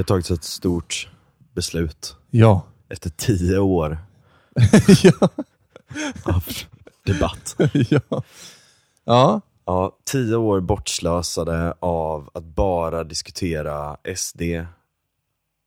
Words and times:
Det 0.00 0.02
har 0.02 0.06
tagits 0.06 0.30
ett 0.30 0.44
stort 0.44 1.08
beslut 1.54 2.16
Ja. 2.30 2.62
efter 2.88 3.10
tio 3.10 3.58
år 3.58 3.98
ja. 5.02 5.28
av 6.24 6.44
debatt. 7.06 7.56
ja. 7.90 8.22
Ja. 9.04 9.40
Ja, 9.64 9.96
tio 10.04 10.36
år 10.36 10.60
bortslösade 10.60 11.74
av 11.80 12.30
att 12.34 12.44
bara 12.44 13.04
diskutera 13.04 13.96
SD, 14.16 14.42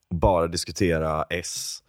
och 0.10 0.16
bara 0.16 0.48
diskutera 0.48 1.24
S, 1.30 1.80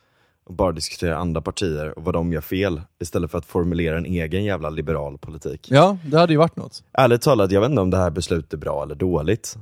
och 0.46 0.54
bara 0.54 0.72
diskutera 0.72 1.16
andra 1.16 1.40
partier 1.40 1.98
och 1.98 2.04
vad 2.04 2.14
de 2.14 2.32
gör 2.32 2.40
fel, 2.40 2.80
istället 3.00 3.30
för 3.30 3.38
att 3.38 3.46
formulera 3.46 3.98
en 3.98 4.06
egen 4.06 4.44
jävla 4.44 4.70
liberal 4.70 5.18
politik. 5.18 5.68
Ja, 5.70 5.98
det 6.06 6.18
hade 6.18 6.32
ju 6.32 6.38
varit 6.38 6.56
något. 6.56 6.82
Ärligt 6.92 7.22
talat, 7.22 7.50
jag 7.50 7.60
vet 7.60 7.70
inte 7.70 7.82
om 7.82 7.90
det 7.90 7.96
här 7.98 8.10
beslutet 8.10 8.52
är 8.52 8.56
bra 8.56 8.82
eller 8.82 8.94
dåligt. 8.94 9.56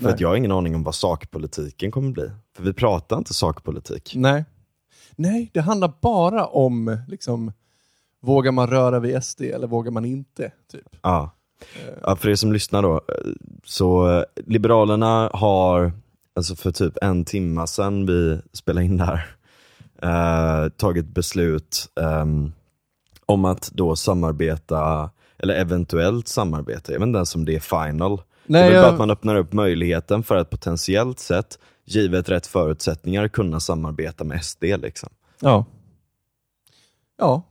För 0.00 0.04
Nej. 0.04 0.14
att 0.14 0.20
jag 0.20 0.28
har 0.28 0.36
ingen 0.36 0.52
aning 0.52 0.74
om 0.74 0.82
vad 0.82 0.94
sakpolitiken 0.94 1.90
kommer 1.90 2.12
bli. 2.12 2.30
För 2.56 2.62
vi 2.62 2.72
pratar 2.72 3.18
inte 3.18 3.34
sakpolitik. 3.34 4.12
Nej. 4.16 4.44
Nej, 5.16 5.50
det 5.54 5.60
handlar 5.60 5.92
bara 6.00 6.46
om 6.46 6.98
liksom, 7.08 7.52
vågar 8.20 8.52
man 8.52 8.66
röra 8.66 9.00
vid 9.00 9.24
SD 9.24 9.42
eller 9.42 9.66
vågar 9.66 9.90
man 9.90 10.04
inte? 10.04 10.52
Typ. 10.72 10.96
Ja. 11.02 11.30
ja, 12.02 12.16
för 12.16 12.28
er 12.28 12.34
som 12.34 12.52
lyssnar 12.52 12.82
då, 12.82 12.94
eh, 12.94 13.32
så 13.64 14.10
eh, 14.10 14.24
Liberalerna 14.46 15.30
har, 15.34 15.92
alltså 16.34 16.56
för 16.56 16.72
typ 16.72 16.98
en 17.02 17.24
timma 17.24 17.66
sedan 17.66 18.06
vi 18.06 18.40
spelade 18.52 18.86
in 18.86 18.96
det 18.96 19.04
här, 19.04 19.26
eh, 20.02 20.68
tagit 20.68 21.06
beslut 21.06 21.88
ehm, 22.00 22.52
om 23.26 23.44
att 23.44 23.70
då 23.72 23.96
samarbeta, 23.96 25.10
eller 25.38 25.54
eventuellt 25.54 26.28
samarbeta, 26.28 26.92
jag 26.92 26.98
vet 26.98 27.06
inte 27.06 27.16
ens 27.16 27.34
om 27.34 27.44
det 27.44 27.56
är 27.56 27.86
final. 27.86 28.20
Nej, 28.50 28.62
det 28.62 28.66
är 28.66 28.70
väl 28.70 28.74
jag- 28.74 28.84
bara 28.84 28.92
att 28.92 28.98
man 28.98 29.10
öppnar 29.10 29.36
upp 29.36 29.52
möjligheten 29.52 30.22
för 30.22 30.36
att 30.36 30.50
potentiellt 30.50 31.18
sett, 31.18 31.58
givet 31.84 32.28
rätt 32.28 32.46
förutsättningar, 32.46 33.28
kunna 33.28 33.60
samarbeta 33.60 34.24
med 34.24 34.44
SD. 34.44 34.64
Liksom. 34.64 35.08
Ja. 35.40 35.64
Ja. 37.18 37.42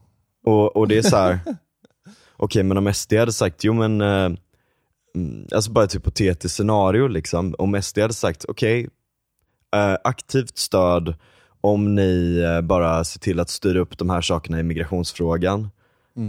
Och, 0.45 0.75
och 0.75 0.87
det 0.87 0.97
är 0.97 1.01
så 1.01 1.15
här. 1.17 1.39
okej 2.37 2.63
men 2.63 2.77
om 2.77 2.93
SD 2.93 3.13
hade 3.13 3.33
sagt, 3.33 3.63
jo 3.63 3.73
men, 3.73 4.01
eh, 4.01 4.31
mm, 5.15 5.47
alltså 5.55 5.71
bara 5.71 5.85
ett 5.85 5.95
hypotetiskt 5.95 6.55
scenario 6.57 7.07
liksom. 7.07 7.55
Om 7.57 7.81
SD 7.81 7.99
hade 7.99 8.13
sagt, 8.13 8.45
okej, 8.47 8.89
eh, 9.75 9.95
aktivt 10.03 10.57
stöd 10.57 11.15
om 11.61 11.95
ni 11.95 12.39
eh, 12.39 12.61
bara 12.61 13.03
ser 13.03 13.19
till 13.19 13.39
att 13.39 13.49
styra 13.49 13.79
upp 13.79 13.97
de 13.97 14.09
här 14.09 14.21
sakerna 14.21 14.59
i 14.59 14.63
migrationsfrågan. 14.63 15.69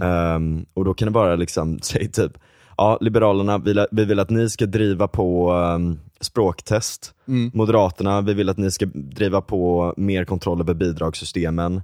Ehm, 0.02 0.66
och 0.74 0.84
då 0.84 0.94
kan 0.94 1.06
det 1.06 1.12
bara 1.12 1.36
liksom, 1.36 1.78
säg 1.82 2.12
typ, 2.12 2.32
ja 2.80 2.98
Liberalerna, 3.00 3.58
vi, 3.58 3.86
vi 3.90 4.04
vill 4.04 4.18
att 4.18 4.30
ni 4.30 4.50
ska 4.50 4.66
driva 4.66 5.08
på 5.08 5.50
ehm, 5.50 5.98
språktest. 6.20 7.14
Mm. 7.28 7.50
Moderaterna, 7.54 8.20
vi 8.20 8.34
vill 8.34 8.48
att 8.48 8.58
ni 8.58 8.70
ska 8.70 8.86
driva 8.94 9.40
på 9.40 9.94
mer 9.96 10.24
kontroll 10.24 10.60
över 10.60 10.74
bidragssystemen. 10.74 11.82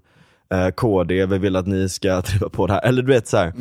Eh, 0.50 0.68
KD, 0.68 1.26
vi 1.26 1.38
vill 1.38 1.56
att 1.56 1.66
ni 1.66 1.88
ska 1.88 2.20
driva 2.26 2.48
på 2.48 2.66
det 2.66 2.72
här. 2.72 2.84
Eller 2.84 3.02
du 3.02 3.12
vet 3.12 3.28
så 3.28 3.36
här. 3.36 3.52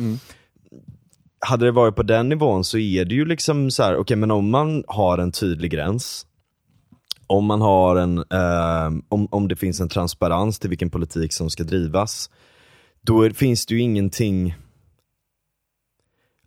Hade 1.40 1.64
det 1.64 1.72
varit 1.72 1.96
på 1.96 2.02
den 2.02 2.28
nivån 2.28 2.64
så 2.64 2.78
är 2.78 3.04
det 3.04 3.14
ju 3.14 3.24
liksom 3.24 3.70
så 3.70 3.82
här, 3.82 3.96
okej 3.96 4.16
men 4.16 4.30
om 4.30 4.50
man 4.50 4.84
har 4.86 5.18
en 5.18 5.32
tydlig 5.32 5.70
gräns, 5.70 6.26
om 7.26 7.44
man 7.44 7.60
har 7.60 7.96
en, 7.96 8.18
eh, 8.18 9.02
om, 9.08 9.28
om 9.30 9.48
det 9.48 9.56
finns 9.56 9.80
en 9.80 9.88
transparens 9.88 10.58
till 10.58 10.70
vilken 10.70 10.90
politik 10.90 11.32
som 11.32 11.50
ska 11.50 11.64
drivas, 11.64 12.30
då 13.02 13.22
är, 13.22 13.30
finns 13.30 13.66
det 13.66 13.74
ju 13.74 13.80
ingenting 13.80 14.54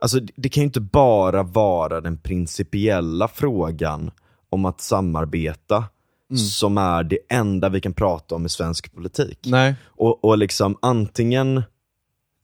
Alltså 0.01 0.19
det- 0.19 0.33
det 0.35 0.49
kan 0.49 0.61
ju 0.61 0.65
inte 0.65 0.79
bara 0.81 1.43
vara 1.43 2.01
den 2.01 2.17
principiella 2.17 3.27
frågan 3.27 4.11
om 4.49 4.65
att 4.65 4.81
samarbeta 4.81 5.83
som 6.59 6.77
är 6.77 7.03
det 7.03 7.17
enda 7.29 7.69
vi 7.69 7.81
kan 7.81 7.93
prata 7.93 8.35
om 8.35 8.45
i 8.45 8.49
svensk 8.49 8.95
politik. 8.95 9.39
Nej. 9.45 9.75
Och, 9.85 10.23
och 10.25 10.37
liksom 10.37 10.77
antingen 10.81 11.63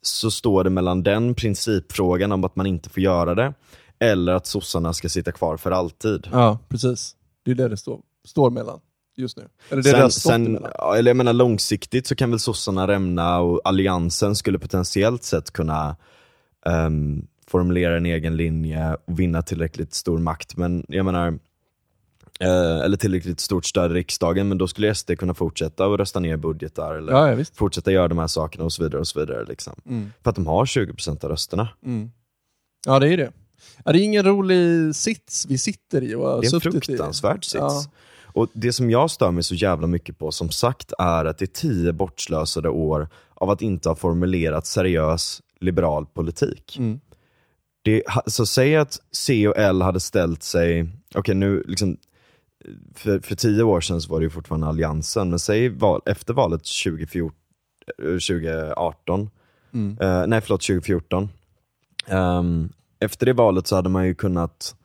så 0.02 0.32
står 0.32 0.64
det 0.64 0.70
mellan 0.70 1.04
den 1.04 1.36
principfrågan 1.36 2.32
om 2.32 2.44
att 2.44 2.56
man 2.56 2.66
inte 2.66 2.90
får 2.90 3.04
göra 3.04 3.36
det, 3.36 3.54
eller 4.00 4.34
att 4.34 4.46
sossarna 4.48 4.94
ska 4.94 5.10
sitta 5.10 5.32
kvar 5.32 5.58
för 5.58 5.72
alltid. 5.72 6.28
Ja, 6.32 6.60
precis. 6.70 7.16
Det 7.46 7.52
är 7.52 7.56
det 7.56 7.68
det 7.68 7.78
står, 7.78 8.00
står 8.28 8.50
mellan 8.50 8.80
just 9.18 9.38
nu. 9.38 9.48
Eller 9.70 9.84
det 9.84 9.92
det 9.92 9.98
Sen, 9.98 10.12
stått 10.12 10.22
sen, 10.32 10.66
eller 10.98 11.10
jag 11.10 11.18
menar 11.18 11.34
långsiktigt 11.34 12.08
så 12.08 12.16
kan 12.16 12.30
väl 12.30 12.40
sossarna 12.40 12.88
rämna 12.88 13.40
och 13.40 13.62
alliansen 13.64 14.36
skulle 14.36 14.60
potentiellt 14.60 15.24
sett 15.24 15.52
kunna 15.52 15.96
ehm, 16.66 17.28
formulera 17.48 17.98
en 17.98 18.06
egen 18.06 18.38
linje 18.38 18.98
och 19.06 19.20
vinna 19.20 19.42
tillräckligt 19.42 19.94
stor 19.94 20.18
makt. 20.20 20.58
Men 20.58 20.86
jag 20.88 21.06
menar, 21.06 21.28
eh, 22.40 22.80
eller 22.86 22.98
tillräckligt 22.98 23.40
stort 23.40 23.66
stöd 23.66 23.92
i 23.92 23.94
riksdagen, 23.94 24.48
men 24.48 24.58
då 24.58 24.68
skulle 24.68 24.96
SD 24.96 25.12
kunna 25.18 25.34
fortsätta 25.34 25.86
att 25.86 26.00
rösta 26.00 26.20
ner 26.20 26.38
budgetar 26.38 26.96
eller 26.96 27.14
Ja, 27.14 27.32
ja, 27.38 27.46
fortsätta 27.54 27.92
göra 27.92 28.08
de 28.08 28.18
här 28.18 28.28
sakerna 28.28 28.64
och 28.66 28.74
så 28.74 28.84
vidare. 28.84 29.00
och 29.00 29.08
så 29.08 29.20
vidare 29.20 29.46
liksom. 29.46 29.74
Mm. 29.86 30.12
För 30.24 30.30
att 30.30 30.36
de 30.36 30.48
har 30.48 30.66
20% 30.66 31.24
av 31.24 31.30
rösterna. 31.30 31.68
Mm. 31.86 32.12
Ja, 32.86 33.00
det 33.00 33.10
är 33.14 33.18
det. 33.18 33.32
Ja, 33.86 33.92
det 33.92 34.00
är 34.00 34.04
ingen 34.04 34.26
rolig 34.26 34.96
sits 34.96 35.46
vi 35.50 35.58
sitter 35.58 36.04
i 36.04 36.16
och 36.16 36.42
Det 36.42 36.48
är 36.48 36.54
en 36.54 36.62
suttit 36.62 36.76
i. 36.76 36.86
fruktansvärd 36.86 37.46
sits. 37.46 37.56
Ja. 37.60 37.84
Och 38.24 38.48
Det 38.54 38.74
som 38.74 38.90
jag 38.92 39.12
stör 39.12 39.32
mig 39.32 39.44
så 39.44 39.56
jävla 39.56 39.88
mycket 39.88 40.20
på, 40.20 40.32
som 40.32 40.50
sagt, 40.52 40.94
är 41.00 41.26
att 41.26 41.38
det 41.38 41.46
är 41.46 41.48
tio 41.48 41.94
bortslösade 41.94 42.70
år 42.70 43.08
av 43.34 43.50
att 43.50 43.62
inte 43.62 43.90
ha 43.90 43.96
formulerat 43.96 44.66
seriös 44.66 45.42
liberal 45.60 46.06
politik. 46.06 46.76
Mm. 46.80 47.00
Det, 47.86 48.04
så 48.26 48.46
säg 48.46 48.76
att 48.76 49.00
C 49.12 49.48
och 49.48 49.58
L 49.58 49.82
hade 49.82 50.00
ställt 50.00 50.44
sig, 50.44 50.90
okej 51.16 51.36
nu 51.36 51.64
liksom, 51.68 51.98
för, 52.96 53.20
för 53.20 53.36
tio 53.36 53.64
år 53.64 53.82
sedan 53.82 54.02
så 54.02 54.12
var 54.12 54.20
det 54.20 54.24
ju 54.24 54.30
fortfarande 54.30 54.68
alliansen, 54.68 55.30
men 55.30 55.40
säg 55.40 55.70
val, 55.70 56.02
efter 56.06 56.34
valet 56.34 56.62
2014, 56.84 57.36
eh, 58.04 58.06
2018, 58.06 59.30
Mm. 59.74 59.98
eh, 60.02 60.28
nej 60.28 60.42
förlåt 60.42 60.62
2014, 60.62 61.30
Ehm, 62.08 62.70
efter 63.00 63.26
det 63.26 63.34
valet 63.34 63.68
så 63.68 63.76
hade 63.76 63.90
man 63.90 64.06
ju 64.08 64.16
kunnat 64.16 64.76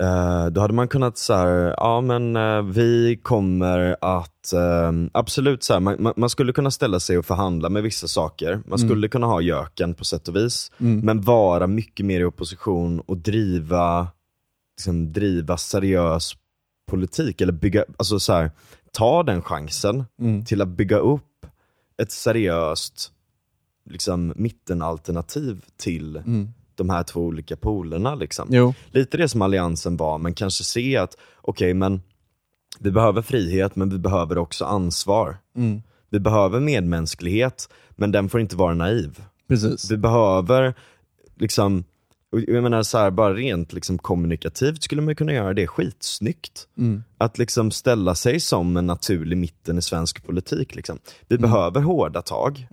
Eh, 0.00 0.46
då 0.46 0.60
hade 0.60 0.74
man 0.74 0.88
kunnat 0.88 1.18
så 1.18 1.34
här, 1.34 1.74
ja 1.76 2.00
men 2.00 2.36
eh, 2.36 2.62
vi 2.62 3.16
kommer 3.22 3.96
att, 4.00 4.52
eh, 4.52 4.92
absolut 5.12 5.62
så 5.62 5.72
här, 5.72 5.80
man, 5.80 6.02
man, 6.02 6.12
man 6.16 6.30
skulle 6.30 6.52
kunna 6.52 6.70
ställa 6.70 7.00
sig 7.00 7.18
och 7.18 7.26
förhandla 7.26 7.68
med 7.68 7.82
vissa 7.82 8.08
saker. 8.08 8.62
Man 8.66 8.78
skulle 8.78 9.08
kunna 9.08 9.26
ha 9.26 9.40
göken 9.40 9.94
på 9.94 10.04
sätt 10.04 10.28
och 10.28 10.36
vis. 10.36 10.72
Men 11.02 11.20
vara 11.20 11.66
mycket 11.66 12.06
mer 12.06 12.20
i 12.20 12.24
opposition 12.24 13.00
och 13.00 13.16
driva, 13.16 14.08
liksom, 14.78 15.12
driva 15.12 15.56
seriös 15.56 16.32
politik. 16.90 17.40
Eller 17.40 17.52
bygga, 17.52 17.84
alltså 17.96 18.20
så 18.20 18.32
här, 18.32 18.50
ta 18.92 19.22
den 19.22 19.42
chansen 19.42 20.04
Mm. 20.20 20.44
till 20.44 20.62
att 20.62 20.68
bygga 20.68 20.98
upp 20.98 21.46
ett 22.02 22.12
seriöst 22.12 23.12
liksom, 23.90 24.32
mittenalternativ 24.36 25.64
till 25.76 26.16
Mm. 26.16 26.48
De 26.80 26.90
här 26.90 27.02
två 27.02 27.20
olika 27.20 27.56
polerna. 27.56 28.14
Liksom 28.14 28.48
Jo. 28.50 28.74
lite 28.90 29.16
det 29.16 29.28
som 29.28 29.42
alliansen 29.42 29.96
var, 29.96 30.18
men 30.18 30.34
kanske 30.34 30.64
se 30.64 30.96
att 30.96 31.16
okej, 31.42 31.74
men 31.74 32.02
vi 32.78 32.90
behöver 32.90 33.22
frihet, 33.22 33.76
men 33.76 33.90
vi 33.90 33.98
behöver 33.98 34.38
också 34.38 34.64
ansvar. 34.64 35.36
Mm. 35.56 35.82
Vi 36.10 36.20
behöver 36.20 36.60
medmänsklighet, 36.60 37.68
men 37.90 38.12
den 38.12 38.28
får 38.28 38.40
inte 38.40 38.56
vara 38.56 38.74
naiv. 38.74 39.22
Precis. 39.48 39.90
Vi 39.90 39.96
behöver, 39.96 40.74
liksom, 41.36 41.84
och 42.32 42.40
jag 42.40 42.62
menar 42.62 42.82
så 42.82 42.98
här, 42.98 43.10
bara 43.10 43.34
rent 43.34 43.72
liksom 43.72 43.98
kommunikativt 43.98 44.82
skulle 44.82 45.02
man 45.02 45.14
kunna 45.14 45.32
göra 45.32 45.54
det 45.54 45.66
skitsnyggt. 45.66 46.68
Mm. 46.78 47.02
Att 47.18 47.38
liksom 47.38 47.70
ställa 47.70 48.14
sig 48.14 48.40
som 48.40 48.76
en 48.76 48.86
naturlig 48.86 49.36
mitten 49.38 49.78
i 49.78 49.82
svensk 49.82 50.26
politik. 50.26 50.74
Liksom. 50.74 50.98
Vi 51.28 51.36
Mm. 51.36 51.50
behöver 51.50 51.80
hårda 51.80 52.22
tag, 52.22 52.66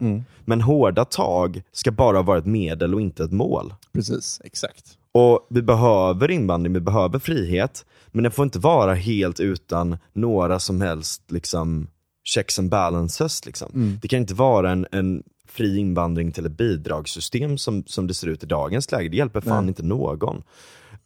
men 0.45 0.61
hårda 0.61 1.05
tag 1.05 1.61
ska 1.71 1.91
bara 1.91 2.21
vara 2.21 2.37
ett 2.37 2.45
medel 2.45 2.93
och 2.93 3.01
inte 3.01 3.23
ett 3.23 3.31
mål. 3.31 3.73
Precis, 3.93 4.41
exakt. 4.43 4.97
Och 5.11 5.47
vi 5.49 5.61
behöver 5.61 6.31
invandring, 6.31 6.73
vi 6.73 6.79
behöver 6.79 7.19
frihet, 7.19 7.85
men 8.07 8.23
den 8.23 8.31
får 8.31 8.43
inte 8.43 8.59
vara 8.59 8.93
helt 8.93 9.39
utan 9.39 9.97
några 10.13 10.59
som 10.59 10.81
helst 10.81 11.21
liksom, 11.31 11.87
checks 12.23 12.59
and 12.59 12.69
balances. 12.69 13.45
Liksom. 13.45 13.97
Det 14.01 14.07
kan 14.07 14.19
inte 14.19 14.33
vara 14.33 14.71
en, 14.71 14.87
en 14.91 15.23
fri 15.47 15.77
invandring 15.77 16.31
till 16.31 16.45
ett 16.45 16.57
bidragssystem 16.57 17.57
som, 17.57 17.83
som 17.85 18.07
det 18.07 18.13
ser 18.13 18.27
ut 18.27 18.43
i 18.43 18.45
dagens 18.45 18.91
läge. 18.91 19.09
Det 19.09 19.17
hjälper 19.17 19.41
fan 19.41 19.63
Nej. 19.63 19.67
inte 19.69 19.83
någon. 19.83 20.43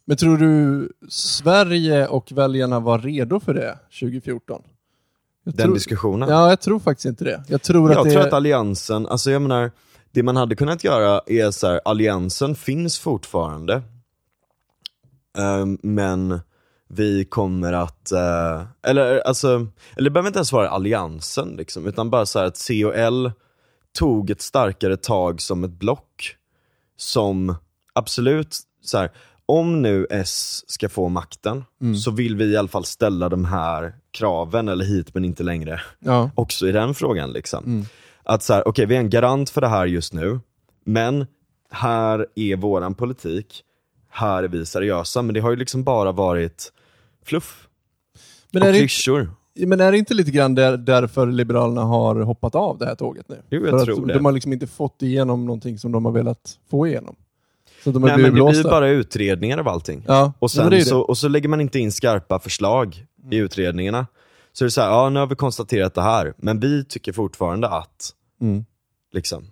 Men 0.04 0.16
tror 0.16 0.36
du 0.38 0.88
Sverige 1.08 2.06
och 2.06 2.32
väljarna 2.32 2.80
var 2.80 2.98
redo 2.98 3.40
för 3.40 3.54
det 3.54 3.78
2014? 4.00 4.62
Jag 5.44 5.54
Den 5.54 5.64
tror, 5.66 5.74
diskussionen. 5.74 6.28
Ja, 6.28 6.48
jag 6.48 6.60
tror 6.60 6.78
faktiskt 6.78 7.06
inte 7.06 7.24
det. 7.24 7.44
Jag 7.48 7.62
tror 7.62 7.90
att 7.90 7.96
jag 7.96 8.06
det 8.06 8.10
tror 8.10 8.22
att 8.22 8.32
alliansen, 8.32 9.06
alltså 9.06 9.30
jag 9.30 9.42
menar, 9.42 9.70
det 10.10 10.22
man 10.22 10.36
hade 10.36 10.56
kunnat 10.56 10.84
göra 10.84 11.20
är 11.26 11.50
så 11.50 11.66
här, 11.66 11.80
alliansen 11.84 12.54
finns 12.54 12.98
fortfarande. 12.98 13.82
Ehm, 15.38 15.78
men 15.82 16.40
vi 16.88 17.24
kommer 17.24 17.72
att, 17.72 18.12
eh, 18.12 18.62
eller 18.82 19.18
alltså, 19.20 19.66
eller 19.96 20.04
det 20.04 20.10
behöver 20.10 20.28
inte 20.28 20.38
ens 20.38 20.52
vara 20.52 20.68
alliansen 20.68 21.48
liksom, 21.48 21.86
utan 21.86 22.10
bara 22.10 22.26
så 22.26 22.38
här 22.38 22.46
att 22.46 22.56
C 22.56 22.84
och 22.84 22.96
L 22.96 23.32
tog 23.98 24.30
ett 24.30 24.42
starkare 24.42 24.96
tag 24.96 25.40
som 25.40 25.64
ett 25.64 25.70
block 25.70 26.36
som 26.96 27.54
absolut 27.92 28.56
så 28.82 28.98
här, 28.98 29.10
om 29.46 29.82
nu 29.82 30.06
S 30.10 30.64
ska 30.66 30.88
få 30.88 31.08
makten, 31.08 31.64
så 32.04 32.10
vill 32.10 32.36
vi 32.36 32.44
i 32.44 32.56
alla 32.56 32.68
fall 32.68 32.84
ställa 32.84 33.28
de 33.28 33.44
här 33.44 33.94
kraven, 34.10 34.68
eller 34.68 34.84
hit 34.84 35.14
men 35.14 35.24
inte 35.24 35.42
längre, 35.42 35.80
Ja. 35.98 36.30
också 36.34 36.68
i 36.68 36.72
den 36.72 36.94
frågan. 36.94 37.32
Liksom. 37.32 37.64
Mm. 37.64 37.86
Att 38.24 38.42
så 38.42 38.52
här, 38.54 38.68
okej 38.68 38.86
vi 38.86 38.94
är 38.96 39.00
en 39.00 39.10
garant 39.10 39.50
för 39.50 39.60
det 39.60 39.68
här 39.68 39.86
just 39.86 40.12
nu, 40.12 40.40
men 40.84 41.26
här 41.70 42.26
är 42.34 42.56
våran 42.56 42.94
politik, 42.94 43.62
här 44.10 44.42
är 44.42 44.48
vi 44.48 44.66
seriösa, 44.66 45.22
men 45.22 45.34
det 45.34 45.40
har 45.40 45.50
ju 45.50 45.56
liksom 45.56 45.84
bara 45.84 46.12
varit 46.12 46.72
fluff 47.24 47.68
Men, 48.50 48.62
och 48.62 48.68
klyschor. 48.68 49.30
Men 49.56 49.80
är 49.80 49.92
det 49.92 49.98
inte 49.98 50.14
lite 50.14 50.30
grann 50.30 50.54
där, 50.54 50.76
därför 50.76 51.26
Liberalerna 51.26 51.82
har 51.82 52.14
hoppat 52.20 52.54
av 52.54 52.78
det 52.78 52.86
här 52.86 52.94
tåget 52.94 53.28
nu? 53.28 53.42
Jo, 53.50 53.60
jag 53.66 53.70
För 53.78 53.84
tror 53.86 54.00
att 54.00 54.08
det. 54.08 54.14
De 54.14 54.24
har 54.24 54.32
liksom 54.32 54.52
inte 54.52 54.66
fått 54.66 55.02
igenom 55.02 55.46
någonting 55.46 55.78
som 55.78 55.92
de 55.92 56.04
har 56.04 56.12
velat 56.12 56.58
få 56.70 56.86
igenom. 56.86 57.16
Så 57.84 57.90
de 57.90 58.02
Nej, 58.02 58.12
men 58.16 58.22
det 58.24 58.30
blir 58.30 58.64
bara 58.70 58.88
utredningar 58.88 59.58
av 59.58 59.68
allting. 59.68 60.04
Ja, 60.08 60.32
Och, 60.38 60.48
det 60.48 60.52
sen 60.54 60.70
det. 60.70 60.84
så, 60.84 61.00
och 61.00 61.18
så 61.18 61.28
lägger 61.28 61.48
man 61.48 61.60
inte 61.60 61.78
in 61.78 61.92
skarpa 61.92 62.38
förslag 62.38 63.06
i 63.30 63.36
utredningarna. 63.36 64.06
Så 64.52 64.64
det 64.64 64.68
är 64.68 64.70
så 64.70 64.80
här, 64.80 64.88
ja 64.88 65.08
nu 65.10 65.20
har 65.20 65.26
vi 65.26 65.34
konstaterat 65.34 65.94
det 65.94 66.02
här, 66.02 66.34
men 66.36 66.60
vi 66.60 66.84
tycker 66.84 67.12
fortfarande 67.12 67.68
att, 67.68 68.10
Mm. 68.40 68.64
liksom. 69.12 69.44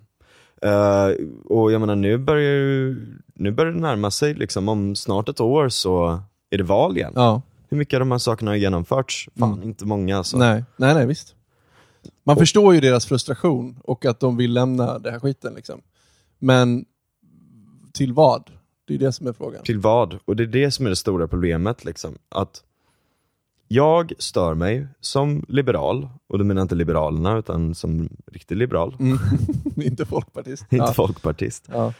Eh, 0.61 1.07
och 1.49 1.71
jag 1.71 1.79
menar 1.81 1.95
nu 1.95 2.17
börjar 2.17 2.51
ju- 2.53 3.17
nu 3.35 3.51
börjar 3.51 3.71
det 3.73 3.79
närma 3.79 4.11
sig, 4.11 4.33
liksom, 4.33 4.69
om 4.69 4.95
snart 4.95 5.29
ett 5.29 5.39
år 5.41 5.69
så 5.69 6.19
är 6.49 6.57
det 6.57 6.63
val 6.63 6.97
igen. 6.97 7.13
Ja. 7.15 7.41
Hur 7.71 7.77
mycket 7.77 7.93
av 7.93 7.99
de 7.99 8.11
här 8.11 8.17
sakerna 8.17 8.51
har 8.51 8.55
genomförts? 8.55 9.29
Fan, 9.39 9.53
Mm. 9.53 9.63
inte 9.67 9.85
många 9.85 10.17
alltså. 10.17 10.37
Nej, 10.37 10.63
nej, 10.77 10.93
nej, 10.93 11.05
visst. 11.07 11.35
Man 12.23 12.35
förstår 12.37 12.73
ju 12.75 12.81
deras 12.81 13.05
frustration 13.05 13.79
och 13.83 14.05
att 14.05 14.19
de 14.19 14.37
vill 14.37 14.53
lämna 14.53 14.99
det 14.99 15.11
här 15.11 15.19
skiten. 15.19 15.53
Liksom. 15.53 15.81
Men 16.39 16.85
till 17.93 18.13
vad? 18.13 18.51
Det 18.87 18.93
är 18.93 18.97
det 18.97 19.11
som 19.11 19.27
är 19.27 19.33
frågan. 19.33 19.63
Till 19.63 19.79
vad? 19.79 20.19
Och 20.25 20.35
det 20.35 20.43
är 20.43 20.47
det 20.47 20.71
som 20.71 20.85
är 20.85 20.89
det 20.89 20.95
stora 20.95 21.27
problemet. 21.27 21.85
Liksom. 21.85 22.17
Att 22.29 22.63
jag 23.67 24.13
stör 24.19 24.53
mig 24.53 24.87
som 24.99 25.45
liberal, 25.47 26.09
och 26.27 26.37
då 26.37 26.43
menar 26.43 26.59
jag 26.61 26.63
inte 26.65 26.75
liberalerna 26.75 27.37
utan 27.37 27.75
som 27.75 28.09
riktig 28.31 28.55
liberal, 28.57 28.95
Mm. 28.99 29.17
inte 29.75 30.05
folkpartist. 30.05 30.63
inte 30.69 30.75
ja. 30.75 30.93
folkpartist. 30.93 31.65
Ja. 31.71 31.93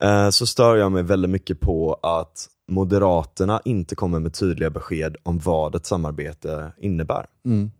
Eh, 0.00 0.30
så 0.30 0.46
stör 0.46 0.76
jag 0.76 0.92
mig 0.92 1.02
väldigt 1.02 1.30
mycket 1.30 1.60
på 1.60 1.94
att 2.02 2.48
Moderaterna 2.68 3.60
inte 3.64 3.94
kommer 3.94 4.20
med 4.20 4.34
tydliga 4.34 4.70
besked 4.70 5.16
om 5.22 5.38
vad 5.38 5.74
ett 5.74 5.86
samarbete 5.86 6.72
innebär. 6.78 7.26
Mm. 7.44 7.70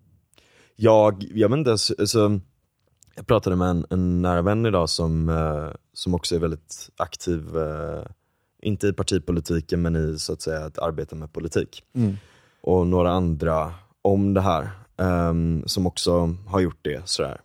Jag, 0.76 1.24
jag 1.34 1.48
vet 1.48 1.58
inte, 1.58 1.70
alltså, 1.70 2.40
jag 3.14 3.26
pratade 3.26 3.56
med 3.56 3.68
en, 3.68 3.86
en 3.90 4.22
nära 4.22 4.42
vän 4.42 4.66
idag 4.66 4.88
som, 4.88 5.28
eh, 5.28 5.68
som 5.92 6.14
också 6.14 6.34
är 6.34 6.38
väldigt 6.38 6.90
aktiv, 6.96 7.56
eh, 7.56 8.04
inte 8.62 8.88
i 8.88 8.92
partipolitiken 8.92 9.82
men 9.82 9.96
i 9.96 10.18
så 10.18 10.32
att 10.32 10.42
säga 10.42 10.64
att 10.64 10.78
arbeta 10.78 11.16
med 11.16 11.32
politik. 11.32 11.82
Mm. 11.94 12.16
Och 12.60 12.86
några 12.86 13.10
andra 13.10 13.74
om 14.02 14.34
det 14.34 14.40
här, 14.40 14.70
ehm, 14.96 15.62
som 15.66 15.86
också 15.86 16.36
har 16.46 16.60
gjort 16.60 16.78
det. 16.82 17.08
Sådär. 17.08 17.40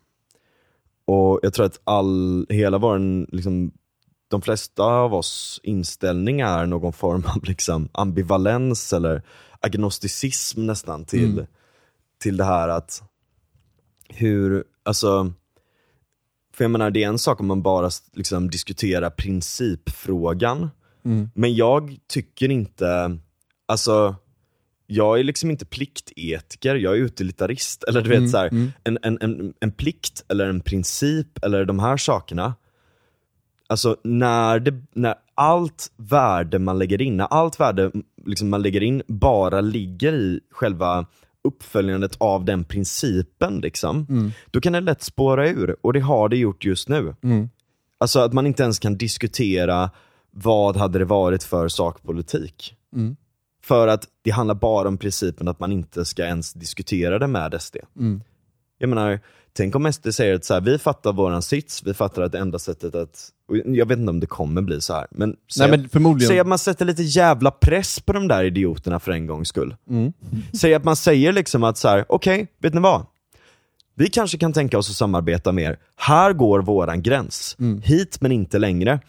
Och 1.05 1.39
jag 1.41 1.53
tror 1.53 1.65
att 1.65 1.79
all, 1.83 2.45
hela 2.49 2.77
vår, 2.77 2.99
liksom, 3.35 3.71
de 4.27 4.41
flesta 4.41 4.83
av 4.83 5.13
oss 5.13 5.59
inställning 5.63 6.41
är 6.41 6.65
någon 6.65 6.93
form 6.93 7.23
av 7.35 7.43
liksom, 7.45 7.89
ambivalens 7.91 8.93
eller 8.93 9.21
agnosticism 9.59 10.65
nästan 10.65 11.05
till, 11.05 11.31
Mm. 11.33 11.45
till 12.21 12.37
det 12.37 12.43
här 12.43 12.69
att 12.69 13.03
hur, 14.09 14.63
alltså, 14.83 15.33
för 16.53 16.63
jag 16.63 16.71
menar 16.71 16.91
det 16.91 17.03
är 17.03 17.07
en 17.07 17.19
sak 17.19 17.39
om 17.39 17.47
man 17.47 17.61
bara 17.61 17.89
liksom, 18.13 18.49
diskuterar 18.49 19.09
principfrågan, 19.09 20.69
Mm. 21.05 21.29
men 21.35 21.55
jag 21.55 21.97
tycker 22.07 22.51
inte, 22.51 23.17
alltså 23.67 24.15
jag 24.87 25.19
är 25.19 25.23
liksom 25.23 25.51
inte 25.51 25.65
pliktetiker, 25.65 26.75
jag 26.75 26.93
är 26.93 26.97
utilitarist. 26.97 27.83
Eller 27.83 28.01
du 28.01 28.09
vet 28.09 28.17
Mm, 28.17 28.29
så 28.29 28.37
här, 28.37 28.47
mm. 28.47 28.71
en, 28.83 28.97
en, 29.01 29.17
en, 29.21 29.53
en 29.59 29.71
plikt 29.71 30.23
eller 30.29 30.49
en 30.49 30.61
princip 30.61 31.43
eller 31.43 31.65
de 31.65 31.79
här 31.79 31.97
sakerna. 31.97 32.55
Alltså 33.69 33.97
när, 34.03 34.59
det, 34.59 34.83
när 34.93 35.15
allt 35.35 35.91
värde 35.97 36.59
man 36.59 36.79
lägger 36.79 37.01
in, 37.01 37.17
när 37.17 37.25
allt 37.25 37.59
värde 37.59 37.91
liksom 38.25 38.49
man 38.49 38.61
lägger 38.61 38.83
in 38.83 39.01
bara 39.07 39.61
ligger 39.61 40.13
i 40.13 40.39
själva 40.51 41.05
uppföljandet 41.43 42.15
av 42.17 42.45
den 42.45 42.63
principen, 42.63 43.59
liksom, 43.59 44.05
Mm. 44.09 44.31
då 44.51 44.61
kan 44.61 44.73
det 44.73 44.79
lätt 44.81 45.01
spåra 45.01 45.49
ur. 45.49 45.75
Och 45.81 45.93
det 45.93 45.99
har 45.99 46.29
det 46.29 46.37
gjort 46.37 46.65
just 46.65 46.89
nu. 46.89 47.15
Mm. 47.23 47.49
Alltså 47.97 48.19
att 48.19 48.33
man 48.33 48.47
inte 48.47 48.63
ens 48.63 48.79
kan 48.79 48.97
diskutera 48.97 49.89
vad 50.31 50.77
hade 50.77 50.99
det 50.99 51.05
varit 51.05 51.43
för 51.43 51.67
sakpolitik. 51.67 52.75
Mm. 52.95 53.15
För 53.63 53.87
att 53.87 54.07
det 54.21 54.31
handlar 54.31 54.55
bara 54.55 54.87
om 54.87 54.97
principen 54.97 55.47
att 55.47 55.59
man 55.59 55.71
inte 55.71 56.05
ska 56.05 56.25
ens 56.25 56.53
diskutera 56.53 57.19
det 57.19 57.27
med 57.27 57.61
SD. 57.61 57.75
Mm. 57.99 58.21
Jag 58.77 58.89
menar, 58.89 59.19
tänk 59.53 59.75
om 59.75 59.93
SD 59.93 60.13
säger 60.13 60.35
att 60.35 60.45
så 60.45 60.53
här, 60.53 60.61
vi 60.61 60.77
fattar 60.77 61.13
våran 61.13 61.41
sits, 61.41 61.83
vi 61.83 61.93
fattar 61.93 62.21
att 62.21 62.31
det 62.31 62.39
enda 62.39 62.59
sättet 62.59 62.95
att, 62.95 63.29
jag 63.65 63.85
vet 63.85 63.99
inte 63.99 64.09
om 64.09 64.19
det 64.19 64.27
kommer 64.27 64.61
bli 64.61 64.81
så 64.81 64.93
här, 64.93 65.07
men 65.11 65.35
säg, 65.53 65.69
Nej 65.69 65.77
men 65.79 65.89
förmodligen. 65.89 66.27
säg 66.27 66.39
att 66.39 66.47
man 66.47 66.59
sätter 66.59 66.85
lite 66.85 67.03
jävla 67.03 67.51
press 67.51 67.99
på 67.99 68.13
de 68.13 68.27
där 68.27 68.43
idioterna 68.43 68.99
för 68.99 69.11
en 69.11 69.27
gångs 69.27 69.47
skull. 69.47 69.75
Mm. 69.89 70.13
Säg 70.53 70.73
att 70.73 70.83
man 70.83 70.95
säger 70.95 71.33
liksom 71.33 71.63
att 71.63 71.77
så 71.77 71.87
här, 71.87 72.05
okej, 72.09 72.47
vet 72.61 72.73
ni 72.73 72.79
vad? 72.79 73.05
Vi 73.95 74.09
kanske 74.09 74.37
kan 74.37 74.53
tänka 74.53 74.77
oss 74.77 74.89
att 74.89 74.95
samarbeta 74.95 75.51
mer. 75.51 75.79
Här 75.95 76.33
går 76.33 76.59
våran 76.59 77.01
gräns. 77.01 77.55
Mm. 77.59 77.81
Hit 77.81 78.21
men 78.21 78.31
inte 78.31 78.59
längre. 78.59 78.99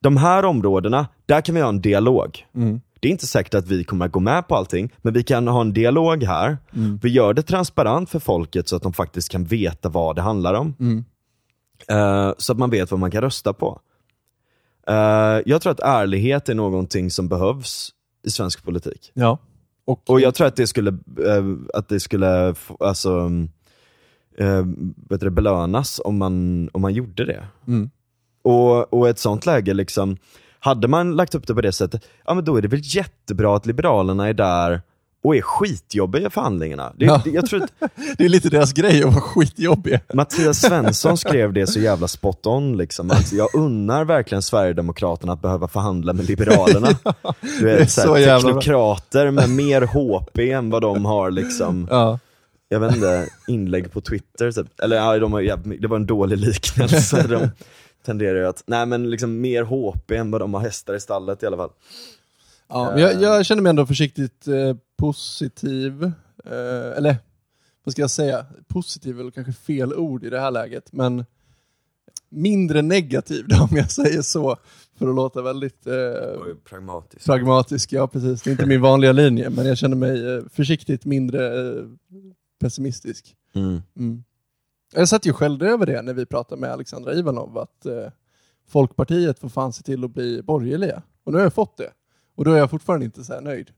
De 0.00 0.16
här 0.16 0.44
områdena, 0.44 1.06
där 1.26 1.40
kan 1.40 1.54
vi 1.54 1.60
ha 1.60 1.68
en 1.68 1.80
dialog. 1.80 2.46
Mm. 2.54 2.80
Det 3.00 3.08
är 3.08 3.12
inte 3.12 3.26
säkert 3.26 3.54
att 3.54 3.68
vi 3.68 3.84
kommer 3.84 4.06
att 4.06 4.12
gå 4.12 4.20
med 4.20 4.48
på 4.48 4.56
allting, 4.56 4.92
men 5.02 5.12
vi 5.12 5.22
kan 5.22 5.48
ha 5.48 5.60
en 5.60 5.72
dialog 5.72 6.24
här. 6.24 6.58
Mm. 6.76 6.98
Vi 7.02 7.08
gör 7.08 7.34
det 7.34 7.42
transparent 7.42 8.10
för 8.10 8.18
folket 8.18 8.68
så 8.68 8.76
att 8.76 8.82
de 8.82 8.92
faktiskt 8.92 9.28
kan 9.28 9.44
veta 9.44 9.88
vad 9.88 10.16
det 10.16 10.22
handlar 10.22 10.54
om. 10.54 10.74
Eh, 11.88 12.32
så 12.38 12.52
att 12.52 12.58
man 12.58 12.70
vet 12.70 12.90
vad 12.90 13.00
man 13.00 13.10
kan 13.10 13.22
rösta 13.22 13.52
på. 13.52 13.80
Eh, 14.86 15.40
jag 15.46 15.62
tror 15.62 15.72
att 15.72 15.80
ärlighet 15.80 16.48
är 16.48 16.54
någonting 16.54 17.10
som 17.10 17.28
behövs 17.28 17.90
i 18.26 18.30
svensk 18.30 18.64
politik. 18.64 19.10
Ja. 19.14 19.38
Och, 19.84 20.10
Och 20.10 20.20
jag 20.20 20.34
tror 20.34 20.46
att 20.46 20.56
det 20.56 20.66
skulle, 20.66 20.90
eh, 21.26 21.44
att 21.74 21.88
det 21.88 22.00
skulle 22.00 22.54
alltså, 22.80 23.30
det, 25.08 25.30
belönas 25.30 26.00
om 26.04 26.18
man, 26.18 26.68
om 26.72 26.80
man 26.80 26.92
gjorde 26.92 27.24
det. 27.24 27.44
Mm. 27.66 27.90
Och, 28.42 28.94
och 28.94 29.08
ett 29.08 29.18
sånt 29.18 29.46
läge, 29.46 29.74
liksom, 29.74 30.16
hade 30.58 30.88
man 30.88 31.16
lagt 31.16 31.34
upp 31.34 31.46
det 31.46 31.54
på 31.54 31.60
det 31.60 31.72
sättet, 31.72 32.04
ja 32.26 32.34
men 32.34 32.44
då 32.44 32.56
är 32.56 32.62
det 32.62 32.68
väl 32.68 32.80
jättebra 32.82 33.56
att 33.56 33.66
Liberalerna 33.66 34.28
är 34.28 34.34
där 34.34 34.82
och 35.22 35.36
är 35.36 35.40
skitjobbiga 35.42 36.26
i 36.26 36.30
förhandlingarna. 36.30 36.92
Det, 36.96 37.04
Ja. 37.04 37.20
det, 37.24 37.30
jag 37.30 37.46
tror 37.46 37.62
att 37.62 37.72
Det 38.18 38.24
är 38.24 38.28
lite 38.28 38.48
deras 38.48 38.72
grej 38.72 39.02
att 39.04 39.12
vara 39.12 39.20
skitjobbiga. 39.20 40.00
Mattias 40.14 40.60
Svensson 40.60 41.16
skrev 41.18 41.52
det 41.52 41.66
så 41.66 41.80
jävla 41.80 42.08
spot 42.08 42.46
on. 42.46 42.76
Liksom. 42.76 43.10
Alltså, 43.10 43.34
jag 43.36 43.54
unnar 43.54 44.04
verkligen 44.04 44.42
Sverigedemokraterna 44.42 45.32
att 45.32 45.42
behöva 45.42 45.68
förhandla 45.68 46.12
med 46.12 46.24
Liberalerna. 46.24 46.88
Du 47.40 47.66
det 47.66 47.72
är 47.72 47.78
vet, 47.78 47.90
så 47.90 48.00
så 48.00 48.18
jävla 48.18 48.48
teknokrater 48.48 49.30
med 49.30 49.50
mer 49.50 49.82
HP 49.82 50.38
än 50.38 50.70
vad 50.70 50.82
de 50.82 51.04
har. 51.04 51.30
Liksom. 51.30 51.86
Ja. 51.90 52.18
Jag 52.68 52.80
vet 52.80 52.94
inte, 52.94 53.28
inlägg 53.48 53.92
på 53.92 54.00
Twitter. 54.00 54.52
Typ. 54.52 54.80
Eller 54.82 54.96
ja, 54.96 55.18
de 55.18 55.32
har, 55.32 55.40
ja, 55.40 55.56
det 55.56 55.86
var 55.86 55.96
en 55.96 56.06
dålig 56.06 56.38
liknelse. 56.38 57.26
De 57.28 57.48
tenderar 58.06 58.38
ju 58.38 58.46
att, 58.46 58.62
nej 58.66 58.86
men 58.86 59.10
liksom 59.10 59.40
mer 59.40 59.62
HP 59.62 60.10
än 60.12 60.30
vad 60.30 60.40
de 60.40 60.54
har 60.54 60.60
hästar 60.60 60.94
i 60.94 61.00
stallet 61.00 61.42
i 61.42 61.46
alla 61.46 61.56
fall. 61.56 61.70
Ja, 62.70 62.90
men 62.90 63.02
jag, 63.02 63.22
jag 63.22 63.46
känner 63.46 63.62
mig 63.62 63.70
ändå 63.70 63.86
försiktigt 63.86 64.48
eh, 64.48 64.76
positiv. 64.96 66.04
Eh, 66.44 66.96
eller, 66.96 67.16
vad 67.84 67.92
ska 67.92 68.02
jag 68.02 68.10
säga? 68.10 68.46
Positiv 68.68 69.20
är 69.20 69.30
kanske 69.30 69.52
fel 69.52 69.94
ord 69.94 70.24
i 70.24 70.30
det 70.30 70.40
här 70.40 70.50
läget, 70.50 70.92
men 70.92 71.24
mindre 72.28 72.82
negativ 72.82 73.48
då, 73.48 73.56
om 73.70 73.76
jag 73.76 73.90
säger 73.90 74.22
så. 74.22 74.56
För 74.98 75.08
att 75.08 75.14
låta 75.14 75.42
väldigt 75.42 75.86
eh, 75.86 75.92
Pragmatiskt. 76.64 77.26
pragmatisk. 77.26 77.92
Ja, 77.92 78.06
precis. 78.08 78.42
Det 78.42 78.50
är 78.50 78.52
inte 78.52 78.66
min 78.66 78.80
vanliga 78.80 79.12
linje, 79.12 79.50
men 79.50 79.66
jag 79.66 79.78
känner 79.78 79.96
mig 79.96 80.34
eh, 80.34 80.42
försiktigt 80.52 81.04
mindre 81.04 81.68
eh, 81.70 81.84
pessimistisk. 82.60 83.36
Mm. 83.54 83.82
Mm. 83.96 84.24
Jag 84.94 85.08
satt 85.08 85.26
ju 85.26 85.32
själv 85.32 85.62
över 85.62 85.86
det 85.86 86.02
när 86.02 86.14
vi 86.14 86.26
pratade 86.26 86.60
med 86.60 86.72
Alexandra 86.72 87.14
Ivanov, 87.14 87.58
att 87.58 87.86
eh, 87.86 88.06
Folkpartiet 88.68 89.38
får 89.38 89.48
fan 89.48 89.72
se 89.72 89.82
till 89.82 90.04
att 90.04 90.10
bli 90.10 90.42
borgerliga. 90.42 91.02
Och 91.24 91.32
nu 91.32 91.38
har 91.38 91.44
jag 91.44 91.54
fått 91.54 91.76
det. 91.76 91.90
Och 92.40 92.44
då 92.46 92.52
är 92.52 92.58
jag 92.58 92.70
fortfarande 92.70 93.04
inte 93.04 93.24
så 93.24 93.32
här 93.32 93.40
nöjd. 93.40 93.70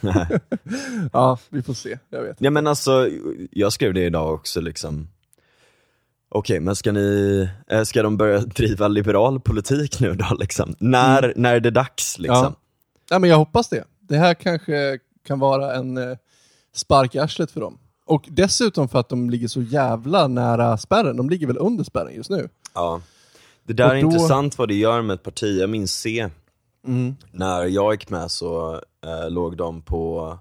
Ja, 1.12 1.38
vi 1.48 1.62
får 1.62 1.74
se. 1.74 1.98
Jag 2.10 2.22
vet. 2.22 2.36
Ja 2.40 2.50
men 2.50 2.66
alltså, 2.66 3.08
jag 3.50 3.72
skrev 3.72 3.94
det 3.94 4.04
idag 4.04 4.34
också 4.34 4.60
liksom. 4.60 5.08
Okej, 6.28 6.60
men 6.60 6.76
ska 6.76 6.92
ni, 6.92 7.48
eh, 7.68 7.82
ska 7.82 8.02
de 8.02 8.16
börja 8.16 8.38
driva 8.56 8.88
liberal 8.88 9.40
politik 9.40 10.00
nu 10.00 10.14
då 10.14 10.34
liksom? 10.38 10.74
När, 10.78 11.32
när 11.36 11.54
är 11.54 11.60
det 11.60 11.70
dags 11.70 12.18
liksom? 12.18 12.36
Ja. 12.36 12.54
Ja, 13.10 13.18
men 13.18 13.30
jag 13.30 13.36
hoppas 13.36 13.68
det. 13.68 13.84
Det 14.00 14.16
här 14.16 14.34
kanske 14.34 14.98
kan 15.26 15.38
vara 15.38 15.74
en 15.74 15.96
eh, 15.98 16.16
spark 16.74 17.14
i 17.14 17.18
arslet 17.18 17.50
för 17.50 17.60
dem. 17.60 17.78
Och 18.06 18.24
dessutom 18.28 18.88
för 18.88 19.00
att 19.00 19.08
de 19.08 19.30
ligger 19.30 19.48
så 19.48 19.62
jävla 19.62 20.28
nära 20.28 20.78
spärren. 20.78 21.16
De 21.16 21.30
ligger 21.30 21.46
väl 21.46 21.58
under 21.58 21.84
spärren 21.84 22.14
just 22.14 22.30
nu. 22.30 22.48
Ja. 22.74 23.00
Det 23.64 23.72
där 23.72 23.88
Och 23.90 23.96
är 23.96 24.02
då- 24.02 24.06
intressant 24.08 24.58
vad 24.58 24.68
det 24.68 24.74
gör 24.74 25.02
med 25.02 25.14
ett 25.14 25.22
parti, 25.22 25.58
jag 25.60 25.70
minns 25.70 25.94
C. 25.94 26.28
Mm. 26.86 27.16
När 27.32 27.64
jag 27.64 27.92
gick 27.94 28.10
med 28.10 28.30
så 28.30 28.74
eh, 29.04 29.30
låg 29.30 29.56
de 29.56 29.82
på, 29.82 30.38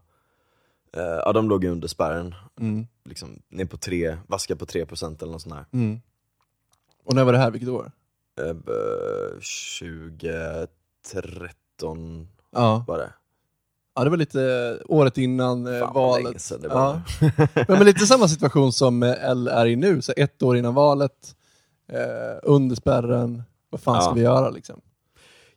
eh, 0.98 1.02
ja 1.04 1.34
de 1.34 1.50
låg 1.50 1.66
under 1.66 1.88
spärren, 1.88 2.36
Mm. 2.60 2.88
liksom 3.06 3.40
ner 3.50 3.66
på 3.66 3.78
tre, 3.78 4.18
vaska 4.28 4.56
på 4.56 4.66
3% 4.66 5.22
eller 5.24 5.32
något 5.32 5.42
sånt 5.42 5.56
där. 5.56 5.66
Mm. 5.80 6.02
Och 7.06 7.16
när 7.16 7.24
var 7.24 7.34
det 7.34 7.40
här, 7.40 7.52
vilket 7.52 7.70
år? 7.70 7.92
Eh, 8.42 8.54
b- 8.54 8.72
2013 11.06 12.28
Ja, 12.52 12.86
var 12.88 12.98
det. 12.98 13.14
ja 13.96 14.04
det 14.04 14.10
var 14.10 14.18
lite 14.18 14.42
eh, 14.44 14.86
året 14.96 15.18
innan 15.18 15.68
eh, 15.68 15.80
Fan 15.80 15.94
valet. 15.94 16.42
sedan 16.42 16.62
det 16.62 16.68
Ja. 16.68 16.74
var. 16.76 17.02
Men, 17.68 17.78
men 17.78 17.86
lite 17.86 18.06
samma 18.08 18.28
situation 18.28 18.74
som 18.74 19.04
eh, 19.04 19.24
L 19.30 19.48
är 19.48 19.66
i 19.66 19.76
nu, 19.76 20.02
så 20.02 20.14
ett 20.18 20.44
år 20.44 20.58
innan 20.58 20.74
valet, 20.74 21.36
eh, 21.88 22.40
under 22.44 22.76
spärren, 22.76 23.44
vad 23.70 23.82
fan 23.82 24.02
ska 24.02 24.10
Ja. 24.10 24.14
vi 24.16 24.22
göra 24.22 24.50
liksom? 24.50 24.82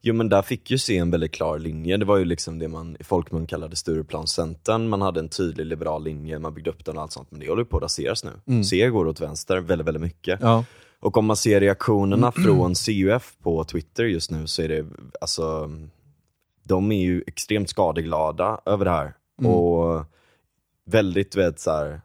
Jo 0.01 0.15
men 0.15 0.29
där 0.29 0.43
fick 0.43 0.71
ju 0.71 0.79
se 0.79 0.99
en 0.99 1.11
väldigt 1.11 1.33
klar 1.33 1.59
linje, 1.59 1.97
det 1.97 2.05
var 2.05 2.17
ju 2.17 2.25
liksom 2.25 2.59
det 2.59 2.69
man 2.69 2.97
i 3.01 3.05
folkmun 3.05 3.47
kallade 3.47 3.77
Stureplanscentern, 3.77 4.89
man 4.89 5.03
hade 5.03 5.21
en 5.21 5.29
tydlig 5.29 5.67
liberal 5.67 6.05
linje, 6.05 6.39
man 6.39 6.55
byggde 6.55 6.71
upp 6.71 6.85
den 6.85 6.97
och 6.97 7.03
allt 7.03 7.13
sånt, 7.13 7.31
men 7.31 7.41
det 7.41 7.49
håller 7.49 7.63
ju 7.63 7.67
på 7.67 7.77
att 7.77 7.83
raseras 7.83 8.25
nu. 8.25 8.31
Mm. 8.47 8.65
C 8.65 8.89
går 8.89 9.07
åt 9.07 9.21
vänster 9.21 9.61
väldigt, 9.61 9.87
väldigt 9.87 10.03
mycket. 10.03 10.41
Ja. 10.43 10.65
Och 11.01 11.17
om 11.17 11.27
man 11.27 11.37
ser 11.37 11.61
reaktionerna 11.61 12.33
från 12.45 12.75
CUF 12.75 13.33
på 13.43 13.65
Twitter 13.65 14.05
just 14.05 14.31
nu 14.31 14.47
så 14.47 14.63
är 14.63 14.69
det, 14.69 14.87
alltså, 15.21 15.71
de 16.63 16.93
är 16.93 17.03
ju 17.03 17.23
extremt 17.27 17.71
skadeglada 17.71 18.61
över 18.67 18.85
det 18.85 18.91
här. 18.91 19.15
Mm. 19.41 19.53
Och 19.53 20.05
väldigt, 20.87 21.37
vet 21.37 21.61
såhär, 21.61 22.01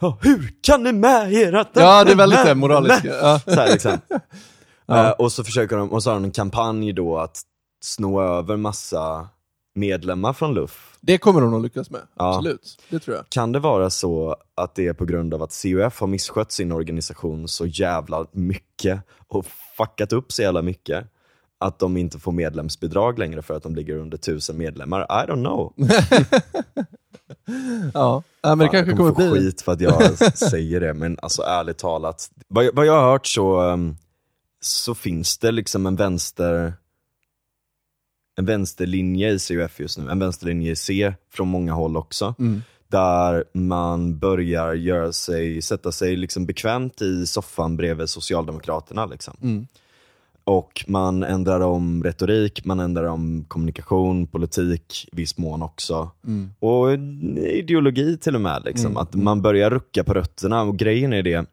"Ja, 0.00 0.18
hur 0.22 0.54
kan 0.62 0.82
ni 0.82 0.92
med 0.92 1.32
er 1.32 1.52
att... 1.52 1.70
ja, 1.74 2.04
det 2.04 2.12
är 2.12 2.16
väldigt 2.16 2.44
det 2.44 2.54
moraliska. 2.54 3.08
Ja. 3.22 3.40
Så 3.44 3.50
här, 3.50 3.72
liksom. 3.72 3.92
Ja. 4.86 5.06
Eh, 5.06 5.10
och 5.10 5.32
så 5.32 5.44
försöker 5.44 5.76
de, 5.76 5.92
och 5.92 6.02
så 6.02 6.10
har 6.10 6.14
de 6.14 6.24
en 6.24 6.30
kampanj 6.30 6.92
då 6.92 7.18
att 7.18 7.40
sno 7.82 8.20
över 8.22 8.56
massa 8.56 9.28
medlemmar 9.74 10.32
från 10.32 10.54
LUF. 10.54 10.96
Det 11.00 11.18
kommer 11.18 11.40
de 11.40 11.50
nog 11.50 11.62
lyckas 11.62 11.90
med, 11.90 12.00
Ja. 12.18 12.28
absolut. 12.36 12.82
Det 12.90 12.98
tror 12.98 13.16
jag. 13.16 13.28
Kan 13.28 13.52
det 13.52 13.58
vara 13.58 13.90
så 13.90 14.36
att 14.54 14.74
det 14.74 14.86
är 14.88 14.92
på 14.92 15.04
grund 15.04 15.34
av 15.34 15.42
att 15.42 15.52
CUF 15.62 16.00
har 16.00 16.06
misskött 16.06 16.52
sin 16.52 16.72
organisation 16.72 17.48
så 17.48 17.66
jävla 17.66 18.26
mycket 18.32 19.00
och 19.28 19.46
fuckat 19.76 20.12
upp 20.12 20.32
så 20.32 20.42
jävla 20.42 20.62
mycket 20.62 21.04
att 21.60 21.78
de 21.78 21.96
inte 21.96 22.18
får 22.18 22.32
medlemsbidrag 22.32 23.18
längre 23.18 23.42
för 23.42 23.54
att 23.56 23.62
de 23.62 23.74
ligger 23.74 23.96
under 23.96 24.16
tusen 24.18 24.58
medlemmar? 24.58 25.00
I 25.02 25.30
don't 25.30 25.44
know. 25.44 25.72
Ja, 27.94 28.22
men 28.42 28.58
det 28.58 28.68
kanske 28.68 28.90
jag 28.90 28.96
kommer 28.96 29.10
få 29.10 29.16
bli... 29.16 29.30
skit 29.30 29.62
för 29.62 29.72
att 29.72 29.80
jag 29.80 30.18
säger 30.38 30.80
det, 30.80 30.94
men 30.94 31.18
alltså 31.22 31.42
ärligt 31.42 31.78
talat. 31.78 32.30
Vad, 32.48 32.64
jag- 32.64 32.74
vad 32.74 32.86
jag 32.86 32.92
har 33.00 33.10
hört 33.10 33.26
så, 33.26 33.62
um, 33.62 33.96
så 34.64 34.94
finns 34.94 35.38
det 35.38 35.52
liksom 35.52 35.86
en 35.86 35.96
vänster 35.96 36.74
en 38.36 38.46
vänsterlinje 38.46 39.32
i 39.32 39.38
CUF 39.38 39.80
just 39.80 39.98
nu, 39.98 40.10
en 40.10 40.18
vänsterlinje 40.18 40.72
i 40.72 40.76
C 40.76 41.14
från 41.30 41.48
många 41.48 41.72
håll 41.72 41.96
också. 41.96 42.34
Mm. 42.38 42.62
Där 42.88 43.44
man 43.52 44.18
börjar 44.18 44.74
göra 44.74 45.12
sig, 45.12 45.62
sätta 45.62 45.92
sig 45.92 46.16
liksom 46.16 46.46
bekvämt 46.46 47.02
i 47.02 47.26
soffan 47.26 47.76
bredvid 47.76 48.08
Socialdemokraterna. 48.08 49.06
Liksom. 49.06 49.36
Mm. 49.42 49.66
Och 50.44 50.84
man 50.88 51.22
ändrar 51.22 51.60
om 51.60 52.04
retorik, 52.04 52.64
man 52.64 52.80
ändrar 52.80 53.04
om 53.04 53.44
kommunikation, 53.48 54.26
politik 54.26 55.08
i 55.12 55.16
viss 55.16 55.38
mån 55.38 55.62
också. 55.62 56.10
Mm. 56.26 56.50
Och 56.58 56.92
ideologi 57.38 58.16
till 58.16 58.34
och 58.34 58.40
med. 58.40 58.62
Liksom. 58.64 58.86
Mm, 58.86 58.96
Att 58.96 59.14
man 59.14 59.42
börjar 59.42 59.70
rucka 59.70 60.04
på 60.04 60.14
rötterna 60.14 60.62
och 60.62 60.78
grejen 60.78 61.12
är 61.12 61.22
det, 61.22 61.46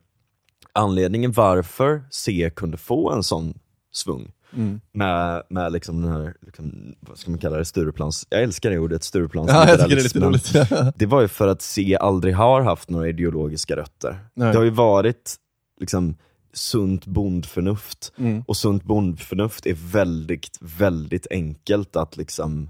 anledningen 0.80 1.32
varför 1.32 2.04
C 2.10 2.52
kunde 2.56 2.78
få 2.78 3.12
en 3.12 3.24
sån 3.24 3.60
svung 3.92 4.32
Mm. 4.54 4.82
med, 4.92 5.44
med 5.50 5.72
liksom 5.72 6.02
den 6.02 6.12
här, 6.12 6.34
liksom, 6.42 6.96
vad 7.00 7.18
ska 7.18 7.32
man 7.32 7.40
kalla 7.40 7.58
det, 7.58 7.66
Stureplans, 7.66 8.28
jag 8.30 8.44
älskar 8.44 8.70
det 8.70 8.80
ordet, 8.80 9.04
Stureplans 9.04 9.50
Ja, 9.52 9.68
jag 9.70 9.80
tycker 9.80 9.96
det 9.96 10.02
är 10.02 10.04
lite 10.04 10.20
roligt. 10.20 10.54
Det 10.96 11.06
var 11.06 11.22
ju 11.22 11.28
för 11.28 11.48
att 11.48 11.62
C 11.62 11.98
aldrig 12.00 12.36
har 12.36 12.62
haft 12.62 12.90
några 12.90 13.08
ideologiska 13.10 13.76
rötter. 13.76 14.20
Nej. 14.34 14.52
Det 14.52 14.58
har 14.58 14.66
ju 14.66 14.70
varit 14.70 15.36
liksom 15.80 16.16
sunt 16.54 17.06
bondförnuft. 17.06 18.14
Mm. 18.18 18.44
Och 18.48 18.58
sunt 18.58 18.84
bondförnuft 18.84 19.66
är 19.66 19.78
väldigt, 19.92 20.58
väldigt 20.62 21.28
enkelt 21.30 21.96
att 21.96 22.18
liksom, 22.18 22.70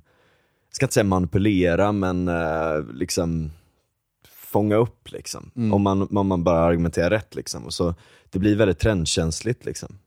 jag 0.69 0.75
ska 0.75 0.85
inte 0.85 0.93
säga 0.93 1.03
manipulera, 1.03 1.91
men 1.91 2.27
eh, 2.27 2.83
liksom 2.93 3.51
fånga 4.51 4.75
upp 4.75 5.11
liksom. 5.11 5.51
Mm. 5.55 5.73
Om, 5.73 5.81
man, 5.81 6.17
om 6.17 6.27
man 6.27 6.43
bara 6.43 6.59
argumenterar 6.59 7.09
rätt 7.09 7.35
liksom. 7.35 7.65
Och 7.65 7.73
så, 7.73 7.95
det 8.29 8.39
blir 8.39 8.55
väldigt 8.55 8.79
trendkänsligt 8.79 9.65
liksom. 9.65 9.97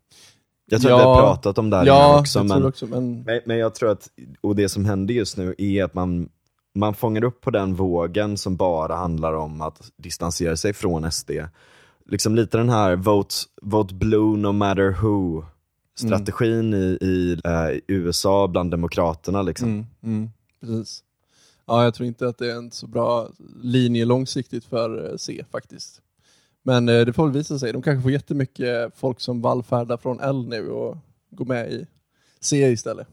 Jag 0.67 0.81
tror 0.81 0.93
Ja. 0.93 0.97
att 0.97 1.03
vi 1.03 1.07
har 1.07 1.21
pratat 1.21 1.59
om 1.59 1.71
det 1.71 1.77
här 1.77 1.87
Ja, 1.87 2.21
också, 2.21 2.39
jag 2.39 2.47
men, 2.47 2.65
också, 2.65 2.87
men... 2.87 3.23
men, 3.23 3.41
men 3.47 3.59
jag 3.59 3.75
tror 3.75 3.91
att, 3.91 4.09
och 4.41 4.57
det 4.57 4.69
som 4.69 4.85
händer 4.85 5.15
just 5.15 5.37
nu 5.37 5.55
är 5.59 5.85
att 5.85 5.95
man, 5.95 6.29
man 6.75 6.95
fångar 6.95 7.25
upp 7.25 7.41
på 7.41 7.51
den 7.51 7.75
vågen 7.75 8.37
som 8.39 8.57
bara 8.57 8.97
handlar 8.97 9.33
om 9.33 9.61
att 9.61 9.91
distansera 9.97 10.57
sig 10.57 10.73
från 10.73 11.13
SD. 11.13 11.31
Liksom 12.07 12.35
lite 12.35 12.59
den 12.59 12.69
här 12.69 12.97
vote, 12.97 13.35
vote 13.63 13.95
blue 13.95 14.37
no 14.37 14.53
matter 14.53 14.97
who 15.03 15.45
strategin 15.99 16.75
i, 16.75 16.99
i 17.01 17.41
eh, 17.45 17.81
USA 17.89 18.49
bland 18.49 18.71
demokraterna 18.71 19.43
liksom. 19.43 19.69
Mm, 19.69 19.87
mm, 20.03 20.31
precis. 20.61 21.03
Ja, 21.73 21.85
jag 21.85 21.95
tror 21.95 22.07
inte 22.07 22.29
att 22.29 22.39
det 22.39 22.53
är 22.53 22.57
en 22.57 22.71
så 22.71 22.87
bra 22.87 23.29
linje 23.63 24.05
långsiktigt 24.05 24.65
för 24.65 25.11
eh, 25.11 25.17
C 25.17 25.45
faktiskt. 25.53 26.01
Men 26.63 26.89
eh, 26.89 27.01
det 27.01 27.13
får 27.13 27.25
väl 27.25 27.33
visa 27.33 27.59
sig. 27.59 27.73
De 27.73 27.83
kanske 27.83 28.03
får 28.03 28.11
jättemycket 28.11 28.93
folk 28.97 29.21
som 29.21 29.43
vallfärdar 29.43 29.97
från 29.97 30.21
L 30.21 30.49
nu 30.49 30.71
och 30.71 30.97
går 31.31 31.45
med 31.45 31.73
i 31.73 31.87
C 32.41 32.71
istället. 32.71 33.07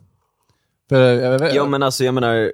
För, 0.89 1.01
eh, 1.01 1.23
jag 1.23 1.39
vet, 1.39 1.55
Ja 1.55 1.65
men 1.65 1.83
alltså 1.83 2.03
jag 2.03 2.13
menar, 2.13 2.51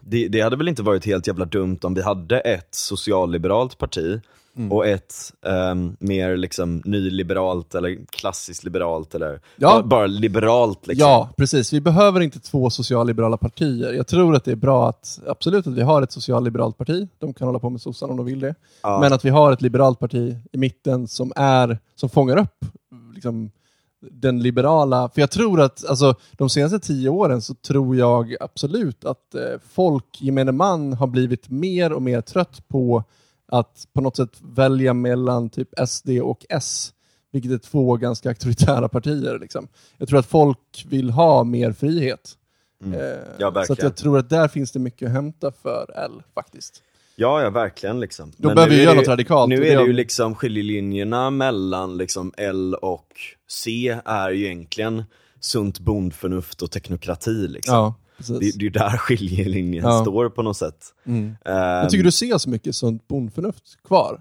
det, 0.00 0.28
det 0.28 0.40
hade 0.40 0.56
väl 0.56 0.68
inte 0.68 0.82
varit 0.82 1.06
helt 1.06 1.26
jävla 1.26 1.44
dumt 1.44 1.78
om 1.82 1.94
vi 1.94 2.02
hade 2.02 2.40
ett 2.40 2.74
socialliberalt 2.74 3.78
parti 3.78 4.20
Mm. 4.56 4.72
och 4.72 4.86
ett 4.86 5.14
ehm, 5.46 5.96
mer 6.00 6.36
liksom 6.36 6.82
nyliberalt 6.84 7.74
eller 7.74 7.98
klassiskt 8.10 8.64
liberalt 8.64 9.14
eller 9.14 9.40
Ja. 9.56 9.70
bara, 9.70 9.82
bara 9.82 10.06
liberalt 10.06 10.86
liksom. 10.86 11.08
Ja, 11.08 11.30
precis. 11.36 11.72
Vi 11.72 11.80
behöver 11.80 12.20
inte 12.20 12.40
två 12.40 12.70
socialliberala 12.70 13.36
partier. 13.36 13.92
Jag 13.92 14.06
tror 14.06 14.34
att 14.36 14.44
det 14.44 14.52
är 14.52 14.56
bra 14.56 14.88
att, 14.88 15.20
absolut 15.26 15.66
att 15.66 15.74
vi 15.74 15.82
har 15.82 16.02
ett 16.02 16.12
socialliberalt 16.12 16.78
parti. 16.78 17.08
De 17.18 17.34
kan 17.34 17.46
hålla 17.46 17.58
på 17.58 17.70
med 17.70 17.80
sossarna 17.80 18.10
om 18.10 18.16
de 18.16 18.26
vill 18.26 18.40
det. 18.40 18.54
Ja. 18.82 19.00
Men 19.00 19.12
att 19.12 19.24
vi 19.24 19.30
har 19.30 19.52
ett 19.52 19.62
liberalt 19.62 19.98
parti 19.98 20.36
i 20.52 20.58
mitten 20.58 21.08
som, 21.08 21.32
är, 21.36 21.78
som 21.94 22.08
fångar 22.08 22.36
upp 22.36 22.64
liksom, 23.14 23.50
den 24.10 24.42
liberala... 24.42 25.08
För 25.14 25.20
jag 25.20 25.30
tror 25.30 25.60
att 25.60 25.84
alltså, 25.86 26.14
de 26.32 26.50
senaste 26.50 26.78
tio 26.78 27.08
åren 27.08 27.42
så 27.42 27.54
tror 27.54 27.96
jag 27.96 28.36
absolut 28.40 29.04
att 29.04 29.34
eh, 29.34 29.40
folk, 29.70 30.04
gemene 30.20 30.52
man, 30.52 30.92
har 30.92 31.06
blivit 31.06 31.50
mer 31.50 31.92
och 31.92 32.02
mer 32.02 32.20
trött 32.20 32.68
på 32.68 33.04
att 33.48 33.88
på 33.92 34.00
något 34.00 34.16
sätt 34.16 34.40
välja 34.42 34.94
mellan 34.94 35.50
typ 35.50 35.68
SD 35.88 36.08
och 36.22 36.46
S, 36.48 36.92
vilket 37.32 37.52
är 37.52 37.58
två 37.58 37.96
ganska 37.96 38.28
auktoritära 38.28 38.88
partier. 38.88 39.38
Liksom. 39.38 39.68
Jag 39.98 40.08
tror 40.08 40.18
att 40.18 40.26
folk 40.26 40.86
vill 40.88 41.10
ha 41.10 41.44
mer 41.44 41.72
frihet. 41.72 42.32
Mm. 42.84 43.00
Eh, 43.00 43.16
Ja, 43.38 43.64
så 43.66 43.76
jag 43.78 43.96
tror 43.96 44.18
att 44.18 44.30
där 44.30 44.48
finns 44.48 44.72
det 44.72 44.78
mycket 44.78 45.06
att 45.06 45.12
hämta 45.12 45.52
för 45.52 45.92
L 45.96 46.22
faktiskt. 46.34 46.82
Ja, 47.16 47.42
ja 47.42 47.50
verkligen 47.50 48.00
liksom. 48.00 48.32
Då 48.36 48.54
behöver 48.54 48.70
nu 48.70 48.76
vi 48.76 48.82
är 48.82 48.84
göra 48.84 48.94
något 48.94 49.08
radikalt, 49.08 49.48
Nu 49.48 49.66
är 49.66 49.76
det 49.76 49.84
ju 49.84 49.92
liksom 49.92 50.34
skiljelinjerna 50.34 51.30
mellan 51.30 51.96
liksom 51.96 52.32
L 52.36 52.74
och 52.74 53.08
C 53.48 53.98
är 54.04 54.30
ju 54.30 54.44
egentligen 54.44 55.04
sunt 55.40 55.80
bondförnuft 55.80 56.62
och 56.62 56.70
teknokrati 56.70 57.48
liksom. 57.48 57.74
Ja, 57.74 57.94
precis. 58.16 58.38
Det, 58.38 58.58
det 58.58 58.62
är 58.62 58.64
ju 58.64 58.70
där 58.70 58.96
skiljelinjen 58.98 59.84
Ja. 59.84 60.02
står 60.02 60.28
på 60.28 60.42
något 60.42 60.56
sätt. 60.56 60.84
Mm. 61.04 61.24
Ehm, 61.24 61.36
Men 61.44 61.88
tycker 61.88 62.04
du 62.04 62.10
ser 62.12 62.38
så 62.38 62.50
mycket 62.50 62.76
sunt 62.76 63.08
bondförnuft 63.08 63.82
kvar? 63.84 64.20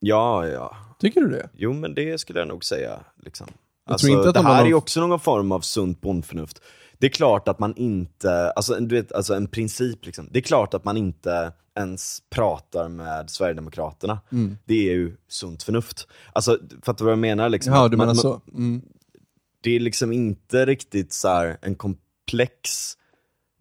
Ja, 0.00 0.46
ja. 0.46 0.76
Tycker 0.98 1.20
du 1.20 1.28
det? 1.30 1.48
Jo 1.54 1.72
men 1.72 1.94
det 1.94 2.20
skulle 2.20 2.38
jag 2.38 2.48
nog 2.48 2.64
säga. 2.64 3.00
Liksom. 3.24 3.46
Jag 3.86 3.92
Alltså, 3.92 4.06
tror 4.06 4.18
inte 4.18 4.28
att 4.28 4.34
det 4.34 4.40
de 4.40 4.46
har 4.46 4.54
här 4.54 4.66
är 4.66 4.74
också 4.74 5.00
någon 5.06 5.20
form 5.20 5.52
av 5.52 5.60
sunt 5.60 6.00
bondförnuft. 6.00 6.62
Det 6.98 7.06
är 7.06 7.10
klart 7.10 7.48
att 7.48 7.58
man 7.58 7.74
inte, 7.76 8.50
alltså, 8.50 8.74
du 8.80 8.94
vet, 8.94 9.12
alltså 9.12 9.34
en 9.34 9.46
princip 9.46 10.06
liksom. 10.06 10.28
Det 10.30 10.38
är 10.38 10.42
klart 10.42 10.74
att 10.74 10.84
man 10.84 10.96
inte 10.96 11.52
ens 11.78 12.22
pratar 12.30 12.88
med 12.88 13.30
Sverigedemokraterna. 13.30 14.20
Mm. 14.32 14.56
Det 14.64 14.74
är 14.88 14.92
ju 14.94 15.16
sunt 15.28 15.62
förnuft. 15.62 16.08
Alltså, 16.32 16.58
fattar 16.82 16.98
du 16.98 17.04
vad 17.04 17.12
jag 17.12 17.18
menar? 17.18 17.48
Liksom? 17.48 17.72
Ja, 17.72 17.88
du 17.88 17.96
menar 17.96 18.06
man- 18.06 18.16
så. 18.16 18.40
Mm. 18.54 18.82
Det 19.62 19.70
är 19.76 19.80
liksom 19.80 20.12
inte 20.12 20.66
riktigt 20.66 21.12
så 21.12 21.28
här 21.28 21.56
en 21.62 21.74
komplex 22.32 22.96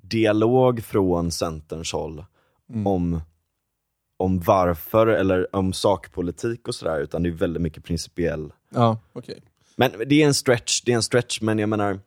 dialog 0.04 0.84
från 0.84 1.32
Centerns 1.32 1.92
håll 1.94 2.26
Mm. 2.74 2.88
om, 2.88 3.22
om 4.18 4.40
varför 4.40 5.08
eller 5.08 5.56
om 5.56 5.74
sakpolitik 5.74 6.68
och 6.68 6.76
sådär, 6.76 7.00
utan 7.02 7.24
det 7.24 7.30
är 7.30 7.34
väldigt 7.34 7.62
mycket 7.62 7.84
principiell 7.84 8.54
Ja, 8.70 8.98
okej. 9.14 9.42
men 9.76 9.92
det 10.08 10.22
är 10.22 10.28
en 10.28 10.34
stretch, 10.34 10.82
det 10.82 10.92
är 10.92 10.96
en 10.96 11.04
stretch, 11.04 11.42
men 11.42 11.60
jag 11.60 11.70
menar, 11.70 12.00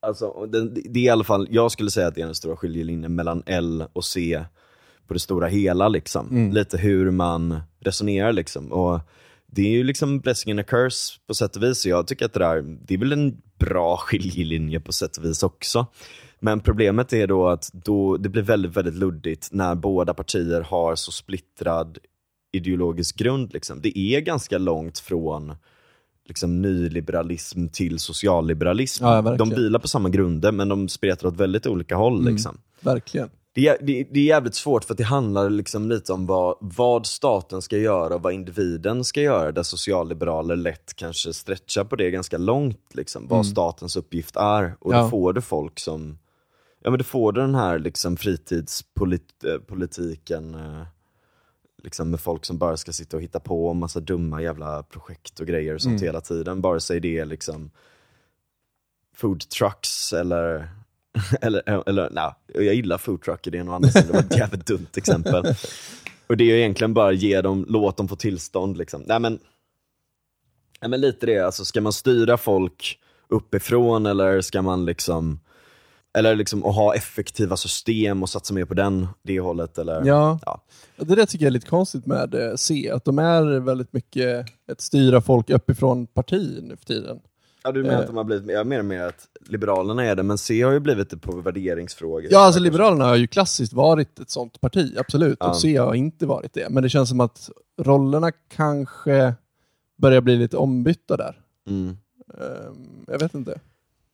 alltså, 0.00 0.46
det, 0.46 0.68
det 0.70 1.00
är 1.00 1.04
i 1.04 1.08
alla 1.08 1.24
fall, 1.24 1.48
jag 1.50 1.72
skulle 1.72 1.90
säga 1.90 2.06
att 2.06 2.14
det 2.14 2.20
är 2.22 2.26
den 2.26 2.34
stora 2.34 2.56
skiljelinjen 2.56 3.14
mellan 3.14 3.42
L 3.46 3.84
och 3.92 4.04
C 4.04 4.44
på 5.06 5.14
det 5.14 5.20
stora 5.20 5.46
hela 5.46 5.88
liksom. 5.88 6.28
Mm. 6.30 6.52
Lite 6.52 6.78
hur 6.78 7.10
man 7.10 7.60
resonerar 7.80 8.32
liksom. 8.32 8.72
Och 8.72 9.00
det 9.46 9.62
är 9.62 9.70
ju 9.70 9.84
liksom 9.84 10.20
blessing 10.20 10.50
and 10.50 10.60
a 10.60 10.64
curse 10.68 11.18
på 11.26 11.34
sätt 11.34 11.56
och 11.56 11.62
vis, 11.62 11.86
jag 11.86 12.06
tycker 12.06 12.24
att 12.24 12.32
det 12.32 12.40
där, 12.40 12.62
det 12.62 12.94
är 12.94 12.98
väl 12.98 13.12
en 13.12 13.42
bra 13.66 13.96
skiljelinje 13.96 14.80
på 14.80 14.92
sätt 14.92 15.16
och 15.16 15.24
vis 15.24 15.42
också. 15.42 15.86
Men 16.40 16.60
problemet 16.60 17.12
är 17.12 17.26
då 17.26 17.48
att 17.48 17.70
då, 17.72 18.16
det 18.16 18.28
blir 18.28 18.42
väldigt, 18.42 18.76
väldigt 18.76 18.94
luddigt 18.94 19.48
när 19.52 19.74
båda 19.74 20.14
partier 20.14 20.60
har 20.60 20.94
så 20.94 21.12
splittrad 21.12 21.98
ideologisk 22.52 23.16
grund. 23.16 23.52
Liksom. 23.52 23.80
Det 23.80 23.98
är 23.98 24.20
ganska 24.20 24.58
långt 24.58 24.98
från 24.98 25.54
liksom, 26.28 26.62
nyliberalism 26.62 27.68
till 27.68 27.98
socialliberalism. 27.98 29.04
Ja, 29.04 29.22
de 29.22 29.50
vilar 29.50 29.78
på 29.78 29.88
samma 29.88 30.08
grunder 30.08 30.52
men 30.52 30.68
de 30.68 30.88
spretar 30.88 31.28
åt 31.28 31.36
väldigt 31.36 31.66
olika 31.66 31.96
håll. 31.96 32.20
Mm. 32.20 32.32
Liksom. 32.32 32.58
Verkligen. 32.80 33.30
Det, 33.54 33.68
är, 33.68 33.76
det, 33.80 34.04
det 34.10 34.20
är 34.20 34.24
jävligt 34.24 34.54
svårt 34.54 34.84
för 34.84 34.94
att 34.94 34.98
det 34.98 35.04
handlar 35.04 35.50
liksom 35.50 35.88
lite 35.88 36.12
om 36.12 36.26
vad, 36.26 36.56
vad 36.60 37.06
staten 37.06 37.62
ska 37.62 37.78
göra 37.78 38.14
och 38.14 38.22
vad 38.22 38.32
individen 38.32 39.04
ska 39.04 39.20
göra, 39.20 39.52
där 39.52 39.62
socialliberaler 39.62 40.56
lätt 40.56 40.94
kanske 40.96 41.32
stretchar 41.32 41.84
på 41.84 41.96
det 41.96 42.10
ganska 42.10 42.38
långt, 42.38 42.94
liksom, 42.94 43.28
vad 43.28 43.46
statens 43.46 43.96
uppgift 43.96 44.36
är. 44.36 44.74
Och 44.80 44.90
Mm. 44.92 44.98
Ja. 44.98 45.04
då 45.04 45.10
får 45.10 45.32
du 45.32 45.40
folk 45.40 45.80
som, 45.80 46.18
ja 46.82 46.90
men 46.90 46.98
då 46.98 47.04
får 47.04 47.32
du 47.32 47.40
den 47.40 47.54
här 47.54 47.78
liksom 47.78 48.16
fritidspolitiken, 48.16 50.54
eh, 50.54 50.82
liksom 51.82 52.10
med 52.10 52.20
folk 52.20 52.44
som 52.44 52.58
bara 52.58 52.76
ska 52.76 52.92
sitta 52.92 53.16
och 53.16 53.22
hitta 53.22 53.40
på 53.40 53.70
en 53.70 53.78
massa 53.78 54.00
dumma 54.00 54.42
jävla 54.42 54.82
projekt 54.82 55.40
och 55.40 55.46
grejer 55.46 55.74
och 55.74 55.82
sånt 55.82 55.92
Mm. 56.00 56.04
hela 56.04 56.20
tiden, 56.20 56.60
vare 56.60 56.80
sig 56.80 57.00
det 57.00 57.18
är 57.18 57.24
liksom 57.24 57.70
food 59.16 59.48
trucks 59.48 60.12
eller 60.12 60.68
eller, 61.40 61.88
eller 61.88 62.08
nej, 62.10 62.34
jag 62.54 62.74
gillar 62.74 62.98
food 62.98 63.22
trucker, 63.22 63.50
det 63.50 63.58
är 63.58 63.64
något 63.64 63.74
annat, 63.74 63.94
det 63.94 64.12
var 64.12 64.20
ett 64.20 64.38
jävligt 64.38 64.66
dumt 64.66 64.86
exempel. 64.96 65.44
Och 66.26 66.36
det 66.36 66.44
är 66.44 66.48
ju 66.48 66.58
egentligen 66.58 66.94
bara 66.94 67.12
ge 67.12 67.40
dem, 67.40 67.66
låt 67.68 67.96
dem 67.96 68.08
få 68.08 68.16
tillstånd 68.16 68.76
liksom. 68.76 69.02
Nej 69.06 69.20
men, 69.20 69.38
nej, 70.80 70.90
men 70.90 71.00
lite 71.00 71.26
det, 71.26 71.38
alltså 71.38 71.64
ska 71.64 71.80
man 71.80 71.92
styra 71.92 72.36
folk 72.36 72.98
uppifrån 73.28 74.06
eller 74.06 74.40
ska 74.40 74.62
man 74.62 74.84
liksom, 74.84 75.40
eller 76.18 76.34
liksom 76.34 76.64
att 76.64 76.74
ha 76.74 76.94
effektiva 76.94 77.56
system 77.56 78.22
och 78.22 78.28
satsa 78.28 78.54
mer 78.54 78.64
på 78.64 78.74
den, 78.74 79.08
det 79.22 79.40
hållet 79.40 79.78
eller? 79.78 80.04
Ja. 80.04 80.38
Ja. 80.46 80.64
Och 80.98 81.06
Det 81.06 81.14
där 81.14 81.26
tycker 81.26 81.44
jag 81.44 81.50
är 81.50 81.52
lite 81.52 81.66
konstigt 81.66 82.06
med 82.06 82.34
eh, 82.34 82.54
C, 82.56 82.90
att 82.94 83.04
de 83.04 83.18
är 83.18 83.60
väldigt 83.60 83.92
mycket 83.92 84.46
ett 84.72 84.80
styra 84.80 85.20
folk 85.20 85.50
uppifrån 85.50 86.06
parti 86.06 86.58
nu 86.62 86.76
för 86.76 86.84
tiden. 86.84 87.20
Ja 87.64 87.72
du 87.72 87.82
menar 87.82 87.94
Eh. 87.94 88.00
att 88.00 88.06
de 88.06 88.16
har 88.16 88.24
blivit, 88.24 88.50
jag 88.50 88.66
menar 88.66 88.82
mer 88.82 89.02
att 89.02 89.28
Liberalerna 89.40 90.04
är 90.04 90.16
det, 90.16 90.22
men 90.22 90.38
C 90.38 90.62
har 90.62 90.72
ju 90.72 90.80
blivit 90.80 91.10
det 91.10 91.16
på 91.16 91.40
värderingsfrågor. 91.40 92.28
Ja, 92.30 92.38
alltså 92.38 92.60
Liberalerna 92.60 93.04
har 93.04 93.16
ju 93.16 93.26
klassiskt 93.26 93.72
varit 93.72 94.18
ett 94.18 94.30
sånt 94.30 94.60
parti, 94.60 94.94
absolut. 94.98 95.36
Ja. 95.40 95.48
Och 95.48 95.56
C 95.56 95.76
har 95.76 95.94
inte 95.94 96.26
varit 96.26 96.52
det. 96.54 96.68
Men 96.70 96.82
det 96.82 96.88
känns 96.88 97.08
som 97.08 97.20
att 97.20 97.50
rollerna 97.82 98.32
kanske 98.48 99.34
börjar 99.96 100.20
bli 100.20 100.36
lite 100.36 100.56
ombytta 100.56 101.16
där. 101.16 101.40
Mm. 101.68 101.96
Ehm, 102.38 103.04
jag 103.06 103.18
vet 103.18 103.34
inte. 103.34 103.60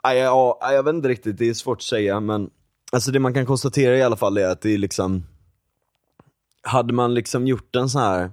Nej, 0.05 0.19
ja, 0.19 0.59
nej, 0.62 0.75
jag 0.75 0.83
vet 0.83 0.95
inte 0.95 1.09
riktigt, 1.09 1.38
det 1.38 1.49
är 1.49 1.55
svårt 1.55 1.78
att 1.78 1.83
säga 1.83 2.21
men 2.21 2.50
Alltså 2.93 3.11
det 3.11 3.19
man 3.19 3.35
kan 3.35 3.47
konstatera 3.47 3.97
i 3.97 4.02
alla 4.02 4.17
fall 4.17 4.38
är 4.38 4.49
att 4.49 4.61
det 4.61 4.71
är 4.75 4.78
liksom 4.78 5.25
Hade 6.62 6.93
man 6.93 7.14
liksom 7.14 7.47
gjort 7.47 7.76
en 7.76 7.88
sån 7.88 8.02
här 8.02 8.31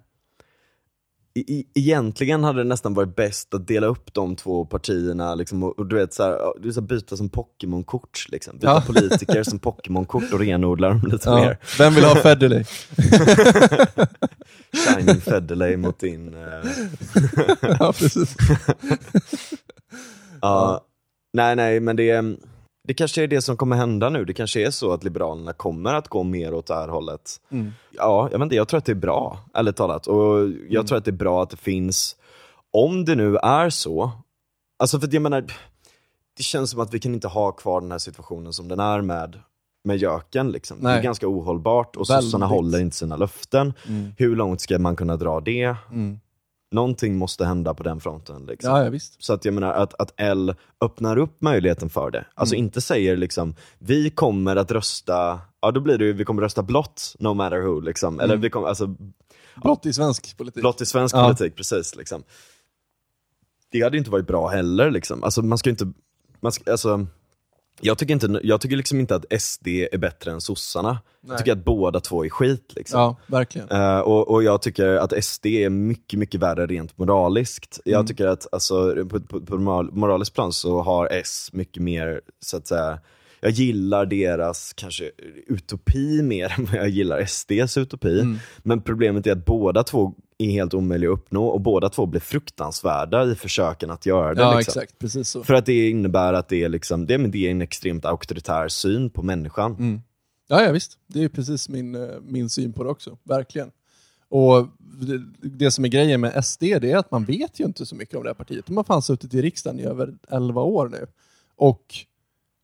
Egentligen 1.76 2.44
hade 2.44 2.60
det 2.60 2.64
nästan 2.70 2.94
varit 2.94 3.16
bäst 3.16 3.54
att 3.54 3.68
dela 3.68 3.88
upp 3.88 4.14
de 4.14 4.36
två 4.36 4.66
partierna 4.66 5.36
liksom, 5.36 5.64
och, 5.64 5.80
och 5.80 5.86
du 5.86 5.96
vet 5.96 6.14
så 6.14 6.24
här, 6.24 6.32
är 6.68 6.72
så 6.72 6.80
här 6.82 6.88
byta 6.88 7.18
som 7.18 7.30
Pokémon-kort 7.30 8.26
liksom. 8.30 8.58
Byta 8.58 8.68
Ja. 8.68 8.84
politiker 8.88 9.44
som 9.44 9.60
Pokémon-kort 9.60 10.34
och 10.34 10.40
renodla 10.40 10.90
dem 10.90 11.02
lite 11.12 11.30
Ja. 11.30 11.36
mer 11.36 11.58
Vem 11.78 11.94
vill 11.96 12.04
ha 12.04 12.16
Federley? 12.16 12.64
Shining 14.88 15.22
Federley 15.22 15.78
mot 15.78 16.00
din 16.00 16.34
eh, 16.34 16.72
ja, 17.80 17.94
precis. 18.00 18.36
Ja, 20.42 20.86
nej 21.34 21.56
nej 21.56 21.80
men 21.80 21.96
det, 21.96 22.24
det 22.88 22.94
kanske 22.94 23.24
är 23.24 23.28
det 23.28 23.42
som 23.42 23.58
kommer 23.58 23.76
hända 23.76 24.10
nu. 24.10 24.26
Det 24.26 24.34
kanske 24.34 24.66
är 24.66 24.72
så 24.72 24.92
att 24.94 25.04
Liberalerna 25.04 25.54
kommer 25.54 25.94
att 25.94 26.08
gå 26.08 26.24
mer 26.24 26.54
åt 26.54 26.68
det 26.68 26.76
här 26.76 26.88
hållet. 26.88 27.42
Mm. 27.52 27.72
Ja, 27.92 28.30
jag 28.32 28.40
vet 28.40 28.44
inte, 28.46 28.56
jag 28.56 28.68
tror 28.68 28.78
att 28.78 28.86
det 28.86 28.92
är 28.92 28.96
bra, 28.96 29.40
ärligt 29.54 29.76
talat. 29.76 30.08
Och 30.08 30.40
jag 30.40 30.72
Mm. 30.72 30.86
tror 30.86 30.98
att 30.98 31.06
det 31.06 31.12
är 31.12 31.14
bra 31.14 31.44
att 31.44 31.50
det 31.50 31.58
finns, 31.58 32.16
om 32.72 33.06
det 33.06 33.16
nu 33.16 33.38
är 33.38 33.70
så, 33.70 34.12
alltså 34.80 35.00
för 35.00 35.10
jag 35.14 35.22
menar, 35.22 35.42
det 36.38 36.44
känns 36.44 36.70
som 36.72 36.80
att 36.80 36.94
vi 36.94 37.00
kan 37.00 37.14
inte 37.14 37.28
ha 37.28 37.52
kvar 37.52 37.82
den 37.82 37.92
här 37.92 37.98
situationen 38.00 38.54
som 38.54 38.68
den 38.68 38.80
är 38.80 39.02
med 39.02 39.40
med 39.84 39.98
göken 39.98 40.52
liksom. 40.52 40.78
Det 40.84 40.90
är 40.90 40.94
Nej. 40.94 41.04
ganska 41.04 41.28
ohållbart 41.28 41.96
och 41.96 42.08
sossarna 42.08 42.46
håller 42.46 42.80
inte 42.80 42.96
sina 42.96 43.18
löften. 43.18 43.74
Mm. 43.88 44.12
Hur 44.18 44.36
långt 44.36 44.62
ska 44.62 44.80
man 44.80 44.96
kunna 44.96 45.18
dra 45.18 45.40
det? 45.40 45.76
Mm. 45.92 46.20
Någonting 46.76 47.18
måste 47.18 47.46
hända 47.46 47.74
på 47.74 47.84
den 47.84 48.00
fronten. 48.00 48.46
Liksom. 48.46 48.72
Ja, 48.72 48.84
ja, 48.84 48.90
visst. 48.90 49.24
Så 49.24 49.34
att 49.34 49.46
jag 49.46 49.54
menar 49.54 49.74
att, 49.74 49.94
att 50.02 50.14
L 50.18 50.56
öppnar 50.82 51.18
upp 51.18 51.42
möjligheten 51.42 51.90
för 51.90 52.12
det. 52.12 52.26
Alltså 52.34 52.56
inte 52.56 52.82
säger 52.82 53.18
liksom, 53.18 53.56
vi 53.80 54.10
kommer 54.10 54.56
att 54.56 54.72
rösta, 54.72 55.40
ja 55.62 55.72
då 55.72 55.80
blir 55.80 55.98
det 55.98 56.06
ju, 56.06 56.14
vi 56.14 56.26
kommer 56.26 56.42
rösta 56.42 56.64
blått 56.64 57.16
no 57.20 57.34
matter 57.34 57.60
who 57.62 57.80
liksom. 57.80 58.20
Eller 58.20 58.38
vi 58.38 58.50
kommer, 58.50 58.68
alltså 58.68 58.96
Blott 59.64 59.86
i 59.86 59.94
svensk 59.94 60.38
politik. 60.38 60.62
blått 60.62 60.82
i 60.82 60.86
svensk 60.86 61.16
Ja. 61.16 61.24
politik, 61.24 61.56
precis 61.56 61.96
liksom. 61.96 62.24
Det 63.72 63.82
hade 63.82 63.96
ju 63.96 64.00
inte 64.00 64.12
varit 64.12 64.28
bra 64.28 64.48
heller 64.48 64.92
liksom. 64.92 65.24
Alltså 65.24 65.42
man 65.42 65.58
ska 65.58 65.70
inte, 65.70 65.92
man 66.40 66.52
ska, 66.52 66.72
alltså 66.72 67.06
jag 67.82 67.98
tycker, 67.98 68.14
inte, 68.14 68.40
jag 68.44 68.62
tycker 68.62 68.76
liksom 68.78 69.00
inte 69.00 69.16
att 69.16 69.42
SD 69.42 69.68
är 69.68 69.98
bättre 69.98 70.32
än 70.32 70.42
sossarna. 70.42 70.98
Jag 71.22 71.30
Nej. 71.30 71.38
tycker 71.38 71.52
att 71.52 71.66
båda 71.66 72.00
två 72.00 72.26
är 72.26 72.30
skit 72.30 72.74
liksom. 72.76 73.00
Ja, 73.00 73.16
verkligen. 73.28 73.70
Eh, 73.72 74.00
och, 74.00 74.28
och 74.32 74.44
jag 74.44 74.62
tycker 74.62 74.88
att 74.96 75.24
SD 75.24 75.46
är 75.46 75.70
mycket, 75.70 76.20
mycket 76.20 76.42
värre 76.42 76.66
rent 76.66 76.98
moraliskt. 76.98 77.80
Jag 77.86 77.94
Mm. 78.00 78.08
tycker 78.08 78.28
att 78.28 78.48
alltså, 78.54 79.06
på, 79.10 79.20
på, 79.20 79.42
på 79.42 79.58
moral, 79.58 79.92
moraliskt 79.92 80.34
plan 80.34 80.54
så 80.54 80.82
har 80.82 81.08
S 81.12 81.50
mycket 81.54 81.84
mer, 81.84 82.22
så 82.40 82.58
att 82.58 82.68
säga, 82.68 83.00
jag 83.40 83.52
gillar 83.52 84.06
deras 84.06 84.74
kanske 84.74 85.12
utopi 85.48 86.22
mer 86.22 86.54
än 86.58 86.66
vad 86.66 86.76
jag 86.76 86.90
gillar 86.90 87.26
SDs 87.26 87.78
utopi. 87.78 88.20
Mm. 88.20 88.38
Men 88.58 88.82
problemet 88.82 89.28
är 89.28 89.32
att 89.32 89.46
båda 89.46 89.84
två 89.84 90.14
är 90.38 90.52
helt 90.52 90.74
omöjliga 90.74 91.12
att 91.12 91.20
uppnå 91.20 91.48
och 91.48 91.62
båda 91.62 91.90
två 91.90 92.06
blir 92.06 92.22
fruktansvärda 92.22 93.32
i 93.32 93.36
försöken 93.36 93.92
att 93.92 94.06
göra 94.06 94.34
det. 94.34 94.42
Ja, 94.42 94.58
liksom. 94.58 94.82
exakt. 94.82 95.00
Precis 95.00 95.30
så. 95.30 95.44
För 95.44 95.54
att 95.54 95.66
det 95.66 95.90
innebär 95.90 96.34
att 96.34 96.48
det 96.48 96.64
är, 96.64 96.70
liksom, 96.70 97.06
det, 97.06 97.18
men 97.18 97.32
det 97.32 97.48
är 97.48 97.52
en 97.52 97.62
extremt 97.62 98.06
auktoritär 98.06 98.68
syn 98.68 99.10
på 99.10 99.22
människan. 99.22 99.72
Mm. 99.72 100.02
Ja, 100.48 100.62
ja, 100.62 100.72
visst. 100.72 100.98
Det 101.08 101.24
är 101.24 101.30
precis 101.30 101.70
min, 101.70 101.96
eh, 101.96 102.10
min 102.22 102.50
syn 102.50 102.74
på 102.74 102.84
det 102.84 102.90
också. 102.90 103.18
Verkligen. 103.24 103.72
Och 104.30 104.68
det, 104.80 105.22
det 105.42 105.72
som 105.72 105.86
är 105.86 105.90
grejen 105.90 106.22
med 106.22 106.46
SD, 106.46 106.62
det 106.62 106.92
är 106.92 106.98
att 106.98 107.12
man 107.12 107.26
vet 107.26 107.60
ju 107.60 107.66
inte 107.66 107.86
så 107.86 107.96
mycket 107.96 108.16
om 108.16 108.24
det 108.24 108.30
här 108.30 108.34
partiet. 108.34 108.66
De 108.66 108.78
har 108.78 108.84
fan 108.84 109.02
suttit 109.02 109.34
i 109.34 109.42
riksdagen 109.42 109.80
i 109.80 109.84
över 109.84 110.14
11 110.30 110.62
år 110.62 110.90
nu. 110.90 111.08
Och 111.56 111.96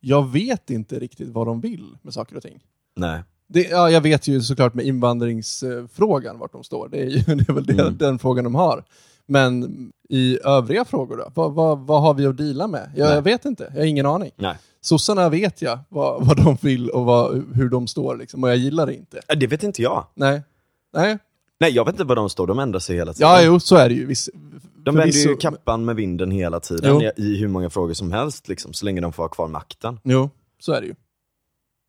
jag 0.00 0.32
vet 0.32 0.70
inte 0.70 0.98
riktigt 0.98 1.28
vad 1.28 1.46
de 1.46 1.60
vill 1.60 1.96
med 2.02 2.14
saker 2.14 2.36
och 2.36 2.42
ting. 2.42 2.60
Nej. 2.96 3.22
Det, 3.52 3.62
ja, 3.70 3.90
jag 3.90 4.00
vet 4.00 4.28
ju 4.28 4.40
såklart 4.40 4.74
med 4.74 4.86
invandringsfrågan 4.86 6.38
vart 6.38 6.52
de 6.52 6.64
står. 6.64 6.88
Det 6.88 6.98
är, 7.02 7.06
ju, 7.06 7.18
det 7.34 7.48
är 7.48 7.52
väl 7.52 7.66
det, 7.66 7.72
Mm. 7.72 7.96
den 7.98 8.18
frågan 8.18 8.44
de 8.44 8.54
har. 8.54 8.84
Men 9.26 9.72
i 10.08 10.38
övriga 10.44 10.84
frågor 10.84 11.16
då? 11.16 11.30
Vad, 11.34 11.52
vad, 11.52 11.78
vad 11.78 12.02
har 12.02 12.14
vi 12.14 12.26
att 12.26 12.36
deala 12.36 12.66
med? 12.66 12.90
Jag, 12.96 13.16
jag 13.16 13.22
vet 13.22 13.44
inte. 13.44 13.64
Jag 13.74 13.80
har 13.80 13.86
ingen 13.86 14.06
aning. 14.06 14.30
Nej. 14.36 14.56
Sossarna 14.80 15.28
vet 15.28 15.62
jag 15.62 15.78
vad, 15.88 16.26
vad 16.26 16.36
de 16.44 16.56
vill 16.60 16.90
och 16.90 17.04
vad, 17.04 17.44
hur 17.54 17.68
de 17.68 17.86
står 17.86 18.16
liksom, 18.16 18.44
och 18.44 18.50
jag 18.50 18.56
gillar 18.56 18.86
det 18.86 18.94
inte. 18.94 19.20
Det 19.36 19.46
vet 19.46 19.62
inte 19.62 19.82
jag. 19.82 20.06
Nej. 20.14 20.42
Nej. 20.94 21.18
Nej, 21.60 21.72
jag 21.72 21.84
vet 21.84 21.94
inte 21.94 22.04
var 22.04 22.16
de 22.16 22.30
står, 22.30 22.46
de 22.46 22.58
ändrar 22.58 22.80
sig 22.80 22.96
hela 22.96 23.12
tiden. 23.12 23.28
Ja, 23.30 23.42
jo, 23.42 23.60
så 23.60 23.76
är 23.76 23.88
det 23.88 23.94
ju. 23.94 24.06
Viss, 24.06 24.30
De 24.84 24.96
vänder 24.96 25.28
ju 25.28 25.36
kappan 25.36 25.84
med 25.84 25.96
vinden 25.96 26.30
hela 26.30 26.60
tiden 26.60 26.90
Jo. 27.00 27.02
i, 27.02 27.10
i 27.16 27.36
hur 27.36 27.48
många 27.48 27.70
frågor 27.70 27.94
som 27.94 28.12
helst, 28.12 28.48
liksom, 28.48 28.72
så 28.72 28.84
länge 28.84 29.00
de 29.00 29.12
får 29.12 29.22
ha 29.22 29.28
kvar 29.28 29.48
makten. 29.48 30.00
Jo, 30.04 30.30
så 30.60 30.72
är 30.72 30.80
det 30.80 30.86
ju. 30.86 30.94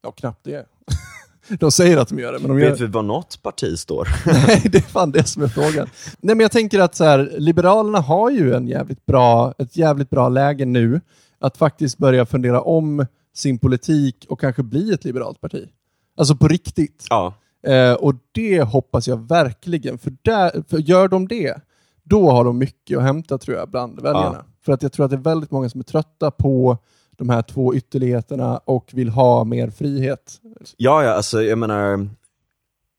Ja, 0.04 0.12
knappt 0.12 0.44
det. 0.44 0.66
De 1.48 1.72
säger 1.72 1.98
att 1.98 2.10
de 2.10 2.20
gör 2.20 2.34
det, 2.34 2.40
men 2.40 2.48
de 2.48 2.58
Vet 2.58 2.80
gör 2.80 2.88
vi 2.88 2.92
var 2.92 3.04
något 3.04 3.42
parti 3.42 3.80
står? 3.80 4.08
Nej, 4.48 4.62
det 4.72 4.78
är 4.78 4.82
fan 4.82 5.12
det 5.12 5.24
som 5.28 5.44
är 5.44 5.48
frågan. 5.48 5.88
Nej, 6.20 6.36
men 6.36 6.40
jag 6.40 6.52
tänker 6.52 6.80
att 6.80 6.96
så 6.96 7.04
här, 7.04 7.34
Liberalerna 7.38 8.00
har 8.00 8.30
ju 8.30 8.54
en 8.54 8.68
jävligt 8.68 9.06
bra, 9.06 9.54
ett 9.58 9.78
jävligt 9.78 10.10
bra 10.10 10.30
läge 10.30 10.66
nu 10.66 11.02
att 11.40 11.58
faktiskt 11.58 11.98
börja 11.98 12.26
fundera 12.26 12.62
om 12.62 13.06
sin 13.36 13.60
politik 13.60 14.26
och 14.30 14.40
kanske 14.40 14.64
bli 14.64 14.94
ett 14.94 15.06
liberalt 15.06 15.42
parti. 15.42 15.70
Alltså 16.18 16.36
på 16.36 16.48
riktigt. 16.48 17.06
Ja. 17.10 17.34
Eh, 17.68 17.94
och 17.94 18.16
det 18.32 18.62
hoppas 18.62 19.08
jag 19.08 19.28
verkligen, 19.28 19.98
för, 19.98 20.14
där, 20.22 20.64
för 20.70 20.78
gör 20.78 21.08
de 21.08 21.28
det, 21.28 21.62
då 22.04 22.32
har 22.32 22.46
de 22.46 22.58
mycket 22.58 22.98
att 22.98 23.04
hämta 23.04 23.38
tror 23.38 23.58
jag 23.58 23.70
bland 23.70 24.02
väljarna. 24.02 24.46
För 24.66 24.74
att 24.74 24.84
jag 24.84 24.92
tror 24.92 25.06
att 25.06 25.12
det 25.12 25.18
är 25.18 25.22
väldigt 25.22 25.52
många 25.52 25.70
som 25.70 25.80
är 25.80 25.84
trötta 25.84 26.32
på 26.32 26.78
de 27.24 27.30
här 27.30 27.42
två 27.42 27.76
ytterligheterna 27.76 28.58
och 28.58 28.90
vill 28.94 29.10
ha 29.10 29.44
mer 29.44 29.70
frihet. 29.70 30.42
Ja, 30.78 31.04
ja, 31.04 31.14
alltså 31.14 31.44
jag 31.44 31.58
menar, 31.58 32.08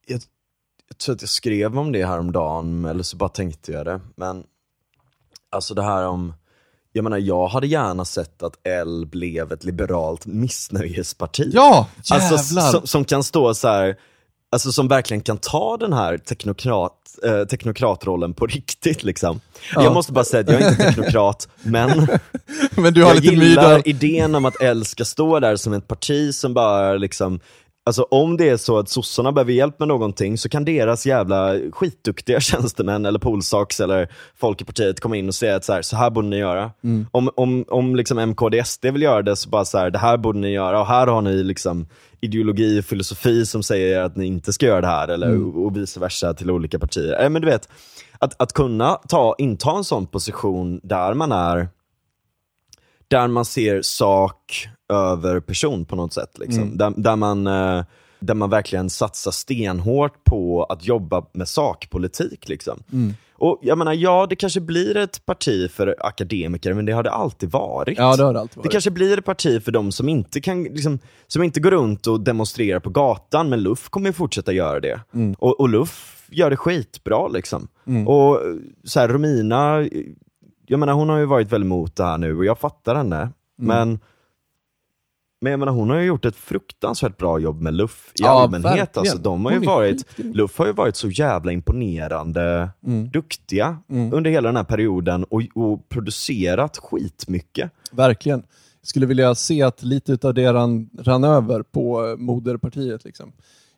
jag, 0.06 0.20
jag 0.88 0.98
tror 0.98 1.14
att 1.14 1.22
jag 1.22 1.28
skrev 1.28 1.78
om 1.78 1.92
det 1.92 2.06
häromdagen, 2.06 2.84
eller 2.84 3.02
så 3.02 3.16
bara 3.16 3.28
tänkte 3.28 3.72
jag 3.72 3.86
det. 3.86 4.00
Men 4.16 4.44
alltså 5.50 5.74
det 5.74 5.82
här 5.82 6.06
om, 6.06 6.34
jag 6.92 7.02
menar 7.02 7.18
jag 7.18 7.48
hade 7.48 7.66
gärna 7.66 8.04
sett 8.04 8.42
att 8.42 8.66
L 8.66 9.06
blev 9.06 9.52
ett 9.52 9.64
liberalt 9.64 10.26
missnöjesparti. 10.26 11.50
Ja, 11.52 11.88
jävlar! 12.04 12.32
Alltså, 12.32 12.60
som, 12.60 12.86
som 12.86 13.04
kan 13.04 13.24
stå 13.24 13.54
så 13.54 13.68
här. 13.68 13.96
Alltså 14.54 14.72
som 14.72 14.88
verkligen 14.88 15.20
kan 15.20 15.38
ta 15.38 15.76
den 15.76 15.92
här 15.92 16.18
teknokrat, 16.18 16.92
eh, 17.24 17.44
teknokratrollen 17.44 18.34
på 18.34 18.46
riktigt. 18.46 19.02
Liksom. 19.02 19.40
Ja. 19.74 19.82
Jag 19.82 19.94
måste 19.94 20.12
bara 20.12 20.24
säga 20.24 20.40
att 20.40 20.48
jag 20.48 20.62
är 20.62 20.70
inte 20.70 20.84
teknokrat, 20.84 21.48
men 21.62 22.08
Men 22.76 22.94
du 22.94 23.02
har 23.02 23.14
jag 23.14 23.22
lite 23.22 23.34
gillar 23.34 23.88
idén 23.88 24.34
om 24.34 24.44
att 24.44 24.62
L 24.62 24.84
ska 24.84 25.04
stå 25.04 25.40
där 25.40 25.56
som 25.56 25.72
ett 25.72 25.88
parti 25.88 26.34
som 26.34 26.54
bara 26.54 26.94
liksom 26.94 27.40
Alltså 27.86 28.02
om 28.02 28.36
det 28.36 28.48
är 28.48 28.56
så 28.56 28.78
att 28.78 28.88
sossarna 28.88 29.32
behöver 29.32 29.52
hjälp 29.52 29.78
med 29.78 29.88
någonting 29.88 30.38
så 30.38 30.48
kan 30.48 30.64
deras 30.64 31.06
jävla 31.06 31.54
skitduktiga 31.72 32.40
tjänstemän 32.40 33.06
eller 33.06 33.18
polsaks 33.18 33.80
eller 33.80 34.08
folk 34.36 34.60
i 34.60 34.64
partiet 34.64 35.00
komma 35.00 35.16
in 35.16 35.28
och 35.28 35.34
säga 35.34 35.56
att 35.56 35.64
så 35.64 35.72
här, 35.72 35.82
så 35.82 35.96
här 35.96 36.10
borde 36.10 36.28
ni 36.28 36.36
göra. 36.36 36.70
Mm. 36.84 37.06
Om, 37.10 37.30
om, 37.36 37.64
om 37.68 37.96
liksom 37.96 38.18
MKDSD 38.18 38.84
vill 38.86 39.02
göra 39.02 39.22
det 39.22 39.36
så 39.36 39.48
bara 39.48 39.64
så 39.64 39.78
här, 39.78 39.90
det 39.90 39.98
här 39.98 40.16
borde 40.16 40.38
ni 40.38 40.50
göra 40.50 40.80
och 40.80 40.86
här 40.86 41.06
har 41.06 41.22
ni 41.22 41.42
liksom 41.42 41.86
ideologi 42.20 42.80
och 42.80 42.84
filosofi 42.84 43.46
som 43.46 43.62
säger 43.62 44.00
att 44.00 44.16
ni 44.16 44.26
inte 44.26 44.52
ska 44.52 44.66
göra 44.66 44.80
det 44.80 44.86
här 44.86 45.08
eller 45.08 45.26
Mm. 45.26 45.64
och 45.64 45.76
vice 45.76 46.00
versa 46.00 46.34
till 46.34 46.50
olika 46.50 46.78
partier. 46.78 47.22
Äh, 47.22 47.30
men 47.30 47.42
du 47.42 47.48
vet, 47.48 47.68
att, 48.18 48.42
att 48.42 48.52
kunna 48.52 48.94
ta, 49.08 49.34
inta 49.38 49.70
en 49.76 49.84
sån 49.84 50.06
position 50.06 50.80
där 50.82 51.14
man 51.14 51.32
är 51.32 51.68
där 53.14 53.28
man 53.28 53.44
ser 53.44 53.82
sak 53.82 54.68
över 54.92 55.40
person 55.40 55.84
på 55.84 55.96
något 55.96 56.12
sätt. 56.12 56.38
Liksom. 56.38 56.76
Där, 56.76 56.92
där, 56.96 57.16
man, 57.16 57.46
eh, 57.46 57.84
där 58.18 58.34
man 58.34 58.50
verkligen 58.50 58.90
satsar 58.90 59.30
stenhårt 59.30 60.24
på 60.24 60.64
att 60.64 60.84
jobba 60.86 61.26
med 61.32 61.48
sakpolitik. 61.48 62.48
Liksom. 62.48 62.82
Och 63.34 63.58
jag 63.62 63.78
menar, 63.78 63.92
ja 63.92 64.26
det 64.30 64.36
kanske 64.36 64.60
blir 64.60 64.96
ett 64.96 65.26
parti 65.26 65.70
för 65.70 65.96
akademiker, 66.00 66.74
men 66.74 66.86
det 66.86 66.92
har 66.92 67.02
det 67.02 67.10
alltid 67.10 67.50
varit. 67.50 67.98
Ja, 67.98 68.16
det 68.16 68.24
har 68.24 68.32
det 68.32 68.40
alltid 68.40 68.56
Det 68.56 68.60
varit. 68.60 68.72
kanske 68.72 68.90
blir 68.90 69.18
ett 69.18 69.24
parti 69.24 69.64
för 69.64 69.72
de 69.72 69.92
som 69.92 70.08
inte, 70.08 70.40
kan, 70.40 70.62
liksom, 70.62 70.98
som 71.26 71.42
inte 71.42 71.60
går 71.60 71.70
runt 71.70 72.06
och 72.06 72.20
demonstrerar 72.20 72.80
på 72.80 72.90
gatan, 72.90 73.48
men 73.48 73.60
Luff 73.62 73.88
kommer 73.88 74.08
ju 74.08 74.12
fortsätta 74.12 74.52
göra 74.52 74.80
det. 74.80 75.00
Mm. 75.14 75.34
Och, 75.38 75.60
och 75.60 75.68
Luff 75.68 76.26
gör 76.30 76.50
det 76.50 76.56
skitbra 76.56 77.28
liksom. 77.28 77.68
Och 78.06 78.40
så 78.84 79.00
här, 79.00 79.08
Romina, 79.08 79.88
jag 80.66 80.80
menar 80.80 80.92
hon 80.92 81.08
har 81.08 81.18
ju 81.18 81.24
varit 81.24 81.52
väldigt 81.52 81.66
emot 81.66 81.96
det 81.96 82.04
här 82.04 82.18
nu 82.18 82.36
och 82.36 82.44
jag 82.44 82.58
fattar 82.58 82.94
henne. 82.94 83.16
Mm. 83.16 83.32
Men, 83.56 83.98
men 85.40 85.50
jag 85.50 85.58
menar 85.60 85.72
hon 85.72 85.90
har 85.90 85.96
ju 85.96 86.04
gjort 86.06 86.24
ett 86.24 86.36
fruktansvärt 86.36 87.16
bra 87.16 87.38
jobb 87.38 87.60
med 87.60 87.74
Luff 87.74 88.12
i 88.14 88.22
Ja, 88.22 88.28
allmänhet. 88.42 88.64
verkligen. 88.72 88.88
Alltså, 89.00 89.18
de 89.18 89.44
har 89.44 89.52
ju 89.52 89.58
varit. 89.58 90.18
Luff 90.18 90.58
har 90.58 90.66
ju 90.66 90.72
varit 90.72 90.96
så 90.96 91.08
jävla 91.08 91.52
imponerande 91.52 92.70
Mm. 92.86 93.08
duktiga 93.10 93.78
under 94.12 94.30
hela 94.30 94.48
den 94.48 94.56
här 94.56 94.64
perioden 94.64 95.24
och, 95.24 95.42
och 95.54 95.88
producerat 95.88 96.76
skitmycket. 96.78 97.70
Verkligen. 97.92 98.42
Jag 98.80 98.88
skulle 98.88 99.06
vilja 99.06 99.34
se 99.34 99.62
att 99.62 99.82
lite 99.82 100.12
utav 100.12 100.34
det 100.34 100.52
rann, 100.52 100.90
rann 100.98 101.24
över 101.24 101.62
på 101.62 102.16
moderpartiet. 102.18 103.04
Liksom. 103.04 103.32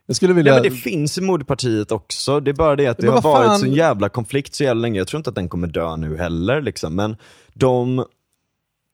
Jag 0.07 0.17
skulle 0.17 0.35
vilja... 0.35 0.53
Nej, 0.53 0.63
men 0.63 0.71
det 0.71 0.77
finns 0.77 1.19
i 1.19 1.21
moderpartiet 1.21 1.93
också, 1.93 2.41
det 2.41 2.51
är 2.51 2.55
bara 2.55 2.77
det 2.77 2.87
att 2.87 2.99
det 2.99 3.07
har 3.07 3.23
varit 3.23 3.47
fan- 3.47 3.59
så 3.59 3.67
en 3.67 3.73
jävla 3.75 4.09
konflikt 4.09 4.55
så 4.55 4.65
jävla 4.65 4.81
länge. 4.81 4.99
Jag 5.01 5.09
tror 5.09 5.19
inte 5.19 5.31
att 5.31 5.37
den 5.37 5.49
kommer 5.49 5.69
dö 5.69 5.97
nu 5.97 6.17
heller. 6.17 6.63
Liksom. 6.63 6.95
Men 6.95 7.17
de, 7.55 8.05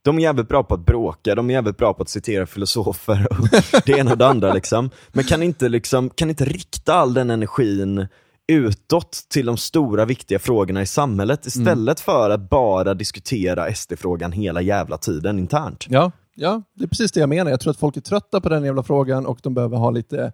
de 0.04 0.18
är 0.18 0.22
jävligt 0.22 0.48
bra 0.48 0.62
på 0.62 0.74
att 0.74 0.86
bråka, 0.86 1.34
de 1.34 1.50
är 1.50 1.54
jävligt 1.54 1.76
bra 1.76 1.94
på 1.94 2.02
att 2.02 2.08
citera 2.08 2.46
filosofer 2.46 3.26
och 3.30 3.48
det 3.86 3.92
ena 3.98 4.10
och 4.12 4.18
det 4.18 4.26
andra. 4.26 4.52
Liksom. 4.52 4.90
Men 5.08 5.24
kan 5.24 5.42
inte, 5.42 5.68
liksom, 5.68 6.10
kan 6.10 6.30
inte 6.30 6.44
rikta 6.44 6.94
all 6.94 7.14
den 7.14 7.30
energin 7.30 8.06
utåt 8.48 9.12
till 9.30 9.46
de 9.46 9.56
stora 9.56 10.04
viktiga 10.04 10.38
frågorna 10.38 10.82
i 10.82 10.86
samhället 10.86 11.46
istället 11.46 12.00
för 12.00 12.30
att 12.30 12.50
bara 12.50 12.94
diskutera 12.94 13.74
SD-frågan 13.74 14.32
hela 14.32 14.60
jävla 14.62 14.98
tiden 14.98 15.38
internt. 15.38 15.86
Ja, 15.88 16.12
ja, 16.34 16.62
det 16.74 16.84
är 16.84 16.88
precis 16.88 17.12
det 17.12 17.20
jag 17.20 17.28
menar. 17.28 17.50
Jag 17.50 17.60
tror 17.60 17.70
att 17.70 17.78
folk 17.78 17.96
är 17.96 18.00
trötta 18.00 18.40
på 18.40 18.48
den 18.48 18.64
jävla 18.64 18.82
frågan 18.82 19.26
och 19.26 19.38
de 19.42 19.54
behöver 19.54 19.76
ha 19.76 19.90
lite 19.90 20.32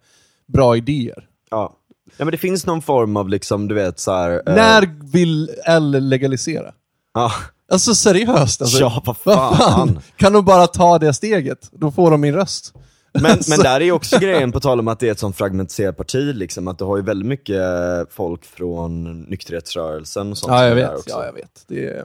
bra 0.53 0.77
idéer. 0.77 1.25
Ja. 1.51 1.75
Ja 2.17 2.25
men 2.25 2.33
det 2.33 2.39
finns 2.39 2.67
någon 2.67 2.83
form 2.83 3.17
av 3.17 3.29
liksom, 3.29 3.69
du 3.69 3.75
vet 3.75 4.01
så 4.01 4.13
här, 4.13 4.43
eh, 4.47 4.55
När 4.55 5.11
vill 5.13 5.51
L 5.65 5.91
legalisera? 6.09 6.73
ja. 7.15 7.33
Alltså 7.73 7.95
seriöst. 7.95 8.63
Alltså, 8.63 8.79
Ja, 8.81 9.03
vad 9.07 9.17
fan. 9.17 10.01
Kan 10.17 10.33
de 10.33 10.45
bara 10.45 10.67
ta 10.67 10.99
det 10.99 11.13
steget? 11.15 11.69
Då 11.73 11.91
får 11.91 12.11
de 12.11 12.21
min 12.21 12.35
röst. 12.35 12.75
Men, 13.13 13.27
Alltså. 13.27 13.51
men 13.51 13.59
där 13.61 13.81
är 13.81 13.85
ju 13.85 13.93
också 13.93 14.19
grejen, 14.19 14.53
på 14.53 14.61
tal 14.61 14.81
om 14.81 14.89
att 14.89 15.01
det 15.01 15.09
är 15.09 15.13
ett 15.13 15.19
sånt 15.19 15.37
fragmentiserat 15.37 15.97
parti, 15.97 16.35
liksom, 16.35 16.69
att 16.69 16.79
du 16.79 16.85
har 16.85 16.97
ju 16.97 17.03
väldigt 17.03 17.29
mycket 17.29 17.63
folk 18.11 18.45
från 18.45 19.21
nykterhetsrörelsen 19.23 20.31
och 20.31 20.39
sånt. 20.39 20.53
Ja, 20.53 20.67
jag 20.69 20.75
vet. 20.75 20.91
också. 20.91 21.11
Ja, 21.11 21.25
jag 21.27 21.33
vet. 21.33 21.65
Det 21.69 21.87
är, 21.87 22.05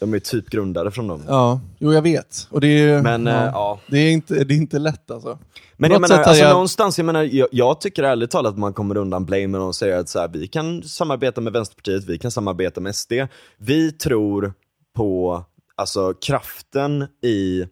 De 0.00 0.14
är 0.14 0.18
typ 0.18 0.50
grundade 0.50 0.90
från 0.90 1.08
dem. 1.08 1.22
ja, 1.28 1.60
jo, 1.78 1.92
jag 1.92 2.02
vet. 2.02 2.48
Och 2.50 2.60
det 2.60 2.66
är, 2.68 3.02
Men, 3.02 3.26
ja, 3.26 3.32
eh, 3.44 3.50
ja. 3.52 3.80
Det, 3.86 3.98
är 3.98 4.12
inte, 4.12 4.44
det 4.44 4.54
är 4.54 4.56
inte 4.56 4.78
lätt 4.78 5.10
alltså. 5.10 5.38
Men 5.76 5.90
jag 5.90 6.00
menar, 6.00 6.18
alltså, 6.18 6.42
jag- 6.42 6.52
någonstans, 6.52 6.98
jag, 6.98 7.04
menar 7.04 7.22
jag, 7.22 7.48
jag 7.52 7.80
tycker 7.80 8.02
ärligt 8.02 8.30
talat 8.30 8.52
att 8.52 8.58
man 8.58 8.72
kommer 8.72 8.96
undan 8.96 9.24
blame 9.24 9.46
när 9.46 9.58
de 9.58 9.74
säger 9.74 9.98
att 9.98 10.08
så 10.08 10.18
här, 10.20 10.28
vi 10.28 10.46
kan 10.48 10.82
samarbeta 10.82 11.40
med 11.40 11.52
Vänsterpartiet, 11.52 12.04
vi 12.04 12.18
kan 12.18 12.30
samarbeta 12.30 12.80
med 12.80 12.94
SD. 12.96 13.12
Vi 13.58 13.92
tror 13.92 14.52
på 14.96 15.44
alltså, 15.76 16.14
kraften 16.14 17.06
i 17.22 17.66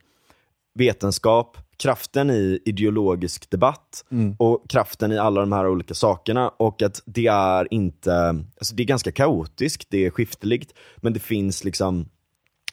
vetenskap, 0.74 1.56
kraften 1.76 2.30
i 2.30 2.58
ideologisk 2.64 3.50
debatt 3.50 4.04
Mm. 4.10 4.36
och 4.38 4.64
kraften 4.68 5.12
i 5.12 5.18
alla 5.18 5.40
de 5.40 5.52
här 5.52 5.68
olika 5.68 5.94
sakerna 5.94 6.48
och 6.48 6.82
att 6.82 7.02
det 7.06 7.26
är 7.26 7.68
inte, 7.74 8.28
alltså 8.58 8.74
det 8.74 8.82
är 8.82 8.84
ganska 8.86 9.12
kaotiskt, 9.12 9.86
det 9.90 10.06
är 10.06 10.10
skifteligt, 10.10 10.72
men 10.96 11.12
det 11.12 11.20
finns 11.20 11.64
liksom 11.64 12.08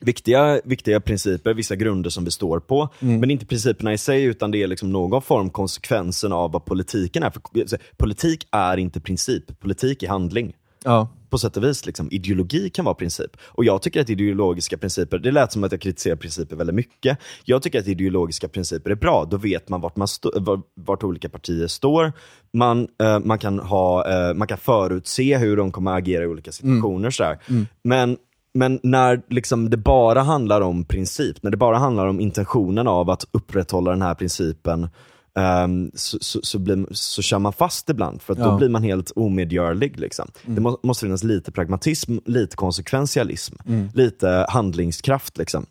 viktiga, 0.02 0.62
viktiga 0.64 1.00
principer, 1.00 1.54
vissa 1.54 1.76
grunder 1.76 2.10
som 2.10 2.26
vi 2.26 2.32
står 2.32 2.60
på. 2.60 2.90
Mm. 3.00 3.20
Men 3.20 3.32
inte 3.32 3.46
principerna 3.46 3.94
i 3.94 3.98
sig, 3.98 4.24
utan 4.24 4.52
det 4.52 4.64
är 4.64 4.68
liksom 4.68 4.92
någon 4.92 5.22
form 5.22 5.50
konsekvensen 5.50 6.32
av 6.32 6.52
vad 6.52 6.66
politiken 6.66 7.24
är. 7.24 7.30
För, 7.30 7.42
alltså, 7.60 7.78
politik 7.98 8.48
är 8.52 8.78
inte 8.78 9.00
princip, 9.00 9.60
politik 9.60 10.04
är 10.04 10.08
handling. 10.08 10.54
Ja. 10.84 11.10
På 11.30 11.38
sätt 11.38 11.58
och 11.58 11.64
vis, 11.64 11.86
liksom. 11.86 12.08
ideologi 12.12 12.70
kan 12.70 12.86
vara 12.86 12.96
princip. 12.96 13.38
Och 13.44 13.66
jag 13.66 13.82
tycker 13.82 14.02
att 14.02 14.10
ideologiska 14.10 14.78
principer, 14.78 15.20
det 15.20 15.32
lät 15.32 15.52
som 15.52 15.64
att 15.64 15.72
jag 15.72 15.82
kritiserar 15.82 16.16
principer 16.16 16.56
väldigt 16.56 16.76
mycket. 16.76 17.18
Jag 17.46 17.62
tycker 17.62 17.80
att 17.80 17.88
ideologiska 17.88 18.48
principer 18.48 18.92
är 18.92 18.96
bra, 18.96 19.28
då 19.32 19.38
vet 19.38 19.70
man 19.70 19.82
vart, 19.82 19.96
man 19.96 20.08
stå, 20.08 20.32
var- 20.36 20.62
vart 20.74 21.04
olika 21.04 21.30
partier 21.30 21.68
står. 21.68 22.14
Man, 22.54 22.88
eh, 23.02 23.20
man, 23.20 23.40
kan 23.40 23.60
ha, 23.60 24.12
eh, 24.12 24.34
man 24.34 24.48
kan 24.48 24.58
förutse 24.58 25.38
hur 25.38 25.58
de 25.58 25.72
kommer 25.72 25.92
att 25.92 25.98
agera 25.98 26.24
i 26.24 26.28
olika 26.28 26.52
situationer. 26.52 27.10
Sådär. 27.10 27.40
Men 27.84 28.18
men 28.56 28.80
när 28.84 29.22
liksom 29.30 29.70
det 29.70 29.78
bara 29.78 30.22
handlar 30.22 30.62
om 30.62 30.84
princip, 30.84 31.44
när 31.44 31.52
det 31.52 31.58
bara 31.58 31.78
handlar 31.78 32.08
om 32.08 32.20
intentionen 32.20 32.88
av 32.88 33.10
att 33.10 33.26
upprätthålla 33.32 33.92
den 33.92 34.02
här 34.02 34.14
principen, 34.14 34.90
ehm, 35.38 35.92
så, 35.94 36.18
så, 36.22 36.40
så, 36.44 36.60
blir, 36.60 36.86
så 36.92 37.22
kör 37.22 37.40
man 37.40 37.54
fast 37.54 37.90
ibland, 37.90 38.22
för 38.22 38.34
att 38.34 38.40
Ja. 38.40 38.46
då 38.46 38.58
blir 38.58 38.70
man 38.70 38.84
helt 38.84 39.12
omedgörlig. 39.16 40.00
Liksom. 40.00 40.28
Det 40.46 40.62
må, 40.62 40.80
måste 40.84 41.06
finnas 41.06 41.24
lite 41.24 41.52
pragmatism, 41.52 42.18
lite 42.26 42.56
konsekventialism, 42.56 43.56
lite 43.94 44.46
handlingskraft. 44.50 45.38
Liksom. 45.38 45.66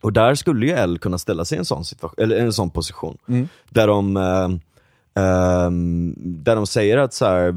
Och 0.00 0.12
där 0.12 0.34
skulle 0.34 0.66
ju 0.66 0.72
L 0.72 0.98
kunna 0.98 1.18
ställa 1.18 1.44
sig 1.44 1.56
i 1.56 1.58
en 1.58 1.64
sån, 1.64 1.84
situation, 1.84 2.24
eller 2.24 2.36
en 2.36 2.52
sån 2.52 2.70
position. 2.70 3.18
Där, 3.70 3.86
de, 3.86 4.16
ehm, 5.14 6.14
där 6.16 6.56
de 6.56 6.66
säger 6.66 6.98
att 6.98 7.14
så 7.14 7.24
här, 7.24 7.54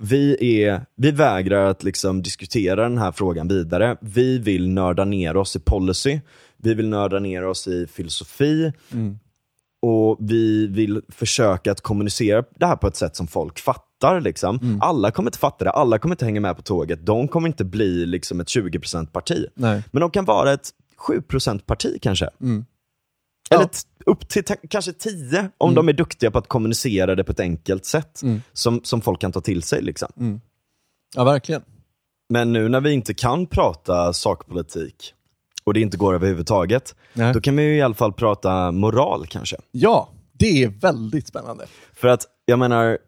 vi, 0.00 0.36
är, 0.62 0.86
vi 0.96 1.10
vägrar 1.10 1.66
att 1.66 1.82
liksom 1.82 2.22
diskutera 2.22 2.82
den 2.82 2.98
här 2.98 3.12
frågan 3.12 3.48
vidare. 3.48 3.96
Vi 4.00 4.38
vill 4.38 4.68
nörda 4.68 5.04
ner 5.04 5.36
oss 5.36 5.56
i 5.56 5.60
policy, 5.60 6.20
vi 6.56 6.74
vill 6.74 6.88
nörda 6.88 7.18
ner 7.18 7.44
oss 7.44 7.68
i 7.68 7.86
filosofi 7.86 8.72
och 9.82 10.16
vi 10.20 10.66
vill 10.66 11.02
försöka 11.08 11.72
att 11.72 11.80
kommunicera 11.80 12.44
det 12.56 12.66
här 12.66 12.76
på 12.76 12.86
ett 12.86 12.96
sätt 12.96 13.16
som 13.16 13.26
folk 13.26 13.58
fattar. 13.58 14.20
Liksom. 14.20 14.78
Alla 14.82 15.10
kommer 15.10 15.28
inte 15.28 15.38
fatta 15.38 15.64
det, 15.64 15.70
alla 15.70 15.98
kommer 15.98 16.14
inte 16.14 16.24
hänga 16.24 16.40
med 16.40 16.56
på 16.56 16.62
tåget. 16.62 17.06
De 17.06 17.28
kommer 17.28 17.48
inte 17.48 17.64
bli 17.64 18.06
liksom 18.06 18.40
ett 18.40 18.48
20% 18.48 19.06
parti. 19.06 19.46
Nej. 19.54 19.82
Men 19.90 20.00
de 20.00 20.10
kan 20.10 20.24
vara 20.24 20.52
ett 20.52 20.70
7% 21.08 21.58
parti 21.58 21.98
kanske. 22.02 22.28
Mm. 22.40 22.64
Eller 23.50 23.62
Ja. 23.62 23.68
upp 24.12 24.28
till 24.28 24.44
kanske 24.70 24.92
10 24.92 25.50
om 25.58 25.74
de 25.74 25.88
är 25.88 25.92
duktiga 25.92 26.30
på 26.30 26.38
att 26.38 26.48
kommunicera 26.48 27.14
det 27.14 27.24
på 27.24 27.32
ett 27.32 27.40
enkelt 27.40 27.84
sätt 27.84 28.22
Mm. 28.22 28.42
som, 28.52 28.80
som 28.84 29.00
folk 29.00 29.20
kan 29.20 29.32
ta 29.32 29.40
till 29.40 29.62
sig. 29.62 29.82
Liksom. 29.82 30.40
Ja, 31.16 31.24
verkligen. 31.24 31.62
Men 32.28 32.52
nu 32.52 32.68
när 32.68 32.80
vi 32.80 32.92
inte 32.92 33.14
kan 33.14 33.46
prata 33.46 34.12
sakpolitik 34.12 35.14
och 35.64 35.74
det 35.74 35.80
inte 35.80 35.96
går 35.96 36.14
överhuvudtaget, 36.14 36.94
Nej. 37.12 37.32
då 37.34 37.40
kan 37.40 37.56
vi 37.56 37.62
ju 37.62 37.76
i 37.76 37.82
alla 37.82 37.94
fall 37.94 38.12
prata 38.12 38.72
moral 38.72 39.26
kanske. 39.26 39.56
Ja, 39.70 40.08
det 40.32 40.62
är 40.64 40.68
väldigt 40.68 41.26
spännande. 41.28 41.66
För 41.92 42.08
att, 42.08 42.24
jag 42.44 42.58
menar, 42.58 42.98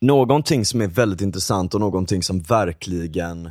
någonting 0.00 0.64
som 0.64 0.80
är 0.80 0.86
väldigt 0.86 1.20
intressant 1.20 1.74
och 1.74 1.80
någonting 1.80 2.22
som 2.22 2.40
verkligen, 2.40 3.46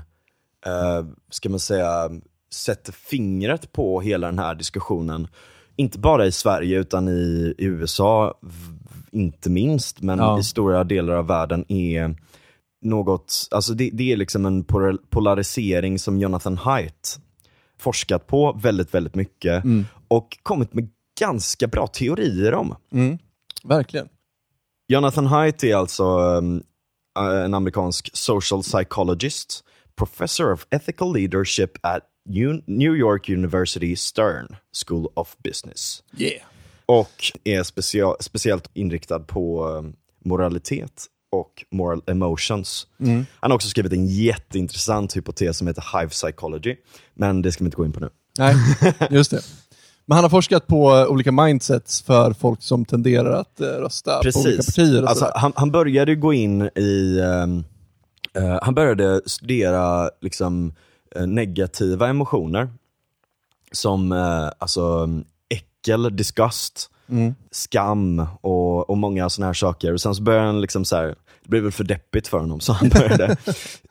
eh, 0.66 1.06
ska 1.30 1.50
man 1.50 1.60
säga, 1.60 2.10
sätter 2.54 2.92
fingret 2.92 3.72
på 3.72 4.02
hela 4.02 4.28
den 4.28 4.40
här 4.40 4.56
diskussionen. 4.56 5.28
Inte 5.82 6.00
bara 6.00 6.26
i 6.26 6.32
Sverige 6.32 6.80
utan 6.80 7.08
i, 7.08 7.54
i 7.58 7.66
USA, 7.66 8.40
inte 9.12 9.50
minst, 9.50 10.02
men 10.02 10.20
Ja. 10.20 10.40
i 10.40 10.44
stora 10.44 10.84
delar 10.84 11.14
av 11.14 11.28
världen 11.28 11.66
är 11.72 12.16
något, 12.82 13.48
alltså 13.52 13.74
det, 13.74 13.90
det 13.94 14.12
är 14.12 14.18
liksom 14.18 14.46
en 14.46 14.64
pol- 14.64 15.00
polarisering 15.10 16.00
som 16.00 16.20
Jonathan 16.20 16.58
Haidt 16.58 17.20
forskat 17.80 18.28
på 18.28 18.60
väldigt, 18.62 18.94
väldigt 18.94 19.16
mycket 19.16 19.64
och 20.08 20.38
kommit 20.44 20.74
med 20.74 20.90
ganska 21.20 21.68
bra 21.68 21.88
teorier 21.88 22.54
om. 22.54 22.76
Mm. 22.92 23.18
Verkligen. 23.64 24.10
Jonathan 24.88 25.26
Haidt 25.26 25.64
är 25.64 25.76
alltså 25.76 26.04
um, 26.20 26.64
en 27.20 27.54
amerikansk 27.54 28.10
social 28.14 28.62
psychologist, 28.62 29.64
professor 29.96 30.54
of 30.54 30.68
ethical 30.70 31.14
leadership 31.14 31.72
at 31.82 32.04
New 32.66 32.96
York 32.96 33.30
University 33.30 33.96
Stern 33.96 34.56
School 34.88 35.12
of 35.14 35.36
Business. 35.44 36.04
Yeah. 36.18 36.42
Och 36.86 37.32
är 37.44 37.64
specia 37.64 38.16
speciellt 38.20 38.70
inriktad 38.74 39.20
på 39.20 39.68
um, 39.68 39.94
moralitet 40.26 41.06
och 41.32 41.66
moral 41.72 42.02
emotions. 42.08 42.88
Mm. 43.00 43.26
Han 43.40 43.52
har 43.52 43.56
också 43.56 43.68
skrivit 43.68 43.94
en 43.94 44.08
jätteintressant 44.08 45.18
hypotes 45.18 45.58
som 45.58 45.68
heter 45.68 46.00
hive 46.00 46.10
psychology, 46.10 46.76
men 47.14 47.42
det 47.42 47.52
ska 47.52 47.64
vi 47.64 47.68
inte 47.68 47.78
gå 47.78 47.86
in 47.86 47.92
på 47.92 48.00
nu. 48.00 48.10
Nej, 48.38 48.56
just 49.10 49.32
det. 49.32 49.42
Men 50.06 50.16
han 50.16 50.24
har 50.24 50.30
forskat 50.30 50.68
på 50.68 50.98
eh, 50.98 51.06
olika 51.06 51.32
mindsets 51.32 52.02
för 52.02 52.34
folk 52.34 52.62
som 52.62 52.86
tenderar 52.86 53.32
att 53.32 53.62
eh, 53.62 53.68
rösta 53.68 54.12
på 54.12 54.40
olika 54.40 54.42
Precis. 54.42 54.66
partier. 54.66 55.04
Alltså, 55.04 55.32
han, 55.36 55.54
han 55.56 55.72
började 55.72 56.16
gå 56.16 56.34
in 56.34 56.62
i, 56.62 57.20
ehm, 57.20 57.64
eh, 58.34 58.60
han 58.62 58.76
började 58.76 59.22
studera 59.26 60.10
liksom, 60.22 60.74
negativa 61.26 62.08
emotioner. 62.10 62.70
Som 63.72 64.12
eh, 64.12 64.50
alltså, 64.58 65.10
äckel, 65.50 66.16
disgust, 66.16 66.88
Mm. 67.10 67.36
skam 67.52 68.26
och, 68.42 68.90
och 68.90 68.98
många 68.98 69.30
sådana 69.30 69.48
här 69.48 69.54
saker. 69.54 69.94
Och 69.94 70.02
sen 70.02 70.16
så 70.16 70.22
började 70.24 70.46
han, 70.46 70.62
liksom 70.62 70.86
så 70.86 70.96
här, 70.96 71.06
det 71.44 71.50
blev 71.50 71.64
väl 71.64 71.72
för 71.72 71.84
deppigt 71.84 72.28
för 72.28 72.38
honom, 72.40 72.60
så 72.60 72.74
han 72.74 72.90
började 72.94 73.38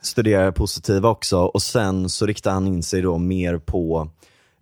studera 0.01 0.53
positiva 0.53 1.09
också. 1.09 1.39
Och 1.39 1.63
sen 1.63 2.09
så 2.09 2.27
riktade 2.27 2.55
han 2.55 2.67
in 2.67 2.83
sig 2.83 3.03
då 3.03 3.19
mer 3.19 3.59
på 3.59 4.09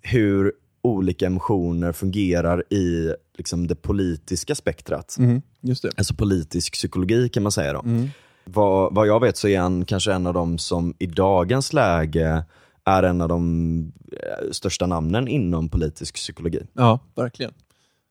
hur 0.00 0.52
olika 0.82 1.26
emotioner 1.26 1.92
fungerar 1.92 2.72
i 2.72 3.14
liksom, 3.36 3.66
det 3.66 3.74
politiska 3.74 4.54
spektrat. 4.54 5.16
Mm, 5.18 5.42
just 5.60 5.82
det. 5.82 5.90
Alltså 5.96 6.14
politisk 6.14 6.72
psykologi 6.72 7.28
kan 7.28 7.42
man 7.42 7.52
säga 7.52 7.72
då. 7.72 7.80
Mm. 7.80 8.08
Vad, 8.54 8.94
vad 8.94 9.06
jag 9.06 9.20
vet 9.20 9.36
så 9.36 9.48
är 9.48 9.60
han 9.60 9.84
kanske 9.84 10.12
en 10.12 10.26
av 10.26 10.34
de 10.34 10.58
som 10.58 10.94
i 10.98 11.06
dagens 11.06 11.72
läge 11.72 12.44
är 12.84 13.02
en 13.02 13.20
av 13.20 13.28
de 13.28 13.92
eh, 14.12 14.50
största 14.52 14.86
namnen 14.86 15.28
inom 15.28 15.68
politisk 15.68 16.14
psykologi. 16.14 16.62
Ja, 16.72 16.98
verkligen. 17.14 17.52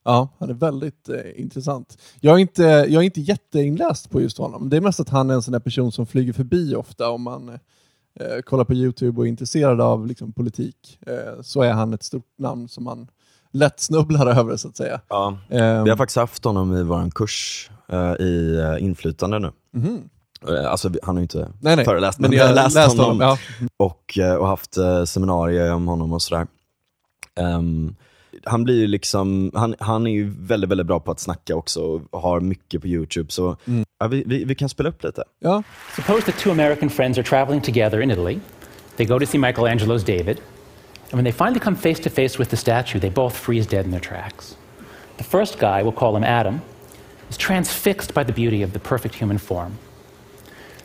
Ja, 0.05 0.29
han 0.39 0.49
är 0.49 0.53
väldigt 0.53 1.09
eh, 1.09 1.41
intressant. 1.41 1.97
Jag 2.19 2.35
är, 2.35 2.39
inte, 2.39 2.63
jag 2.63 2.93
är 2.93 3.01
inte 3.01 3.21
jätteinläst 3.21 4.09
på 4.09 4.21
just 4.21 4.37
honom. 4.37 4.69
Det 4.69 4.77
är 4.77 4.81
mest 4.81 4.99
att 4.99 5.09
han 5.09 5.29
är 5.29 5.33
en 5.33 5.41
sån 5.41 5.51
där 5.51 5.59
person 5.59 5.91
som 5.91 6.05
flyger 6.05 6.33
förbi 6.33 6.75
ofta 6.75 7.09
om 7.09 7.21
man 7.21 7.49
eh, 8.19 8.41
kollar 8.45 8.63
på 8.63 8.73
YouTube 8.73 9.17
och 9.19 9.25
är 9.25 9.29
intresserad 9.29 9.81
av 9.81 10.07
liksom, 10.07 10.33
politik. 10.33 10.99
Eh, 11.07 11.41
så 11.41 11.61
är 11.61 11.73
han 11.73 11.93
ett 11.93 12.03
stort 12.03 12.37
namn 12.37 12.67
som 12.69 12.83
man 12.83 13.07
lätt 13.51 13.79
snubblar 13.79 14.27
över 14.39 14.57
så 14.57 14.67
att 14.67 14.77
säga. 14.77 15.01
Ja. 15.07 15.37
Ehm, 15.49 15.83
Vi 15.83 15.89
har 15.89 15.97
faktiskt 15.97 16.17
haft 16.17 16.45
honom 16.45 16.75
i 16.75 16.83
vår 16.83 17.09
kurs 17.11 17.69
eh, 17.89 18.13
i 18.19 18.57
eh, 18.59 18.83
inflytande 18.83 19.39
nu. 19.39 19.51
mhm. 19.73 19.95
Eh, 19.95 20.01
Alltså 20.69 20.89
vi- 20.89 20.99
han 21.03 21.15
har 21.15 21.19
ju 21.21 21.23
inte 21.23 21.49
Nej, 21.59 21.75
nej. 21.75 21.85
föreläst, 21.85 22.19
men, 22.19 22.29
Men 22.29 22.31
vi 22.31 22.37
har 22.37 22.47
jag 22.47 22.55
läst, 22.55 22.75
läste 22.75 23.01
honom, 23.01 23.19
Ja. 23.21 23.37
Och, 23.77 24.17
eh, 24.17 24.35
och 24.35 24.47
haft 24.47 24.77
eh, 24.77 25.03
seminarier 25.03 25.73
om 25.73 25.87
honom 25.87 26.13
och 26.13 26.21
sådär. 26.21 26.47
Ehm, 27.39 27.95
han 28.43 28.63
blir 28.63 28.75
ju 28.79 28.87
liksom, 28.87 29.51
han, 29.55 29.75
han 29.79 30.07
är 30.07 30.11
ju 30.11 30.33
väldigt, 30.39 30.69
väldigt 30.71 30.87
bra 30.87 30.99
på 30.99 31.11
att 31.11 31.19
snacka 31.19 31.55
också 31.55 32.01
och 32.09 32.21
har 32.21 32.39
mycket 32.39 32.81
på 32.81 32.87
YouTube. 32.87 33.31
Så 33.31 33.57
ja, 33.99 34.07
vi, 34.07 34.23
vi, 34.25 34.43
vi 34.43 34.55
kan 34.55 34.69
spela 34.69 34.89
upp 34.89 35.03
lite. 35.03 35.23
Ja. 35.39 35.63
Suppose 35.95 36.21
that 36.31 36.37
two 36.39 36.51
American 36.51 36.89
friends 36.89 37.17
are 37.17 37.23
traveling 37.25 37.61
together 37.61 38.01
in 38.01 38.11
Italy. 38.11 38.39
They 38.95 39.05
go 39.05 39.19
to 39.19 39.25
see 39.25 39.37
Michelangelo's 39.39 40.03
David. 40.05 40.37
And 41.11 41.13
when 41.13 41.23
they 41.23 41.31
finally 41.33 41.59
come 41.59 41.75
face 41.77 42.03
to 42.03 42.09
face 42.09 42.39
with 42.39 42.49
the 42.49 42.57
statue, 42.57 42.99
they 42.99 43.09
both 43.09 43.35
freeze 43.35 43.69
dead 43.69 43.85
in 43.85 43.91
their 43.91 44.01
tracks. 44.01 44.57
The 45.17 45.23
first 45.23 45.59
guy, 45.59 45.81
we'll 45.83 45.99
call 45.99 46.15
him 46.17 46.23
Adam, 46.23 46.59
is 47.29 47.37
transfixed 47.37 48.13
by 48.13 48.23
the 48.23 48.33
beauty 48.33 48.63
of 48.65 48.71
the 48.73 48.79
perfect 48.79 49.15
human 49.21 49.39
form. 49.39 49.71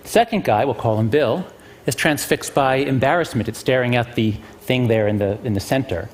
Second 0.05 0.45
guy, 0.45 0.65
we'll 0.65 0.75
call 0.75 0.99
him 0.99 1.09
Bill, 1.09 1.47
is 1.87 1.95
transfixed 1.95 2.55
by 2.55 2.77
embarrassment 2.77 3.49
at 3.49 3.57
staring 3.57 3.97
at 3.97 4.15
the 4.15 4.33
thing 4.61 4.89
there 4.89 5.09
in 5.09 5.19
the, 5.19 5.39
in 5.45 5.55
the 5.55 5.61
center. 5.61 6.09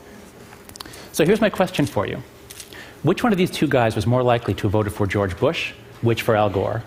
So 1.12 1.24
here's 1.24 1.40
my 1.40 1.50
question 1.50 1.84
for 1.86 2.06
you 2.06 2.22
Which 3.02 3.22
one 3.22 3.32
of 3.32 3.38
these 3.38 3.50
two 3.50 3.66
guys 3.66 3.96
was 3.96 4.06
more 4.06 4.22
likely 4.22 4.54
to 4.54 4.62
have 4.62 4.72
voted 4.72 4.92
for 4.92 5.06
George 5.06 5.36
Bush? 5.38 5.72
Which 6.00 6.22
for 6.22 6.36
Al 6.36 6.50
Gore? 6.50 6.82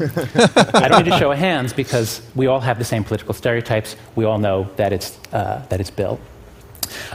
I 0.00 0.88
don't 0.88 1.04
need 1.04 1.10
to 1.10 1.18
show 1.18 1.32
of 1.32 1.38
hands 1.38 1.72
because 1.72 2.22
we 2.34 2.46
all 2.46 2.60
have 2.60 2.78
the 2.78 2.84
same 2.84 3.04
political 3.04 3.34
stereotypes. 3.34 3.96
We 4.16 4.24
all 4.24 4.38
know 4.38 4.68
that 4.76 4.92
it's, 4.92 5.18
uh, 5.32 5.64
that 5.68 5.80
it's 5.80 5.90
Bill. 5.90 6.18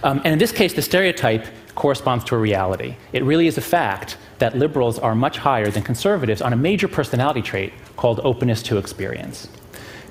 Um, 0.04 0.20
and 0.24 0.34
in 0.34 0.40
this 0.40 0.52
case, 0.52 0.74
the 0.74 0.82
stereotype 0.82 1.48
corresponds 1.76 2.24
to 2.26 2.36
a 2.36 2.38
reality. 2.38 2.96
It 3.14 3.24
really 3.24 3.48
is 3.48 3.58
a 3.58 3.62
fact 3.62 4.18
that 4.40 4.58
liberals 4.58 5.00
are 5.00 5.16
much 5.16 5.38
higher 5.38 5.70
than 5.70 5.84
conservatives 5.84 6.42
on 6.42 6.54
a 6.54 6.56
major 6.56 6.88
personality 6.88 7.42
trait 7.42 7.74
called 7.96 8.20
openness 8.24 8.62
to 8.64 8.78
experience. 8.78 9.50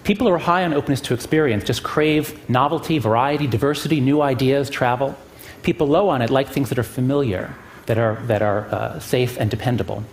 People 0.05 0.27
who 0.27 0.33
are 0.33 0.39
high 0.39 0.65
on 0.65 0.73
openness 0.73 1.01
to 1.03 1.15
experience 1.15 1.65
just 1.65 1.83
crave 1.83 2.49
novelty, 2.49 2.99
variety, 2.99 3.47
diversity, 3.47 4.01
new 4.01 4.23
ideas, 4.23 4.71
travel. 4.71 5.17
People 5.63 5.89
low 5.89 6.09
on 6.09 6.23
it 6.23 6.31
like 6.31 6.49
things 6.49 6.69
that 6.69 6.79
are 6.79 6.85
familiar, 6.85 7.55
that 7.87 7.99
are, 7.99 8.17
that 8.27 8.43
are 8.43 8.67
uh, 8.67 8.99
safe 9.01 9.37
and 9.39 9.51
dependable 9.51 10.05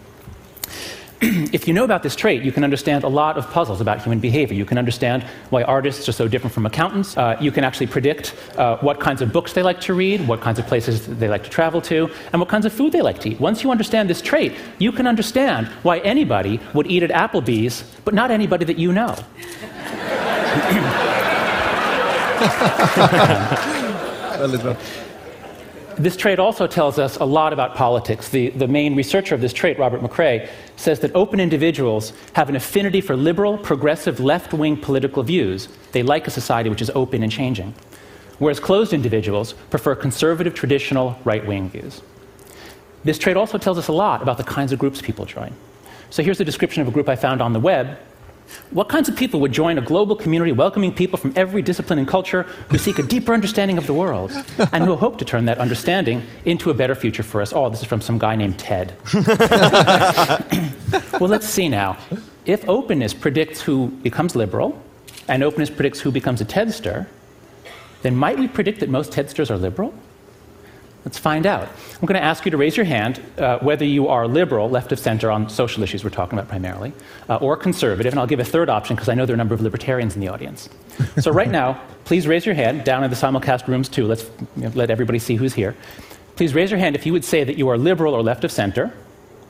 if 1.53 1.69
you 1.69 1.73
know 1.73 1.85
about 1.85 2.03
this 2.03 2.17
trait, 2.17 2.43
you 2.43 2.51
can 2.51 2.65
understand 2.65 3.05
a 3.05 3.07
lot 3.07 3.37
of 3.37 3.49
puzzles 3.49 3.79
about 3.79 4.01
human 4.01 4.19
behavior. 4.19 4.57
You 4.57 4.65
can 4.65 4.77
understand 4.77 5.23
why 5.51 5.63
artists 5.63 6.09
are 6.09 6.11
so 6.11 6.27
different 6.27 6.53
from 6.53 6.65
accountants. 6.65 7.15
Uh, 7.15 7.37
you 7.39 7.49
can 7.49 7.63
actually 7.63 7.87
predict 7.87 8.35
uh, 8.57 8.75
what 8.79 8.99
kinds 8.99 9.21
of 9.21 9.31
books 9.31 9.53
they 9.53 9.63
like 9.63 9.79
to 9.81 9.93
read, 9.93 10.27
what 10.27 10.41
kinds 10.41 10.59
of 10.59 10.67
places 10.67 11.07
they 11.07 11.29
like 11.29 11.43
to 11.45 11.49
travel 11.49 11.79
to, 11.83 12.09
and 12.33 12.41
what 12.41 12.49
kinds 12.49 12.65
of 12.65 12.73
food 12.73 12.91
they 12.91 13.01
like 13.01 13.19
to 13.19 13.29
eat. 13.29 13.39
Once 13.39 13.63
you 13.63 13.71
understand 13.71 14.09
this 14.09 14.21
trait, 14.21 14.53
you 14.79 14.91
can 14.91 15.07
understand 15.07 15.67
why 15.83 15.99
anybody 15.99 16.59
would 16.73 16.87
eat 16.87 17.03
at 17.03 17.11
Applebee's, 17.11 17.85
but 18.03 18.13
not 18.13 18.29
anybody 18.29 18.65
that 18.65 18.77
you 18.77 18.91
know. 18.91 19.15
This 25.97 26.15
trait 26.15 26.39
also 26.39 26.65
tells 26.65 26.97
us 26.97 27.17
a 27.17 27.25
lot 27.25 27.53
about 27.53 27.75
politics. 27.75 28.29
The, 28.29 28.49
the 28.49 28.67
main 28.67 28.95
researcher 28.95 29.35
of 29.35 29.41
this 29.41 29.53
trait, 29.53 29.77
Robert 29.77 30.01
McRae, 30.01 30.49
says 30.75 30.99
that 31.01 31.15
open 31.15 31.39
individuals 31.39 32.13
have 32.33 32.49
an 32.49 32.55
affinity 32.55 33.01
for 33.01 33.15
liberal, 33.15 33.57
progressive, 33.57 34.19
left 34.19 34.53
wing 34.53 34.77
political 34.77 35.23
views. 35.23 35.67
They 35.91 36.03
like 36.03 36.27
a 36.27 36.31
society 36.31 36.69
which 36.69 36.81
is 36.81 36.91
open 36.95 37.23
and 37.23 37.31
changing. 37.31 37.73
Whereas 38.39 38.59
closed 38.59 38.93
individuals 38.93 39.53
prefer 39.69 39.95
conservative, 39.95 40.53
traditional, 40.53 41.17
right 41.23 41.45
wing 41.45 41.69
views. 41.69 42.01
This 43.03 43.17
trait 43.17 43.37
also 43.37 43.57
tells 43.57 43.77
us 43.77 43.87
a 43.87 43.93
lot 43.93 44.21
about 44.21 44.37
the 44.37 44.43
kinds 44.43 44.71
of 44.71 44.79
groups 44.79 45.01
people 45.01 45.25
join. 45.25 45.53
So 46.09 46.23
here's 46.23 46.39
a 46.39 46.45
description 46.45 46.81
of 46.81 46.87
a 46.87 46.91
group 46.91 47.09
I 47.09 47.15
found 47.15 47.41
on 47.41 47.53
the 47.53 47.59
web. 47.59 47.97
What 48.71 48.89
kinds 48.89 49.09
of 49.09 49.15
people 49.15 49.39
would 49.41 49.51
join 49.51 49.77
a 49.77 49.81
global 49.81 50.15
community 50.15 50.51
welcoming 50.51 50.93
people 50.93 51.17
from 51.17 51.33
every 51.35 51.61
discipline 51.61 51.99
and 51.99 52.07
culture 52.07 52.43
who 52.69 52.77
seek 52.77 52.99
a 52.99 53.03
deeper 53.03 53.33
understanding 53.33 53.77
of 53.77 53.87
the 53.87 53.93
world 53.93 54.31
and 54.71 54.83
who 54.83 54.95
hope 54.95 55.17
to 55.19 55.25
turn 55.25 55.45
that 55.45 55.57
understanding 55.59 56.23
into 56.45 56.69
a 56.69 56.73
better 56.73 56.95
future 56.95 57.23
for 57.23 57.41
us 57.41 57.53
all? 57.53 57.69
This 57.69 57.81
is 57.81 57.87
from 57.87 58.01
some 58.01 58.17
guy 58.17 58.35
named 58.35 58.59
Ted. 58.59 58.93
well, 61.13 61.29
let's 61.29 61.47
see 61.47 61.69
now. 61.69 61.97
If 62.45 62.67
openness 62.67 63.13
predicts 63.13 63.61
who 63.61 63.87
becomes 63.87 64.35
liberal 64.35 64.81
and 65.27 65.43
openness 65.43 65.69
predicts 65.69 65.99
who 65.99 66.11
becomes 66.11 66.41
a 66.41 66.45
Tedster, 66.45 67.07
then 68.01 68.15
might 68.15 68.37
we 68.37 68.47
predict 68.47 68.79
that 68.81 68.89
most 68.89 69.11
Tedsters 69.11 69.49
are 69.49 69.57
liberal? 69.57 69.93
Let's 71.05 71.17
find 71.17 71.45
out. 71.45 71.67
I'm 72.01 72.05
going 72.05 72.19
to 72.19 72.23
ask 72.23 72.45
you 72.45 72.51
to 72.51 72.57
raise 72.57 72.77
your 72.77 72.85
hand 72.85 73.21
uh, 73.37 73.59
whether 73.59 73.83
you 73.83 74.07
are 74.07 74.25
liberal, 74.25 74.69
left 74.69 74.91
of 74.93 74.99
center 74.99 75.29
on 75.29 75.49
social 75.49 75.83
issues 75.83 76.03
we're 76.03 76.09
talking 76.09 76.39
about 76.39 76.47
primarily, 76.47 76.93
uh, 77.27 77.35
or 77.37 77.57
conservative, 77.57 78.13
and 78.13 78.19
I'll 78.19 78.27
give 78.27 78.39
a 78.39 78.45
third 78.45 78.69
option 78.69 78.95
because 78.95 79.09
I 79.09 79.13
know 79.13 79.25
there 79.25 79.33
are 79.33 79.35
a 79.35 79.37
number 79.37 79.53
of 79.53 79.61
libertarians 79.61 80.15
in 80.15 80.21
the 80.21 80.29
audience. 80.29 80.69
So, 81.19 81.31
right 81.31 81.49
now, 81.49 81.81
please 82.05 82.27
raise 82.27 82.45
your 82.45 82.55
hand 82.55 82.85
down 82.85 83.03
in 83.03 83.09
the 83.09 83.15
simulcast 83.15 83.67
rooms 83.67 83.89
too. 83.89 84.05
Let's 84.05 84.23
you 84.55 84.63
know, 84.63 84.71
let 84.75 84.89
everybody 84.89 85.19
see 85.19 85.35
who's 85.35 85.53
here. 85.53 85.75
Please 86.35 86.53
raise 86.53 86.71
your 86.71 86.79
hand 86.79 86.95
if 86.95 87.05
you 87.05 87.11
would 87.13 87.25
say 87.25 87.43
that 87.43 87.57
you 87.57 87.67
are 87.69 87.77
liberal 87.77 88.13
or 88.13 88.21
left 88.23 88.43
of 88.43 88.51
center. 88.51 88.93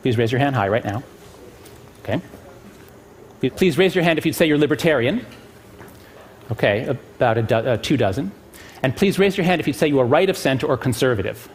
Please 0.01 0.17
raise 0.17 0.31
your 0.31 0.39
hand 0.39 0.55
high 0.55 0.69
right 0.69 0.83
now. 0.83 1.03
Okay. 2.01 2.21
Please 3.57 3.77
raise 3.77 3.93
your 3.93 4.03
hand 4.03 4.17
if 4.17 4.25
you'd 4.25 4.35
say 4.35 4.45
you're 4.47 4.57
libertarian. 4.57 5.25
Okay, 6.51 6.85
about 6.85 7.37
a 7.37 7.41
do- 7.41 7.55
uh, 7.55 7.77
two 7.77 7.97
dozen. 7.97 8.31
And 8.83 8.95
please 8.95 9.17
raise 9.17 9.37
your 9.37 9.45
hand 9.45 9.61
if 9.61 9.67
you'd 9.67 9.77
say 9.77 9.87
you 9.87 9.99
are 9.99 10.05
right 10.05 10.29
of 10.29 10.37
center 10.37 10.67
or 10.67 10.77
conservative. 10.77 11.47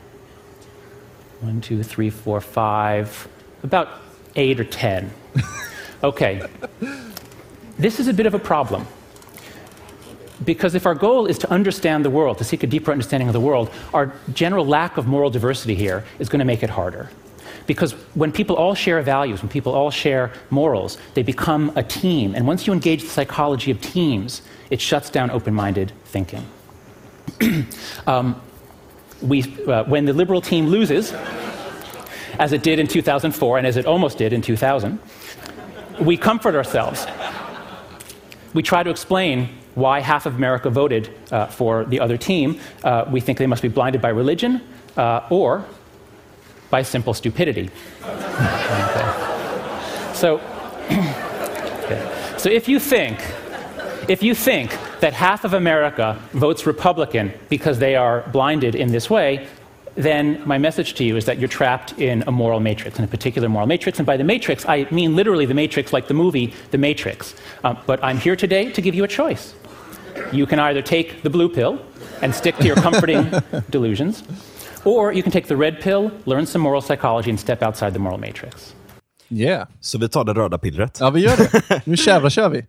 One, 1.40 1.60
two, 1.60 1.82
three, 1.82 2.10
four, 2.10 2.40
five, 2.40 3.28
about 3.62 3.88
eight 4.34 4.58
or 4.58 4.64
ten. 4.64 5.10
Okay. 6.02 6.42
This 7.78 8.00
is 8.00 8.08
a 8.08 8.14
bit 8.14 8.26
of 8.26 8.34
a 8.34 8.38
problem. 8.38 8.86
Because 10.44 10.74
if 10.74 10.86
our 10.86 10.94
goal 10.94 11.26
is 11.26 11.38
to 11.38 11.50
understand 11.50 12.04
the 12.04 12.10
world, 12.10 12.38
to 12.38 12.44
seek 12.44 12.62
a 12.62 12.66
deeper 12.66 12.92
understanding 12.92 13.28
of 13.28 13.32
the 13.32 13.40
world, 13.40 13.70
our 13.92 14.12
general 14.32 14.64
lack 14.64 14.96
of 14.96 15.06
moral 15.06 15.30
diversity 15.30 15.74
here 15.74 16.04
is 16.18 16.28
going 16.28 16.38
to 16.38 16.44
make 16.44 16.62
it 16.62 16.70
harder. 16.70 17.10
Because 17.66 17.92
when 18.14 18.32
people 18.32 18.56
all 18.56 18.74
share 18.74 19.02
values, 19.02 19.42
when 19.42 19.48
people 19.48 19.72
all 19.74 19.90
share 19.90 20.32
morals, 20.50 20.96
they 21.14 21.22
become 21.22 21.72
a 21.76 21.82
team. 21.82 22.34
And 22.34 22.46
once 22.46 22.66
you 22.66 22.72
engage 22.72 23.02
the 23.02 23.08
psychology 23.08 23.70
of 23.70 23.80
teams, 23.80 24.42
it 24.70 24.80
shuts 24.80 25.10
down 25.10 25.30
open 25.30 25.54
minded 25.54 25.92
thinking. 26.04 26.46
Um, 28.06 28.40
we, 29.22 29.42
uh, 29.66 29.84
when 29.84 30.04
the 30.04 30.12
liberal 30.12 30.40
team 30.40 30.66
loses, 30.66 31.12
as 32.38 32.52
it 32.52 32.62
did 32.62 32.78
in 32.78 32.86
2004 32.86 33.58
and 33.58 33.66
as 33.66 33.76
it 33.76 33.86
almost 33.86 34.18
did 34.18 34.32
in 34.32 34.42
2000, 34.42 34.98
we 36.00 36.16
comfort 36.16 36.54
ourselves. 36.54 37.06
We 38.54 38.62
try 38.62 38.82
to 38.82 38.90
explain 38.90 39.48
why 39.74 40.00
half 40.00 40.26
of 40.26 40.36
America 40.36 40.70
voted 40.70 41.10
uh, 41.30 41.46
for 41.46 41.84
the 41.84 42.00
other 42.00 42.16
team. 42.16 42.60
Uh, 42.82 43.04
we 43.10 43.20
think 43.20 43.38
they 43.38 43.46
must 43.46 43.62
be 43.62 43.68
blinded 43.68 44.00
by 44.00 44.08
religion 44.08 44.60
uh, 44.96 45.26
or 45.30 45.64
by 46.70 46.82
simple 46.82 47.14
stupidity. 47.14 47.70
So, 50.18 50.38
so 52.38 52.50
if 52.50 52.68
you 52.68 52.80
think 52.80 53.20
if 54.08 54.20
you 54.20 54.34
think 54.34 54.76
that 55.00 55.12
half 55.12 55.44
of 55.44 55.54
America 55.54 56.16
votes 56.32 56.66
Republican 56.66 57.32
because 57.48 57.78
they 57.78 57.96
are 57.96 58.22
blinded 58.32 58.74
in 58.74 58.92
this 58.92 59.08
way, 59.10 59.46
then 59.94 60.40
my 60.46 60.58
message 60.58 60.94
to 60.94 61.04
you 61.04 61.16
is 61.16 61.24
that 61.24 61.38
you're 61.38 61.48
trapped 61.48 61.98
in 61.98 62.22
a 62.26 62.30
moral 62.30 62.60
matrix, 62.60 62.98
in 62.98 63.04
a 63.04 63.08
particular 63.08 63.48
moral 63.48 63.66
matrix. 63.66 63.98
And 63.98 64.06
by 64.06 64.16
the 64.16 64.24
matrix, 64.24 64.64
I 64.68 64.86
mean 64.90 65.16
literally 65.16 65.46
the 65.46 65.54
matrix, 65.54 65.92
like 65.92 66.06
the 66.06 66.14
movie 66.14 66.54
The 66.70 66.78
Matrix. 66.78 67.34
Um, 67.64 67.76
but 67.86 68.02
I'm 68.02 68.18
here 68.18 68.36
today 68.36 68.70
to 68.70 68.80
give 68.80 68.94
you 68.94 69.04
a 69.04 69.08
choice. 69.08 69.54
You 70.32 70.46
can 70.46 70.58
either 70.58 70.82
take 70.82 71.22
the 71.22 71.30
blue 71.30 71.48
pill 71.48 71.78
and 72.22 72.34
stick 72.34 72.56
to 72.58 72.66
your 72.66 72.76
comforting 72.86 73.30
delusions, 73.70 74.22
or 74.84 75.12
you 75.12 75.22
can 75.22 75.32
take 75.32 75.46
the 75.46 75.56
red 75.56 75.80
pill, 75.80 76.12
learn 76.26 76.46
some 76.46 76.62
moral 76.62 76.80
psychology, 76.80 77.30
and 77.30 77.40
step 77.40 77.62
outside 77.62 77.92
the 77.92 77.98
moral 77.98 78.18
matrix. 78.18 78.74
Yeah. 79.30 79.66
Så 79.80 79.98
vi 79.98 80.08
tar 80.08 80.24
det 80.24 80.32
röda 80.32 80.58
pillret. 80.58 80.98
Ja, 81.00 81.10
vi 81.10 81.20
gör 81.20 81.36
det. 81.36 81.86
Nu 81.86 81.94
jävlar 82.06 82.30
kör 82.30 82.48
vi. 82.48 82.66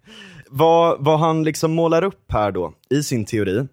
Vad, 0.52 1.06
vad 1.06 1.20
han 1.20 1.44
liksom 1.44 1.72
målar 1.72 2.04
upp 2.04 2.32
här 2.32 2.52
då, 2.52 2.74
i 2.90 3.04
sin 3.04 3.26
teori, 3.26 3.68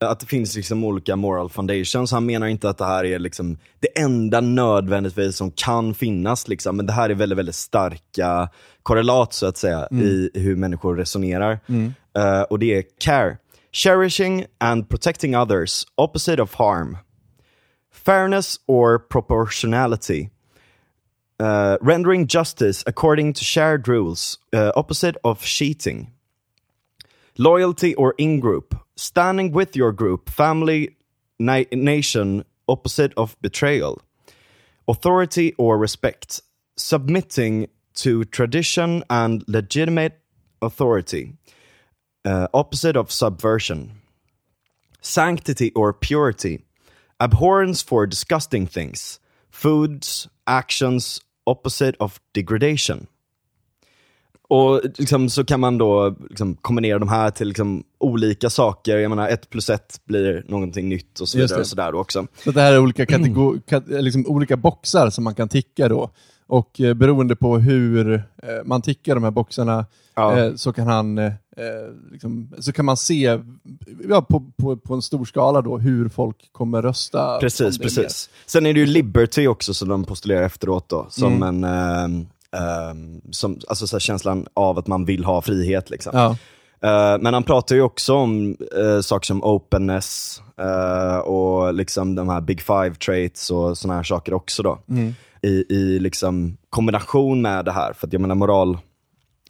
att 0.00 0.20
det 0.20 0.26
finns 0.26 0.56
liksom 0.56 0.84
olika 0.84 1.16
moral 1.16 1.50
foundations. 1.50 2.12
Han 2.12 2.26
menar 2.26 2.46
inte 2.46 2.68
att 2.68 2.78
det 2.78 2.84
här 2.84 3.04
är 3.04 3.18
liksom 3.18 3.58
det 3.80 3.98
enda 4.00 4.40
nödvändigtvis 4.40 5.36
som 5.36 5.50
kan 5.50 5.94
finnas, 5.94 6.48
liksom. 6.48 6.76
men 6.76 6.86
det 6.86 6.92
här 6.92 7.10
är 7.10 7.14
väldigt, 7.14 7.38
väldigt 7.38 7.54
starka 7.54 8.48
korrelat 8.82 9.32
så 9.32 9.46
att 9.46 9.56
säga 9.56 9.88
i 10.04 10.30
hur 10.34 10.56
människor 10.56 10.96
resonerar. 10.96 11.58
Eh, 12.18 12.40
och 12.40 12.58
det 12.58 12.78
är 12.78 12.84
care. 13.00 13.38
Cherishing 13.72 14.44
and 14.58 14.88
protecting 14.88 15.36
others, 15.36 15.86
opposite 15.94 16.42
of 16.42 16.54
harm. 16.54 16.98
Fairness 18.04 18.56
or 18.66 18.98
proportionality. 18.98 20.28
Uh, 21.38 21.76
rendering 21.82 22.26
justice 22.26 22.82
according 22.86 23.34
to 23.34 23.44
shared 23.44 23.86
rules, 23.88 24.38
uh, 24.54 24.72
opposite 24.74 25.16
of 25.22 25.42
cheating. 25.42 26.10
Loyalty 27.36 27.94
or 27.96 28.14
in 28.16 28.40
group, 28.40 28.74
standing 28.96 29.52
with 29.52 29.76
your 29.76 29.92
group, 29.92 30.30
family, 30.30 30.96
na- 31.38 31.64
nation, 31.72 32.42
opposite 32.66 33.12
of 33.18 33.36
betrayal. 33.42 34.00
Authority 34.88 35.52
or 35.58 35.76
respect, 35.76 36.40
submitting 36.76 37.68
to 37.96 38.24
tradition 38.24 39.04
and 39.10 39.44
legitimate 39.46 40.18
authority, 40.62 41.34
uh, 42.24 42.46
opposite 42.54 42.96
of 42.96 43.12
subversion. 43.12 43.92
Sanctity 45.02 45.70
or 45.72 45.92
purity, 45.92 46.64
abhorrence 47.20 47.82
for 47.82 48.06
disgusting 48.06 48.66
things, 48.66 49.20
foods, 49.50 50.28
actions, 50.46 51.20
opposite 51.46 51.96
of 51.98 52.18
degradation. 52.32 53.06
Och 54.48 54.80
liksom, 54.98 55.28
så 55.28 55.44
kan 55.44 55.60
man 55.60 55.78
då 55.78 56.16
liksom, 56.30 56.54
kombinera 56.54 56.98
de 56.98 57.08
här 57.08 57.30
till 57.30 57.48
liksom, 57.48 57.84
olika 57.98 58.50
saker. 58.50 58.96
Jag 58.96 59.08
menar, 59.08 59.28
ett 59.28 59.50
plus 59.50 59.70
ett 59.70 60.00
blir 60.04 60.44
någonting 60.48 60.88
nytt 60.88 61.20
och 61.20 61.28
så 61.28 61.38
vidare. 61.38 61.60
Och 61.60 61.66
så 61.66 61.76
där 61.76 61.92
då 61.92 61.98
också. 62.00 62.26
Så 62.44 62.50
det 62.50 62.60
här 62.60 62.72
är 62.72 62.78
olika, 62.78 63.06
kategor- 63.06 63.60
kat- 63.68 63.84
liksom 64.02 64.26
olika 64.26 64.56
boxar 64.56 65.10
som 65.10 65.24
man 65.24 65.34
kan 65.34 65.48
ticka 65.48 65.88
då. 65.88 66.10
Och 66.46 66.80
eh, 66.80 66.94
beroende 66.94 67.36
på 67.36 67.58
hur 67.58 68.14
eh, 68.14 68.22
man 68.64 68.82
tickar 68.82 69.14
de 69.14 69.24
här 69.24 69.30
boxarna 69.30 69.86
Ja. 70.14 70.38
eh, 70.38 70.54
så 70.54 70.72
kan 70.72 70.86
han 70.86 71.18
eh, 71.56 72.12
liksom, 72.12 72.52
så 72.58 72.72
kan 72.72 72.84
man 72.84 72.96
se 72.96 73.38
ja, 74.08 74.22
på, 74.22 74.52
på, 74.56 74.76
på 74.76 74.94
en 74.94 75.02
stor 75.02 75.24
skala 75.24 75.62
då 75.62 75.78
hur 75.78 76.08
folk 76.08 76.52
kommer 76.52 76.82
rösta. 76.82 77.38
Precis, 77.40 77.78
är 77.78 77.82
precis. 77.82 78.30
Sen 78.46 78.66
är 78.66 78.74
det 78.74 78.80
ju 78.80 78.86
Liberty 78.86 79.46
också 79.46 79.74
som 79.74 79.88
de 79.88 80.04
postulerar 80.04 80.42
efteråt 80.42 80.88
då, 80.88 81.06
som 81.10 81.42
Mm. 81.42 81.64
en, 81.64 81.64
ehm, 81.64 82.26
ehm, 82.52 83.20
som, 83.30 83.58
alltså 83.68 83.86
så 83.86 83.98
känslan 83.98 84.46
av 84.54 84.78
att 84.78 84.86
man 84.86 85.04
vill 85.04 85.24
ha 85.24 85.42
frihet 85.42 85.90
liksom. 85.90 86.12
Ja. 86.14 86.36
Eh, 86.80 87.18
men 87.20 87.34
han 87.34 87.42
pratar 87.42 87.76
ju 87.76 87.82
också 87.82 88.14
om 88.14 88.56
uh, 88.78 89.00
saker 89.00 89.26
som 89.26 89.44
openness 89.44 90.42
eh, 90.60 91.18
och 91.18 91.74
liksom 91.74 92.14
de 92.14 92.28
här 92.28 92.40
big 92.40 92.60
five 92.60 92.94
traits 92.94 93.50
och 93.50 93.78
såna 93.78 93.94
här 93.94 94.02
saker 94.02 94.34
också 94.34 94.62
då. 94.62 94.78
Mm. 94.88 95.14
I, 95.42 95.64
I 95.68 95.98
liksom 95.98 96.56
kombination 96.70 97.42
med 97.42 97.64
det 97.64 97.72
här, 97.72 97.92
för 97.92 98.06
att 98.06 98.12
jag 98.12 98.22
menar 98.22 98.34
moral, 98.34 98.78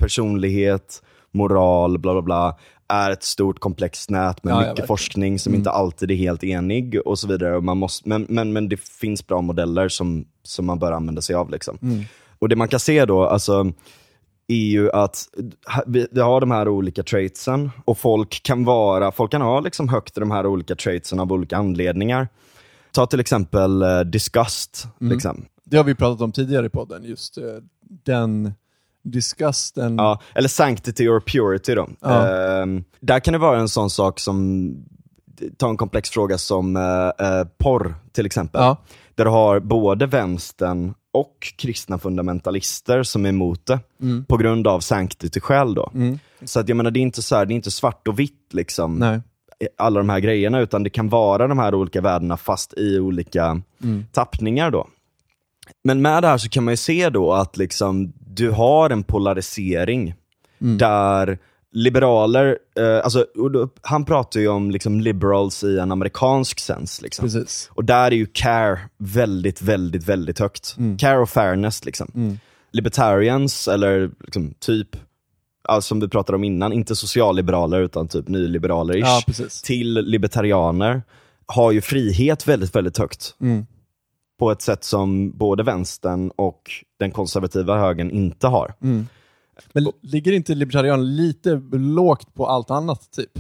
personlighet, 0.01 1.03
moral, 1.37 1.99
bla 1.99 2.13
bla 2.13 2.23
bla, 2.23 2.59
är 2.89 3.11
ett 3.11 3.23
stort 3.23 3.61
komplext 3.61 4.11
nät 4.11 4.45
med 4.45 4.53
Ja, 4.53 4.55
ja, 4.55 4.61
mycket 4.61 4.69
verkligen. 4.69 4.87
forskning 4.87 5.39
som 5.39 5.55
inte 5.55 5.71
alltid 5.71 6.11
är 6.11 6.15
helt 6.15 6.45
enig 6.45 7.01
och 7.05 7.19
så 7.19 7.29
vidare. 7.29 7.57
Och 7.57 7.65
man 7.65 7.79
måste, 7.79 8.09
men, 8.09 8.27
men, 8.29 8.53
men 8.53 8.69
det 8.69 8.81
finns 8.81 9.27
bra 9.27 9.41
modeller 9.41 9.89
som, 9.89 10.25
som 10.43 10.67
man 10.67 10.79
bör 10.79 10.93
använda 10.93 11.23
sig 11.23 11.37
av. 11.37 11.51
Liksom. 11.51 11.79
Mm. 11.83 12.05
Och 12.39 12.49
det 12.49 12.57
man 12.57 12.69
kan 12.69 12.81
se 12.81 13.05
då, 13.05 13.27
alltså, 13.27 13.73
är 14.49 14.67
ju 14.67 14.91
att 14.91 15.29
vi, 15.87 16.07
vi 16.11 16.21
har 16.21 16.41
de 16.41 16.51
här 16.51 16.69
olika 16.69 17.03
traitsen 17.03 17.71
och 17.85 17.99
folk 17.99 18.43
kan 18.43 18.65
vara, 18.65 19.13
folk 19.13 19.31
kan 19.31 19.43
ha 19.43 19.61
liksom 19.61 19.89
högt 19.89 20.17
i 20.17 20.21
de 20.21 20.31
här 20.31 20.47
olika 20.47 20.75
traitsen 20.75 21.21
av 21.21 21.33
olika 21.33 21.57
anledningar. 21.57 22.29
Ta 22.93 23.07
till 23.07 23.21
exempel 23.21 23.83
uh, 23.83 24.01
disgust. 24.01 24.87
Mm. 25.01 25.13
Liksom. 25.13 25.45
Det 25.65 25.77
har 25.77 25.85
vi 25.85 25.95
pratat 25.95 26.21
om 26.21 26.33
tidigare 26.33 26.67
i 26.67 26.69
podden, 26.69 27.05
just 27.05 27.39
eh, 27.39 27.45
den 28.05 28.55
disgusten. 29.11 29.97
Ja, 29.97 30.21
eller 30.35 30.49
sanctity 30.49 31.09
or 31.09 31.21
purity 31.21 31.75
då. 31.75 31.89
Ja. 32.01 32.29
Ehm, 32.29 32.85
där 33.01 33.21
kan 33.21 33.33
det 33.33 33.39
vara 33.39 33.59
en 33.59 33.69
sån 33.69 33.91
sak 33.91 34.21
som, 34.21 34.71
ta 35.57 35.69
en 35.69 35.77
komplex 35.77 36.11
fråga 36.11 36.39
som 36.39 36.77
eh, 36.77 37.45
porr 37.59 37.95
till 38.13 38.27
exempel. 38.27 38.61
Ja. 38.63 38.77
Där 39.15 39.25
du 39.25 39.31
har 39.31 39.61
både 39.61 40.07
vänstern 40.07 40.95
och 41.13 41.53
kristna 41.59 41.99
fundamentalister 41.99 43.03
som 43.03 43.25
är 43.25 43.29
emot 43.29 43.67
det, 43.67 43.81
Mm. 44.03 44.25
på 44.25 44.37
grund 44.37 44.67
av 44.67 44.81
sanctity-skäl 44.81 45.75
då. 45.75 45.91
Så 46.45 46.61
att 46.61 46.69
jag 46.69 46.77
menar, 46.77 46.91
det 46.91 47.01
är 47.01 47.03
inte 47.03 47.23
så 47.23 47.37
här, 47.37 47.47
det 47.47 47.53
är 47.53 47.57
inte 47.57 47.71
svart 47.71 48.09
och 48.09 48.19
vitt 48.19 48.49
liksom, 48.53 48.99
Nej. 48.99 49.21
alla 49.79 50.01
de 50.01 50.09
här 50.09 50.21
grejerna, 50.21 50.61
utan 50.61 50.83
det 50.83 50.91
kan 50.91 51.09
vara 51.09 51.47
de 51.49 51.59
här 51.59 51.75
olika 51.75 52.01
värdena 52.01 52.37
fast 52.37 52.75
i 52.77 52.99
olika 52.99 53.61
tappningar 54.13 54.71
då. 54.71 54.87
Men 55.85 56.03
med 56.03 56.23
det 56.23 56.29
här 56.29 56.39
så 56.39 56.49
kan 56.49 56.65
man 56.65 56.73
ju 56.73 56.77
se 56.77 57.11
då 57.11 57.33
att 57.33 57.57
liksom, 57.57 58.13
du 58.37 58.51
har 58.51 58.91
en 58.91 59.03
polarisering 59.03 60.15
där 60.59 61.39
liberaler, 61.73 62.59
eh, 62.77 63.05
alltså, 63.05 63.27
han 63.83 64.05
pratar 64.05 64.41
ju 64.41 64.49
om 64.49 64.71
liksom 64.71 65.01
liberals 65.01 65.65
i 65.65 65.79
en 65.79 65.93
amerikansk 65.93 66.61
sens. 66.61 67.03
Liksom. 67.03 67.47
Och 67.71 67.85
där 67.85 68.07
är 68.07 68.17
ju 68.17 68.27
care 68.27 68.79
väldigt, 68.99 69.63
väldigt, 69.63 70.05
väldigt 70.05 70.39
högt. 70.39 70.77
Care 70.99 71.19
och 71.19 71.31
fairness 71.31 71.85
liksom. 71.85 72.39
Libertarians, 72.73 73.69
eller 73.69 74.11
liksom, 74.21 74.55
typ, 74.59 74.89
ja, 75.69 75.81
som 75.81 76.01
vi 76.01 76.09
pratade 76.09 76.37
om 76.37 76.45
innan, 76.45 76.73
inte 76.73 76.97
socialliberaler 76.97 77.81
utan 77.81 78.09
typ 78.09 78.29
nyliberaler-ish, 78.29 79.33
Ja, 79.39 79.49
till 79.65 79.95
libertarianer, 79.95 81.03
har 81.47 81.73
ju 81.73 81.81
frihet 81.81 82.49
väldigt, 82.49 82.75
väldigt 82.77 82.99
högt. 82.99 83.35
Mm. 83.41 83.67
På 84.39 84.51
ett 84.51 84.63
sätt 84.63 84.85
som 84.85 85.31
både 85.31 85.63
vänstern 85.63 86.31
och 86.37 86.71
den 86.99 87.11
konservativa 87.11 87.79
högern 87.79 88.11
inte 88.11 88.47
har. 88.47 88.75
Men 89.73 89.87
ligger 90.03 90.33
inte 90.33 90.55
libertarian 90.55 91.17
lite 91.17 91.63
lågt 91.73 92.35
på 92.35 92.47
allt 92.47 92.71
annat 92.71 93.11
typ? 93.17 93.31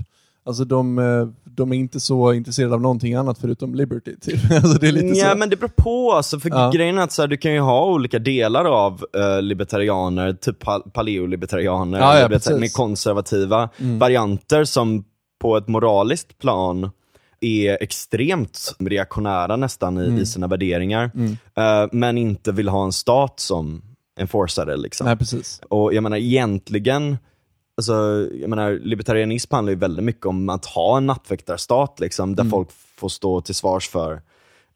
Alltså 0.44 0.64
de, 0.64 0.98
eh, 0.98 1.28
de 1.44 1.72
är 1.72 1.76
inte 1.76 2.00
så 2.00 2.32
intresserade 2.32 2.74
av 2.74 2.80
någonting 2.80 3.14
annat 3.14 3.38
förutom 3.38 3.74
liberty. 3.74 4.16
Typ. 4.20 4.40
Alltså 4.50 4.78
det 4.78 4.88
är 4.88 4.92
lite 4.92 5.06
Ja 5.18 5.30
så. 5.32 5.38
men 5.38 5.50
det 5.50 5.56
beror 5.56 5.68
på 5.76 6.12
alltså, 6.12 6.40
för 6.40 6.48
Ja. 6.50 6.70
grejen 6.74 6.98
är 6.98 7.02
att 7.02 7.12
så 7.12 7.22
här, 7.22 7.28
du 7.28 7.36
kan 7.36 7.52
ju 7.52 7.60
ha 7.60 7.86
olika 7.86 8.18
delar 8.18 8.64
av 8.64 9.04
uh, 9.16 9.42
libertarianer, 9.42 10.32
typ 10.32 10.58
pa- 10.58 10.82
paleolibertarianer, 10.92 11.98
Ja, 11.98 12.18
ja. 12.18 12.38
Mm. 12.50 12.60
med 12.60 12.72
konservativa 12.72 13.68
varianter 13.78 14.64
som 14.64 15.04
på 15.40 15.56
ett 15.56 15.68
moraliskt 15.68 16.38
plan 16.38 16.90
är 17.40 17.78
extremt 17.82 18.74
reaktionära 18.78 19.56
nästan 19.56 19.98
i, 19.98 20.06
Mm. 20.06 20.18
i 20.18 20.26
sina 20.26 20.46
värderingar, 20.46 21.10
Eh, 21.56 21.88
men 21.92 22.18
inte 22.18 22.52
vill 22.52 22.68
ha 22.68 22.84
en 22.84 22.92
stat 22.92 23.40
som 23.40 23.82
enforcare. 24.20 24.76
Liksom. 24.76 25.06
Nej, 25.06 25.16
precis. 25.16 25.60
Och 25.68 25.94
jag 25.94 26.02
menar 26.02 26.16
egentligen, 26.16 27.18
alltså, 27.76 28.28
jag 28.40 28.50
menar, 28.50 28.72
libertarianism 28.72 29.54
handlar 29.54 29.70
ju 29.72 29.78
väldigt 29.78 30.04
mycket 30.04 30.26
om 30.26 30.48
att 30.48 30.66
ha 30.66 30.96
en 30.96 31.06
nattväktarstat 31.06 32.00
liksom, 32.00 32.36
där 32.36 32.44
folk 32.44 32.68
får 32.96 33.08
stå 33.08 33.40
till 33.40 33.54
svars 33.54 33.88
för 33.88 34.22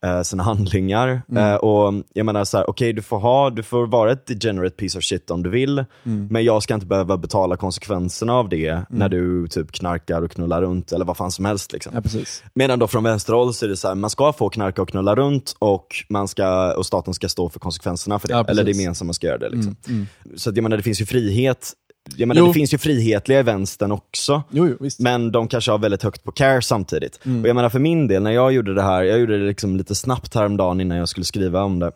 eh, 0.04 0.22
sina 0.22 0.42
handlingar. 0.42 1.22
Eh, 1.36 1.54
och 1.54 1.94
jag 2.14 2.26
menar 2.26 2.44
så 2.44 2.56
här, 2.56 2.70
okej 2.70 2.92
du 2.92 3.02
får 3.02 3.18
ha, 3.18 3.50
du 3.50 3.62
får 3.62 3.86
vara 3.86 4.12
ett 4.12 4.26
degenerate 4.26 4.76
piece 4.76 4.98
of 4.98 5.04
shit 5.04 5.30
om 5.30 5.42
du 5.42 5.50
vill, 5.50 5.84
men 6.02 6.44
jag 6.44 6.62
ska 6.62 6.74
inte 6.74 6.86
behöva 6.86 7.16
betala 7.16 7.56
konsekvenserna 7.56 8.34
av 8.34 8.48
det 8.48 8.82
när 8.90 9.08
du 9.08 9.48
typ 9.48 9.72
knarkar 9.72 10.22
och 10.22 10.30
knullar 10.30 10.62
runt 10.62 10.92
eller 10.92 11.04
vad 11.04 11.16
fan 11.16 11.30
som 11.32 11.44
helst. 11.44 11.72
Liksom. 11.72 11.92
Ja. 11.94 12.20
Medan 12.54 12.78
då 12.78 12.86
från 12.86 13.04
vänsterhåll 13.04 13.54
så 13.54 13.64
är 13.64 13.68
det 13.68 13.76
så 13.76 13.88
här, 13.88 13.94
man 13.94 14.10
ska 14.10 14.32
få 14.32 14.48
knarka 14.48 14.82
och 14.82 14.88
knulla 14.88 15.14
runt 15.16 15.54
och, 15.58 15.86
man 16.08 16.28
ska, 16.28 16.72
och 16.74 16.86
staten 16.86 17.14
ska 17.14 17.28
stå 17.28 17.48
för 17.48 17.60
konsekvenserna 17.60 18.18
för 18.18 18.28
det. 18.28 18.34
Ja, 18.34 18.44
eller 18.48 18.64
det 18.64 18.70
gemensamma 18.70 19.12
ska 19.12 19.26
göra 19.26 19.38
det. 19.38 19.48
Liksom. 19.48 19.76
Mm, 19.88 20.06
Så 20.36 20.50
att, 20.50 20.56
jag 20.56 20.62
menar, 20.62 20.76
det 20.76 20.82
finns 20.82 21.00
ju 21.00 21.06
frihet. 21.06 21.72
Jag 22.16 22.28
menar, 22.28 22.40
Jo. 22.40 22.46
det 22.46 22.52
finns 22.52 22.74
ju 22.74 22.78
frihetliga 22.78 23.40
i 23.40 23.42
vänstern 23.42 23.92
också. 23.92 24.42
Jo, 24.50 24.76
jo. 24.80 24.88
Men 24.98 25.32
de 25.32 25.48
kanske 25.48 25.70
har 25.70 25.78
väldigt 25.78 26.02
högt 26.02 26.24
på 26.24 26.32
care 26.32 26.62
samtidigt. 26.62 27.20
Mm. 27.24 27.42
Och 27.42 27.48
jag 27.48 27.56
menar 27.56 27.68
för 27.68 27.78
min 27.78 28.08
del, 28.08 28.22
när 28.22 28.30
jag 28.30 28.52
gjorde 28.52 28.74
det 28.74 28.82
här, 28.82 29.02
jag 29.02 29.18
gjorde 29.20 29.38
det 29.38 29.46
liksom 29.46 29.76
lite 29.76 29.94
snabbt 29.94 30.34
häromdagen 30.34 30.80
innan 30.80 30.98
jag 30.98 31.08
skulle 31.08 31.24
skriva 31.24 31.62
om 31.62 31.78
det. 31.78 31.92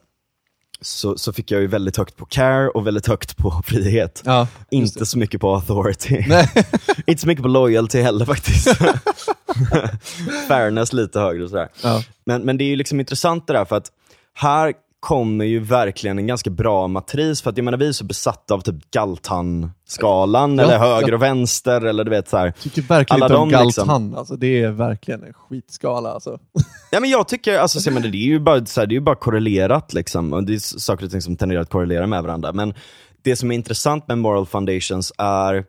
Så, 0.81 1.19
så 1.19 1.33
fick 1.33 1.51
jag 1.51 1.61
ju 1.61 1.67
väldigt 1.67 1.97
högt 1.97 2.17
på 2.17 2.25
care 2.27 2.69
och 2.69 2.87
väldigt 2.87 3.07
högt 3.07 3.37
på 3.37 3.63
frihet. 3.67 4.23
Ja, 4.25 4.49
Inte 4.71 5.07
så 5.07 5.19
mycket 5.19 5.41
på 5.41 5.55
authority. 5.55 6.25
Inte 7.07 7.21
så 7.21 7.27
mycket 7.29 7.43
på 7.43 7.49
loyalty 7.49 8.01
heller 8.01 8.25
faktiskt. 8.25 8.69
Fairness 10.49 10.93
lite 10.93 11.21
högre 11.21 11.45
och 11.45 11.51
sådär. 11.51 11.69
Ja. 11.83 12.03
Men, 12.27 12.43
men 12.43 12.59
det 12.59 12.65
är 12.65 12.69
ju 12.69 12.77
liksom 12.77 13.01
intressant 13.01 13.47
det 13.47 13.53
där 13.53 13.65
för 13.65 13.77
att 13.77 13.93
här 14.35 14.73
kommer 15.05 15.45
ju 15.45 15.59
verkligen 15.61 16.19
en 16.19 16.27
ganska 16.27 16.51
bra 16.51 16.89
matris, 16.89 17.43
för 17.43 17.51
att 17.51 17.57
jag 17.57 17.65
menar 17.65 17.79
vi 17.79 17.89
är 17.89 17.93
så 17.93 18.05
besatta 18.05 18.55
av 18.55 18.61
typ 18.61 18.91
Galtan-skalan, 18.91 20.59
Ja, 20.59 20.65
eller 20.65 20.79
höger 20.79 21.15
och 21.15 21.23
vänster, 21.23 21.81
eller 21.81 22.05
du 22.05 22.11
vet 22.11 22.29
så 22.29 22.37
här. 22.37 22.51
tycker 22.63 22.83
verkligen 22.83 23.23
Alla 23.23 23.43
inte 23.43 23.57
om 23.57 23.67
liksom- 23.67 23.89
Galtan. 23.89 24.15
Alltså, 24.19 24.37
det 24.37 24.63
är 24.63 24.71
verkligen 24.71 25.23
en 25.23 25.33
skitskala. 25.33 26.11
Alltså. 26.11 26.39
Ja 26.91 27.01
men 27.01 27.11
jag 27.11 27.29
tycker, 27.29 27.59
alltså, 27.59 27.81
så 27.81 27.89
jag 27.89 27.95
menar, 27.95 28.09
det 28.09 28.17
är 28.19 28.27
ju 28.27 28.41
bara, 28.41 28.67
så 28.67 28.81
här, 28.81 28.87
det 28.87 28.93
är 28.93 28.97
ju 28.97 29.01
bara 29.01 29.15
korrelerat 29.15 29.93
liksom, 29.93 30.33
och 30.33 30.45
det 30.45 30.55
är 30.55 30.59
saker 30.59 31.05
och 31.05 31.11
ting 31.11 31.23
som 31.23 31.37
tenderar 31.37 31.61
att 31.61 31.71
korrelera 31.71 32.07
med 32.07 32.23
varandra. 32.23 32.53
Men 32.53 32.75
det 33.23 33.37
som 33.37 33.51
är 33.51 33.55
intressant 33.55 34.09
med 34.09 34.19
Moral 34.19 34.47
Foundations 34.47 35.13
är 35.19 35.65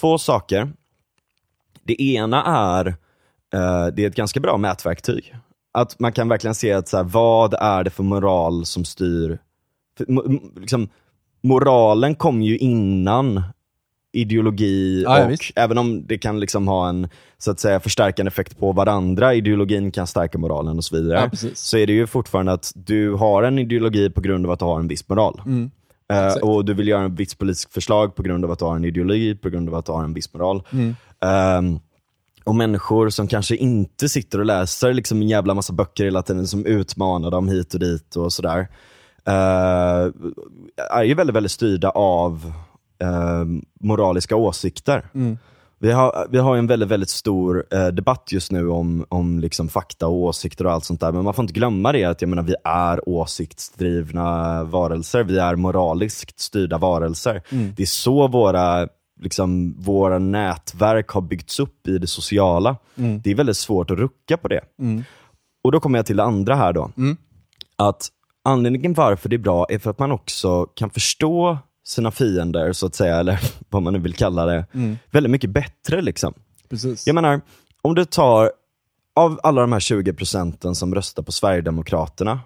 två 0.00 0.18
saker. 0.18 0.72
Det 1.84 2.02
ena 2.02 2.44
är, 2.44 2.86
eh, 3.54 3.86
det 3.94 4.04
är 4.04 4.08
ett 4.08 4.16
ganska 4.16 4.40
bra 4.40 4.56
mätverktyg. 4.56 5.34
Att 5.74 6.00
man 6.00 6.12
kan 6.12 6.28
verkligen 6.28 6.54
se 6.54 6.72
att 6.72 6.88
så 6.88 6.96
här, 6.96 7.04
vad 7.04 7.54
är 7.54 7.84
det 7.84 7.90
för 7.90 8.02
moral 8.02 8.66
som 8.66 8.84
styr, 8.84 9.38
för, 9.98 10.06
liksom, 10.60 10.88
moralen 11.42 12.14
kom 12.14 12.42
ju 12.42 12.58
innan 12.58 13.42
ideologi 14.12 15.02
Ja, 15.04 15.18
ja, 15.18 15.24
och 15.24 15.30
visst. 15.30 15.52
även 15.56 15.78
om 15.78 16.06
det 16.06 16.18
kan 16.18 16.40
liksom 16.40 16.68
ha 16.68 16.88
en 16.88 17.08
så 17.38 17.50
att 17.50 17.60
säga 17.60 17.80
förstärkande 17.80 18.28
effekt 18.28 18.58
på 18.58 18.72
varandra, 18.72 19.34
ideologin 19.34 19.90
kan 19.90 20.06
stärka 20.06 20.38
moralen 20.38 20.76
och 20.76 20.84
så 20.84 20.96
vidare, 20.96 21.30
Ja, 21.32 21.50
så 21.54 21.78
är 21.78 21.86
det 21.86 21.92
ju 21.92 22.06
fortfarande 22.06 22.52
att 22.52 22.72
du 22.74 23.12
har 23.12 23.42
en 23.42 23.58
ideologi 23.58 24.10
på 24.10 24.20
grund 24.20 24.46
av 24.46 24.52
att 24.52 24.58
du 24.58 24.64
har 24.64 24.78
en 24.78 24.88
viss 24.88 25.08
moral. 25.08 25.42
Mm. 25.46 25.70
Exakt. 26.12 26.44
och 26.44 26.64
du 26.64 26.74
vill 26.74 26.88
göra 26.88 27.02
en 27.02 27.14
viss 27.14 27.34
politisk 27.34 27.72
förslag 27.72 28.14
på 28.14 28.22
grund 28.22 28.44
av 28.44 28.50
att 28.50 28.58
du 28.58 28.64
har 28.64 28.76
en 28.76 28.84
ideologi, 28.84 29.34
på 29.34 29.48
grund 29.50 29.68
av 29.68 29.74
att 29.74 29.86
du 29.86 29.92
har 29.92 30.04
en 30.04 30.14
viss 30.14 30.34
moral. 30.34 30.62
Mm. 30.72 30.96
Ehm, 31.20 31.78
och 32.44 32.54
människor 32.54 33.10
som 33.10 33.28
kanske 33.28 33.56
inte 33.56 34.08
sitter 34.08 34.38
och 34.38 34.44
läser 34.44 34.92
liksom 34.92 35.22
en 35.22 35.28
jävla 35.28 35.54
massa 35.54 35.72
böcker 35.72 36.04
hela 36.04 36.22
tiden 36.22 36.46
som 36.46 36.66
utmanar 36.66 37.30
dem 37.30 37.48
hit 37.48 37.74
och 37.74 37.80
dit 37.80 38.16
och 38.16 38.32
sådär. 38.32 38.68
eh, 39.26 40.12
är 40.90 41.02
ju 41.02 41.14
väldigt, 41.14 41.36
väldigt 41.36 41.52
styrda 41.52 41.90
av 41.90 42.52
eh, 43.02 43.44
moraliska 43.80 44.36
åsikter. 44.36 45.06
Mm. 45.14 45.38
Vi 45.78 45.92
har, 45.92 46.26
vi 46.30 46.38
har 46.38 46.56
en 46.56 46.66
väldigt, 46.66 46.88
väldigt 46.88 47.10
stor 47.10 47.64
eh, 47.70 47.86
debatt 47.86 48.28
just 48.32 48.52
nu 48.52 48.68
om, 48.68 49.06
om 49.08 49.40
liksom 49.40 49.68
fakta 49.68 50.06
och 50.06 50.14
åsikter 50.14 50.66
och 50.66 50.72
allt 50.72 50.84
sånt 50.84 51.00
där, 51.00 51.12
men 51.12 51.24
man 51.24 51.34
får 51.34 51.42
inte 51.42 51.54
glömma 51.54 51.92
det 51.92 52.04
att 52.04 52.22
jag 52.22 52.28
menar, 52.28 52.42
vi 52.42 52.54
är 52.64 53.08
åsiktsdrivna 53.08 54.64
varelser, 54.64 55.24
vi 55.24 55.38
är 55.38 55.56
moraliskt 55.56 56.40
styrda 56.40 56.78
varelser. 56.78 57.42
Det 57.76 57.82
är 57.82 57.86
så 57.86 58.28
våra, 58.28 58.88
liksom, 59.24 59.74
våra 59.78 60.18
nätverk 60.18 61.08
har 61.08 61.20
byggts 61.20 61.60
upp 61.60 61.88
i 61.88 61.98
det 61.98 62.06
sociala. 62.06 62.76
Det 63.22 63.30
är 63.30 63.34
väldigt 63.34 63.56
svårt 63.56 63.90
att 63.90 63.98
rucka 63.98 64.36
på 64.36 64.48
det. 64.48 64.60
Och 65.64 65.72
då 65.72 65.80
kommer 65.80 65.98
jag 65.98 66.06
till 66.06 66.16
det 66.16 66.22
andra 66.24 66.54
här 66.54 66.72
då. 66.72 66.90
Att 67.76 68.08
anledningen 68.44 68.94
varför 68.94 69.28
det 69.28 69.36
är 69.36 69.38
bra 69.38 69.66
är 69.68 69.78
för 69.78 69.90
att 69.90 69.98
man 69.98 70.12
också 70.12 70.64
kan 70.64 70.90
förstå 70.90 71.58
sina 71.86 72.10
fiender, 72.10 72.72
så 72.72 72.86
att 72.86 72.94
säga, 72.94 73.16
eller 73.20 73.40
vad 73.70 73.82
man 73.82 73.92
nu 73.92 73.98
vill 73.98 74.14
kalla 74.14 74.46
det, 74.46 74.66
väldigt 75.10 75.30
mycket 75.30 75.50
bättre. 75.50 76.02
liksom. 76.02 76.34
Precis. 76.70 77.06
Jag 77.06 77.14
menar, 77.14 77.40
om 77.82 77.94
du 77.94 78.04
tar 78.04 78.52
av 79.16 79.40
alla 79.42 79.60
de 79.60 79.72
här 79.72 79.80
20 79.80 80.12
procenten 80.12 80.74
som 80.74 80.94
röstar 80.94 81.22
på 81.22 81.32
Sverigedemokraterna, 81.32 82.40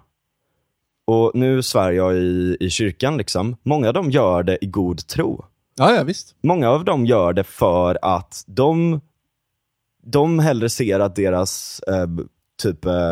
och 1.07 1.31
nu 1.33 1.63
svär 1.63 1.91
jag 1.91 2.15
i, 2.15 2.57
i 2.59 2.69
kyrkan, 2.69 3.17
liksom, 3.17 3.55
många 3.63 3.87
av 3.87 3.93
dem 3.93 4.11
gör 4.11 4.43
det 4.43 4.57
i 4.61 4.67
god 4.67 5.07
tro. 5.07 5.45
Ja, 5.79 5.95
ja, 5.95 6.03
visst. 6.03 6.35
Många 6.43 6.69
av 6.69 6.85
dem 6.85 7.05
gör 7.05 7.33
det 7.33 7.43
för 7.43 7.97
att 8.01 8.43
de, 8.47 9.01
de 10.03 10.39
hellre 10.39 10.69
ser 10.69 10.99
att 10.99 11.15
deras, 11.15 11.79
eh, 11.87 12.07
typ, 12.61 12.85
eh, 12.85 13.11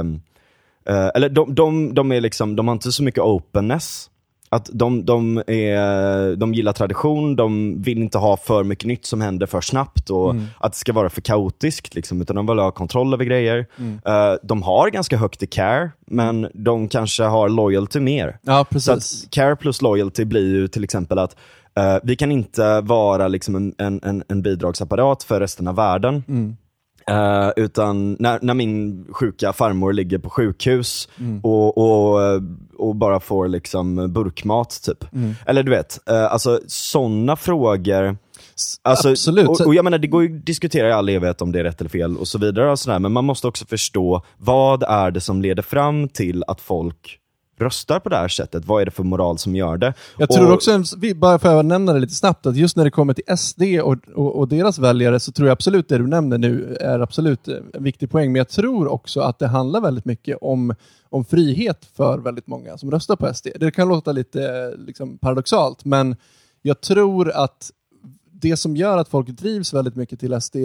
eh, 0.86 1.10
eller 1.16 1.30
de, 1.30 1.56
de, 1.56 1.94
de, 1.94 2.12
är 2.12 2.22
liksom, 2.22 2.56
de 2.56 2.68
har 2.68 2.76
inte 2.76 2.92
så 2.92 3.04
mycket 3.04 3.24
openness. 3.24 4.10
Att 4.50 4.70
de, 4.74 5.06
de, 5.06 5.38
är, 5.48 6.36
de 6.36 6.54
gillar 6.54 6.74
tradition, 6.74 7.36
de 7.36 7.82
vill 7.82 7.98
inte 7.98 8.18
ha 8.18 8.38
för 8.38 8.64
mycket 8.64 8.88
nytt 8.88 9.06
som 9.06 9.22
händer 9.22 9.46
för 9.46 9.62
snabbt 9.62 10.10
och 10.10 10.36
att 10.60 10.72
det 10.72 10.78
ska 10.78 10.94
vara 10.94 11.10
för 11.10 11.22
kaotiskt. 11.22 11.96
Liksom, 11.96 12.22
utan 12.22 12.36
de 12.36 12.48
vill 12.48 12.60
ha 12.60 12.72
kontroll 12.72 13.14
över 13.14 13.26
grejer. 13.26 13.66
Eh, 14.06 14.34
de 14.44 14.62
har 14.64 14.90
ganska 14.90 15.18
högt 15.18 15.44
i 15.44 15.48
care, 15.48 15.92
men 16.06 16.48
de 16.54 16.88
kanske 16.88 17.24
har 17.24 17.50
loyalty 17.50 18.00
mer. 18.00 18.40
Ja, 18.42 18.60
Så 18.60 18.74
precis. 18.74 19.24
att 19.24 19.32
care 19.32 19.56
plus 19.56 19.82
loyalty 19.82 20.26
blir 20.26 20.56
ju 20.56 20.68
till 20.68 20.84
exempel 20.84 21.20
att 21.20 21.36
eh, 21.78 21.98
vi 22.04 22.16
kan 22.16 22.32
inte 22.32 22.82
vara 22.82 23.28
liksom 23.28 23.56
en, 23.56 23.74
en, 23.78 24.00
en, 24.04 24.24
en 24.28 24.42
bidragsapparat 24.42 25.24
för 25.24 25.40
resten 25.40 25.68
av 25.68 25.76
världen. 25.76 26.24
Eh, 27.10 27.50
utan 27.56 28.14
när, 28.20 28.40
när 28.42 28.54
min 28.54 29.06
sjuka 29.12 29.54
farmor 29.54 29.94
ligger 29.94 30.18
på 30.18 30.30
sjukhus 30.30 31.10
och, 31.44 31.78
och, 31.78 32.24
eh, 32.24 32.42
och 32.78 32.96
bara 32.96 33.20
får 33.20 33.48
liksom 33.48 34.14
burkmat 34.14 34.82
typ. 34.84 35.06
Eller 35.46 35.64
du 35.64 35.72
vet, 35.72 36.00
uh, 36.12 36.34
alltså 36.34 36.60
sådana 36.68 37.36
frågor 37.36 38.18
Alltså, 38.82 39.10
Absolut. 39.10 39.48
Och, 39.48 39.62
och 39.62 39.76
jag 39.76 39.84
menar, 39.84 39.98
det 39.98 40.08
går 40.08 40.24
ju 40.24 40.38
att 40.38 40.46
diskutera 40.46 40.90
i 40.90 40.92
all 40.92 41.10
evighet 41.10 41.42
om 41.42 41.52
det 41.52 41.60
är 41.60 41.64
rätt 41.64 41.82
eller 41.82 41.90
fel 41.90 42.18
och 42.18 42.28
så 42.28 42.38
vidare. 42.38 42.72
Och 42.72 42.80
sådär, 42.80 43.00
men 43.00 43.12
man 43.12 43.26
måste 43.26 43.48
också 43.48 43.66
förstå, 43.66 44.22
vad 44.38 44.84
är 44.84 45.12
det 45.12 45.22
som 45.22 45.42
leder 45.42 45.64
fram 45.64 46.10
till 46.10 46.44
att 46.48 46.62
folk 46.62 47.20
röstar 47.60 48.00
på 48.00 48.10
det 48.10 48.16
här 48.16 48.28
sättet? 48.28 48.66
Vad 48.66 48.82
är 48.82 48.86
det 48.86 48.92
för 48.92 49.04
moral 49.04 49.38
som 49.38 49.56
gör 49.56 49.78
det? 49.78 49.94
Jag 50.18 50.30
tror 50.30 50.48
och, 50.48 50.54
också, 50.54 50.84
bara 51.16 51.40
för 51.40 51.60
att 51.60 51.66
nämna 51.66 51.94
det 51.94 52.00
lite 52.00 52.14
snabbt, 52.14 52.46
att 52.46 52.56
just 52.56 52.78
när 52.78 52.84
det 52.84 52.92
kommer 52.92 53.14
till 53.14 53.38
SD 53.38 53.62
och, 53.84 53.98
och, 54.16 54.36
och 54.36 54.48
deras 54.48 54.80
väljare 54.80 55.20
så 55.20 55.32
tror 55.32 55.48
jag 55.48 55.54
absolut 55.54 55.90
det 55.90 55.98
du 55.98 56.08
nämner 56.08 56.38
nu 56.38 56.78
är 56.82 57.00
absolut 57.00 57.48
en 57.48 57.84
viktig 57.84 58.10
poäng. 58.12 58.32
Men 58.32 58.38
jag 58.40 58.50
tror 58.50 58.88
också 58.88 59.20
att 59.22 59.40
det 59.40 59.48
handlar 59.48 59.82
väldigt 59.82 60.06
mycket 60.06 60.38
om, 60.42 60.76
om 61.10 61.26
frihet 61.26 61.86
för 61.96 62.18
väldigt 62.18 62.48
många 62.48 62.78
som 62.78 62.92
röstar 62.92 63.16
på 63.16 63.34
SD. 63.34 63.48
Det 63.60 63.72
kan 63.72 63.88
låta 63.88 64.12
lite 64.12 64.74
liksom, 64.78 65.18
paradoxalt, 65.18 65.86
men 65.86 66.16
jag 66.62 66.82
tror 66.82 67.32
att 67.32 67.72
det 68.32 68.58
som 68.58 68.76
gör 68.76 68.98
att 68.98 69.10
folk 69.10 69.28
drivs 69.28 69.74
väldigt 69.74 69.96
mycket 69.96 70.20
till 70.20 70.42
SD, 70.42 70.56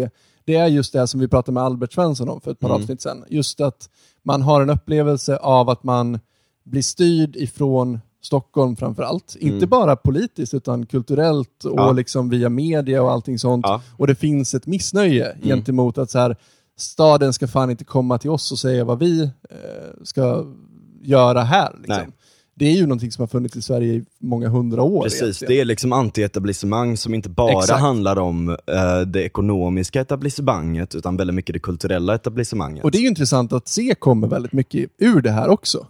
det 0.44 0.56
är 0.56 0.66
just 0.66 0.92
det 0.92 1.06
som 1.06 1.20
vi 1.20 1.28
pratade 1.28 1.52
med 1.54 1.62
Albert 1.62 1.92
Svensson 1.92 2.28
om 2.28 2.40
för 2.40 2.50
ett 2.50 2.58
par 2.58 2.68
Mm. 2.68 2.82
avsnitt 2.82 3.02
sedan. 3.02 3.24
Just 3.28 3.60
att 3.60 3.88
man 4.22 4.42
har 4.42 4.62
en 4.62 4.70
upplevelse 4.70 5.36
av 5.36 5.70
att 5.70 5.84
man 5.84 6.18
blir 6.64 6.82
styrd 6.82 7.36
ifrån 7.36 8.00
Stockholm 8.22 8.76
framför 8.76 9.02
allt. 9.02 9.36
Inte 9.40 9.66
bara 9.66 9.96
politiskt 9.96 10.54
utan 10.54 10.86
kulturellt 10.86 11.64
och 11.64 11.72
Mm. 11.72 11.84
Ja. 11.84 11.92
liksom 11.92 12.30
via 12.30 12.48
media 12.48 13.02
och 13.02 13.10
allting 13.12 13.38
sånt. 13.38 13.64
Ja. 13.68 13.82
Och 13.96 14.06
det 14.06 14.14
finns 14.14 14.54
ett 14.54 14.66
missnöje 14.66 15.26
Mm. 15.30 15.42
gentemot 15.48 15.98
att 15.98 16.10
så 16.10 16.18
här, 16.18 16.36
staden 16.78 17.32
ska 17.32 17.48
fan 17.48 17.70
inte 17.70 17.84
komma 17.84 18.18
till 18.18 18.30
oss 18.30 18.52
och 18.52 18.58
säga 18.58 18.84
vad 18.84 18.98
vi 18.98 19.22
eh, 19.22 19.28
ska 20.02 20.44
göra 21.02 21.42
här. 21.42 21.76
Liksom. 21.78 22.12
Det 22.54 22.66
är 22.66 22.72
ju 22.72 22.82
någonting 22.82 23.12
som 23.12 23.22
har 23.22 23.26
funnits 23.26 23.56
i 23.56 23.62
Sverige 23.62 23.92
i 23.94 24.04
många 24.20 24.48
hundra 24.48 24.82
år. 24.82 25.02
Precis, 25.02 25.22
egentligen. 25.22 25.48
det 25.54 25.60
är 25.60 25.64
liksom 25.64 25.92
anti-etablissemang 25.92 26.96
som 26.96 27.14
inte 27.14 27.28
bara 27.28 27.58
Exakt. 27.60 27.80
handlar 27.80 28.18
om 28.18 28.48
eh, 28.48 29.00
det 29.06 29.22
ekonomiska 29.22 30.00
etablissemanget 30.00 30.94
utan 30.94 31.16
väldigt 31.16 31.34
mycket 31.34 31.52
det 31.52 31.58
kulturella 31.60 32.14
etablissemanget. 32.14 32.84
Och 32.84 32.90
det 32.90 32.98
är 32.98 33.02
ju 33.02 33.08
intressant 33.08 33.52
att 33.52 33.68
se 33.68 33.94
kommer 33.98 34.28
väldigt 34.28 34.52
mycket 34.52 34.90
ur 34.98 35.20
det 35.20 35.30
här 35.30 35.48
också. 35.48 35.86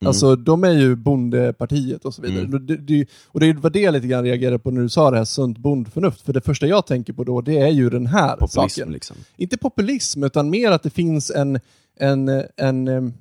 Mm. 0.00 0.08
Alltså 0.08 0.36
de 0.36 0.64
är 0.64 0.70
ju 0.72 0.96
bondepartiet 0.96 2.04
och 2.04 2.14
så 2.14 2.22
vidare. 2.22 2.42
Och 2.52 2.60
Det, 2.60 2.76
det, 2.76 3.06
och 3.26 3.40
det 3.40 3.52
var 3.52 3.70
det 3.70 3.80
jag 3.80 3.92
lite 3.92 4.06
grann 4.06 4.24
reagerade 4.24 4.58
på 4.58 4.70
när 4.70 4.82
du 4.82 4.88
sa 4.88 5.10
det 5.10 5.16
här 5.16 5.24
sunt 5.24 5.58
bondförnuft. 5.58 6.20
För 6.20 6.32
det 6.32 6.40
första 6.40 6.66
jag 6.66 6.86
tänker 6.86 7.12
på 7.12 7.24
då, 7.24 7.40
det 7.40 7.58
är 7.58 7.68
ju 7.68 7.90
den 7.90 8.06
här 8.06 8.36
Populism 8.36 8.60
saken. 8.80 8.92
liksom. 8.92 9.16
Inte 9.36 9.56
populism, 9.56 10.24
utan 10.24 10.50
mer 10.50 10.70
att 10.70 10.82
det 10.82 10.90
finns 10.90 11.30
en, 11.30 11.60
en, 12.00 12.28
en, 12.56 12.88
em, 12.88 13.14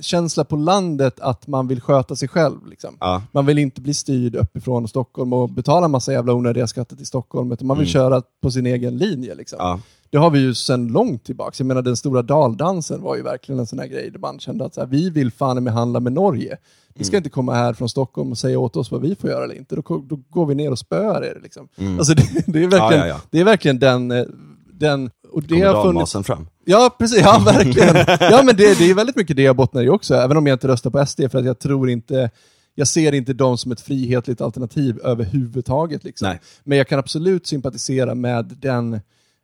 känsla 0.00 0.44
på 0.44 0.56
landet 0.56 1.20
att 1.20 1.46
man 1.46 1.68
vill 1.68 1.80
sköta 1.80 2.16
sig 2.16 2.28
själv. 2.28 2.66
Liksom. 2.66 2.96
Ja. 3.00 3.22
Man 3.32 3.46
vill 3.46 3.58
inte 3.58 3.80
bli 3.80 3.94
styrd 3.94 4.34
uppifrån 4.36 4.88
Stockholm 4.88 5.32
och 5.32 5.50
betala 5.50 5.88
massa 5.88 6.12
jävla 6.12 6.32
onödiga 6.32 6.66
skatter 6.66 6.96
till 6.96 7.06
Stockholm, 7.06 7.52
utan 7.52 7.66
man 7.66 7.78
vill 7.78 7.86
köra 7.88 8.22
på 8.42 8.50
sin 8.50 8.66
egen 8.66 8.96
linje. 8.98 9.34
Liksom. 9.34 9.56
Ja. 9.60 9.80
Det 10.12 10.18
har 10.18 10.30
vi 10.30 10.38
ju 10.38 10.54
sedan 10.54 10.88
långt 10.88 11.24
tillbaka. 11.24 11.54
Jag 11.58 11.66
menar 11.66 11.82
den 11.82 11.96
stora 11.96 12.22
daldansen 12.22 13.02
var 13.02 13.16
ju 13.16 13.22
verkligen 13.22 13.58
en 13.58 13.66
sån 13.66 13.78
här 13.78 13.86
grej 13.86 14.10
där 14.10 14.18
man 14.18 14.38
kände 14.38 14.64
att 14.64 14.76
här, 14.76 14.86
vi 14.86 15.10
vill 15.10 15.32
fan 15.32 15.64
med 15.64 15.72
handla 15.72 16.00
med 16.00 16.12
Norge. 16.12 16.56
Ni 16.94 17.04
ska 17.04 17.16
inte 17.16 17.30
komma 17.30 17.54
här 17.54 17.72
från 17.72 17.88
Stockholm 17.88 18.30
och 18.30 18.38
säga 18.38 18.58
åt 18.58 18.76
oss 18.76 18.90
vad 18.90 19.00
vi 19.00 19.14
får 19.14 19.30
göra 19.30 19.44
eller 19.44 19.54
inte. 19.54 19.76
Då, 19.76 19.82
då 20.08 20.20
går 20.30 20.46
vi 20.46 20.54
ner 20.54 20.70
och 20.70 20.78
spöar 20.78 21.24
er. 21.24 21.40
Liksom. 21.42 21.68
Alltså 21.98 22.14
det, 22.14 22.22
det, 22.46 22.62
är 22.62 22.68
verkligen, 22.68 23.00
Ja, 23.00 23.06
ja, 23.06 23.06
ja. 23.06 23.20
Det 23.30 23.40
är 23.40 23.44
verkligen 23.44 23.78
den... 23.78 24.10
eh, 24.10 24.24
den 24.72 25.10
och 25.30 25.42
det 25.42 25.48
Kommer 25.48 25.64
dalmasen 25.72 26.24
fram. 26.24 26.46
Ja, 26.64 26.96
precis. 26.98 27.20
Ja, 27.20 27.38
verkligen. 27.44 27.96
Ja, 28.20 28.42
men 28.44 28.56
det, 28.56 28.78
det 28.78 28.90
är 28.90 28.94
väldigt 28.94 29.16
mycket 29.16 29.36
det 29.36 29.42
jag 29.42 29.56
bottnar 29.56 29.82
i 29.82 29.88
också, 29.88 30.14
även 30.14 30.36
om 30.36 30.46
jag 30.46 30.54
inte 30.54 30.68
röstar 30.68 30.90
på 30.90 31.06
SD, 31.06 31.20
för 31.30 31.38
att 31.38 31.44
jag 31.44 31.58
tror 31.58 31.90
inte 31.90 32.30
jag 32.74 32.88
ser 32.88 33.14
inte 33.14 33.32
dem 33.32 33.58
som 33.58 33.72
ett 33.72 33.80
frihetligt 33.80 34.40
alternativ 34.40 35.00
överhuvudtaget. 35.04 36.04
Liksom. 36.04 36.34
Men 36.64 36.78
jag 36.78 36.88
kan 36.88 36.98
absolut 36.98 37.46
sympatisera 37.46 38.14
med 38.14 38.56
den 38.60 39.00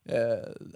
eh, 0.09 0.17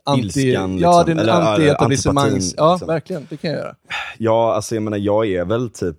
anti, 0.05 0.41
Ilskan, 0.41 0.79
ja, 0.79 0.99
liksom. 0.99 1.07
den 1.07 1.19
Eller, 1.19 1.33
ja, 1.33 1.57
anti-etablissemangs... 1.57 2.55
Ja, 2.57 2.73
liksom. 2.73 2.89
verkligen. 2.89 3.27
Det 3.31 3.37
kan 3.37 3.51
jag 3.51 3.59
göra. 3.61 3.75
Ja, 4.19 4.55
alltså 4.55 4.75
jag 4.75 4.83
menar 4.83 4.99
jag 4.99 5.27
är 5.27 5.45
väl 5.45 5.71
typ, 5.71 5.97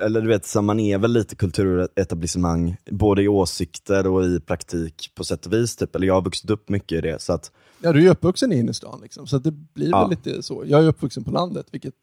eller 0.00 0.20
du 0.20 0.28
vet, 0.28 0.46
så 0.46 0.62
man 0.62 0.80
är 0.80 0.98
väl 0.98 1.12
lite 1.12 1.36
kulturetablissemang, 1.36 2.76
både 2.90 3.22
i 3.22 3.28
åsikter 3.28 4.06
och 4.06 4.24
i 4.24 4.40
praktik 4.40 5.10
på 5.14 5.24
sätt 5.24 5.46
och 5.46 5.52
vis. 5.52 5.76
Typ. 5.76 5.96
Eller 5.96 6.06
jag 6.06 6.14
har 6.14 6.22
vuxit 6.22 6.50
upp 6.50 6.68
mycket 6.68 6.98
i 6.98 7.00
det. 7.00 7.22
Så 7.22 7.32
att, 7.32 7.50
Ja, 7.84 7.92
du 7.92 7.98
är 7.98 8.02
ju 8.02 8.08
uppvuxen 8.10 8.52
i 8.52 8.58
innerstan, 8.58 9.00
liksom, 9.02 9.26
så 9.26 9.38
det 9.38 9.50
blir 9.50 9.90
Ja. 9.90 10.00
väl 10.00 10.10
lite 10.10 10.42
så. 10.42 10.64
Jag 10.66 10.82
är 10.84 10.88
uppvuxen 10.88 11.24
på 11.24 11.30
landet, 11.30 11.66
vilket 11.70 11.94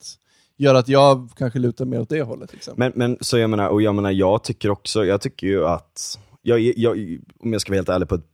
gör 0.57 0.75
att 0.75 0.87
jag 0.87 1.29
kanske 1.37 1.59
lutar 1.59 1.85
mer 1.85 1.99
åt 2.01 2.09
det 2.09 2.21
hållet. 2.21 2.53
Liksom. 2.53 2.73
men, 2.77 2.91
men 2.95 3.17
så 3.21 3.37
jag 3.37 3.49
menar, 3.49 3.67
och 3.69 3.81
jag 3.81 3.95
menar, 3.95 4.11
jag 4.11 4.43
tycker 4.43 4.69
också, 4.69 5.05
jag 5.05 5.21
tycker 5.21 5.47
ju 5.47 5.65
att, 5.65 6.19
jag, 6.41 6.59
jag, 6.59 7.19
om 7.39 7.53
jag 7.53 7.61
ska 7.61 7.71
vara 7.71 7.77
helt 7.77 7.89
ärlig, 7.89 8.07
på 8.09 8.15
ett 8.15 8.25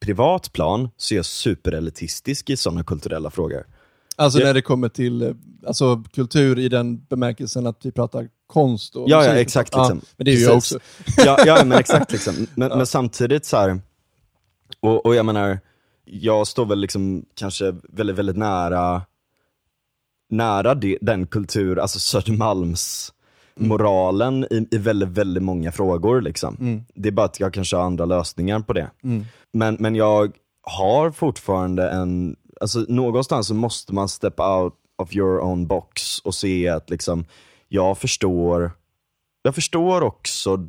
privat 0.00 0.52
plan 0.52 0.88
så 0.96 1.14
är 1.14 1.16
jag 1.16 1.26
superelitistisk 1.26 2.50
i 2.50 2.56
sådana 2.56 2.84
kulturella 2.84 3.30
frågor. 3.30 3.66
Alltså 4.16 4.38
Jag- 4.38 4.46
när 4.46 4.54
det 4.54 4.62
kommer 4.62 4.88
till 4.88 5.22
eh, 5.22 5.30
alltså, 5.66 6.04
kultur 6.12 6.58
i 6.58 6.68
den 6.68 7.04
bemärkelsen 7.04 7.66
att 7.66 7.86
vi 7.86 7.92
pratar 7.92 8.28
konst 8.46 8.96
och 8.96 9.10
Ja, 9.10 9.24
ja, 9.24 9.34
exakt, 9.34 9.74
liksom. 9.74 9.98
Ja, 9.98 10.06
men 10.16 10.24
det 10.24 10.30
är 10.30 10.36
ju 10.36 10.42
jag 10.42 10.56
också. 10.56 10.78
ja, 11.16 11.38
ja, 11.46 11.64
men 11.64 11.78
exakt. 11.78 12.12
Liksom. 12.12 12.46
Men, 12.54 12.68
men 12.68 12.86
samtidigt 12.86 13.46
så 13.46 13.56
här, 13.56 13.80
och, 14.80 15.06
och 15.06 15.14
jag 15.14 15.26
menar, 15.26 15.60
jag 16.04 16.46
står 16.46 16.66
väl 16.66 16.78
liksom 16.80 17.24
kanske 17.34 17.74
väldigt, 17.88 18.16
väldigt 18.16 18.36
nära, 18.36 19.02
nära 20.30 20.74
det, 20.74 20.98
den 21.00 21.26
kultur, 21.26 21.78
alltså 21.78 21.98
Södermalms 21.98 23.12
moralen 23.58 24.44
i, 24.50 24.68
i 24.70 24.78
väldigt, 24.78 25.08
väldigt 25.08 25.42
många 25.42 25.72
frågor. 25.72 26.20
Liksom. 26.20 26.56
Det 26.94 27.08
är 27.08 27.12
bara 27.12 27.26
att 27.26 27.40
jag 27.40 27.54
kanske 27.54 27.76
har 27.76 27.84
andra 27.84 28.04
lösningar 28.04 28.60
på 28.60 28.72
det. 28.72 28.90
Men, 29.52 29.76
men 29.80 29.94
jag 29.94 30.32
har 30.62 31.10
fortfarande 31.10 31.90
en, 31.90 32.36
alltså 32.60 32.84
någonstans 32.88 33.46
så 33.46 33.54
måste 33.54 33.94
man 33.94 34.08
step 34.08 34.40
out 34.40 34.74
of 34.98 35.16
your 35.16 35.40
own 35.40 35.66
box 35.66 36.18
och 36.18 36.34
se 36.34 36.68
att 36.68 36.90
liksom, 36.90 37.24
jag 37.68 37.98
förstår, 37.98 38.72
jag 39.42 39.54
förstår 39.54 40.02
också 40.02 40.68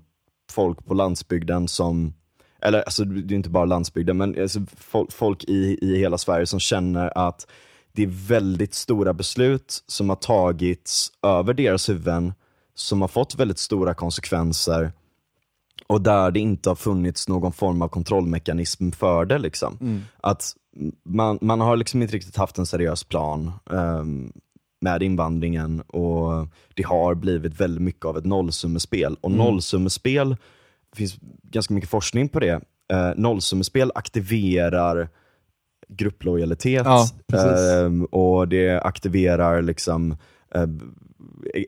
folk 0.52 0.86
på 0.86 0.94
landsbygden 0.94 1.68
som, 1.68 2.14
eller 2.62 2.82
alltså 2.82 3.04
det 3.04 3.34
är 3.34 3.36
inte 3.36 3.50
bara 3.50 3.66
landsbygden, 3.66 4.18
men 4.18 4.42
alltså, 4.42 4.60
folk, 4.78 5.12
folk 5.12 5.44
i, 5.44 5.80
i 5.82 5.98
hela 5.98 6.18
Sverige 6.18 6.46
som 6.46 6.60
känner 6.60 7.18
att 7.18 7.48
det 7.92 8.04
är 8.04 8.28
väldigt 8.28 8.74
stora 8.74 9.14
beslut 9.14 9.84
som 9.88 10.10
har 10.10 10.16
tagits 10.16 11.12
över 11.24 11.54
deras 11.54 11.90
huvuden, 11.90 12.34
som 12.80 13.02
har 13.02 13.08
fått 13.08 13.36
väldigt 13.36 13.60
stora 13.60 13.94
konsekvenser 13.94 14.92
och 15.88 16.02
där 16.02 16.32
det 16.32 16.40
inte 16.40 16.70
har 16.70 16.76
funnits 16.76 17.28
någon 17.28 17.54
form 17.54 17.82
av 17.82 17.88
kontrollmekanism 17.88 18.92
för 18.92 19.26
det. 19.26 19.38
Liksom. 19.38 19.78
Att 20.22 20.54
man, 21.06 21.38
man 21.42 21.62
har 21.62 21.78
liksom 21.78 22.02
inte 22.02 22.16
riktigt 22.16 22.38
haft 22.38 22.58
en 22.58 22.66
seriös 22.66 23.04
plan 23.04 23.52
ehm, 23.72 24.34
med 24.82 25.04
invandringen 25.04 25.82
och 25.82 26.48
det 26.74 26.84
har 26.84 27.16
blivit 27.16 27.60
väldigt 27.60 27.82
mycket 27.82 28.06
av 28.06 28.18
ett 28.18 28.26
nollsummespel. 28.26 29.18
Och 29.22 29.32
nollsummespel, 29.32 30.30
det 30.92 30.98
finns 30.98 31.18
ganska 31.44 31.74
mycket 31.74 31.90
forskning 31.90 32.30
på 32.30 32.40
det, 32.40 32.56
uh, 32.94 33.12
nollsummespel 33.16 33.92
aktiverar 33.96 35.10
grupplojalitet 35.88 36.86
Ja, 36.86 37.08
ehm, 37.38 38.06
och 38.06 38.48
det 38.48 38.80
aktiverar 38.80 39.62
liksom, 39.62 40.18
eh, 40.56 40.68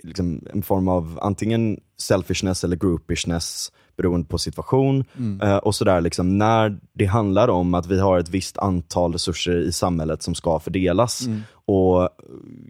liksom 0.04 0.42
en 0.54 0.64
form 0.64 0.88
av 0.88 1.20
antingen 1.22 1.80
selfishness 1.98 2.64
eller 2.64 2.76
groupishness 2.76 3.72
beroende 3.98 4.28
på 4.28 4.38
situation. 4.38 5.04
Eh, 5.44 5.58
och 5.58 5.76
sådär 5.76 6.02
liksom, 6.02 6.38
När 6.38 6.80
det 6.94 7.06
handlar 7.06 7.48
om 7.48 7.74
att 7.74 7.88
vi 7.88 8.00
har 8.00 8.20
ett 8.20 8.30
visst 8.30 8.58
antal 8.58 9.14
resurser 9.14 9.58
i 9.58 9.72
samhället 9.72 10.24
som 10.24 10.36
ska 10.36 10.60
fördelas. 10.60 11.22
Och 11.66 12.10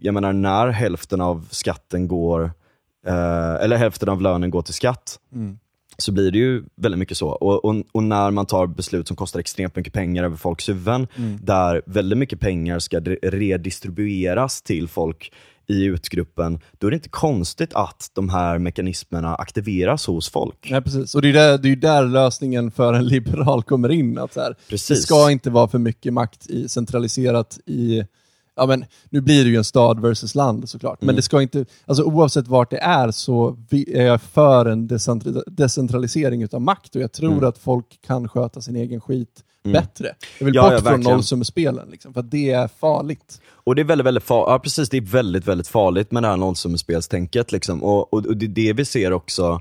jag 0.00 0.14
menar 0.14 0.32
när 0.32 0.68
hälften 0.68 1.20
av 1.20 1.48
skatten 1.50 2.08
går, 2.08 2.42
eh, 3.06 3.54
eller 3.54 3.76
hälften 3.76 4.08
av 4.08 4.20
lönen 4.22 4.50
går 4.50 4.62
till 4.62 4.74
skatt, 4.74 5.18
så 5.98 6.12
blir 6.12 6.30
det 6.30 6.38
ju 6.38 6.64
väldigt 6.76 6.98
mycket 6.98 7.16
så. 7.16 7.28
Och, 7.28 7.64
och, 7.64 7.82
och 7.92 8.02
när 8.02 8.30
man 8.30 8.46
tar 8.46 8.66
beslut 8.66 9.08
som 9.08 9.16
kostar 9.16 9.40
extremt 9.40 9.76
mycket 9.76 9.92
pengar 9.92 10.24
över 10.24 10.36
folks 10.36 10.68
huvuden, 10.68 11.06
där 11.42 11.82
väldigt 11.86 12.18
mycket 12.18 12.40
pengar 12.40 12.78
ska 12.78 13.00
re- 13.00 13.30
redistribueras 13.30 14.62
till 14.62 14.88
folk 14.88 15.32
i 15.66 15.84
utgruppen, 15.84 16.60
då 16.78 16.86
är 16.86 16.90
det 16.90 16.94
inte 16.94 17.08
konstigt 17.08 17.74
att 17.74 18.10
de 18.12 18.28
här 18.28 18.58
mekanismerna 18.58 19.34
aktiveras 19.34 20.06
hos 20.06 20.28
folk. 20.28 20.68
Nej, 20.70 20.82
precis. 20.82 21.14
Och 21.14 21.22
det 21.22 21.28
är, 21.28 21.32
där, 21.32 21.58
det 21.58 21.72
är 21.72 21.76
där 21.76 22.06
lösningen 22.06 22.70
för 22.70 22.92
en 22.92 23.06
liberal 23.06 23.62
kommer 23.62 23.88
in. 23.88 24.18
Att 24.18 24.32
så 24.32 24.40
här, 24.40 24.48
det 24.48 24.56
Precis. 24.68 25.02
ska 25.02 25.30
inte 25.30 25.50
vara 25.50 25.68
för 25.68 25.78
mycket 25.78 26.12
makt 26.12 26.46
i, 26.50 26.68
centraliserat 26.68 27.58
i 27.66 28.04
Ja, 28.54 28.66
men 28.66 28.84
nu 29.10 29.20
blir 29.20 29.44
det 29.44 29.50
ju 29.50 29.56
en 29.56 29.64
stad 29.64 30.00
versus 30.00 30.34
land 30.34 30.68
såklart, 30.68 31.02
men 31.02 31.16
det 31.16 31.22
ska 31.22 31.42
inte, 31.42 31.64
alltså 31.86 32.02
oavsett 32.02 32.48
vart 32.48 32.70
det 32.70 32.78
är 32.78 33.10
så 33.10 33.56
är 33.70 34.06
jag 34.06 34.22
för 34.22 34.66
en 34.66 34.86
decentralisering 35.46 36.42
utav 36.42 36.60
makt 36.60 36.96
och 36.96 37.02
jag 37.02 37.12
tror 37.12 37.44
att 37.44 37.58
folk 37.58 38.00
kan 38.06 38.28
sköta 38.28 38.60
sin 38.60 38.76
egen 38.76 39.00
skit 39.00 39.44
bättre. 39.62 40.14
Jag 40.38 40.44
vill 40.44 40.54
Ja, 40.54 40.62
bort 40.62 40.72
ja, 40.72 40.90
från 40.90 41.00
nollsummespelen, 41.00 41.88
liksom, 41.90 42.14
för 42.14 42.22
det 42.22 42.50
är 42.50 42.68
farligt. 42.68 43.40
Och 43.50 43.74
det 43.74 43.82
är 43.82 43.84
väldigt, 43.84 44.06
väldigt 44.06 44.24
farligt, 44.24 44.48
ja 44.48 44.58
precis, 44.58 44.88
det 44.88 44.96
är 44.96 45.00
väldigt, 45.00 45.46
väldigt 45.46 45.68
farligt 45.68 46.10
med 46.10 46.22
det 46.22 46.28
här 46.28 46.36
nollsummespelstänket. 46.36 47.52
Liksom. 47.52 47.82
Och, 47.82 48.14
och, 48.14 48.26
och 48.26 48.36
det 48.36 48.46
är 48.46 48.48
det 48.48 48.72
vi 48.72 48.84
ser 48.84 49.12
också, 49.12 49.60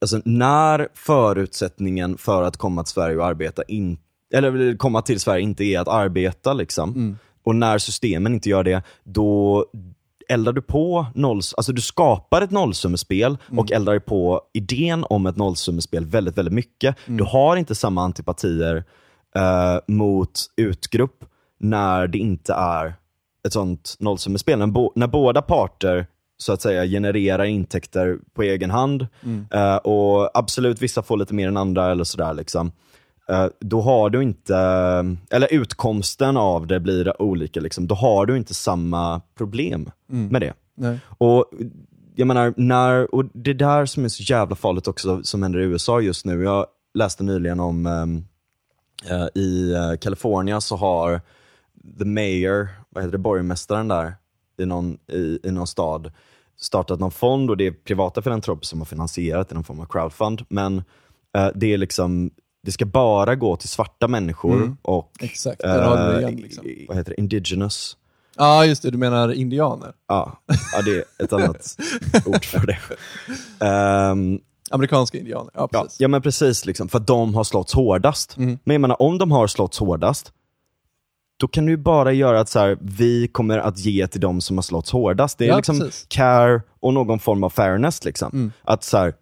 alltså 0.00 0.20
när 0.24 0.88
förutsättningen 0.94 2.18
för 2.18 2.42
att 2.42 2.56
komma 2.56 2.84
till 2.84 2.92
Sverige 2.92 3.16
och 3.16 3.26
arbeta, 3.26 3.62
in, 3.62 3.98
eller 4.34 4.76
komma 4.76 5.02
till 5.02 5.20
Sverige 5.20 5.42
inte 5.42 5.64
är 5.64 5.80
att 5.80 5.88
arbeta, 5.88 6.52
liksom. 6.52 7.18
och 7.44 7.56
när 7.56 7.78
systemen 7.78 8.34
inte 8.34 8.48
gör 8.48 8.64
det, 8.64 8.82
då 9.04 9.64
eldar 10.28 10.52
du 10.52 10.62
på 10.62 11.06
noll, 11.14 11.40
alltså 11.56 11.72
du 11.72 11.80
skapar 11.80 12.42
ett 12.42 12.50
nollsummespel 12.50 13.38
och 13.56 13.72
eldar 13.72 13.98
på 13.98 14.40
idén 14.52 15.04
om 15.10 15.26
ett 15.26 15.36
nollsummespel 15.36 16.06
väldigt, 16.06 16.38
väldigt 16.38 16.54
mycket. 16.54 16.96
Du 17.06 17.24
har 17.24 17.56
inte 17.56 17.74
samma 17.74 18.02
antipatier 18.02 18.84
eh, 19.36 19.78
mot 19.86 20.40
utgrupp 20.56 21.24
när 21.58 22.06
det 22.06 22.18
inte 22.18 22.52
är 22.54 22.94
ett 23.46 23.52
sånt 23.52 23.96
nollsummespel. 23.98 24.58
När, 24.58 24.66
bo, 24.66 24.92
när 24.94 25.06
båda 25.06 25.42
parter 25.42 26.06
så 26.38 26.52
att 26.52 26.62
säga 26.62 26.84
genererar 26.86 27.44
intäkter 27.44 28.18
på 28.34 28.42
egen 28.42 28.70
hand 28.70 29.06
eh, 29.50 29.76
och 29.76 30.38
absolut 30.38 30.82
vissa 30.82 31.02
får 31.02 31.16
lite 31.16 31.34
mer 31.34 31.48
än 31.48 31.56
andra 31.56 31.90
eller 31.90 32.04
sådär 32.04 32.34
liksom. 32.34 32.72
Eh, 33.28 33.46
då 33.60 33.80
har 33.80 34.10
du 34.10 34.22
inte, 34.22 34.56
eller 35.30 35.52
utkomsten 35.52 36.36
av 36.36 36.66
det 36.66 36.80
blir 36.80 37.22
olika 37.22 37.60
liksom. 37.60 37.86
Då 37.86 37.94
har 37.94 38.26
du 38.26 38.36
inte 38.36 38.54
samma 38.54 39.20
problem 39.34 39.90
med 40.06 40.40
det. 40.40 40.52
Nej. 40.74 40.98
Och 41.18 41.50
jag 42.14 42.26
menar, 42.26 42.54
när, 42.56 43.14
och 43.14 43.24
det 43.34 43.50
är 43.50 43.54
där 43.54 43.86
som 43.86 44.04
är 44.04 44.08
så 44.08 44.22
jävla 44.22 44.56
farligt 44.56 44.88
också 44.88 45.22
som 45.22 45.42
händer 45.42 45.60
i 45.60 45.62
USA 45.62 46.00
just 46.00 46.24
nu. 46.24 46.42
Jag 46.42 46.66
läste 46.94 47.24
nyligen 47.24 47.60
om 47.60 47.86
eh, 47.86 48.06
i 49.34 49.72
eh, 49.72 49.96
California 50.00 50.60
så 50.60 50.76
har 50.76 51.20
the 51.98 52.04
mayor, 52.04 52.68
vad 52.88 53.04
heter 53.04 53.12
det, 53.12 53.18
borgmästaren 53.18 53.88
där 53.88 54.14
i 54.58 54.66
någon, 54.66 54.98
i, 55.12 55.38
i 55.42 55.50
någon 55.50 55.66
stad 55.66 56.12
startat 56.56 57.00
någon 57.00 57.10
fond 57.10 57.50
och 57.50 57.56
det 57.56 57.66
är 57.66 57.70
privata 57.70 58.22
filantroper 58.22 58.66
som 58.66 58.78
har 58.78 58.86
finansierat 58.86 59.52
i 59.52 59.54
någon 59.54 59.64
form 59.64 59.80
av 59.80 59.86
crowdfund. 59.86 60.44
Men 60.48 60.82
eh, 61.36 61.48
det 61.54 61.72
är 61.72 61.78
liksom, 61.78 62.30
det 62.62 62.72
ska 62.72 62.86
bara 62.86 63.34
gå 63.34 63.56
till 63.56 63.68
svarta 63.68 64.08
människor 64.08 64.76
och 64.82 65.12
Exakt, 65.20 65.60
det 65.60 66.18
igen, 66.18 66.24
eh, 66.24 66.30
liksom. 66.30 66.64
vad 66.88 66.96
heter 66.96 67.10
det, 67.10 67.20
indigenous. 67.20 67.96
Ja, 68.36 68.64
just 68.64 68.82
det, 68.82 68.90
du 68.90 68.98
menar 68.98 69.32
indianer? 69.32 69.92
Ja, 70.08 70.42
ja 70.72 70.82
det 70.82 70.96
är 70.96 71.24
ett 71.24 71.32
annat 71.32 71.76
ord 72.26 72.44
för 72.44 72.66
det. 72.66 72.78
Ehm, 73.66 74.40
Amerikanska 74.70 75.18
indianer, 75.18 75.50
ja 75.54 75.68
ja, 75.72 75.82
precis. 75.82 76.00
ja 76.00 76.08
men 76.08 76.22
precis, 76.22 76.66
liksom, 76.66 76.88
för 76.88 76.98
att 76.98 77.06
de 77.06 77.34
har 77.34 77.44
slått 77.44 77.70
hårdast. 77.72 78.36
Men 78.36 78.58
jag 78.64 78.80
menar, 78.80 79.02
om 79.02 79.18
de 79.18 79.32
har 79.32 79.46
slått 79.46 79.76
hårdast, 79.76 80.32
då 81.40 81.48
kan 81.48 81.66
du 81.66 81.76
bara 81.76 82.12
göra 82.12 82.40
att 82.40 82.48
så 82.48 82.58
här, 82.58 82.78
vi 82.80 83.28
kommer 83.28 83.58
att 83.58 83.78
ge 83.78 84.06
till 84.06 84.20
de 84.20 84.40
som 84.40 84.56
har 84.56 84.62
slått 84.62 84.88
hårdast. 84.88 85.38
Det 85.38 85.44
är 85.44 85.48
Ja, 85.48 85.56
liksom 85.56 85.78
precis. 85.80 86.06
care 86.08 86.62
och 86.80 86.94
någon 86.94 87.18
form 87.18 87.44
av 87.44 87.50
fairness. 87.50 88.04
Liksom. 88.04 88.30
Mm. 88.32 88.52
Att 88.64 88.84
så 88.84 88.96
här, 88.98 89.14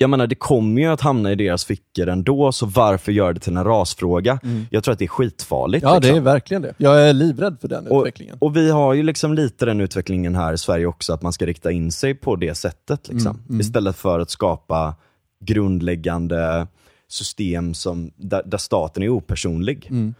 jag 0.00 0.10
menar, 0.10 0.26
det 0.26 0.34
kommer 0.34 0.80
ju 0.82 0.88
att 0.88 1.00
hamna 1.00 1.32
i 1.32 1.34
deras 1.34 1.64
fickor 1.64 2.08
ändå, 2.08 2.52
så 2.52 2.66
varför 2.66 3.12
göra 3.12 3.32
det 3.32 3.40
till 3.40 3.56
en 3.56 3.64
rasfråga? 3.64 4.40
Jag 4.70 4.84
tror 4.84 4.92
att 4.92 4.98
det 4.98 5.04
är 5.04 5.08
skitfarligt. 5.08 5.82
Mm. 5.82 5.94
Ja, 5.94 6.00
det 6.00 6.06
liksom. 6.06 6.16
är 6.16 6.32
verkligen 6.32 6.62
det. 6.62 6.74
Jag 6.76 7.08
är 7.08 7.12
livrädd 7.12 7.56
för 7.60 7.68
den 7.68 7.86
och, 7.86 8.00
utvecklingen. 8.00 8.36
och 8.40 8.56
vi 8.56 8.70
har 8.70 8.94
ju 8.94 9.02
liksom 9.02 9.34
lite 9.34 9.64
den 9.66 9.80
utvecklingen 9.80 10.34
här 10.34 10.52
i 10.52 10.58
Sverige 10.58 10.86
också, 10.86 11.12
att 11.12 11.22
man 11.22 11.32
ska 11.32 11.46
rikta 11.46 11.72
in 11.72 11.92
sig 11.92 12.14
på 12.14 12.36
det 12.36 12.54
sättet. 12.54 13.08
Liksom. 13.08 13.42
Mm, 13.48 13.60
Istället 13.60 13.96
för 13.96 14.20
att 14.20 14.30
skapa 14.30 14.94
grundläggande 15.40 16.66
system 17.08 17.74
som, 17.74 18.10
där, 18.16 18.42
där 18.46 18.58
staten 18.58 19.02
är 19.02 19.08
opersonlig. 19.08 19.86
Mm. 19.90 20.14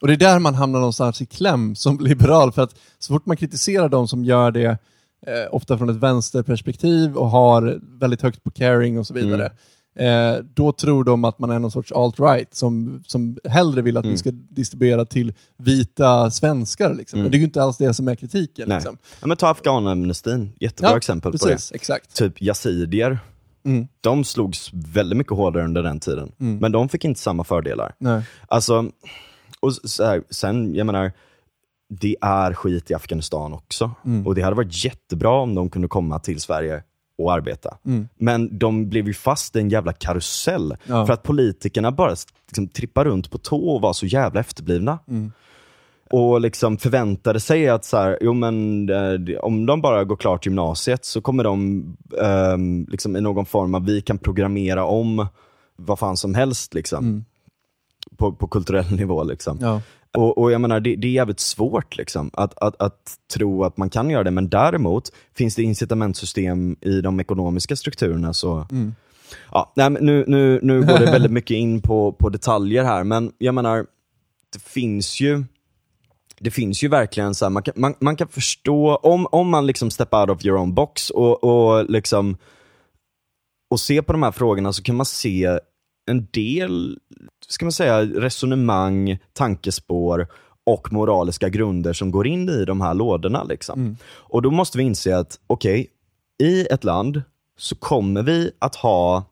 Och 0.00 0.08
det 0.08 0.12
är 0.12 0.16
där 0.16 0.38
man 0.38 0.54
hamnar 0.54 0.78
någonstans 0.78 1.20
i 1.20 1.26
kläm 1.26 1.74
som 1.74 1.98
liberal, 2.00 2.52
för 2.52 2.62
att 2.62 2.74
så 2.98 3.14
fort 3.14 3.26
man 3.26 3.36
kritiserar 3.36 3.88
de 3.88 4.08
som 4.08 4.24
gör 4.24 4.50
det, 4.50 4.78
eh, 5.26 5.54
ofta 5.54 5.78
från 5.78 5.88
ett 5.88 5.96
vänsterperspektiv 5.96 7.16
och 7.16 7.30
har 7.30 7.80
väldigt 7.98 8.22
högt 8.22 8.44
på 8.44 8.50
caring 8.50 8.98
och 8.98 9.06
så 9.06 9.14
vidare, 9.14 9.52
eh, 9.98 10.44
då 10.54 10.72
tror 10.72 11.04
de 11.04 11.24
att 11.24 11.38
man 11.38 11.50
är 11.50 11.58
någon 11.58 11.70
sorts 11.70 11.92
alt-right 11.92 12.54
som, 12.54 13.02
som 13.06 13.38
hellre 13.44 13.82
vill 13.82 13.96
att 13.96 14.06
vi 14.06 14.16
ska 14.16 14.30
distribuera 14.32 15.04
till 15.04 15.34
vita 15.58 16.30
svenskar. 16.30 16.94
Liksom. 16.94 17.22
Men 17.22 17.30
det 17.30 17.36
är 17.36 17.38
ju 17.38 17.44
inte 17.44 17.62
alls 17.62 17.76
det 17.76 17.94
som 17.94 18.08
är 18.08 18.14
kritiken. 18.14 18.68
Liksom. 18.68 18.98
Ja, 19.20 19.26
men 19.26 19.36
ta 19.36 19.48
afghanamnestin, 19.50 20.52
jättebra 20.60 20.96
exempel 20.96 21.32
på 21.32 21.38
precis, 21.38 21.68
det. 21.68 21.74
Exakt. 21.74 22.16
Typ 22.16 22.42
yazidier, 22.42 23.18
Mm. 23.64 23.88
de 24.00 24.24
slogs 24.24 24.70
väldigt 24.72 25.16
mycket 25.16 25.32
hårdare 25.32 25.64
under 25.64 25.82
den 25.82 26.00
tiden. 26.00 26.32
Men 26.36 26.72
de 26.72 26.88
fick 26.88 27.04
inte 27.04 27.20
samma 27.20 27.44
fördelar. 27.44 27.94
Nej. 27.98 28.22
Alltså, 28.48 28.90
och 29.60 29.72
så 29.72 30.04
här, 30.04 30.22
sen, 30.30 30.74
jag 30.74 30.86
menar, 30.86 31.12
det 32.00 32.16
är 32.20 32.54
skit 32.54 32.90
i 32.90 32.94
Afghanistan 32.94 33.52
också. 33.52 33.90
Mm. 34.04 34.26
Och 34.26 34.34
det 34.34 34.42
hade 34.42 34.56
varit 34.56 34.84
jättebra 34.84 35.30
om 35.30 35.54
de 35.54 35.70
kunde 35.70 35.88
komma 35.88 36.18
till 36.18 36.40
Sverige 36.40 36.82
och 37.18 37.32
arbeta. 37.32 37.78
Mm. 37.86 38.08
Men 38.16 38.58
de 38.58 38.88
blev 38.88 39.06
ju 39.06 39.14
fast 39.14 39.56
i 39.56 39.60
en 39.60 39.68
jävla 39.68 39.92
karusell. 39.92 40.76
Ja. 40.86 41.06
För 41.06 41.12
att 41.12 41.22
politikerna 41.22 41.92
bara 41.92 42.14
liksom, 42.48 42.68
trippar 42.68 43.04
runt 43.04 43.30
på 43.30 43.38
tå 43.38 43.68
och 43.68 43.80
var 43.80 43.92
så 43.92 44.06
jävla 44.06 44.40
efterblivna. 44.40 44.98
Och 46.10 46.40
liksom 46.40 46.76
förväntade 46.76 47.40
sig 47.40 47.68
att 47.68 47.84
så 47.84 47.96
här, 47.96 48.18
jo, 48.20 48.32
men, 48.32 48.88
eh, 48.90 49.38
om 49.40 49.66
de 49.66 49.80
bara 49.80 50.04
går 50.04 50.16
klart 50.16 50.46
gymnasiet 50.46 51.04
så 51.04 51.20
kommer 51.20 51.44
de 51.44 51.84
ehm, 52.22 52.86
liksom, 52.88 53.16
i 53.16 53.20
någon 53.20 53.46
form 53.46 53.74
av, 53.74 53.84
vi 53.84 54.00
kan 54.00 54.18
programmera 54.18 54.84
om 54.84 55.26
vad 55.76 55.98
fan 55.98 56.16
som 56.16 56.34
helst. 56.34 56.74
Liksom 56.74 57.24
på, 58.16 58.32
på 58.32 58.46
kulturell 58.46 58.90
nivå. 58.96 59.24
Liksom. 59.24 59.58
Ja. 59.60 59.80
Och, 60.18 60.38
och 60.38 60.52
jag 60.52 60.60
menar, 60.60 60.80
det, 60.80 60.96
det 60.96 61.06
är 61.06 61.12
jävligt 61.12 61.40
svårt 61.40 61.96
liksom, 61.96 62.30
att, 62.32 62.58
att, 62.58 62.82
att 62.82 63.16
tro 63.34 63.64
att 63.64 63.76
man 63.76 63.90
kan 63.90 64.10
göra 64.10 64.24
det, 64.24 64.30
men 64.30 64.48
däremot 64.48 65.12
finns 65.34 65.54
det 65.54 65.62
incitamentsystem 65.62 66.76
i 66.80 67.00
de 67.00 67.20
ekonomiska 67.20 67.76
strukturerna. 67.76 68.32
Så, 68.32 68.66
ja, 69.52 69.72
nej, 69.76 69.90
nu, 69.90 70.24
nu, 70.28 70.60
nu 70.62 70.80
går 70.80 70.98
det 70.98 71.06
väldigt 71.12 71.32
mycket 71.32 71.54
in 71.54 71.80
på, 71.80 72.12
på 72.12 72.28
detaljer 72.28 72.84
här, 72.84 73.04
men 73.04 73.32
jag 73.38 73.54
menar, 73.54 73.86
det 74.52 74.62
finns 74.62 75.20
ju 75.20 75.44
det 76.38 76.50
finns 76.50 76.82
ju 76.84 76.88
verkligen 76.88 77.34
så 77.34 77.44
här, 77.44 77.50
man 77.50 77.62
kan, 77.62 77.74
man, 77.76 77.94
man 78.00 78.16
kan 78.16 78.28
förstå, 78.28 78.96
om, 78.96 79.26
om 79.30 79.48
man 79.48 79.66
liksom 79.66 79.90
step 79.90 80.14
out 80.14 80.30
of 80.30 80.44
your 80.44 80.58
own 80.58 80.74
box 80.74 81.10
och, 81.10 81.44
och 81.44 81.90
liksom 81.90 82.36
och 83.70 83.80
se 83.80 84.02
på 84.02 84.12
de 84.12 84.22
här 84.22 84.30
frågorna 84.30 84.72
så 84.72 84.82
kan 84.82 84.96
man 84.96 85.06
se 85.06 85.58
en 86.06 86.26
del, 86.30 86.98
ska 87.48 87.64
man 87.64 87.72
säga, 87.72 88.02
resonemang, 88.02 89.18
tankespår 89.32 90.26
och 90.64 90.92
moraliska 90.92 91.48
grunder 91.48 91.92
som 91.92 92.10
går 92.10 92.26
in 92.26 92.48
i 92.48 92.64
de 92.64 92.80
här 92.80 92.94
lådorna. 92.94 93.44
Liksom. 93.44 93.96
Och 94.04 94.42
då 94.42 94.50
måste 94.50 94.78
vi 94.78 94.84
inse 94.84 95.16
att, 95.16 95.40
okej, 95.46 95.90
i 96.42 96.66
ett 96.66 96.84
land 96.84 97.22
så 97.58 97.76
kommer 97.76 98.22
vi 98.22 98.50
att 98.58 98.74
ha 98.74 99.24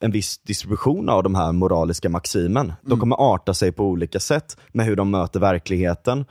en 0.00 0.10
viss 0.10 0.38
distribution 0.38 1.08
av 1.08 1.22
de 1.22 1.34
här 1.34 1.52
moraliska 1.52 2.08
maximen. 2.08 2.72
De 2.82 3.00
kommer 3.00 3.16
arta 3.34 3.54
sig 3.54 3.72
på 3.72 3.84
olika 3.84 4.20
sätt 4.20 4.56
med 4.72 4.86
hur 4.86 4.96
de 4.96 5.10
möter 5.10 5.40
verkligheten. 5.40 6.24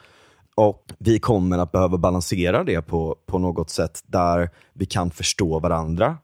Och 0.56 0.86
vi 0.98 1.20
kommer 1.20 1.58
att 1.58 1.72
behöva 1.72 1.98
balansera 1.98 2.64
det 2.64 2.82
på, 2.82 3.16
på 3.26 3.40
något 3.40 3.70
sätt 3.70 4.04
där 4.08 4.50
vi 4.74 4.86
kan 4.86 5.12
förstå 5.12 5.60
varandra. 5.60 6.18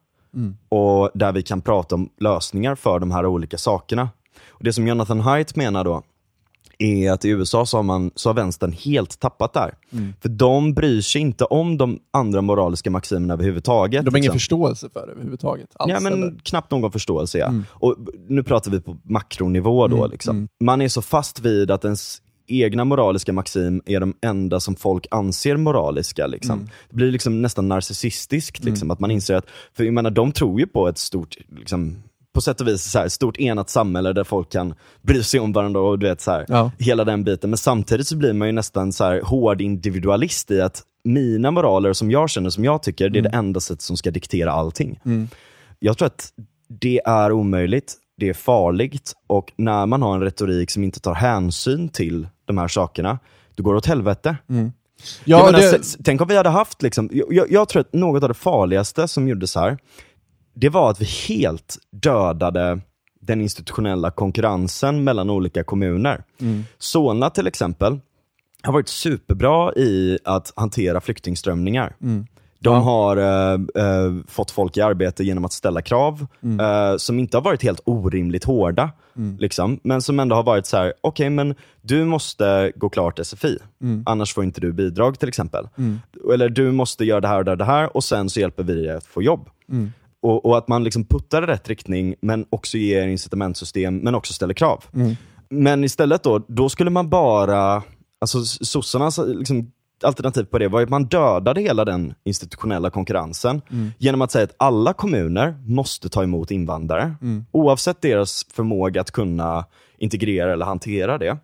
Och 0.70 1.10
där 1.14 1.32
vi 1.32 1.42
kan 1.42 1.62
prata 1.62 1.96
om 1.96 2.10
lösningar 2.20 2.76
för 2.76 3.00
de 3.00 3.12
här 3.12 3.26
olika 3.26 3.58
sakerna. 3.58 4.10
Och 4.48 4.64
Det 4.64 4.74
som 4.74 4.88
Jonathan 4.88 5.20
Haidt 5.20 5.56
menar 5.56 5.84
då, 5.84 6.04
är 6.80 7.12
att 7.12 7.26
i 7.26 7.30
USA 7.30 7.66
så 7.66 7.78
har, 7.78 7.84
man, 7.84 8.12
så 8.16 8.30
har 8.30 8.34
vänstern 8.34 8.72
helt 8.72 9.20
tappat 9.20 9.54
där. 9.54 9.74
För 10.22 10.30
de 10.30 10.74
bryr 10.74 11.02
sig 11.02 11.22
inte 11.22 11.46
om 11.46 11.78
de 11.78 12.00
andra 12.12 12.42
moraliska 12.42 12.92
maximerna 12.92 13.34
överhuvudtaget. 13.34 14.06
De 14.06 14.12
har 14.12 14.18
ingen 14.18 14.24
liksom. 14.24 14.40
förståelse 14.40 14.90
för 14.94 15.06
det 15.08 15.12
överhuvudtaget. 15.12 15.70
Alls, 15.76 15.92
Ja, 15.92 16.00
men 16.00 16.14
eller? 16.14 16.36
knappt 16.44 16.72
någon 16.72 16.92
förståelse. 16.92 17.38
Ja. 17.38 17.54
Och 17.68 17.96
nu 18.28 18.44
pratar 18.44 18.72
vi 18.72 18.82
på 18.82 18.98
makronivå. 19.04 19.88
Då, 19.88 20.08
liksom. 20.08 20.48
Man 20.64 20.82
är 20.82 20.88
så 20.88 21.02
fast 21.02 21.40
vid 21.40 21.72
att 21.72 21.86
ens 21.86 22.22
egna 22.48 22.86
moraliska 22.86 23.34
maxim 23.34 23.82
är 23.86 24.00
de 24.00 24.14
enda 24.22 24.60
som 24.60 24.76
folk 24.76 25.08
anser 25.12 25.58
moraliska. 25.58 26.28
Liksom. 26.28 26.70
Det 26.90 26.96
blir 26.96 27.12
liksom 27.12 27.42
nästan 27.42 27.68
narcissistiskt, 27.68 28.64
liksom, 28.64 28.92
att 28.92 29.00
man 29.00 29.12
inser 29.12 29.36
att, 29.36 29.46
för 29.74 29.84
jag 29.84 29.94
menar, 29.94 30.12
de 30.12 30.32
tror 30.32 30.60
ju 30.60 30.68
på 30.68 30.88
ett 30.88 30.98
stort, 30.98 31.36
liksom, 31.58 32.04
på 32.34 32.42
sätt 32.42 32.62
och 32.62 32.68
vis 32.68 32.84
så 32.84 33.00
här, 33.00 33.08
stort 33.08 33.38
enat 33.38 33.70
samhälle 33.70 34.14
där 34.14 34.24
folk 34.24 34.52
kan 34.52 34.74
bry 35.02 35.24
sig 35.24 35.40
om 35.40 35.54
varandra 35.54 35.82
och 35.82 36.00
du 36.00 36.08
vet 36.08 36.22
så 36.22 36.32
här, 36.32 36.46
Ja. 36.48 36.72
hela 36.80 37.04
den 37.04 37.24
biten. 37.24 37.50
Men 37.50 37.58
samtidigt 37.58 38.08
så 38.08 38.18
blir 38.18 38.34
man 38.34 38.48
ju 38.48 38.52
nästan 38.52 38.94
så 38.94 39.04
här 39.04 39.22
hård 39.22 39.62
individualist 39.62 40.52
i 40.52 40.62
att 40.62 40.84
mina 41.04 41.52
moraler 41.52 41.94
som 41.94 42.12
jag 42.12 42.30
känner, 42.30 42.50
som 42.50 42.64
jag 42.66 42.84
tycker, 42.84 43.10
det 43.10 43.20
är 43.20 43.24
det 43.24 43.30
enda 43.38 43.60
sättet 43.60 43.82
som 43.82 43.98
ska 43.98 44.12
diktera 44.12 44.52
allting. 44.52 45.00
Jag 45.80 45.98
tror 45.98 46.06
att 46.06 46.30
det 46.82 47.02
är 47.06 47.32
omöjligt, 47.32 47.94
det 48.18 48.30
är 48.30 48.34
farligt 48.34 49.14
och 49.28 49.54
när 49.58 49.86
man 49.86 50.02
har 50.02 50.16
en 50.16 50.22
retorik 50.22 50.72
som 50.72 50.84
inte 50.84 51.00
tar 51.00 51.14
hänsyn 51.14 51.90
till 51.90 52.28
de 52.46 52.58
här 52.58 52.68
sakerna, 52.68 53.20
då 53.56 53.64
går 53.64 53.74
det 53.74 53.78
åt 53.78 53.86
helvete. 53.86 54.38
Ja, 54.48 55.38
jag 55.38 55.46
menar, 55.46 55.60
det, 55.60 56.04
Tänk 56.04 56.22
om 56.22 56.28
vi 56.28 56.38
hade 56.38 56.50
haft, 56.50 56.82
liksom, 56.82 57.10
jag- 57.14 57.52
jag, 57.52 57.70
tror 57.70 57.80
att 57.82 57.94
något 57.94 58.24
av 58.24 58.30
det 58.30 58.36
farligaste 58.36 59.08
som 59.08 59.28
gjordes 59.28 59.56
här, 59.56 59.78
det 60.54 60.70
var 60.70 60.90
att 60.92 61.02
vi 61.02 61.06
helt 61.06 61.78
dödade 61.92 62.80
den 63.22 63.42
institutionella 63.42 64.12
konkurrensen 64.12 65.04
mellan 65.04 65.30
olika 65.30 65.64
kommuner. 65.64 66.24
Solna 66.78 67.30
till 67.30 67.48
exempel 67.48 68.00
har 68.64 68.74
varit 68.74 68.88
superbra 68.90 69.74
i 69.74 70.20
att 70.24 70.54
hantera 70.56 71.02
flyktingströmningar. 71.02 71.96
De 72.66 72.84
har 72.84 73.18
eh, 73.18 73.54
eh, 73.54 74.14
fått 74.28 74.52
folk 74.52 74.78
i 74.78 74.82
arbete 74.82 75.24
genom 75.24 75.46
att 75.46 75.54
ställa 75.54 75.82
krav 75.82 76.28
eh, 76.60 76.98
som 76.98 77.20
inte 77.20 77.38
har 77.38 77.42
varit 77.42 77.64
helt 77.64 77.82
orimligt 77.86 78.44
hårda. 78.44 78.92
Liksom, 79.40 79.80
men 79.84 80.02
som 80.02 80.20
ändå 80.20 80.36
har 80.36 80.44
varit 80.44 80.66
så 80.66 80.78
här: 80.78 80.94
okej 81.02 81.30
men 81.30 81.56
du 81.82 82.06
måste 82.06 82.72
gå 82.76 82.90
klart 82.90 83.20
SFI, 83.24 83.58
annars 84.06 84.34
får 84.34 84.44
inte 84.44 84.62
du 84.62 84.72
bidrag 84.74 85.20
till 85.20 85.28
exempel. 85.30 85.68
Eller 86.34 86.50
du 86.50 86.72
måste 86.72 87.06
göra 87.06 87.22
det 87.22 87.28
här 87.28 87.38
och 87.38 87.46
det 87.46 87.50
här 87.50 87.54
och 87.54 87.58
det 87.58 87.66
här 87.66 87.96
och 87.96 88.04
sen 88.04 88.30
så 88.30 88.40
hjälper 88.40 88.64
vi 88.64 88.74
dig 88.74 88.96
att 88.96 89.06
få 89.06 89.22
jobb. 89.22 89.50
Och, 90.22 90.46
och 90.46 90.58
att 90.58 90.68
man 90.68 90.84
liksom 90.84 91.06
puttar 91.06 91.44
i 91.44 91.46
rätt 91.46 91.70
riktning, 91.70 92.16
men 92.22 92.46
också 92.50 92.78
ger 92.78 93.08
incitamentsystem, 93.08 93.98
men 93.98 94.16
också 94.16 94.34
ställer 94.34 94.54
krav. 94.54 94.84
Men 95.50 95.84
istället 95.84 96.24
då, 96.24 96.46
då 96.48 96.70
skulle 96.70 96.90
man 96.90 97.10
bara, 97.10 97.84
alltså 98.22 98.44
sossarnas 98.46 99.20
liksom, 99.26 99.72
alternativ 100.04 100.44
på 100.44 100.58
det 100.58 100.68
var 100.68 100.82
att 100.82 100.90
man 100.90 101.06
dödade 101.06 101.62
hela 101.62 101.86
den 101.86 102.14
institutionella 102.24 102.90
konkurrensen 102.90 103.62
genom 103.98 104.22
att 104.22 104.32
säga 104.32 104.44
att 104.44 104.56
alla 104.58 104.94
kommuner 104.94 105.56
måste 105.66 106.10
ta 106.10 106.24
emot 106.24 106.52
invandrare, 106.52 107.16
oavsett 107.52 108.02
deras 108.02 108.46
förmåga 108.54 109.02
att 109.02 109.12
kunna 109.12 109.66
integrera 109.98 110.54
eller 110.54 110.66
hantera 110.66 111.18
det. 111.18 111.38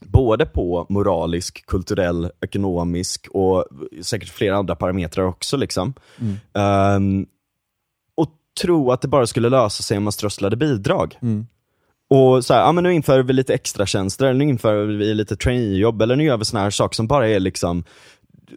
Både 0.00 0.46
på 0.46 0.86
moralisk, 0.88 1.66
kulturell, 1.66 2.30
ekonomisk 2.40 3.28
och 3.30 3.64
säkert 4.02 4.28
flera 4.28 4.56
andra 4.56 4.76
parametrar 4.76 5.24
också. 5.24 5.56
Liksom. 5.56 5.94
Ehm, 6.54 7.26
och 8.14 8.28
tro 8.62 8.90
att 8.92 9.00
det 9.00 9.08
bara 9.08 9.26
skulle 9.26 9.48
lösa 9.48 9.82
sig 9.82 9.96
om 9.96 10.04
man 10.04 10.12
strösslade 10.12 10.56
bidrag. 10.56 11.18
Och 12.08 12.44
så 12.44 12.54
här, 12.54 12.60
ja 12.60 12.72
men 12.72 12.84
nu 12.84 12.92
inför 12.92 13.22
vi 13.22 13.32
lite 13.32 13.54
extra 13.54 13.86
tjänster 13.86 14.26
eller 14.26 14.38
nu 14.38 14.44
inför 14.44 14.84
vi 14.84 15.14
lite 15.14 15.36
traineejobb, 15.36 16.02
eller 16.02 16.16
nu 16.16 16.24
gör 16.24 16.36
vi 16.36 16.44
såna 16.44 16.62
här 16.62 16.70
saker 16.70 16.94
som 16.94 17.06
bara 17.06 17.28
är 17.28 17.40
liksom 17.40 17.84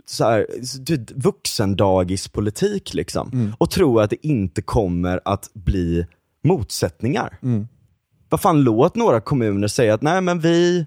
så 0.05 0.23
här, 0.23 0.47
vuxendagispolitik 1.21 2.93
liksom. 2.93 3.53
Och 3.57 3.71
tro 3.71 3.99
att 3.99 4.09
det 4.09 4.27
inte 4.27 4.61
kommer 4.61 5.19
att 5.25 5.49
bli 5.53 6.05
motsättningar. 6.43 7.37
Vad 8.29 8.41
fan, 8.41 8.63
låt 8.63 8.95
några 8.95 9.21
kommuner 9.21 9.67
säga 9.67 9.93
att 9.93 10.01
nej 10.01 10.21
men 10.21 10.39
vi 10.39 10.85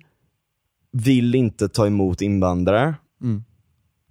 vill 0.92 1.34
inte 1.34 1.68
ta 1.68 1.86
emot 1.86 2.22
invandrare. 2.22 2.94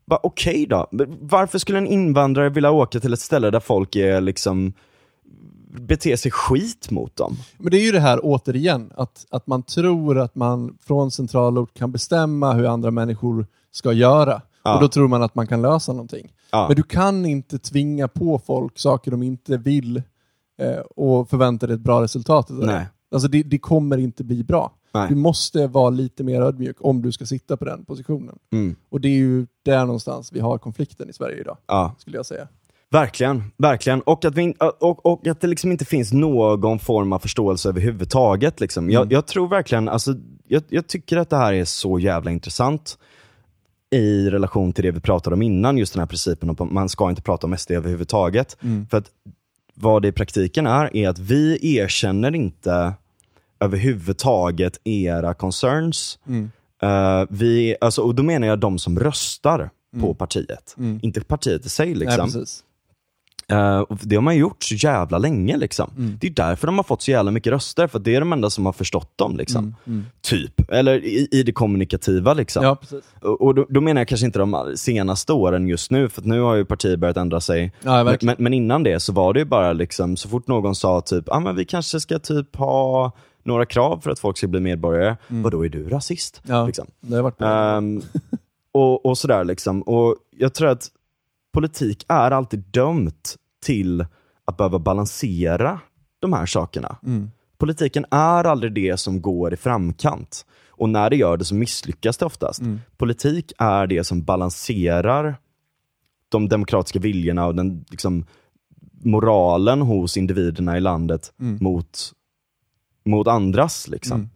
Bara, 0.06 0.20
Okej 0.24 0.66
då, 0.66 0.88
Men 0.92 1.18
varför 1.22 1.60
skulle 1.60 1.78
en 1.78 1.88
invandrare 1.88 2.50
vilja 2.50 2.72
åka 2.72 3.00
till 3.00 3.14
ett 3.14 3.20
ställe 3.20 3.50
där 3.52 3.60
folk 3.60 3.96
är 3.96 4.22
liksom 4.22 4.74
bete 5.82 6.18
sig 6.18 6.32
skit 6.32 6.92
mot 6.92 7.16
dem. 7.16 7.36
Men 7.58 7.72
det 7.72 7.78
är 7.78 7.86
ju 7.86 7.92
det 7.92 8.00
här 8.00 8.20
återigen, 8.24 8.92
att, 8.96 9.26
att 9.30 9.48
man 9.48 9.64
tror 9.64 10.20
att 10.20 10.36
man 10.36 10.78
från 10.82 11.12
centralort 11.12 11.74
kan 11.74 11.92
bestämma 11.92 12.54
hur 12.54 12.66
andra 12.66 12.92
människor 12.92 13.46
ska 13.72 13.94
göra. 13.94 14.42
Ja. 14.64 14.76
Och 14.76 14.82
då 14.82 14.88
tror 14.88 15.08
man 15.08 15.24
att 15.24 15.36
man 15.36 15.48
kan 15.48 15.62
lösa 15.62 15.94
någonting. 15.94 16.34
Ja. 16.52 16.68
Men 16.68 16.76
du 16.76 16.84
kan 16.84 17.26
inte 17.26 17.60
tvinga 17.60 18.08
på 18.08 18.40
folk 18.40 18.80
saker 18.80 19.12
de 19.12 19.24
inte 19.24 19.58
vill 19.58 19.98
eh, 20.62 20.80
och 20.96 21.30
förvänta 21.30 21.68
dig 21.68 21.74
ett 21.76 21.82
bra 21.82 22.02
resultat 22.02 22.48
det. 22.48 22.54
Nej. 22.54 22.86
Alltså 23.12 23.28
det, 23.28 23.44
det 23.44 23.58
kommer 23.58 23.98
inte 23.98 24.24
bli 24.24 24.44
bra. 24.44 24.72
Nej. 24.94 25.10
Du 25.10 25.16
måste 25.16 25.68
vara 25.68 25.90
lite 25.90 26.24
mer 26.24 26.42
ödmjuk 26.42 26.78
om 26.80 27.02
du 27.02 27.12
ska 27.12 27.26
sitta 27.26 27.58
på 27.58 27.66
den 27.66 27.86
positionen. 27.86 28.40
Mm. 28.52 28.76
Och 28.90 29.02
det 29.02 29.08
är 29.08 29.18
ju 29.18 29.48
där 29.66 29.86
någonstans 29.86 30.34
vi 30.34 30.40
har 30.40 30.58
konflikten 30.58 31.10
i 31.10 31.14
Sverige 31.14 31.40
idag, 31.42 31.58
Ja. 31.68 31.96
skulle 31.98 32.18
jag 32.18 32.26
säga. 32.26 32.48
Verkligen, 32.94 33.44
verkligen. 33.58 34.02
Och 34.02 34.26
att, 34.26 34.36
vi, 34.36 34.54
och, 34.80 35.06
och 35.06 35.28
att 35.28 35.42
det 35.42 35.48
liksom 35.48 35.72
inte 35.72 35.86
finns 35.86 36.14
någon 36.14 36.80
form 36.80 37.14
av 37.14 37.20
förståelse 37.20 37.70
överhuvudtaget. 37.70 38.60
Liksom. 38.60 38.90
Jag, 38.90 39.12
jag 39.12 39.28
tror 39.28 39.48
verkligen, 39.48 39.90
alltså, 39.90 40.16
jag, 40.48 40.64
jag 40.70 40.88
tycker 40.88 41.18
att 41.18 41.30
det 41.30 41.38
här 41.38 41.54
är 41.54 41.66
så 41.66 42.00
jävla 42.00 42.32
intressant 42.32 42.98
i 43.92 44.30
relation 44.30 44.74
till 44.74 44.84
det 44.84 44.92
vi 44.92 45.00
pratade 45.00 45.34
om 45.34 45.42
innan, 45.42 45.78
just 45.78 45.94
den 45.94 46.00
här 46.00 46.08
principen 46.08 46.50
om 46.50 46.56
att 46.60 46.72
man 46.72 46.90
ska 46.90 47.10
inte 47.10 47.22
prata 47.22 47.48
om 47.48 47.58
SD 47.58 47.72
överhuvudtaget. 47.72 48.58
För 48.90 48.98
att 48.98 49.06
vad 49.76 50.02
det 50.02 50.08
i 50.08 50.12
praktiken 50.12 50.68
är, 50.68 50.96
är 50.98 51.10
att 51.10 51.20
vi 51.20 51.60
erkänner 51.78 52.36
inte 52.36 52.94
överhuvudtaget 53.60 54.78
era 54.84 55.34
concerns. 55.34 56.20
Eh, 56.82 57.24
vi, 57.30 57.76
alltså, 57.82 58.02
och 58.02 58.16
då 58.16 58.24
menar 58.24 58.48
jag 58.48 58.60
de 58.60 58.80
som 58.80 59.00
röstar 59.00 59.70
på 60.02 60.14
partiet. 60.14 60.76
Inte 61.02 61.22
partiet 61.22 61.66
i 61.66 61.70
sig. 61.70 61.88
Nej, 61.88 61.96
Liksom. 61.96 62.26
precis. 62.26 62.64
Och 63.90 63.98
det 64.02 64.16
har 64.16 64.22
man 64.22 64.38
gjort 64.38 64.64
så 64.64 64.76
jävla 64.76 65.18
länge. 65.18 65.58
Liksom. 65.58 66.18
Det 66.22 66.28
är 66.28 66.32
därför 66.32 66.68
de 66.68 66.76
har 66.78 66.84
fått 66.84 67.02
så 67.02 67.12
jävla 67.12 67.32
mycket 67.32 67.52
röster, 67.54 67.88
för 67.88 68.00
det 68.00 68.16
är 68.16 68.20
de 68.20 68.34
enda 68.34 68.50
som 68.50 68.66
har 68.66 68.74
förstått 68.74 69.18
dem. 69.18 69.38
Liksom. 69.38 69.76
Typ. 70.22 70.72
Eller 70.72 71.04
i, 71.04 71.28
i 71.32 71.44
det 71.44 71.52
kommunikativa. 71.52 72.34
Liksom. 72.34 72.64
Ja. 72.64 72.78
Och, 73.22 73.42
och 73.42 73.56
då, 73.56 73.66
då 73.70 73.82
menar 73.82 74.02
jag 74.02 74.08
kanske 74.08 74.26
inte 74.26 74.40
de 74.40 74.74
senaste 74.76 75.34
åren 75.34 75.68
just 75.68 75.92
nu, 75.92 76.10
för 76.10 76.22
nu 76.22 76.40
har 76.40 76.56
ju 76.56 76.66
partier 76.66 76.98
börjat 76.98 77.18
ändra 77.18 77.42
sig. 77.42 77.72
Ja, 77.82 78.04
men, 78.04 78.18
men, 78.22 78.36
men 78.40 78.54
innan 78.54 78.84
det 78.84 79.00
så 79.00 79.14
var 79.14 79.34
det 79.34 79.40
ju 79.40 79.46
bara 79.46 79.74
liksom, 79.74 80.18
så 80.18 80.30
fort 80.30 80.48
någon 80.48 80.76
sa 80.76 81.02
typ, 81.02 81.30
ah, 81.30 81.40
men 81.40 81.56
vi 81.56 81.66
kanske 81.66 82.00
ska 82.00 82.20
typ 82.20 82.56
ha 82.56 83.12
några 83.44 83.66
krav 83.66 84.00
för 84.00 84.12
att 84.12 84.20
folk 84.20 84.38
ska 84.38 84.48
bli 84.48 84.60
medborgare. 84.60 85.16
Vadå, 85.28 85.66
är 85.66 85.70
du 85.70 85.90
rasist? 85.90 86.42
Ja, 86.44 86.66
Liksom. 86.66 86.88
det 87.02 87.16
har 87.16 87.24
varit. 87.24 87.42
Ehm, 87.42 88.02
och, 88.72 89.06
och 89.06 89.18
sådär 89.18 89.44
liksom. 89.44 89.82
Och 89.82 90.16
jag 90.38 90.54
tror 90.54 90.70
att 90.70 90.90
politik 91.54 92.06
är 92.08 92.32
alltid 92.32 92.60
dömt 92.72 93.36
till 93.64 94.06
att 94.46 94.58
behöva 94.58 94.80
balansera 94.80 95.80
de 96.20 96.34
här 96.34 96.46
sakerna. 96.46 96.98
Politiken 97.58 98.06
är 98.12 98.44
aldrig 98.44 98.74
det 98.74 99.00
som 99.00 99.22
går 99.22 99.54
i 99.54 99.58
framkant. 99.58 100.46
Och 100.70 100.90
när 100.90 101.10
det 101.10 101.16
gör 101.16 101.38
det 101.38 101.46
så 101.46 101.56
misslyckas 101.56 102.18
det 102.18 102.26
oftast. 102.26 102.62
Politik 102.98 103.54
är 103.58 103.88
det 103.88 104.04
som 104.04 104.24
balanserar 104.24 105.36
de 106.30 106.50
demokratiska 106.50 107.00
viljorna 107.00 107.46
och 107.46 107.56
den 107.56 107.86
liksom, 107.90 108.26
moralen 109.04 109.82
hos 109.82 110.18
individerna 110.18 110.78
i 110.78 110.80
landet 110.80 111.34
mot, 111.38 112.14
mot 113.06 113.28
andras. 113.28 113.88
Liksom. 113.88 114.30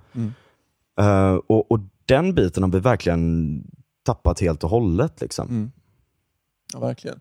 Eh, 0.99 1.33
och, 1.33 1.71
och 1.71 1.79
den 2.05 2.35
biten 2.35 2.63
har 2.63 2.69
vi 2.69 2.79
verkligen 2.79 3.63
tappat 4.03 4.39
helt 4.39 4.63
och 4.63 4.69
hållet. 4.69 5.21
Liksom. 5.21 5.71
Ja, 6.73 6.79
verkligen. 6.79 7.19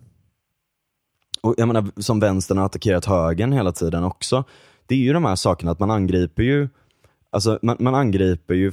Och 1.47 1.55
jag 1.57 1.69
menar, 1.69 1.85
som 2.03 2.21
vänstern 2.21 2.59
har 2.59 2.67
attackerat 2.67 3.05
högern 3.05 3.53
hela 3.53 3.73
tiden 3.73 4.05
också. 4.05 4.45
Det 4.87 4.95
är 4.95 4.99
ju 4.99 5.13
de 5.13 5.25
här 5.25 5.37
sakerna 5.37 5.71
att 5.73 5.79
man 5.79 5.91
angriper 5.91 6.43
ju, 6.43 6.69
alltså 7.31 7.59
man, 7.63 7.77
man 7.81 7.95
angriper 7.95 8.55
ju 8.55 8.73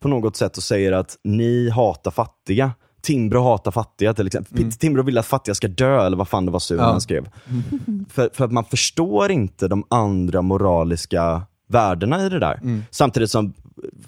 på 0.00 0.08
något 0.08 0.36
sätt 0.36 0.56
och 0.56 0.62
säger 0.62 0.92
att 0.92 1.18
ni 1.24 1.70
hatar 1.70 2.10
fattiga. 2.10 2.72
Timbro 3.02 3.42
hatar 3.42 3.70
fattiga 3.70 4.14
till 4.14 4.26
exempel. 4.26 4.72
Timbro 4.72 5.02
vill 5.02 5.18
att 5.18 5.26
fattiga 5.26 5.54
ska 5.54 5.68
dö, 5.68 6.06
eller 6.06 6.16
vad 6.16 6.28
fan 6.28 6.46
det 6.46 6.52
var 6.52 6.58
Suren 6.60 6.84
Ja. 6.84 7.00
skrev. 7.00 7.28
för, 8.10 8.30
för 8.32 8.44
att 8.44 8.52
man 8.52 8.64
förstår 8.64 9.30
inte 9.30 9.68
de 9.68 9.84
andra 9.90 10.42
moraliska 10.42 11.42
värdena 11.68 12.26
i 12.26 12.28
det 12.28 12.38
där. 12.38 12.82
Samtidigt 12.90 13.30
som 13.30 13.52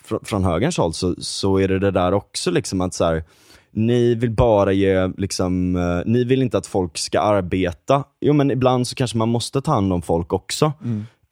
fr- 0.09 0.25
från 0.25 0.45
högerns 0.45 0.79
håll 0.79 0.93
så, 0.95 1.15
så 1.19 1.59
är 1.61 1.69
det 1.69 1.79
det 1.79 1.91
där 1.91 2.13
också 2.15 2.51
liksom 2.51 2.81
att 2.81 2.95
så 2.95 3.05
här, 3.05 3.25
ni 3.73 4.15
vill 4.15 4.31
bara 4.31 4.73
ge, 4.73 5.07
liksom, 5.17 5.77
eh, 5.77 6.01
ni 6.07 6.25
vill 6.25 6.43
inte 6.43 6.59
att 6.59 6.67
folk 6.67 6.99
ska 6.99 7.21
arbeta. 7.21 8.05
Jo 8.21 8.33
men 8.33 8.51
ibland 8.51 8.87
så 8.89 8.95
kanske 8.95 9.19
man 9.19 9.29
måste 9.29 9.61
ta 9.61 9.73
hand 9.73 9.93
om 9.93 10.03
folk 10.03 10.33
också. 10.33 10.73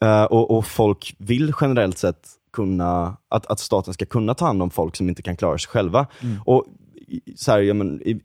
Eh, 0.01 0.25
och, 0.25 0.51
och 0.59 0.67
folk 0.67 1.15
vill 1.19 1.53
generellt 1.61 1.99
sett 1.99 2.29
kunna, 2.53 3.17
att, 3.29 3.47
att 3.47 3.61
staten 3.61 3.95
ska 3.95 4.07
kunna 4.07 4.35
ta 4.35 4.47
hand 4.47 4.63
om 4.63 4.71
folk 4.71 4.97
som 4.97 5.09
inte 5.09 5.23
kan 5.23 5.37
klara 5.37 5.59
sig 5.59 5.69
själva. 5.69 6.07
Och 6.45 6.65
i- 7.09 7.21
så 7.37 7.53
här, 7.53 7.59
ja, 7.61 7.75
men, 7.75 8.03
i, 8.03 8.21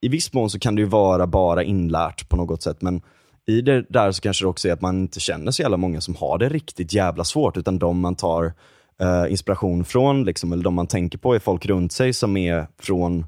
I 0.00 0.08
viss 0.08 0.32
mån 0.32 0.50
så 0.50 0.58
kan 0.58 0.74
det 0.74 0.80
ju 0.82 0.88
vara 0.88 1.26
bara 1.26 1.62
inlärt 1.62 2.28
på 2.28 2.36
något 2.36 2.62
sätt, 2.62 2.82
men 2.82 3.02
i 3.46 3.60
det 3.60 3.84
där 3.88 4.12
så 4.12 4.20
kanske 4.22 4.44
det 4.44 4.48
också 4.48 4.68
är 4.68 4.72
att 4.72 4.80
man 4.80 4.98
inte 5.00 5.20
känner 5.20 5.50
så 5.52 5.62
jävla 5.62 5.76
många 5.76 6.00
som 6.00 6.14
har 6.14 6.38
det 6.38 6.48
riktigt 6.48 6.92
jävla 6.92 7.24
svårt, 7.24 7.56
utan 7.56 7.78
de 7.78 8.00
man 8.00 8.14
tar 8.14 8.52
eh, 9.00 9.30
inspiration 9.32 9.84
från, 9.84 10.24
liksom, 10.24 10.52
eller 10.52 10.64
de 10.64 10.74
man 10.74 10.86
tänker 10.86 11.18
på 11.18 11.34
är 11.34 11.38
folk 11.38 11.66
runt 11.66 11.92
sig 11.92 12.12
som 12.12 12.36
är 12.36 12.66
från 12.82 13.26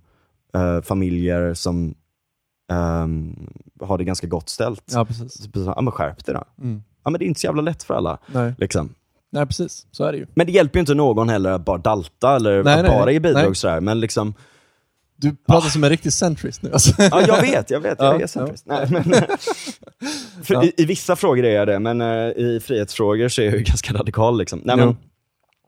eh, 0.56 0.82
familjer 0.82 1.54
som 1.54 1.94
ehm, 2.72 3.36
har 3.80 3.98
det 3.98 4.04
ganska 4.04 4.26
gott 4.26 4.48
ställt. 4.48 4.82
Ja, 4.92 5.04
precis. 5.04 5.32
Så, 5.42 5.48
Ja 5.76 5.80
men 5.80 5.92
skärp 5.92 6.24
dig 6.24 6.34
då. 6.34 6.44
Ja 7.04 7.10
men 7.10 7.18
det 7.18 7.24
är 7.24 7.26
inte 7.26 7.40
så 7.40 7.46
jävla 7.46 7.62
lätt 7.62 7.82
för 7.82 7.94
alla. 7.94 8.18
Nej. 8.32 8.54
Liksom. 8.58 8.94
Nej, 9.32 9.46
precis. 9.46 9.86
Så 9.90 10.04
är 10.04 10.12
det 10.12 10.18
ju. 10.18 10.26
Men 10.34 10.46
det 10.46 10.52
hjälper 10.52 10.78
ju 10.78 10.80
inte 10.80 10.94
någon 10.94 11.28
heller 11.28 11.50
att 11.50 11.64
bara 11.64 11.78
dalta 11.78 12.36
eller 12.36 12.64
Nej, 12.64 12.74
att 12.74 12.82
nej, 12.82 12.98
bara 12.98 13.12
ge 13.12 13.20
bidrag 13.20 13.44
nej. 13.46 13.54
sådär. 13.54 13.80
Men 13.80 14.00
liksom, 14.00 14.34
Du 15.16 15.36
pratar 15.46 15.68
som 15.68 15.84
en 15.84 15.90
riktig 15.90 16.12
centrist 16.12 16.62
nu 16.62 16.72
alltså. 16.72 17.02
ja 17.02 17.22
jag 17.26 17.40
vet, 17.40 17.70
jag 17.70 17.80
vet, 17.80 17.98
jag 17.98 18.14
Ja, 18.14 18.20
är 18.22 18.26
centrist. 18.26 18.66
Nej, 18.66 18.86
men, 18.90 19.04
Ja. 20.48 20.64
i, 20.64 20.72
I 20.76 20.84
vissa 20.84 21.16
frågor 21.16 21.44
är 21.44 21.54
jag 21.54 21.68
det, 21.68 21.78
men 21.78 22.00
eh, 22.00 22.08
i 22.28 22.60
frihetsfrågor 22.64 23.28
så 23.28 23.40
är 23.42 23.46
jag 23.46 23.54
ju 23.54 23.62
ganska 23.64 23.92
radikal. 23.94 24.38
Liksom. 24.38 24.60
Nej, 24.64 24.76
men. 24.76 24.96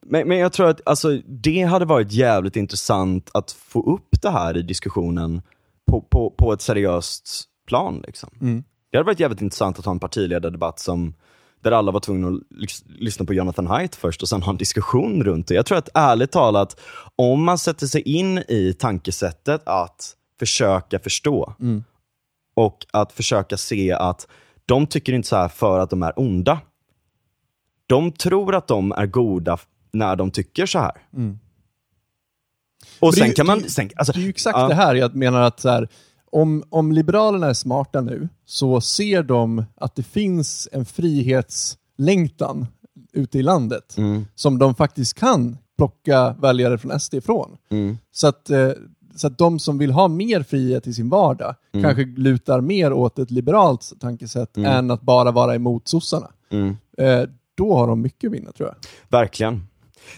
Men, 0.07 0.29
men 0.29 0.39
jag 0.39 0.53
tror 0.53 0.69
att 0.69 0.81
alltså, 0.89 1.21
det 1.27 1.63
hade 1.63 1.85
varit 1.85 2.13
jävligt 2.13 2.57
intressant 2.57 3.31
att 3.35 3.53
få 3.53 3.95
upp 3.95 4.23
det 4.23 4.31
här 4.31 4.57
i 4.57 4.63
diskussionen 4.63 5.43
på, 5.87 6.01
på, 6.01 6.31
på 6.31 6.53
ett 6.53 6.63
seriöst 6.63 7.45
plan. 7.67 8.03
Liksom. 8.07 8.31
Mm. 8.41 8.65
Det 8.91 8.99
hade 8.99 9.07
varit 9.07 9.21
jävligt 9.21 9.41
intressant 9.41 9.79
att 9.79 9.85
ha 9.85 9.93
en 9.93 9.99
partiledardebatt 9.99 10.79
som, 10.79 11.15
där 11.63 11.73
alla 11.73 11.93
var 11.93 12.01
tvungna 12.01 12.29
att 12.29 12.35
lys- 12.35 12.85
lyssna 12.87 13.25
på 13.27 13.35
Jonathan 13.35 13.67
Haidt 13.67 13.97
först 13.97 14.23
och 14.23 14.29
sen 14.29 14.43
ha 14.43 14.53
en 14.53 14.57
diskussion 14.59 15.25
runt 15.25 15.47
det. 15.47 15.55
Jag 15.55 15.67
tror 15.67 15.79
att 15.79 15.89
ärligt 15.95 16.33
talat, 16.33 16.81
om 17.17 17.45
man 17.45 17.59
sätter 17.59 17.87
sig 17.87 18.03
in 18.03 18.39
i 18.39 18.77
tankesättet 18.79 19.63
att 19.67 20.17
försöka 20.39 20.99
förstå 20.99 21.55
och 22.55 22.87
att 22.93 23.13
försöka 23.13 23.57
se 23.57 23.93
att 23.93 24.29
de 24.67 24.87
tycker 24.87 25.13
inte 25.13 25.29
så 25.29 25.37
här 25.37 25.49
för 25.49 25.79
att 25.79 25.91
de 25.91 26.03
är 26.03 26.19
onda. 26.19 26.61
De 27.87 28.13
tror 28.13 28.55
att 28.55 28.67
de 28.67 28.93
är 28.93 29.07
goda 29.07 29.59
när 29.95 30.17
de 30.17 30.31
tycker 30.31 30.67
så 30.67 30.79
här. 30.79 30.93
Och 33.01 33.13
det 33.13 33.19
är 33.19 33.21
sen 33.21 33.27
ju- 33.29 33.33
kan 33.35 33.47
man... 33.47 33.59
det 33.59 33.71
Sen, 33.71 33.91
alltså, 33.97 34.13
Det 34.13 34.19
är 34.19 34.23
ju 34.23 34.29
exakt 34.29 34.59
ja. 34.59 34.69
det 34.69 34.75
här 34.75 34.95
jag 34.95 35.15
menar 35.15 35.41
att 35.41 35.61
så 35.61 35.69
här, 35.69 35.89
om, 36.31 36.65
om 36.71 36.93
Liberalerna 36.93 37.47
är 37.47 37.55
smarta 37.55 38.01
nu 38.01 38.29
så 38.45 38.81
ser 38.81 39.23
de 39.23 39.65
att 39.77 39.95
det 39.97 40.03
finns 40.03 40.69
en 40.73 40.85
frihetslängtan 40.85 42.67
ute 43.13 43.39
i 43.39 43.43
landet 43.43 43.95
Mm. 43.97 44.27
som 44.35 44.59
de 44.59 44.75
faktiskt 44.75 45.15
kan 45.19 45.59
plocka 45.77 46.35
väljare 46.41 46.79
från 46.79 47.01
SD 47.01 47.15
ifrån. 47.15 47.57
Mm. 47.71 47.99
Så, 48.13 48.27
att, 48.27 48.51
eh, 48.51 48.71
så 49.17 49.27
att 49.27 49.39
de 49.39 49.59
som 49.59 49.79
vill 49.79 49.91
ha 49.93 50.09
mer 50.09 50.43
frihet 50.43 50.87
i 50.87 50.95
sin 50.95 51.09
vardag 51.09 51.55
Mm. 51.73 51.85
kanske 51.85 52.05
lutar 52.21 52.61
mer 52.61 52.93
åt 52.93 53.19
ett 53.19 53.31
liberalt 53.31 53.93
tankesätt 54.01 54.57
än 54.57 54.91
att 54.91 55.01
bara 55.03 55.31
vara 55.31 55.55
emot 55.55 55.89
sossarna. 55.89 56.31
Mm. 56.51 56.77
Eh, 56.99 57.23
då 57.55 57.77
har 57.77 57.87
de 57.89 58.01
mycket 58.01 58.29
att 58.29 58.35
vinna 58.35 58.53
tror 58.53 58.69
jag. 58.69 58.77
Verkligen. 59.21 59.67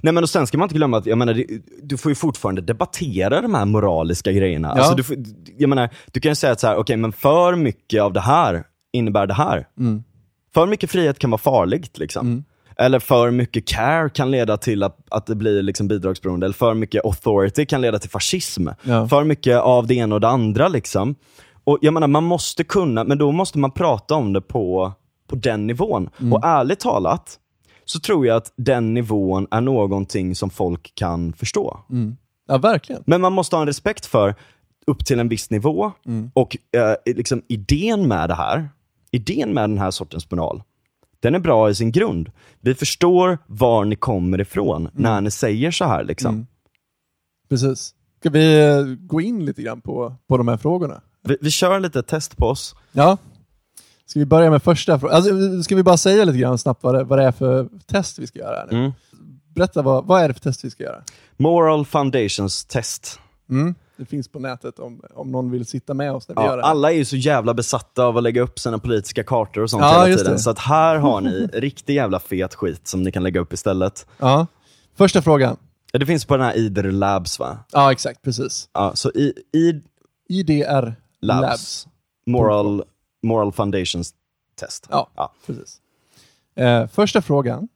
Nej 0.00 0.12
men 0.12 0.22
och 0.22 0.30
sen 0.30 0.46
ska 0.46 0.58
man 0.58 0.64
inte 0.64 0.74
glömma 0.74 0.98
att, 0.98 1.06
jag 1.06 1.18
menar, 1.18 1.44
du 1.82 1.96
får 1.96 2.10
ju 2.10 2.14
fortfarande 2.14 2.62
debattera 2.62 3.40
de 3.40 3.54
här 3.54 3.64
moraliska 3.64 4.32
grejerna. 4.32 4.68
Ja. 4.68 4.80
Alltså, 4.80 4.96
du, 4.96 5.02
får, 5.02 5.16
jag 5.58 5.68
menar, 5.68 5.88
du 6.12 6.20
kan 6.20 6.30
ju 6.30 6.36
säga 6.36 6.52
att 6.52 6.60
så 6.60 6.66
här, 6.66 6.76
okej 6.76 6.96
men 6.96 7.12
för 7.12 7.56
mycket 7.56 8.02
av 8.02 8.12
det 8.12 8.20
här 8.20 8.64
innebär 8.92 9.26
det 9.26 9.34
här. 9.34 9.66
För 10.54 10.66
mycket 10.66 10.90
frihet 10.90 11.18
kan 11.18 11.30
vara 11.30 11.38
farligt. 11.38 11.98
Liksom. 11.98 12.44
Eller 12.78 12.98
för 12.98 13.30
mycket 13.30 13.68
care 13.68 14.08
kan 14.08 14.30
leda 14.30 14.56
till 14.56 14.82
att, 14.82 14.98
att 15.10 15.26
det 15.26 15.34
blir 15.34 15.62
liksom 15.62 15.88
bidragsberoende. 15.88 16.46
Eller 16.46 16.54
för 16.54 16.74
mycket 16.74 17.04
authority 17.04 17.66
kan 17.66 17.80
leda 17.80 17.98
till 17.98 18.10
fascism. 18.10 18.68
Ja. 18.82 19.08
För 19.08 19.24
mycket 19.24 19.60
av 19.60 19.86
det 19.86 19.94
ena 19.94 20.14
och 20.14 20.20
det 20.20 20.28
andra. 20.28 20.68
Liksom. 20.68 21.14
Och 21.64 21.78
jag 21.80 21.94
menar, 21.94 22.06
man 22.06 22.24
måste 22.24 22.64
kunna, 22.64 23.04
men 23.04 23.18
då 23.18 23.32
måste 23.32 23.58
man 23.58 23.70
prata 23.70 24.14
om 24.14 24.32
det 24.32 24.40
på, 24.40 24.92
på 25.28 25.36
den 25.36 25.66
nivån. 25.66 26.10
Och 26.32 26.44
ärligt 26.44 26.80
talat, 26.80 27.38
så 27.86 28.00
tror 28.00 28.26
jag 28.26 28.36
att 28.36 28.52
den 28.56 28.94
nivån 28.94 29.46
är 29.50 29.60
någonting 29.60 30.34
som 30.34 30.50
folk 30.50 30.92
kan 30.94 31.32
förstå. 31.32 31.80
Ja, 32.48 32.58
verkligen. 32.58 33.02
Men 33.06 33.20
man 33.20 33.32
måste 33.32 33.56
ha 33.56 33.60
en 33.60 33.66
respekt 33.66 34.06
för 34.06 34.34
upp 34.86 35.04
till 35.06 35.20
en 35.20 35.28
viss 35.28 35.50
nivå 35.50 35.92
och 36.32 36.56
eh, 36.72 37.14
liksom 37.14 37.42
idén 37.48 38.08
med 38.08 38.28
det 38.30 38.34
här, 38.34 38.68
idén 39.10 39.54
med 39.54 39.70
den 39.70 39.78
här 39.78 39.90
sortens 39.90 40.30
moral, 40.30 40.62
den 41.20 41.34
är 41.34 41.38
bra 41.38 41.70
i 41.70 41.74
sin 41.74 41.92
grund. 41.92 42.30
Vi 42.60 42.74
förstår 42.74 43.38
var 43.46 43.84
ni 43.84 43.96
kommer 43.96 44.40
ifrån 44.40 44.88
när 44.92 45.20
ni 45.20 45.30
säger 45.30 45.70
så 45.70 45.84
här 45.84 46.04
liksom. 46.04 46.34
Mm. 46.34 46.46
Precis. 47.48 47.94
Ska 48.20 48.30
vi 48.30 48.60
eh, 48.60 48.84
gå 48.84 49.20
in 49.20 49.44
lite 49.44 49.62
grann 49.62 49.80
på, 49.80 50.14
på 50.28 50.36
de 50.36 50.48
här 50.48 50.56
frågorna? 50.56 51.00
Vi, 51.22 51.36
vi 51.40 51.50
kör 51.50 51.80
lite 51.80 52.02
test 52.02 52.36
på 52.36 52.46
oss. 52.46 52.76
Ja. 52.92 53.18
Ska 54.06 54.18
vi 54.20 54.26
börja 54.26 54.50
med 54.50 54.62
första 54.62 54.98
frågan? 54.98 55.16
Alltså, 55.16 55.62
ska 55.62 55.76
vi 55.76 55.82
bara 55.82 55.96
säga 55.96 56.24
lite 56.24 56.38
grann 56.38 56.58
snabbt 56.58 56.82
vad 56.82 56.94
det, 56.94 57.04
vad 57.04 57.18
det 57.18 57.24
är 57.24 57.32
för 57.32 57.68
test 57.86 58.18
vi 58.18 58.26
ska 58.26 58.38
göra 58.38 58.56
här 58.56 58.66
nu? 58.70 58.78
Mm. 58.78 58.92
Berätta, 59.54 59.82
vad, 59.82 60.04
vad 60.06 60.22
är 60.22 60.28
det 60.28 60.34
för 60.34 60.40
test 60.40 60.64
vi 60.64 60.70
ska 60.70 60.82
göra? 60.84 61.02
Moral 61.36 61.86
Foundations 61.86 62.64
test. 62.64 63.20
Mm. 63.50 63.74
Det 63.96 64.04
finns 64.04 64.28
på 64.28 64.38
nätet 64.38 64.78
om, 64.78 65.00
om 65.14 65.30
någon 65.32 65.50
vill 65.50 65.66
sitta 65.66 65.94
med 65.94 66.12
oss 66.12 66.28
när 66.28 66.34
vi 66.36 66.42
gör 66.42 66.50
Ja, 66.50 66.56
det. 66.56 66.62
alla 66.62 66.92
är 66.92 66.96
ju 66.96 67.04
så 67.04 67.16
jävla 67.16 67.54
besatta 67.54 68.04
av 68.04 68.16
att 68.16 68.22
lägga 68.22 68.42
upp 68.42 68.58
sina 68.58 68.78
politiska 68.78 69.24
kartor 69.24 69.62
och 69.62 69.70
sånt 69.70 69.82
Ja, 69.82 70.04
hela 70.04 70.16
tiden. 70.18 70.38
Så 70.38 70.50
att 70.50 70.58
här 70.58 70.96
har 70.96 71.20
ni 71.20 71.46
riktig 71.52 71.94
jävla 71.94 72.20
fet 72.20 72.54
skit 72.54 72.88
som 72.88 73.02
ni 73.02 73.12
kan 73.12 73.22
lägga 73.22 73.40
upp 73.40 73.52
istället. 73.52 74.06
Ja. 74.18 74.46
Första 74.96 75.22
frågan. 75.22 75.56
Det 75.92 76.06
finns 76.06 76.24
på 76.24 76.36
den 76.36 76.46
här 76.46 76.56
IDR 76.56 76.82
Labs 76.90 77.38
va? 77.38 77.58
Ja, 77.72 77.92
exakt. 77.92 78.22
Precis. 78.22 78.68
Ja, 78.72 78.92
så 78.94 79.10
i, 79.10 79.32
i 79.52 79.82
IDR 80.28 80.94
Labs, 81.20 81.40
Labs. 81.42 81.86
Moral, 82.26 82.84
Moral 83.26 83.52
Foundations 83.52 84.14
test. 84.54 84.86
Ja, 84.90 85.10
Ja. 85.16 85.32
precis. 85.46 85.80
Eh, 86.54 86.86
första 86.86 87.22
frågan. 87.22 87.68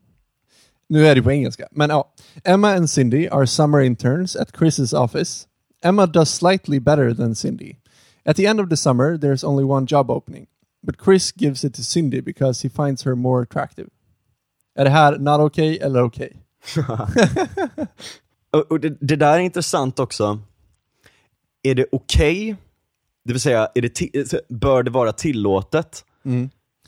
Nu 0.89 1.07
är 1.07 1.15
det 1.15 1.23
på 1.23 1.33
engelska, 1.33 1.69
men 1.71 1.91
ja. 1.91 2.13
Emma 2.45 2.75
and 2.77 2.91
Cindy 2.91 3.29
are 3.29 3.47
summer 3.47 3.81
interns 3.81 4.37
at 4.37 4.53
Chris's 4.53 4.95
office. 4.97 5.47
Emma 5.85 6.07
does 6.07 6.31
slightly 6.35 6.81
better 6.81 7.15
than 7.15 7.35
Cindy. 7.35 7.77
At 8.25 8.37
the 8.37 8.47
end 8.47 8.61
of 8.61 8.69
the 8.69 8.77
summer, 8.77 9.17
there's 9.17 9.45
only 9.47 9.65
one 9.65 9.87
job 9.91 10.11
opening. 10.11 10.47
But 10.83 10.97
Chris 11.05 11.33
gives 11.37 11.65
it 11.65 11.75
to 11.75 11.83
Cindy 11.83 12.21
because 12.21 12.69
he 12.69 12.85
finds 12.85 13.05
her 13.05 13.15
more 13.15 13.43
attractive. 13.43 13.89
Är 14.75 14.85
det 14.85 14.91
här 14.91 15.19
not 15.19 15.41
okay 15.41 15.79
eller 15.79 16.03
okej? 16.03 16.37
Och, 18.53 18.71
och 18.71 18.81
det, 18.81 18.97
det 19.01 19.17
där 19.17 19.35
är 19.35 19.39
intressant 19.39 19.99
också. 19.99 20.39
Är 21.63 21.75
det 21.75 21.87
okej? 21.93 22.57
Det 23.25 23.33
vill 23.33 23.41
säga, 23.41 23.69
är 23.75 23.83
det 23.83 23.99
ti- 24.01 24.41
bör 24.49 24.83
det 24.83 24.91
vara 24.91 25.13
tillåtet? 25.13 26.05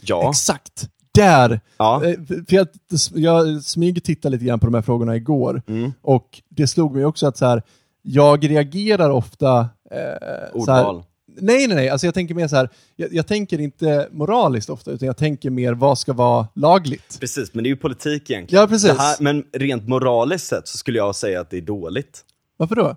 Ja. 0.01 0.31
Exakt! 0.31 0.89
Där! 1.15 1.61
Ja. 1.77 2.05
Eh, 2.05 2.15
För 2.27 2.55
jag, 2.57 2.69
jag 3.15 3.63
smygtittade 3.65 4.33
lite 4.37 4.45
grann 4.45 4.61
på 4.61 4.67
de 4.67 4.75
här 4.75 4.83
frågorna 4.83 5.17
igår 5.17 5.63
Mm. 5.69 5.93
och 6.03 6.43
det 6.49 6.67
slog 6.67 6.95
mig 6.95 7.05
också 7.05 7.27
att 7.27 7.37
så 7.37 7.47
här, 7.47 7.63
jag 8.03 8.51
reagerar 8.51 9.11
ofta... 9.11 9.59
Eh, 9.91 10.61
så 10.65 10.73
här, 10.73 10.85
Ordval. 10.87 11.05
nej, 11.41 11.67
nej, 11.67 11.77
nej. 11.77 11.89
Alltså 11.89 12.07
jag 12.07 12.15
tänker 12.15 12.35
mer 12.35 12.49
så 12.49 12.57
här, 12.57 12.69
jag, 12.97 13.15
jag 13.15 13.27
tänker 13.27 13.61
inte 13.61 14.09
moraliskt 14.13 14.71
ofta, 14.71 14.91
utan 14.91 15.07
jag 15.07 15.17
tänker 15.17 15.51
mer 15.51 15.73
vad 15.73 15.99
ska 15.99 16.13
vara 16.13 16.49
lagligt. 16.55 17.17
Precis, 17.21 17.55
men 17.55 17.65
det 17.65 17.69
är 17.69 17.71
ju 17.71 17.77
politik 17.77 18.31
egentligen. 18.31 18.63
Ja, 18.63 18.69
precis. 18.69 18.91
Här, 18.99 19.17
men 19.21 19.45
rent 19.53 19.89
moraliskt 19.89 20.47
sett 20.47 20.69
så 20.69 20.79
skulle 20.79 20.99
jag 20.99 21.17
säga 21.17 21.41
att 21.41 21.51
det 21.51 21.57
är 21.57 21.61
dåligt. 21.63 22.21
Varför 22.57 22.75
då? 22.75 22.97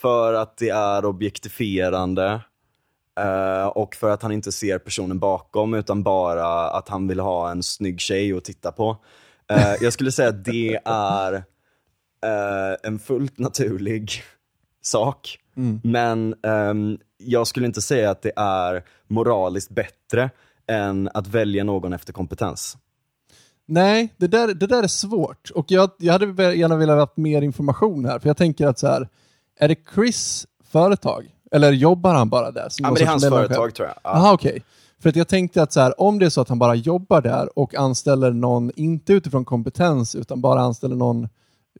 För 0.00 0.34
att 0.34 0.56
det 0.56 0.68
är 0.68 1.04
objektifierande 1.04 2.40
eh, 3.20 3.66
och 3.66 3.94
för 3.94 4.10
att 4.10 4.22
han 4.22 4.32
inte 4.32 4.52
ser 4.52 4.78
personen 4.78 5.18
bakom 5.18 5.74
utan 5.74 6.02
bara 6.02 6.70
att 6.70 6.88
han 6.88 7.08
vill 7.08 7.20
ha 7.20 7.50
en 7.50 7.62
snygg 7.62 8.00
tjej 8.00 8.32
att 8.32 8.44
titta 8.44 8.72
på. 8.72 8.96
Eh, 9.50 9.74
jag 9.80 9.92
skulle 9.92 10.12
säga 10.12 10.28
att 10.28 10.44
det 10.44 10.80
är 10.84 11.32
eh, 12.24 12.76
en 12.82 12.98
fullt 12.98 13.38
naturlig 13.38 14.22
sak. 14.82 15.38
Men 15.82 16.34
ehm, 16.42 16.98
jag 17.18 17.46
skulle 17.46 17.66
inte 17.66 17.82
säga 17.82 18.10
att 18.10 18.22
det 18.22 18.32
är 18.36 18.84
moraliskt 19.08 19.70
bättre 19.70 20.30
än 20.66 21.08
att 21.14 21.26
välja 21.26 21.64
någon 21.64 21.92
efter 21.92 22.12
kompetens. 22.12 22.76
Nej, 23.66 24.14
det 24.16 24.26
där, 24.26 24.54
det 24.54 24.66
där 24.66 24.82
är 24.82 24.86
svårt. 24.86 25.50
Och 25.54 25.70
jag, 25.70 25.90
jag 25.98 26.12
hade 26.12 26.54
gärna 26.54 26.76
velat 26.76 26.98
ha 26.98 27.22
mer 27.22 27.42
information 27.42 28.04
här, 28.04 28.18
för 28.18 28.28
jag 28.28 28.36
tänker 28.36 28.66
att 28.66 28.78
så 28.78 28.86
här, 28.86 29.08
är 29.60 29.68
det 29.68 29.76
Chris 29.94 30.46
företag? 30.64 31.34
Eller 31.50 31.72
jobbar 31.72 32.14
han 32.14 32.28
bara 32.28 32.50
där? 32.50 32.68
Ja, 32.78 32.86
men 32.86 32.94
det 32.94 33.02
är 33.02 33.06
hans 33.06 33.28
företag 33.28 33.74
tror 33.74 33.88
jag. 33.88 33.96
Ja. 34.04 34.10
Jaha, 34.14 34.32
okej. 34.32 34.62
För 35.02 35.08
att 35.08 35.16
jag 35.16 35.28
tänkte 35.28 35.62
att 35.62 35.72
så 35.72 35.80
här, 35.80 36.00
om 36.00 36.18
det 36.18 36.26
är 36.26 36.30
så 36.30 36.40
att 36.40 36.48
han 36.48 36.58
bara 36.58 36.74
jobbar 36.74 37.20
där 37.20 37.58
och 37.58 37.74
anställer 37.74 38.30
någon, 38.30 38.70
inte 38.76 39.12
utifrån 39.12 39.44
kompetens, 39.44 40.14
utan 40.14 40.40
bara 40.40 40.60
anställer 40.60 40.96
någon 40.96 41.28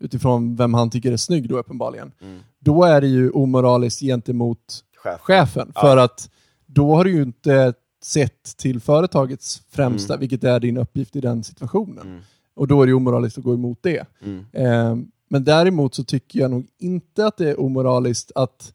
utifrån 0.00 0.56
vem 0.56 0.74
han 0.74 0.90
tycker 0.90 1.12
är 1.12 1.16
snygg 1.16 1.48
då 1.48 1.58
uppenbarligen, 1.58 2.12
då 2.58 2.84
är 2.84 3.00
det 3.00 3.06
ju 3.06 3.30
omoraliskt 3.30 4.00
gentemot 4.00 4.84
Chef. 4.96 5.20
chefen. 5.20 5.72
För 5.80 5.96
att 5.96 6.30
då 6.66 6.94
har 6.94 7.04
du 7.04 7.10
ju 7.10 7.22
inte 7.22 7.74
sett 8.02 8.56
till 8.56 8.80
företagets 8.80 9.62
främsta, 9.70 10.16
vilket 10.16 10.44
är 10.44 10.60
din 10.60 10.76
uppgift 10.76 11.16
i 11.16 11.20
den 11.20 11.44
situationen. 11.44 12.22
Och 12.54 12.66
då 12.66 12.82
är 12.82 12.86
det 12.86 12.92
omoraliskt 12.92 13.38
att 13.38 13.44
gå 13.44 13.54
emot 13.54 13.78
det. 13.82 14.06
Eh, 14.52 14.96
men 15.30 15.44
däremot 15.44 15.94
så 15.94 16.04
tycker 16.04 16.40
jag 16.40 16.50
nog 16.50 16.66
inte 16.78 17.26
att 17.26 17.36
det 17.36 17.50
är 17.50 17.60
omoraliskt 17.60 18.32
att 18.34 18.74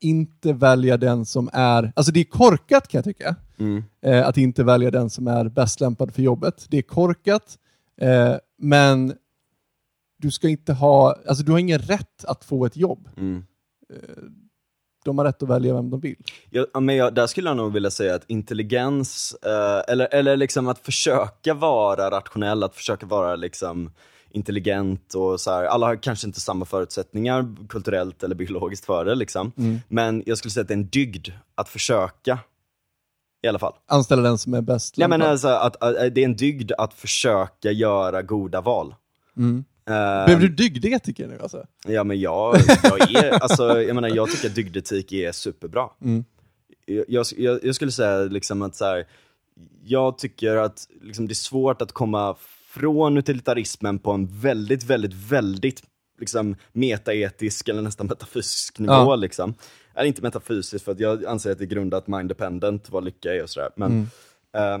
inte 0.00 0.52
välja 0.52 0.96
den 0.96 1.26
som 1.26 1.50
är, 1.52 1.92
alltså 1.96 2.12
det 2.12 2.20
är 2.20 2.24
korkat 2.24 2.88
kan 2.88 2.98
jag 2.98 3.04
tycka, 3.04 3.36
eh, 4.02 4.26
att 4.26 4.36
inte 4.36 4.64
välja 4.64 4.90
den 4.90 5.10
som 5.10 5.28
är 5.28 5.48
bäst 5.48 5.80
lämpad 5.80 6.14
för 6.14 6.22
jobbet. 6.22 6.66
Det 6.68 6.78
är 6.78 6.82
korkat, 6.82 7.58
eh, 8.00 8.34
men 8.58 9.14
du 10.18 10.30
ska 10.30 10.48
inte 10.48 10.72
ha, 10.72 11.16
alltså 11.28 11.44
du 11.44 11.52
har 11.52 11.58
ingen 11.58 11.78
rätt 11.78 12.24
att 12.24 12.44
få 12.44 12.66
ett 12.66 12.76
jobb. 12.76 13.08
Mm. 13.16 13.44
De 15.04 15.18
har 15.18 15.24
rätt 15.24 15.42
att 15.42 15.48
välja 15.48 15.74
vem 15.74 15.90
de 15.90 16.00
vill. 16.00 16.24
Ja, 16.50 16.80
men 16.80 16.96
jag, 16.96 17.14
där 17.14 17.26
skulle 17.26 17.50
jag 17.50 17.56
nog 17.56 17.72
vilja 17.72 17.90
säga 17.90 18.14
att 18.14 18.24
intelligens, 18.26 19.36
eh, 19.42 19.92
eller, 19.92 20.14
eller 20.14 20.36
liksom 20.36 20.68
att 20.68 20.78
försöka 20.78 21.54
vara 21.54 22.10
rationell, 22.10 22.62
att 22.62 22.74
försöka 22.74 23.06
vara 23.06 23.36
liksom 23.36 23.90
intelligent 24.30 25.14
och 25.14 25.40
så 25.40 25.50
här. 25.50 25.64
alla 25.64 25.86
har 25.86 25.96
kanske 25.96 26.26
inte 26.26 26.40
samma 26.40 26.64
förutsättningar 26.64 27.56
kulturellt 27.68 28.22
eller 28.22 28.34
biologiskt 28.34 28.84
för 28.84 29.04
det 29.04 29.14
liksom. 29.14 29.52
Men 29.88 30.22
jag 30.26 30.38
skulle 30.38 30.52
säga 30.52 30.62
att 30.62 30.68
det 30.68 30.74
är 30.74 30.78
en 30.78 30.86
dygd 30.88 31.28
att 31.54 31.68
försöka. 31.68 32.38
I 33.42 33.48
alla 33.48 33.58
fall. 33.58 33.72
Anställa 33.86 34.22
den 34.22 34.38
som 34.38 34.54
är 34.54 34.60
bäst 34.60 34.96
menar 34.96 35.08
lämpad. 35.18 35.30
alltså 35.30 35.48
att, 35.48 35.82
att 35.82 36.14
det 36.14 36.20
är 36.20 36.24
en 36.24 36.36
dygd 36.36 36.72
att 36.78 36.94
försöka 36.94 37.70
göra 37.70 38.22
goda 38.22 38.60
val. 38.60 38.94
Eh, 39.88 40.24
Blev 40.26 40.40
du 40.40 40.48
dygdetiker 40.48 41.26
nu 41.26 41.38
alltså? 41.42 41.66
Ja 41.86 42.04
men 42.04 42.20
jag, 42.20 42.56
jag 42.82 43.14
är, 43.24 43.30
alltså 43.42 43.82
jag 43.82 43.94
menar 43.94 44.08
jag 44.08 44.30
tycker 44.30 44.48
att 44.48 44.54
dygdetik 44.54 45.12
är 45.12 45.32
superbra. 45.32 45.88
Jag, 46.86 47.04
jag, 47.08 47.26
jag 47.36 47.60
jag 47.64 47.74
skulle 47.74 47.92
säga 47.92 48.18
liksom 48.24 48.62
att 48.62 48.76
så 48.76 48.84
här, 48.84 49.04
jag 49.84 50.18
tycker 50.18 50.56
att 50.56 50.86
liksom, 51.02 51.26
det 51.28 51.32
är 51.32 51.34
svårt 51.34 51.82
att 51.82 51.92
komma 51.92 52.36
från 52.76 53.16
utilitarismen 53.16 53.98
på 53.98 54.12
en 54.12 54.26
väldigt, 54.26 54.84
väldigt, 54.84 55.14
väldigt 55.14 55.82
liksom, 56.20 56.56
metaetisk 56.72 57.68
eller 57.68 57.82
nästan 57.82 58.06
metafysisk 58.06 58.78
nivå. 58.78 58.92
Ja. 58.92 59.16
Liksom. 59.16 59.54
Eller 59.94 60.08
inte 60.08 60.22
metafysiskt 60.22 60.84
för 60.84 60.92
att 60.92 61.00
jag 61.00 61.26
anser 61.26 61.52
att 61.52 61.58
det 61.58 61.64
är 61.64 61.66
grundat 61.66 62.06
mind-dependent 62.06 62.90
vad 62.90 63.04
lycka 63.04 63.34
är 63.34 63.42
och 63.42 63.50
sådär. 63.50 63.70
Men 63.76 64.08
eh, 64.56 64.78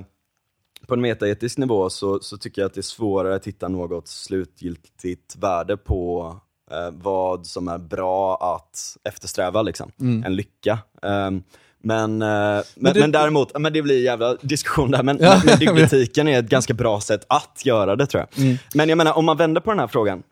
på 0.86 0.94
en 0.94 1.00
metaetisk 1.00 1.58
nivå 1.58 1.90
så, 1.90 2.20
så 2.20 2.38
tycker 2.38 2.62
jag 2.62 2.66
att 2.66 2.74
det 2.74 2.80
är 2.80 2.82
svårare 2.82 3.34
att 3.34 3.46
hitta 3.46 3.68
något 3.68 4.08
slutgiltigt 4.08 5.36
värde 5.36 5.76
på 5.76 6.36
eh, 6.70 6.90
vad 6.92 7.46
som 7.46 7.68
är 7.68 7.78
bra 7.78 8.36
att 8.56 8.96
eftersträva 9.04 9.62
liksom, 9.62 9.92
en 9.98 10.36
lycka. 10.36 10.78
Ehm, 11.02 11.42
men, 11.86 12.22
eh, 12.22 12.28
men, 12.28 12.62
men, 12.74 12.94
det- 12.94 13.06
däremot, 13.18 13.58
men 13.58 13.72
det 13.72 13.82
blir 13.82 14.02
jävla 14.04 14.34
diskussion 14.34 14.90
där, 14.90 15.02
men, 15.02 15.18
Ja. 15.20 15.42
men 15.46 15.58
dygdetiken 15.58 16.28
är 16.28 16.38
ett 16.38 16.48
ganska 16.48 16.74
bra 16.74 17.00
sätt 17.00 17.24
att 17.28 17.62
göra 17.64 17.96
det 17.96 18.06
tror 18.06 18.26
jag. 18.36 18.58
Men 18.74 18.88
jag 18.88 18.98
menar, 18.98 19.12
om 19.18 19.24
man 19.24 19.36
vänder 19.36 19.60
på 19.60 19.70
den 19.70 19.78
här 19.78 19.86
frågan, 19.86 20.22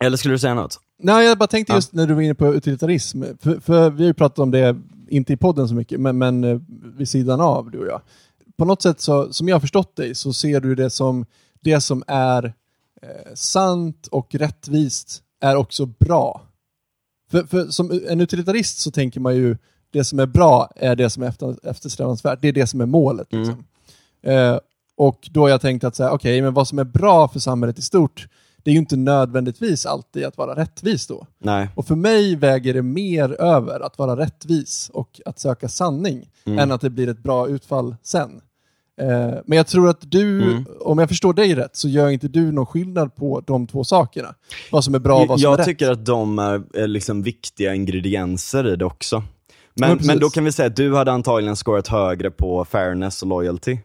eller 0.00 0.16
skulle 0.16 0.34
du 0.34 0.38
säga 0.38 0.54
något? 0.54 0.80
Nej, 1.02 1.26
jag 1.26 1.38
bara 1.38 1.46
tänkte 1.46 1.72
just 1.72 1.92
när 1.92 2.06
du 2.06 2.14
var 2.14 2.22
inne 2.22 2.34
på 2.34 2.54
utilitarism, 2.54 3.22
för, 3.40 3.60
för 3.60 3.90
vi 3.90 4.02
har 4.02 4.08
ju 4.08 4.14
pratat 4.14 4.38
om 4.38 4.50
det, 4.50 4.76
inte 5.08 5.32
i 5.32 5.36
podden 5.36 5.68
så 5.68 5.74
mycket, 5.74 6.00
men, 6.00 6.18
men 6.18 6.44
eh, 6.44 6.58
vid 6.96 7.08
sidan 7.08 7.40
av, 7.40 7.70
du 7.70 7.78
och 7.78 7.86
jag. 7.86 8.00
På 8.58 8.64
något 8.64 8.82
sätt, 8.82 9.00
så, 9.00 9.32
som 9.32 9.48
jag 9.48 9.56
har 9.56 9.60
förstått 9.60 9.96
dig, 9.96 10.14
så 10.14 10.32
ser 10.32 10.60
du 10.60 10.74
det 10.74 10.90
som 10.90 11.26
det 11.60 11.80
som 11.80 12.02
är 12.06 12.44
eh, 13.02 13.34
sant 13.34 14.08
och 14.10 14.34
rättvist 14.34 15.22
är 15.40 15.56
också 15.56 15.86
bra. 15.86 16.42
För, 17.30 17.44
för 17.44 17.66
som 17.66 18.00
en 18.08 18.20
utilitarist 18.20 18.78
så 18.78 18.90
tänker 18.90 19.20
man 19.20 19.36
ju, 19.36 19.56
det 19.92 20.04
som 20.04 20.18
är 20.18 20.26
bra 20.26 20.70
är 20.76 20.96
det 20.96 21.10
som 21.10 21.22
är 21.22 21.26
efter, 21.26 21.68
eftersträvansvärt, 21.68 22.38
det 22.42 22.48
är 22.48 22.52
det 22.52 22.66
som 22.66 22.80
är 22.80 22.86
målet. 22.86 23.26
Liksom. 23.30 23.64
Eh, 24.22 24.58
och 24.96 25.28
då 25.30 25.40
har 25.40 25.48
jag 25.48 25.60
tänkt 25.60 25.84
att 25.84 25.96
säga, 25.96 26.10
okej, 26.10 26.42
men 26.42 26.54
vad 26.54 26.68
som 26.68 26.78
är 26.78 26.84
bra 26.84 27.28
för 27.28 27.40
samhället 27.40 27.78
i 27.78 27.82
stort, 27.82 28.28
det 28.62 28.70
är 28.70 28.72
ju 28.72 28.78
inte 28.78 28.96
nödvändigtvis 28.96 29.86
alltid 29.86 30.24
att 30.24 30.36
vara 30.36 30.56
rättvis 30.56 31.06
då. 31.06 31.26
Nej. 31.38 31.68
Och 31.74 31.86
för 31.86 31.94
mig 31.94 32.36
väger 32.36 32.74
det 32.74 32.82
mer 32.82 33.40
över 33.40 33.80
att 33.80 33.98
vara 33.98 34.16
rättvis 34.16 34.90
och 34.94 35.20
att 35.24 35.38
söka 35.38 35.68
sanning, 35.68 36.28
än 36.44 36.72
att 36.72 36.80
det 36.80 36.90
blir 36.90 37.08
ett 37.08 37.22
bra 37.22 37.48
utfall 37.48 37.96
sen. 38.02 38.40
Eh, 39.00 39.34
men 39.44 39.56
jag 39.56 39.66
tror 39.66 39.88
att 39.88 40.10
du, 40.10 40.64
om 40.80 40.98
jag 40.98 41.08
förstår 41.08 41.34
dig 41.34 41.54
rätt, 41.54 41.76
så 41.76 41.88
gör 41.88 42.08
inte 42.08 42.28
du 42.28 42.52
någon 42.52 42.66
skillnad 42.66 43.14
på 43.14 43.42
de 43.46 43.66
två 43.66 43.84
sakerna. 43.84 44.34
Vad 44.70 44.84
som 44.84 44.94
är 44.94 44.98
bra 44.98 45.22
och 45.22 45.28
vad 45.28 45.40
som 45.40 45.44
jag 45.44 45.52
är 45.52 45.58
rätt. 45.58 45.66
tycker 45.66 45.90
att 45.90 46.06
de 46.06 46.38
är, 46.38 46.62
är 46.74 46.86
liksom 46.86 47.22
viktiga 47.22 47.74
ingredienser 47.74 48.72
i 48.72 48.76
det 48.76 48.84
också. 48.84 49.22
Men, 49.74 49.90
precis. 49.90 50.06
men 50.06 50.18
då 50.18 50.30
kan 50.30 50.44
vi 50.44 50.52
säga 50.52 50.66
att 50.66 50.76
du 50.76 50.94
hade 50.94 51.12
antagligen 51.12 51.56
scorat 51.56 51.88
högre 51.88 52.30
på 52.30 52.64
fairness 52.64 53.22
och 53.22 53.28
loyalty. 53.28 53.78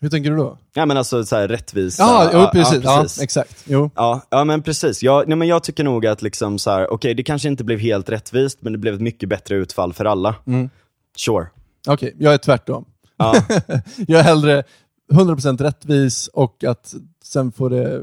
Hur 0.00 0.08
tänker 0.08 0.30
du 0.30 0.36
då? 0.36 0.58
Ja 0.74 0.86
men 0.86 0.96
alltså 0.96 1.24
så 1.24 1.36
här, 1.36 1.48
rättvisa. 1.48 2.02
Ja, 2.02 2.30
jo, 2.32 2.46
precis. 2.52 2.84
Ja, 2.84 3.04
Ja, 3.16 3.22
exakt. 3.22 3.64
Jo. 3.64 3.90
Ja, 3.94 4.20
ja 4.30 4.44
men 4.44 4.62
precis. 4.62 5.02
Ja, 5.02 5.24
nej, 5.26 5.36
men 5.36 5.48
jag 5.48 5.62
tycker 5.62 5.84
nog 5.84 6.06
att 6.06 6.22
liksom 6.22 6.58
så 6.58 6.70
här, 6.70 6.92
okej 6.92 7.14
det 7.14 7.22
kanske 7.22 7.48
inte 7.48 7.64
blev 7.64 7.78
helt 7.78 8.08
rättvist, 8.08 8.58
men 8.62 8.72
det 8.72 8.78
blev 8.78 8.94
ett 8.94 9.00
mycket 9.00 9.28
bättre 9.28 9.54
utfall 9.56 9.92
för 9.92 10.04
alla. 10.04 10.34
Mm. 10.46 10.70
Sure. 11.16 11.46
Okej, 11.88 12.14
jag 12.18 12.34
är 12.34 12.38
tvärtom. 12.38 12.84
Ja, 13.16 13.34
Jag 13.96 14.20
är 14.20 14.24
hellre 14.24 14.64
100% 15.12 15.62
rättvis 15.62 16.28
och 16.28 16.64
att 16.64 16.94
sen 17.24 17.52
får 17.52 17.70
det, 17.70 18.02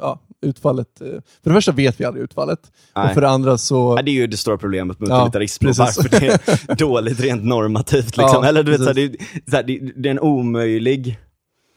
ja, 0.00 0.20
utfallet, 0.42 1.00
eh, 1.00 1.06
för 1.06 1.50
det 1.50 1.52
första 1.54 1.72
vet 1.72 2.00
vi 2.00 2.04
aldrig 2.04 2.24
utfallet, 2.24 2.72
Nej. 2.96 3.08
och 3.08 3.14
för 3.14 3.20
det 3.20 3.28
andra 3.28 3.58
så, 3.58 3.94
Ja, 3.98 4.02
det 4.02 4.10
är 4.10 4.12
ju 4.12 4.26
det 4.26 4.36
stora 4.36 4.58
problemet 4.58 5.00
med 5.00 5.08
Ja, 5.08 5.22
utilitarism 5.22 5.64
precis. 5.64 5.78
varför 5.78 6.20
det 6.20 6.26
är 6.72 6.76
dåligt 6.76 7.20
rent 7.20 7.44
normativt. 7.44 8.16
Liksom. 8.16 8.42
Ja, 8.42 8.48
Eller 8.48 8.62
du 8.62 8.70
vet, 8.70 8.84
så 8.84 8.92
det, 8.92 9.16
det 9.96 10.08
är 10.08 10.10
en 10.10 10.20
omöjlig 10.20 11.18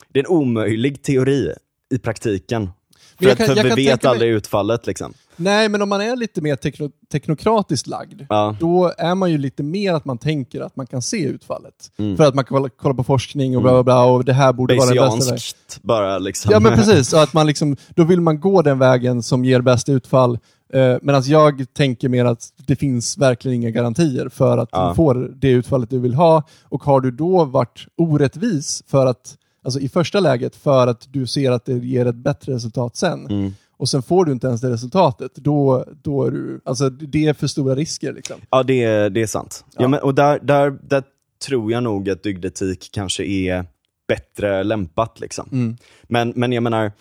det 0.10 0.20
är 0.20 0.24
en 0.24 0.32
omöjlig 0.32 1.02
teori 1.04 1.54
i 1.94 1.98
praktiken. 2.00 2.70
För, 3.18 3.26
jag 3.26 3.32
att, 3.32 3.38
kan- 3.38 3.48
för 3.48 3.56
jag 3.56 3.64
vi 3.64 3.70
kan 3.70 3.76
vet 3.76 3.86
tänka 3.88 4.08
mig- 4.08 4.12
aldrig 4.12 4.32
utfallet. 4.32 4.88
Liksom. 4.88 5.14
nej 5.36 5.70
men 5.70 5.82
om 5.82 5.90
man 5.90 6.02
är 6.02 6.16
lite 6.16 6.42
mer 6.42 6.56
tekno, 6.56 6.90
teknokratiskt 7.12 7.88
lagd, 7.88 8.22
Ja. 8.30 8.56
då 8.60 8.94
är 8.98 9.16
man 9.16 9.32
ju 9.32 9.38
lite 9.38 9.64
mer 9.64 9.94
att 9.94 10.06
man 10.06 10.18
tänker 10.18 10.62
att 10.62 10.76
man 10.76 10.88
kan 10.88 11.02
se 11.02 11.24
utfallet. 11.24 11.92
Mm. 11.98 12.18
För 12.18 12.24
att 12.24 12.36
man 12.36 12.46
kan 12.46 12.70
kolla, 12.78 12.94
på 12.96 13.04
forskning 13.04 13.56
och 13.56 13.62
bla 13.62 13.72
bla 13.72 13.84
bla, 13.84 14.04
och 14.06 14.26
det 14.26 14.34
här 14.34 14.54
borde 14.54 14.76
vara 14.76 14.86
den 14.94 15.18
bästa 15.18 15.32
vägen. 15.32 15.42
Bara 15.82 16.18
liksom. 16.20 16.52
Ja 16.52 16.60
men 16.60 16.74
precis, 16.78 17.14
och 17.14 17.22
att 17.24 17.34
man 17.34 17.48
liksom, 17.48 17.78
då 17.96 18.04
vill 18.04 18.22
man 18.22 18.40
gå 18.40 18.62
den 18.62 18.80
vägen 18.80 19.24
som 19.24 19.46
ger 19.46 19.62
bäst 19.62 19.90
utfall. 19.90 20.40
Eh, 20.74 20.96
Medan 21.02 21.24
jag 21.26 21.66
tänker 21.74 22.10
mer 22.10 22.26
att 22.26 22.50
det 22.68 22.76
finns 22.76 23.18
verkligen 23.18 23.56
inga 23.56 23.70
garantier 23.70 24.30
för 24.30 24.58
att 24.58 24.70
Ja. 24.72 24.90
du 24.90 24.96
får 24.96 25.32
det 25.36 25.50
utfallet 25.50 25.90
du 25.90 26.00
vill 26.00 26.14
ha. 26.14 26.44
Och 26.64 26.84
har 26.84 27.02
du 27.02 27.12
då 27.12 27.46
varit 27.46 27.86
orättvis 27.98 28.84
för 28.88 29.06
att, 29.06 29.38
alltså 29.66 29.80
i 29.80 29.90
första 29.90 30.20
läget, 30.20 30.56
för 30.56 30.88
att 30.88 31.08
du 31.14 31.28
ser 31.28 31.52
att 31.52 31.66
det 31.66 31.74
ger 31.74 32.06
ett 32.06 32.16
bättre 32.16 32.54
resultat 32.54 32.96
sen, 32.96 33.26
Mm. 33.30 33.54
och 33.78 33.90
sen 33.90 34.04
får 34.04 34.26
du 34.26 34.32
inte 34.32 34.48
ens 34.48 34.62
det 34.62 34.70
resultatet, 34.70 35.32
då, 35.36 35.86
då 36.04 36.24
är 36.24 36.32
du, 36.32 36.62
alltså 36.66 36.90
det 36.90 37.28
är 37.28 37.34
för 37.34 37.48
stora 37.48 37.76
risker 37.76 38.14
liksom. 38.14 38.36
Ja, 38.50 38.64
det 38.64 38.84
är, 38.84 39.10
det 39.10 39.22
är 39.22 39.28
sant. 39.28 39.66
Ja. 39.68 39.72
Ja. 39.82 39.88
men, 39.88 40.00
och 40.00 40.16
där, 40.16 40.40
där, 40.44 40.70
där 40.82 41.04
tror 41.48 41.72
jag 41.72 41.84
nog 41.84 42.10
att 42.10 42.24
dygdetik 42.24 42.90
kanske 42.94 43.24
är 43.26 43.66
bättre 44.08 44.64
lämpat. 44.64 45.20
Liksom. 45.20 45.50
Mm. 45.52 45.78
Men, 46.04 46.34
men 46.36 46.54
jag 46.54 46.64
menar, 46.64 46.92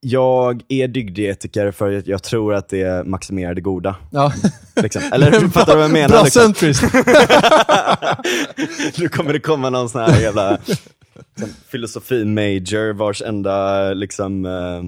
jag 0.00 0.62
är 0.68 0.88
dygdetiker 0.88 1.70
för 1.70 1.98
att 1.98 2.06
jag 2.06 2.22
tror 2.22 2.54
att 2.54 2.68
det 2.68 3.06
maximerar 3.06 3.54
det 3.54 3.60
goda. 3.60 3.96
Ja. 4.10 4.32
Liksom. 4.82 5.02
Eller 5.12 5.30
du 5.40 5.50
fattar 5.50 5.74
vad 5.74 5.84
jag 5.84 5.90
menar? 5.90 6.08
Bra 6.08 6.22
Liksom. 6.22 6.42
centrist! 6.42 6.82
nu 8.98 9.08
kommer 9.08 9.32
det 9.32 9.40
komma 9.40 9.70
någon 9.70 9.88
sån 9.88 10.00
här 10.00 10.20
jävla 10.20 10.58
filosofi-major 11.68 12.92
vars 12.92 13.22
enda 13.22 13.92
liksom, 13.92 14.44
eh, 14.44 14.82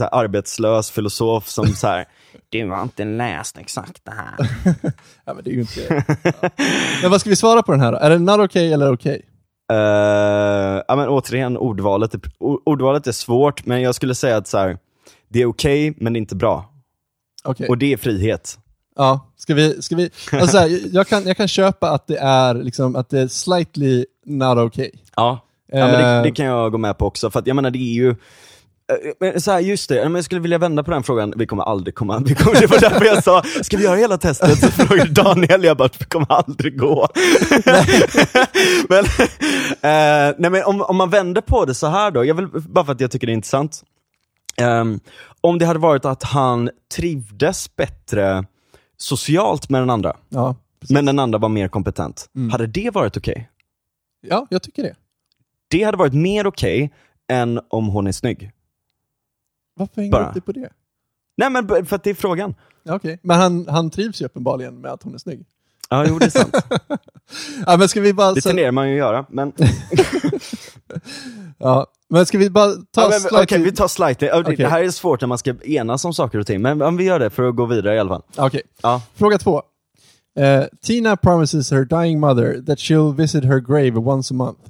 här, 0.00 0.08
arbetslös 0.12 0.90
filosof 0.90 1.48
som 1.48 1.66
så 1.66 1.86
här, 1.86 2.04
du 2.48 2.70
har 2.70 2.82
inte 2.82 3.04
läst 3.04 3.58
exakt 3.58 4.04
det 4.04 4.12
här. 4.12 4.50
ja, 5.24 5.34
men 5.34 5.44
det 5.44 5.50
är 5.50 5.54
ju 5.54 5.60
inte... 5.60 6.04
Ja. 6.22 6.48
Men 7.02 7.10
vad 7.10 7.20
ska 7.20 7.30
vi 7.30 7.36
svara 7.36 7.62
på 7.62 7.72
den 7.72 7.80
här 7.80 7.92
då? 7.92 7.98
Är 7.98 8.10
det 8.10 8.18
not 8.18 8.40
okay 8.40 8.72
eller 8.72 8.92
okej? 8.92 9.22
Uh, 9.72 9.78
ja, 10.88 10.96
men 10.96 11.08
återigen, 11.08 11.56
ordvalet 11.56 12.14
är, 12.14 12.20
ordvalet 12.38 13.06
är 13.06 13.12
svårt, 13.12 13.66
men 13.66 13.82
jag 13.82 13.94
skulle 13.94 14.14
säga 14.14 14.36
att 14.36 14.48
så 14.48 14.58
här, 14.58 14.78
det 15.28 15.42
är 15.42 15.46
okej, 15.46 15.94
men 15.96 16.12
det 16.12 16.16
är 16.16 16.20
inte 16.20 16.36
bra. 16.36 16.70
Okej. 17.44 17.68
Och 17.68 17.78
det 17.78 17.92
är 17.92 17.96
frihet. 17.96 18.58
Ja, 18.96 19.32
ska 19.36 19.54
vi, 19.54 19.82
ska 19.82 19.96
vi, 19.96 20.10
alltså 20.32 20.46
så 20.46 20.58
här, 20.58 20.80
jag, 20.92 21.08
kan, 21.08 21.26
jag 21.26 21.36
kan 21.36 21.48
köpa 21.48 21.90
att 21.90 22.06
det 22.06 22.18
är 22.18 22.54
liksom, 22.54 22.96
att 22.96 23.10
det 23.10 23.20
är 23.20 23.28
slightly 23.28 24.04
not 24.26 24.58
okay. 24.58 24.90
Ja, 25.16 25.43
ja 25.78 25.86
men 25.86 25.92
det, 26.00 26.06
Eh. 26.16 26.22
det 26.22 26.30
kan 26.30 26.46
jag 26.46 26.72
gå 26.72 26.78
med 26.78 26.98
på 26.98 27.06
också, 27.06 27.30
för 27.30 27.38
att 27.38 27.46
jag 27.46 27.56
menar 27.56 27.70
det 27.70 27.78
är 27.78 27.94
ju 27.94 28.10
eh, 28.10 28.16
men 29.20 29.40
så 29.40 29.50
här, 29.52 29.60
just 29.60 29.88
det, 29.88 29.94
jag 29.96 30.24
skulle 30.24 30.40
vilja 30.40 30.58
vända 30.58 30.82
på 30.84 30.90
den 30.90 31.02
frågan, 31.02 31.34
vi 31.36 31.46
kommer 31.46 31.62
aldrig 31.62 31.94
komma, 31.94 32.22
vi 32.26 32.34
kommer, 32.34 32.60
det 32.60 32.66
var 32.66 32.80
därför 32.80 33.04
jag 33.04 33.24
sa, 33.24 33.42
ska 33.62 33.76
vi 33.76 33.84
göra 33.84 33.96
hela 33.96 34.18
testet? 34.18 34.58
Så 34.58 34.68
frågade 34.68 35.10
Daniel, 35.10 35.64
jag 35.64 35.76
bara, 35.76 35.88
det 35.98 36.04
kommer 36.04 36.32
aldrig 36.32 36.78
gå. 36.78 37.08
men, 38.88 39.04
eh, 39.04 40.34
nej 40.38 40.50
men 40.50 40.64
om, 40.64 40.82
om 40.82 40.96
man 40.96 41.10
vänder 41.10 41.40
på 41.40 41.64
det 41.64 41.74
så 41.74 41.86
här 41.86 42.10
då, 42.10 42.24
jag 42.24 42.34
vill, 42.34 42.48
bara 42.48 42.84
för 42.84 42.92
att 42.92 43.00
jag 43.00 43.10
tycker 43.10 43.26
det 43.26 43.32
är 43.32 43.34
intressant. 43.34 43.82
Ehm, 44.56 45.00
om 45.40 45.58
det 45.58 45.66
hade 45.66 45.78
varit 45.78 46.04
att 46.04 46.22
han 46.22 46.70
trivdes 46.96 47.76
bättre 47.76 48.44
socialt 48.96 49.68
med 49.70 49.82
den 49.82 49.90
andra, 49.90 50.16
Ja, 50.28 50.56
men 50.90 51.04
den 51.04 51.18
andra 51.18 51.38
var 51.38 51.48
mer 51.48 51.68
kompetent, 51.68 52.26
Mm. 52.36 52.50
hade 52.50 52.66
det 52.66 52.90
varit 52.94 53.16
okej? 53.16 53.50
ja 54.26 54.46
jag 54.50 54.62
tycker 54.62 54.82
det. 54.82 54.94
Det 55.78 55.84
hade 55.84 55.96
varit 55.98 56.14
mer 56.14 56.46
okej 56.46 56.92
än 57.28 57.60
om 57.68 57.88
hon 57.88 58.06
är 58.06 58.12
snygg. 58.12 58.50
Varför 59.76 59.96
hänger 59.96 60.12
Bara. 60.12 60.22
du 60.22 60.28
upp 60.28 60.34
dig 60.34 60.42
på 60.42 60.52
det? 60.52 60.68
Nej 61.36 61.50
men 61.50 61.66
b- 61.66 61.84
för 61.84 61.96
att 61.96 62.04
det 62.04 62.10
är 62.10 62.14
frågan. 62.14 62.54
Ja, 62.82 62.94
okej. 62.94 63.18
Men 63.22 63.40
han, 63.40 63.66
han 63.68 63.90
trivs 63.90 64.22
ju 64.22 64.26
uppenbarligen 64.26 64.80
med 64.80 64.90
att 64.92 65.02
hon 65.02 65.14
är 65.14 65.18
snygg. 65.18 65.46
Ja, 65.90 66.04
jo 66.08 66.18
det 66.18 66.24
är 66.26 66.30
sant. 66.30 66.56
Ja, 67.66 67.76
men 67.76 67.88
ska 67.88 68.00
vi 68.00 68.12
bara... 68.12 68.32
Det 68.32 68.40
tenderar 68.40 68.72
man 68.72 68.88
ju 68.88 68.94
att 68.94 68.98
göra. 68.98 69.26
Men, 69.28 69.52
ja, 71.58 71.86
men 72.08 72.26
ska 72.26 72.38
vi 72.38 72.50
bara 72.50 72.72
ta 72.90 73.02
ja, 73.02 73.10
men. 73.32 73.42
Okej, 73.42 73.62
vi 73.62 73.72
tar 73.72 73.88
slightly. 73.88 74.28
Ja, 74.28 74.34
det- 74.36 74.40
Okej. 74.42 74.56
Det 74.56 74.66
här 74.68 74.82
är 74.82 74.90
svårt 74.90 75.20
när 75.20 75.28
man 75.28 75.38
ska 75.38 75.54
enas 75.64 76.04
om 76.04 76.14
saker 76.14 76.38
och 76.38 76.46
ting, 76.46 76.62
men 76.62 76.82
om 76.82 76.96
vi 76.96 77.04
gör 77.04 77.18
det 77.18 77.30
för 77.30 77.48
att 77.48 77.56
gå 77.56 77.66
vidare 77.66 77.94
i 77.94 77.98
alla 77.98 78.08
fall. 78.08 78.22
Okej. 78.36 78.62
Ja. 78.82 79.02
Fråga 79.14 79.38
två. 79.38 79.62
Eh, 80.38 80.64
Tina 80.82 81.16
promises 81.16 81.70
her 81.70 81.84
dying 81.84 82.20
mother 82.20 82.62
that 82.66 82.78
she'll 82.78 83.14
visit 83.16 83.44
her 83.44 83.58
grave 83.60 83.90
once 83.98 84.34
a 84.34 84.36
month. 84.36 84.60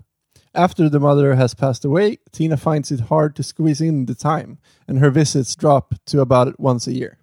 After 0.56 0.88
the 0.88 0.98
mother 0.98 1.34
has 1.34 1.54
passed 1.54 1.84
away, 1.84 2.16
Tina 2.32 2.56
finds 2.56 2.92
it 2.92 3.00
hard 3.00 3.36
to 3.36 3.42
squeeze 3.42 3.84
in 3.84 4.06
the 4.06 4.14
time, 4.14 4.56
and 4.88 4.98
her 4.98 5.10
visits 5.10 5.56
drop 5.56 5.94
to 6.04 6.20
about 6.20 6.54
once 6.58 6.90
a 6.90 6.92
year. 6.92 7.16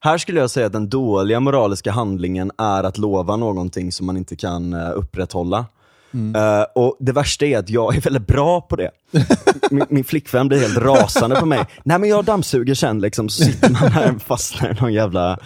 Här 0.00 0.18
skulle 0.18 0.40
jag 0.40 0.50
säga 0.50 0.66
att 0.66 0.72
den 0.72 0.88
dåliga 0.88 1.40
moraliska 1.40 1.90
handlingen 1.92 2.50
är 2.58 2.84
att 2.84 2.98
lova 2.98 3.36
någonting 3.36 3.92
som 3.92 4.06
man 4.06 4.16
inte 4.16 4.36
kan 4.36 4.72
eh, 4.72 4.90
upprätthålla 4.94 5.66
upprätthålla. 6.12 6.60
Eh, 6.60 6.66
och 6.74 6.96
Det 7.00 7.12
värsta 7.12 7.46
är 7.46 7.58
att 7.58 7.70
jag 7.70 7.96
är 7.96 8.00
väldigt 8.00 8.26
bra 8.26 8.60
på 8.60 8.76
det. 8.76 8.90
min, 9.70 9.84
min 9.88 10.04
flickvän 10.04 10.48
blir 10.48 10.60
helt 10.60 10.78
rasande 10.78 11.36
på 11.36 11.46
mig. 11.46 11.64
Nej 11.84 11.98
men 11.98 12.08
jag 12.08 12.24
dammsuger 12.24 12.74
sen, 12.74 13.00
liksom, 13.00 13.28
så 13.28 13.44
sitter 13.44 13.70
man 13.70 13.92
här 13.92 14.14
och 14.16 14.22
fastnar 14.22 14.70
i 14.70 14.80
någon 14.80 14.92
jävla 14.92 15.38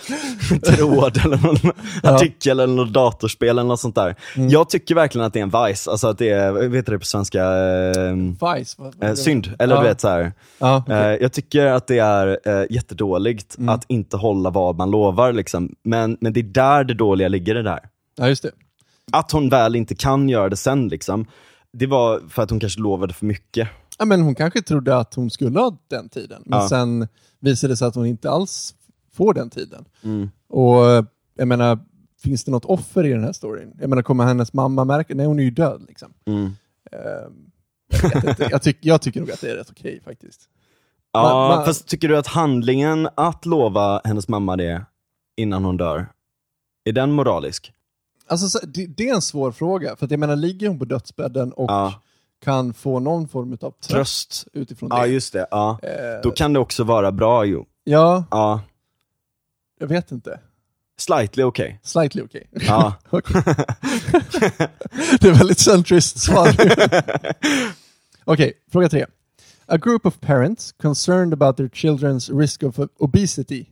tråd 0.66 1.20
eller 1.24 1.36
någon 1.46 1.72
artikel 2.02 2.60
eller 2.60 2.74
något 2.74 2.92
datorspel 2.92 3.48
eller 3.48 3.62
något 3.64 3.80
sånt 3.80 3.94
där. 3.94 4.14
Jag 4.36 4.70
tycker 4.70 4.94
verkligen 4.94 5.26
att 5.26 5.32
det 5.32 5.38
är 5.40 5.42
en 5.42 5.66
vice, 5.68 5.90
alltså 5.90 6.08
att 6.08 6.18
det 6.18 6.30
är, 6.30 6.50
vad 6.50 6.76
heter 6.76 6.92
det 6.92 6.98
på 6.98 7.04
svenska? 7.04 7.42
Eh, 7.44 8.14
Vice? 8.56 8.76
Eh, 9.00 9.14
synd, 9.14 9.50
eller 9.58 9.74
Ja. 9.74 9.80
du 9.82 9.88
vet 9.88 10.00
så 10.00 10.08
här. 10.08 10.32
Ja, 10.58 10.76
okej. 10.86 10.96
Eh, 10.96 11.22
jag 11.22 11.32
tycker 11.32 11.66
att 11.66 11.86
det 11.86 11.98
är 11.98 12.38
eh, 12.44 12.64
jättedåligt 12.70 13.58
Mm. 13.58 13.68
att 13.68 13.84
inte 13.88 14.16
hålla 14.16 14.50
vad 14.50 14.76
man 14.76 14.90
lovar. 14.90 15.32
Liksom. 15.32 15.74
Men, 15.84 16.16
men 16.20 16.32
det 16.32 16.40
är 16.40 16.44
där 16.44 16.84
det 16.84 16.94
dåliga 16.94 17.28
ligger 17.28 17.54
det 17.54 17.62
där. 17.62 17.80
ja, 18.18 18.28
just 18.28 18.42
det. 18.42 18.50
Att 19.12 19.32
hon 19.32 19.48
väl 19.48 19.76
inte 19.76 19.94
kan 19.94 20.28
göra 20.28 20.48
det 20.48 20.56
sen, 20.56 20.88
liksom, 20.88 21.26
det 21.72 21.86
var 21.86 22.20
för 22.28 22.42
att 22.42 22.50
hon 22.50 22.60
kanske 22.60 22.80
lovade 22.80 23.14
för 23.14 23.26
mycket. 23.26 23.68
Ja, 23.98 24.04
men 24.04 24.22
hon 24.22 24.34
kanske 24.34 24.62
trodde 24.62 24.96
att 24.96 25.14
hon 25.14 25.30
skulle 25.30 25.58
ha 25.60 25.76
den 25.90 26.08
tiden, 26.08 26.42
men 26.46 26.58
Ja. 26.60 26.68
sen 26.68 27.08
visade 27.40 27.72
det 27.72 27.76
sig 27.76 27.88
att 27.88 27.94
hon 27.94 28.06
inte 28.06 28.30
alls 28.30 28.74
får 29.12 29.34
den 29.34 29.50
tiden. 29.50 29.84
Mm. 30.02 30.30
Och 30.48 31.06
jag 31.34 31.48
menar, 31.48 31.78
finns 32.22 32.44
det 32.44 32.50
något 32.50 32.64
offer 32.64 33.04
i 33.04 33.10
den 33.10 33.24
här 33.24 33.32
storyn? 33.32 33.72
Jag 33.80 33.90
menar, 33.90 34.02
kommer 34.02 34.24
hennes 34.24 34.52
mamma 34.52 34.84
märka? 34.84 35.14
Nej, 35.14 35.26
hon 35.26 35.38
är 35.38 35.42
ju 35.44 35.50
död 35.50 35.84
liksom. 35.88 36.12
Mm. 36.26 36.44
Ehm, 36.92 37.50
jag, 38.38 38.50
jag, 38.50 38.62
tyck, 38.62 38.78
jag 38.80 39.02
tycker 39.02 39.20
nog 39.20 39.30
att 39.30 39.40
det 39.40 39.50
är 39.50 39.56
rätt 39.56 39.70
okej 39.70 40.00
faktiskt. 40.04 40.48
Ja, 41.12 41.22
Man- 41.22 41.56
man- 41.56 41.64
fast 41.66 41.86
tycker 41.88 42.08
du 42.08 42.16
att 42.18 42.26
handlingen 42.26 43.08
att 43.14 43.46
lova 43.46 44.00
hennes 44.04 44.28
mamma 44.28 44.56
det 44.56 44.84
innan 45.36 45.64
hon 45.64 45.76
dör, 45.76 46.06
är 46.84 46.92
den 46.92 47.12
moralisk? 47.12 47.72
Alltså, 48.26 48.48
så, 48.48 48.58
det, 48.66 48.86
det 48.86 49.08
är 49.08 49.14
en 49.14 49.22
svår 49.22 49.52
fråga, 49.52 49.96
för 49.96 50.04
att 50.04 50.10
jag 50.10 50.20
menar, 50.20 50.36
ligger 50.36 50.68
hon 50.68 50.78
på 50.78 50.84
dödsbädden 50.84 51.52
och 51.52 51.70
Ja. 51.70 52.02
kan 52.44 52.74
få 52.74 53.00
någon 53.00 53.28
form 53.28 53.52
av 53.52 53.56
tröst, 53.56 53.88
Tröst? 53.90 54.46
utifrån 54.52 54.88
Ja, 54.92 55.02
det? 55.02 55.06
just 55.08 55.32
det. 55.32 55.46
Ja. 55.50 55.78
Eh, 55.82 56.20
Då 56.22 56.30
kan 56.30 56.52
det 56.52 56.58
också 56.60 56.84
vara 56.84 57.12
bra 57.12 57.44
ju. 57.44 57.62
Ja, 57.84 58.24
Ja. 58.30 58.60
jag 59.80 59.86
vet 59.86 60.12
inte. 60.12 60.40
Slightly 60.96 61.42
okej. 61.42 61.80
Slightly 61.82 62.22
okej. 62.22 62.48
Ja. 62.50 62.94
Okej. 63.10 63.42
det 65.20 65.24
är 65.28 65.32
väldigt 65.38 65.58
centrist 65.58 66.18
svar. 66.20 66.48
Okej, 68.24 68.52
fråga 68.72 68.88
tre. 68.88 69.06
A 69.66 69.76
group 69.76 70.06
of 70.06 70.20
parents 70.20 70.72
concerned 70.72 71.32
about 71.34 71.56
their 71.56 71.68
children's 71.68 72.38
risk 72.38 72.62
of 72.62 72.78
obesity 72.98 73.66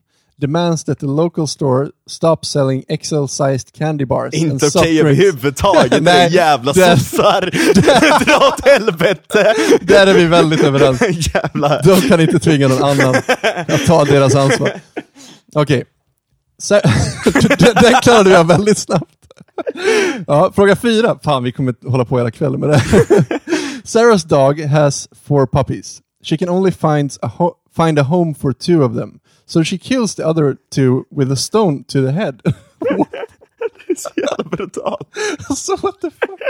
demands 0.46 0.84
that 0.84 0.98
the 0.98 1.06
local 1.06 1.46
store 1.46 1.88
stop 2.10 2.36
selling 2.44 2.82
XL-sized 3.02 3.72
candy 3.78 4.04
bars 4.04 4.34
Inte 4.34 4.66
okej 4.66 4.82
drinks. 4.82 5.00
överhuvudtaget, 5.00 6.02
Nej, 6.02 6.32
jävla 6.34 6.72
det- 6.72 6.96
sossar! 6.98 7.40
Dra 8.24 8.48
åt 8.48 8.64
helvete! 8.66 9.54
Där 9.80 10.06
är 10.06 10.14
vi 10.14 10.26
väldigt 10.26 10.62
överens. 10.64 11.00
Jävla... 11.34 11.82
De 11.82 12.00
kan 12.00 12.20
inte 12.20 12.38
tvinga 12.38 12.68
någon 12.68 12.82
annan 12.82 13.14
att 13.68 13.86
ta 13.86 14.04
deras 14.04 14.34
ansvar. 14.34 14.72
Okej. 15.54 15.84
Så- 16.58 16.80
Den 17.82 17.94
klarade 18.02 18.30
jag 18.30 18.44
väldigt 18.46 18.78
snabbt. 18.78 19.14
Ja, 20.26 20.52
fråga 20.54 20.76
fyra. 20.76 21.18
Fan, 21.24 21.42
vi 21.42 21.52
kommer 21.52 21.74
hålla 21.90 22.04
på 22.04 22.18
hela 22.18 22.30
kvällen 22.30 22.60
med 22.60 22.68
det. 22.68 22.76
Sarah's 23.84 24.26
dog 24.28 24.60
has 24.60 25.08
four 25.28 25.46
puppies. 25.46 25.98
She 26.24 26.36
can 26.36 26.48
only 26.48 26.72
find 26.72 27.12
a, 27.22 27.30
find 27.76 27.98
a 27.98 28.02
home 28.02 28.34
for 28.34 28.52
two 28.52 28.84
of 28.84 28.96
them. 28.96 29.10
So 29.46 29.64
she 29.64 29.78
kills 29.78 30.14
the 30.14 30.22
other 30.22 30.56
two 30.74 31.04
with 31.10 31.32
a 31.32 31.36
stone 31.36 31.84
to 31.84 32.06
the 32.06 32.10
head. 32.12 32.40
Så 33.96 34.10
jävla 34.16 34.56
brutalt. 34.56 35.08
alltså 35.48 35.76
what 35.76 36.00
the 36.00 36.10
fuck? 36.10 36.40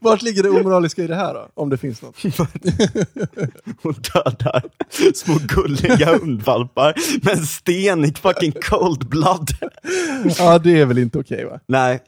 Vart 0.00 0.22
ligger 0.22 0.42
det 0.42 0.50
omoraliska 0.50 1.02
i 1.02 1.06
det 1.06 1.14
här 1.14 1.34
då? 1.34 1.48
Om 1.54 1.70
det 1.70 1.76
finns 1.76 2.02
något. 2.02 2.16
Hon 3.82 3.94
dödar 4.14 4.62
små 5.14 5.38
gulliga 5.48 6.18
hundvalpar 6.18 6.94
med 7.24 7.34
en 7.38 7.46
sten 7.46 8.04
i 8.04 8.12
fucking 8.12 8.52
cold 8.52 9.08
blood. 9.08 9.50
Ja, 10.38 10.58
det 10.58 10.80
är 10.80 10.86
väl 10.86 10.98
inte 10.98 11.18
okej 11.18 11.44
va? 11.44 11.60
Nej, 11.66 12.00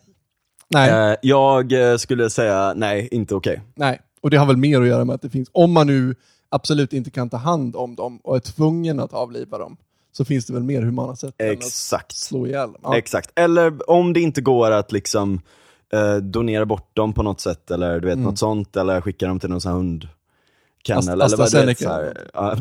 Nej, 0.69 1.11
eh, 1.11 1.17
jag 1.23 1.73
eh, 1.73 1.97
skulle 1.97 2.31
säga 2.31 2.75
nej, 2.77 3.09
inte 3.13 3.35
okej. 3.35 3.63
nej. 3.77 4.01
Och 4.21 4.31
det 4.31 4.37
har 4.37 4.47
väl 4.47 4.57
mer 4.57 4.81
att 4.81 4.87
göra 4.87 5.05
med 5.05 5.15
att 5.15 5.23
det 5.23 5.31
finns, 5.31 5.49
om 5.53 5.73
man 5.73 5.87
nu 5.87 6.15
absolut 6.55 6.93
inte 6.93 7.11
kan 7.11 7.31
ta 7.31 7.37
hand 7.37 7.77
om 7.77 7.95
dem 7.95 8.19
och 8.25 8.37
är 8.37 8.41
tvungen 8.41 9.01
att 9.01 9.13
avliva 9.13 9.59
dem, 9.59 9.77
så 10.13 10.25
finns 10.25 10.47
det 10.47 10.53
väl 10.53 10.63
mer 10.63 10.83
humana 10.83 11.17
sätt 11.17 11.35
än 11.39 11.47
att 11.51 11.53
Exakt. 11.53 12.17
slå 12.17 12.47
ihjäl 12.47 12.73
dem. 12.73 12.81
Ja. 12.83 12.97
Exakt. 12.99 13.31
Eller 13.35 13.91
om 13.91 14.13
det 14.13 14.21
inte 14.21 14.41
går 14.41 14.71
att 14.71 14.93
liksom 14.93 15.41
eh, 15.93 16.17
donera 16.17 16.67
bort 16.67 16.97
dem 16.97 17.13
på 17.13 17.23
något 17.23 17.41
sätt, 17.41 17.71
eller 17.71 18.01
du 18.01 18.09
vet 18.09 18.19
något 18.19 18.39
sånt, 18.39 18.77
eller 18.77 19.01
skicka 19.01 19.27
dem 19.27 19.41
till 19.41 19.51
någon 19.51 19.61
sån 19.61 19.73
här 19.73 19.77
hundkennel. 19.79 20.99
Ast- 20.99 21.09
eller 21.09 21.37
vad 21.37 21.53
du 21.53 21.67
vet, 21.67 21.81
AstraZeneca. 21.81 21.85
så 21.85 21.91
här, 21.91 22.31
ja. 22.35 22.57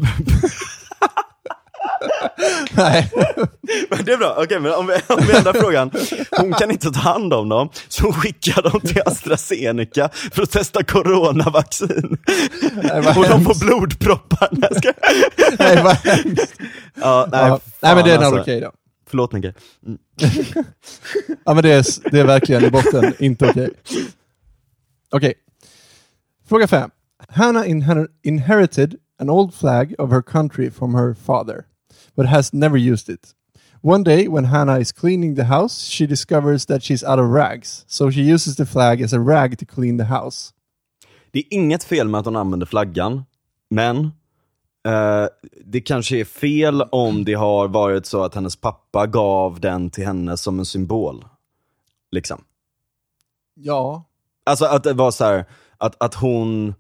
Nej. 2.77 3.11
Men 3.89 4.05
det 4.05 4.13
är 4.13 4.17
bra, 4.17 4.35
okej 4.43 4.59
men 4.59 4.73
om 4.73 4.87
vi, 4.87 4.93
om 5.13 5.23
vi 5.27 5.37
ändrar 5.37 5.53
frågan. 5.53 5.91
Hon 6.31 6.53
kan 6.53 6.71
inte 6.71 6.91
ta 6.91 6.99
hand 6.99 7.33
om 7.33 7.49
dem, 7.49 7.69
så 7.87 8.03
hon 8.03 8.13
skickar 8.13 8.61
dem 8.61 8.79
till 8.81 9.01
AstraZeneca 9.05 10.09
för 10.31 10.43
att 10.43 10.51
testa 10.51 10.83
coronavaccin. 10.83 12.17
Nej, 12.83 12.97
Och 13.17 13.27
de 13.29 13.45
får 13.45 13.65
blodproppar. 13.65 14.49
Nej, 15.59 15.83
vad 15.83 15.95
hemskt. 15.95 16.53
ja, 17.01 17.27
nej, 17.31 17.41
Ja. 17.47 17.59
Nej, 17.81 17.95
men 17.95 18.03
det 18.05 18.11
är 18.11 18.19
nog 18.19 18.31
fan, 18.31 18.39
okej 18.41 18.59
då. 18.61 18.71
Förlåt 19.09 19.31
Nicke. 19.31 19.53
Ja, 21.45 21.53
men 21.53 21.63
det 21.63 21.71
är, 21.71 22.09
det 22.11 22.19
är 22.19 22.25
verkligen 22.25 22.63
i 22.65 22.69
botten 22.69 23.13
inte 23.19 23.49
okej. 23.49 23.69
Okej. 25.11 25.33
Fråga 26.49 26.67
fem. 26.67 26.89
Hannah 27.29 27.63
inher- 27.67 28.07
inherited 28.23 28.95
an 29.21 29.29
old 29.29 29.53
flag 29.53 29.95
of 29.97 30.11
her 30.11 30.21
country 30.21 30.71
from 30.71 30.95
her 30.95 31.15
father, 31.25 31.63
but 32.15 32.25
has 32.25 32.53
never 32.53 32.77
used 32.77 33.09
it. 33.09 33.33
One 33.81 34.03
day, 34.03 34.27
when 34.27 34.45
Hannah 34.45 34.79
is 34.79 34.91
cleaning 34.91 35.35
the 35.35 35.43
house, 35.43 35.89
she 35.89 36.07
discovers 36.07 36.65
that 36.65 36.83
she's 36.83 37.03
out 37.03 37.19
of 37.19 37.29
rags, 37.29 37.85
so 37.87 38.11
she 38.11 38.21
uses 38.21 38.55
the 38.55 38.65
flag 38.65 39.01
as 39.01 39.13
a 39.13 39.19
rag 39.19 39.57
to 39.57 39.65
clean 39.65 39.97
the 39.97 40.05
house. 40.05 40.53
Det 41.31 41.39
är 41.39 41.53
inget 41.53 41.83
fel 41.83 42.07
med 42.07 42.19
att 42.19 42.25
hon 42.25 42.35
använder 42.35 42.65
flaggan, 42.65 43.23
men 43.69 44.05
eh, 44.87 45.27
det 45.65 45.81
kanske 45.81 46.17
är 46.17 46.25
fel 46.25 46.81
om 46.81 47.25
det 47.25 47.33
har 47.33 47.67
varit 47.67 48.05
så 48.05 48.23
att 48.23 48.35
hennes 48.35 48.55
pappa 48.55 49.07
gav 49.07 49.59
den 49.59 49.89
till 49.89 50.05
henne 50.05 50.37
som 50.37 50.59
en 50.59 50.65
symbol. 50.65 51.25
Liksom. 52.11 52.43
Ja. 53.53 54.03
Alltså 54.43 54.65
att 54.65 54.83
det 54.83 54.93
var 54.93 55.11
så 55.11 55.23
här, 55.23 55.45
att, 55.77 56.03
att 56.03 56.13
hon 56.13 56.73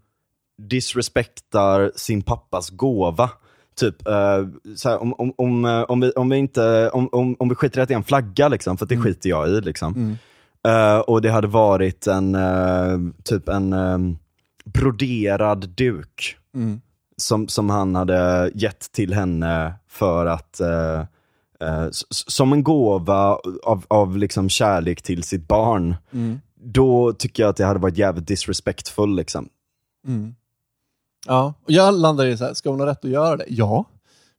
disrespektar 0.57 1.91
sin 1.95 2.21
pappas 2.21 2.69
gåva. 2.69 3.29
Typ, 3.75 4.07
eh, 4.07 4.47
så 4.75 4.89
här, 4.89 5.01
om, 5.01 5.13
om, 5.13 5.33
om, 5.37 5.65
eh, 5.65 5.81
om, 5.81 5.99
vi, 5.99 6.11
om, 6.11 6.29
vi 6.29 6.37
inte, 6.37 6.89
om, 6.89 7.09
om, 7.11 7.35
om 7.39 7.49
vi 7.49 7.55
skiter 7.55 7.79
i 7.79 7.81
att 7.81 7.87
det 7.87 7.93
är 7.93 7.97
en 7.97 8.03
flagga, 8.03 8.47
liksom, 8.47 8.77
för 8.77 8.85
det 8.85 8.97
skiter 8.97 9.29
jag 9.29 9.49
i. 9.49 9.61
Liksom. 9.61 9.93
Eh, 10.67 10.99
och 10.99 11.21
det 11.21 11.29
hade 11.31 11.47
varit 11.47 12.07
en, 12.07 12.35
eh, 12.35 12.97
typ 13.23 13.49
en 13.49 13.73
eh, 13.73 13.97
broderad 14.65 15.69
duk 15.69 16.37
som, 17.17 17.47
som 17.47 17.69
han 17.69 17.95
hade 17.95 18.51
gett 18.55 18.91
till 18.91 19.13
henne 19.13 19.73
för 19.89 20.25
att 20.25 20.59
eh, 20.59 21.03
som 22.09 22.53
en 22.53 22.63
gåva 22.63 23.39
av, 23.63 23.85
av 23.87 24.17
liksom 24.17 24.49
kärlek 24.49 25.01
till 25.01 25.23
sitt 25.23 25.47
barn. 25.47 25.95
Då 26.65 27.13
tycker 27.13 27.43
jag 27.43 27.49
att 27.49 27.57
det 27.57 27.65
hade 27.65 27.79
varit 27.79 27.97
jävligt 27.97 28.27
disrespectful 28.27 29.15
liksom. 29.15 29.49
Ja. 31.27 31.53
Och 31.63 31.71
jag 31.71 31.93
landar 31.93 32.25
i 32.25 32.37
så 32.37 32.45
här, 32.45 32.53
ska 32.53 32.69
hon 32.69 32.79
ha 32.79 32.87
rätt 32.87 33.05
att 33.05 33.11
göra 33.11 33.37
det? 33.37 33.45
Ja. 33.47 33.85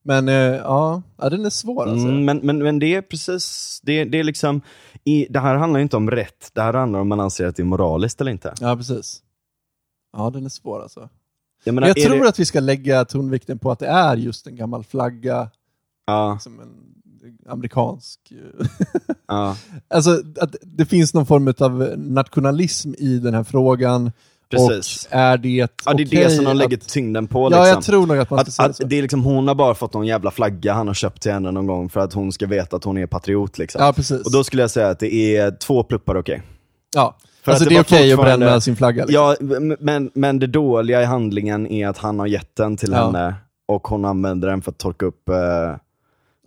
Men 0.03 0.28
eh, 0.28 0.35
ja, 0.35 1.03
ja, 1.16 1.30
den 1.30 1.47
är 1.47 1.51
svår 1.51 1.89
alltså. 1.89 2.07
Mm, 2.07 2.24
men, 2.24 2.39
men, 2.39 2.59
men 2.59 2.78
det 2.78 2.95
är 2.95 3.03
precis, 3.03 3.80
det, 3.82 4.05
det 4.05 4.18
är 4.18 4.24
liksom, 4.24 4.61
i, 5.05 5.26
det 5.30 5.41
här 5.41 5.55
handlar 5.55 5.78
ju 5.78 5.82
inte 5.82 5.97
om 5.97 6.11
rätt, 6.11 6.51
det 6.53 6.62
här 6.62 6.74
handlar 6.74 7.01
om 7.01 7.09
man 7.09 7.20
anser 7.20 7.47
att 7.47 7.57
det 7.57 7.62
är 7.62 7.64
moraliskt 7.64 8.20
eller 8.20 8.30
inte. 8.30 8.55
Ja, 8.61 8.76
precis. 8.76 9.22
Ja, 10.16 10.30
den 10.30 10.45
är 10.45 10.49
svår 10.49 10.82
alltså. 10.82 11.01
Jag, 11.01 11.11
Men 11.64 11.74
menar, 11.74 11.89
jag 11.89 12.07
tror 12.07 12.22
det, 12.22 12.28
att 12.28 12.39
vi 12.39 12.45
ska 12.45 12.61
lägga 12.61 13.05
tonvikten 13.05 13.59
på 13.59 13.70
att 13.70 13.78
det 13.78 13.87
är 13.87 14.16
just 14.16 14.47
en 14.47 14.57
gammal 14.57 14.85
flagga, 14.85 15.51
ja, 16.07 16.39
som 16.41 16.61
en 16.61 16.95
amerikansk... 17.49 18.20
eh, 18.30 18.66
ja, 19.26 19.57
alltså 19.89 20.22
att 20.41 20.57
det 20.62 20.87
finns 20.87 21.14
någon 21.14 21.26
form 21.26 21.55
av 21.59 21.99
nationalism 21.99 22.93
i 22.99 23.18
den 23.18 23.35
här 23.35 23.45
frågan. 23.45 24.12
Precis. 24.55 25.07
Och 25.07 25.12
är 25.18 25.36
det 25.38 25.48
Ja, 25.84 25.94
det 25.94 26.02
är 26.02 26.07
det 26.07 26.30
som 26.30 26.44
de 26.44 26.57
lägger 26.57 26.76
att... 26.76 26.88
tyngden 26.88 27.26
på. 27.26 27.38
Ja, 27.42 27.48
Liksom. 27.48 27.66
jag 27.66 27.82
tror 27.82 28.07
nog 28.07 28.18
att 28.18 28.30
man 28.30 28.38
ska 28.38 28.48
Att, 28.48 28.55
säga 28.55 28.66
att 28.68 28.76
så. 28.76 28.84
det 28.84 28.98
är 28.98 29.02
liksom, 29.02 29.24
hon 29.24 29.48
har 29.48 29.55
bara 29.55 29.74
fått 29.74 29.94
någon 29.94 30.07
jävla 30.07 30.30
flagga 30.30 30.72
han 30.72 30.86
har 30.86 30.94
köpt 30.94 31.22
till 31.22 31.32
henne 31.32 31.50
någon 31.50 31.66
gång 31.66 31.88
för 31.88 32.00
att 32.00 32.12
hon 32.12 32.32
ska 32.32 32.46
veta 32.46 32.76
att 32.76 32.84
hon 32.84 32.98
är 32.98 33.07
patriot. 33.07 33.59
Liksom. 33.59 33.82
Ja, 33.84 33.92
precis. 33.92 34.26
Och 34.26 34.32
då 34.32 34.44
skulle 34.44 34.62
jag 34.62 34.70
säga 34.70 34.88
att 34.88 34.98
det 34.98 35.14
är 35.36 35.50
två 35.50 35.82
pluppar 35.82 36.16
okej. 36.16 36.42
ja. 36.94 37.16
För 37.42 37.52
alltså 37.52 37.64
att 37.64 37.68
det, 37.68 37.74
det 37.74 37.78
är 37.78 37.82
okej 37.82 38.12
att 38.12 38.16
fortfarande- 38.16 38.46
bränna 38.46 38.61
sin 38.61 38.76
flagga. 38.76 39.05
Liksom. 39.05 39.36
Ja, 39.40 39.76
men, 39.80 40.11
men 40.14 40.38
det 40.38 40.46
dåliga 40.46 41.02
i 41.02 41.05
handlingen 41.05 41.66
är 41.66 41.88
att 41.88 41.98
han 41.98 42.18
har 42.18 42.26
gett 42.26 42.57
den 42.57 42.76
till 42.76 42.92
Ja. 42.92 43.05
henne 43.07 43.34
och 43.68 43.86
hon 43.88 44.05
använder 44.05 44.48
den 44.48 44.62
för 44.62 44.70
att 44.70 44.78
torka 44.78 45.07
upp 45.07 45.28
eh, 45.28 45.76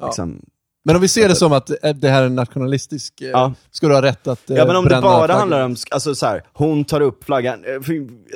liksom. 0.05 0.41
Men 0.87 0.95
om 0.95 1.01
vi 1.01 1.07
ser 1.07 1.29
det 1.29 1.35
som 1.35 1.53
att 1.53 1.83
eh, 1.83 1.93
det 1.95 2.09
här 2.09 2.21
är 2.21 2.25
en 2.25 2.35
nationalistisk... 2.35 3.21
eh, 3.21 3.27
Ja. 3.27 3.53
Ska 3.71 3.87
du 3.87 3.93
ha 3.93 4.01
rätt 4.01 4.27
att 4.27 4.49
eh, 4.49 4.57
Ja 4.57 4.65
men 4.65 4.75
om 4.75 4.83
det 4.83 4.89
bränna 4.89 5.01
bara 5.01 5.25
flaggan? 5.25 5.39
handlar 5.39 5.65
om, 5.65 5.75
alltså 5.91 6.15
så 6.15 6.25
här, 6.25 6.43
hon 6.53 6.85
tar 6.85 7.01
upp 7.01 7.23
flaggan, 7.23 7.63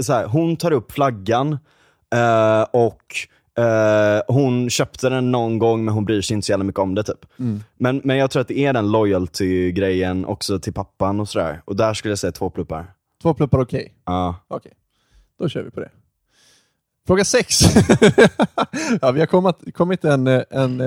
så 0.01 0.13
här, 0.13 0.25
hon 0.25 0.57
tar 0.57 0.71
upp 0.71 0.91
flaggan 0.91 1.57
eh, 2.15 2.61
och 2.71 3.15
eh, 3.63 4.21
hon 4.27 4.69
köpte 4.69 5.09
den 5.09 5.31
någon 5.31 5.59
gång 5.59 5.85
men 5.85 5.93
hon 5.93 6.05
bryr 6.05 6.21
sig 6.21 6.33
inte 6.35 6.45
så 6.45 6.51
jävla 6.51 6.63
mycket 6.63 6.79
om 6.79 6.95
det 6.95 7.03
typ. 7.03 7.25
Mm. 7.39 7.63
Men, 7.77 8.01
men 8.03 8.17
jag 8.17 8.31
tror 8.31 8.41
att 8.41 8.47
det 8.47 8.59
är 8.59 8.73
den 8.73 8.91
loyalty-grejen 8.91 10.25
också 10.25 10.59
till 10.59 10.73
pappan 10.73 11.19
och 11.19 11.29
sådär. 11.29 11.61
Och 11.65 11.75
där 11.75 11.93
skulle 11.93 12.11
jag 12.11 12.19
säga 12.19 12.31
två 12.31 12.49
pluppar. 12.49 12.93
Två 13.21 13.33
pluppar 13.33 13.59
okej. 13.59 13.93
Ja. 14.05 14.35
Okej, 14.47 14.71
då 15.39 15.49
kör 15.49 15.63
vi 15.63 15.71
på 15.71 15.79
det. 15.79 15.89
Fråga 17.07 17.25
sex. 17.25 17.59
ja, 19.01 19.11
vi 19.11 19.19
har 19.19 19.27
kommit, 19.27 19.55
kommit 19.73 20.05
en, 20.05 20.27
en 20.49 20.81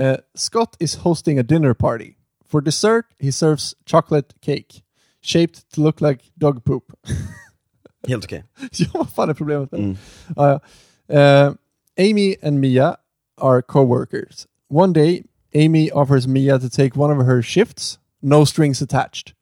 uh, 0.00 0.16
Scott 0.34 0.76
is 0.80 0.94
hosting 0.94 1.38
a 1.38 1.42
dinner 1.42 1.74
party. 1.74 2.16
For 2.44 2.60
dessert 2.60 3.06
he 3.18 3.30
serves 3.30 3.74
chocolate 3.84 4.34
cake. 4.40 4.82
Shaped 5.20 5.70
to 5.72 5.80
look 5.80 6.00
like 6.00 6.20
dog 6.38 6.64
poop. 6.64 6.92
Helt 8.08 8.24
okej. 8.24 8.44
ja, 8.72 8.86
vad 8.92 9.08
fan 9.08 9.30
är 9.30 9.34
problemet? 9.34 9.72
Mm. 9.72 9.96
Ja. 10.36 10.60
Eh, 11.08 11.52
Amy 11.96 12.36
and 12.42 12.60
Mia 12.60 12.96
are 13.38 13.62
co-workers. 13.62 14.46
One 14.68 14.92
day, 14.92 15.24
Amy 15.54 15.90
offers 15.90 16.28
Mia 16.28 16.58
to 16.58 16.68
take 16.68 16.96
one 16.96 17.10
of 17.10 17.26
her 17.26 17.42
shifts, 17.42 17.98
no 18.22 18.44
strings 18.44 18.82
attached. 18.82 19.34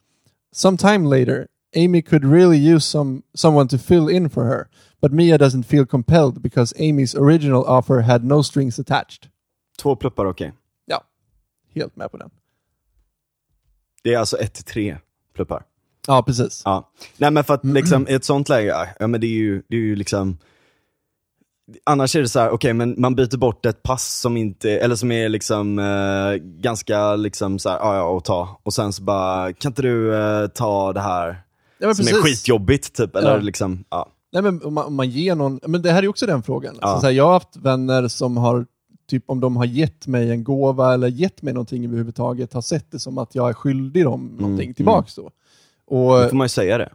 Sometime 0.53 1.05
later, 1.05 1.49
Amy 1.75 2.03
could 2.03 2.25
really 2.25 2.59
use 2.59 2.85
some 2.85 3.25
someone 3.35 3.69
to 3.69 3.79
fill 3.79 4.09
in 4.09 4.29
for 4.29 4.45
her, 4.45 4.69
but 5.01 5.13
Mia 5.13 5.39
doesn't 5.39 5.65
feel 5.65 5.85
compelled 5.85 6.41
because 6.43 6.73
Amy's 6.77 7.15
original 7.15 7.65
offer 7.65 8.03
had 8.03 8.25
no 8.25 8.43
strings 8.43 8.79
attached. 8.79 9.29
Två 9.79 9.97
pluppar 9.97 10.25
okej. 10.27 10.53
Ja, 10.87 11.03
helt 11.75 11.97
med 11.97 12.11
på 12.11 12.17
den. 12.17 12.31
Det 14.03 14.15
är 14.15 14.19
alltså 14.19 14.37
ett 14.37 14.55
till 14.55 14.65
tre 14.65 14.99
pluppar. 15.35 15.63
Ja, 16.07 16.23
precis. 16.23 16.63
Ja. 16.65 16.91
Nej 17.17 17.31
men 17.31 17.45
för 17.45 17.55
att 17.55 17.65
liksom, 17.65 18.09
i 18.09 18.13
ett 18.15 18.25
sånt 18.25 18.49
läge, 18.49 18.95
ja, 18.99 19.07
men 19.07 19.21
det 19.21 19.27
är 19.27 19.39
ju, 19.39 19.63
det 19.69 19.77
är 19.77 19.81
ju 19.81 19.97
liksom 19.97 20.39
Annars 21.85 22.17
är 22.17 22.21
det 22.21 22.29
så 22.29 22.41
här, 22.41 22.51
okej 22.51 22.73
men 22.73 22.95
man 22.99 23.15
byter 23.15 23.37
bort 23.37 23.67
ett 23.67 23.83
pass 23.83 24.21
som 24.21 24.37
inte, 24.37 24.71
eller 24.71 24.97
som 24.97 25.13
är 25.13 25.29
liksom 25.29 25.79
eh, 25.79 26.35
ganska 26.37 27.17
liksom 27.17 27.59
så 27.59 27.69
här, 27.69 27.77
ja 27.79 27.97
ja 27.97 28.17
att 28.17 28.25
ta. 28.25 28.61
Och 28.63 28.75
sen 28.75 28.93
så 28.93 29.03
bara, 29.03 29.53
kan 29.53 29.71
inte 29.71 29.83
du 29.83 30.15
eh, 30.15 30.47
ta 30.47 30.93
det 30.93 31.01
här 31.01 31.43
Ja, 31.79 31.95
som 31.95 32.07
är 32.07 32.11
precis. 32.11 32.25
skitjobbigt 32.25 32.97
typ? 32.97 33.17
Eller 33.17 33.31
Ja. 33.31 33.37
liksom, 33.37 33.85
ja. 33.89 34.09
Nej, 34.33 34.43
men 34.43 34.63
om 34.63 34.75
man, 34.75 34.85
om 34.87 34.95
man 34.95 35.11
ger 35.11 35.35
någon, 35.35 35.61
men 35.67 35.83
det 35.83 35.93
här 35.93 36.03
är 36.03 36.09
också 36.09 36.27
den 36.27 36.43
frågan. 36.43 36.79
Ja. 36.81 36.87
Alltså, 36.87 37.01
så 37.01 37.07
här, 37.07 37.13
jag 37.15 37.25
har 37.25 37.33
haft 37.33 37.57
vänner 37.57 38.09
som 38.09 38.37
har, 38.37 38.67
typ 39.07 39.25
om 39.27 39.41
de 39.41 39.57
har 39.57 39.65
gett 39.65 40.07
mig 40.07 40.31
en 40.31 40.45
gåva 40.45 40.95
eller 40.95 41.09
gett 41.09 41.43
mig 41.43 41.55
någonting 41.55 41.85
överhuvudtaget, 41.85 42.53
har 42.53 42.61
sett 42.63 42.91
det 42.91 42.99
som 42.99 43.19
att 43.19 43.35
jag 43.35 43.49
är 43.49 43.53
skyldig 43.53 44.05
dem 44.05 44.37
någonting 44.41 44.75
tillbaks 44.75 45.15
då. 45.15 45.23
Och, 45.87 46.23
Då 46.23 46.29
får 46.29 46.37
man 46.37 46.45
ju 46.45 46.49
säga 46.49 46.79
det. 46.79 46.93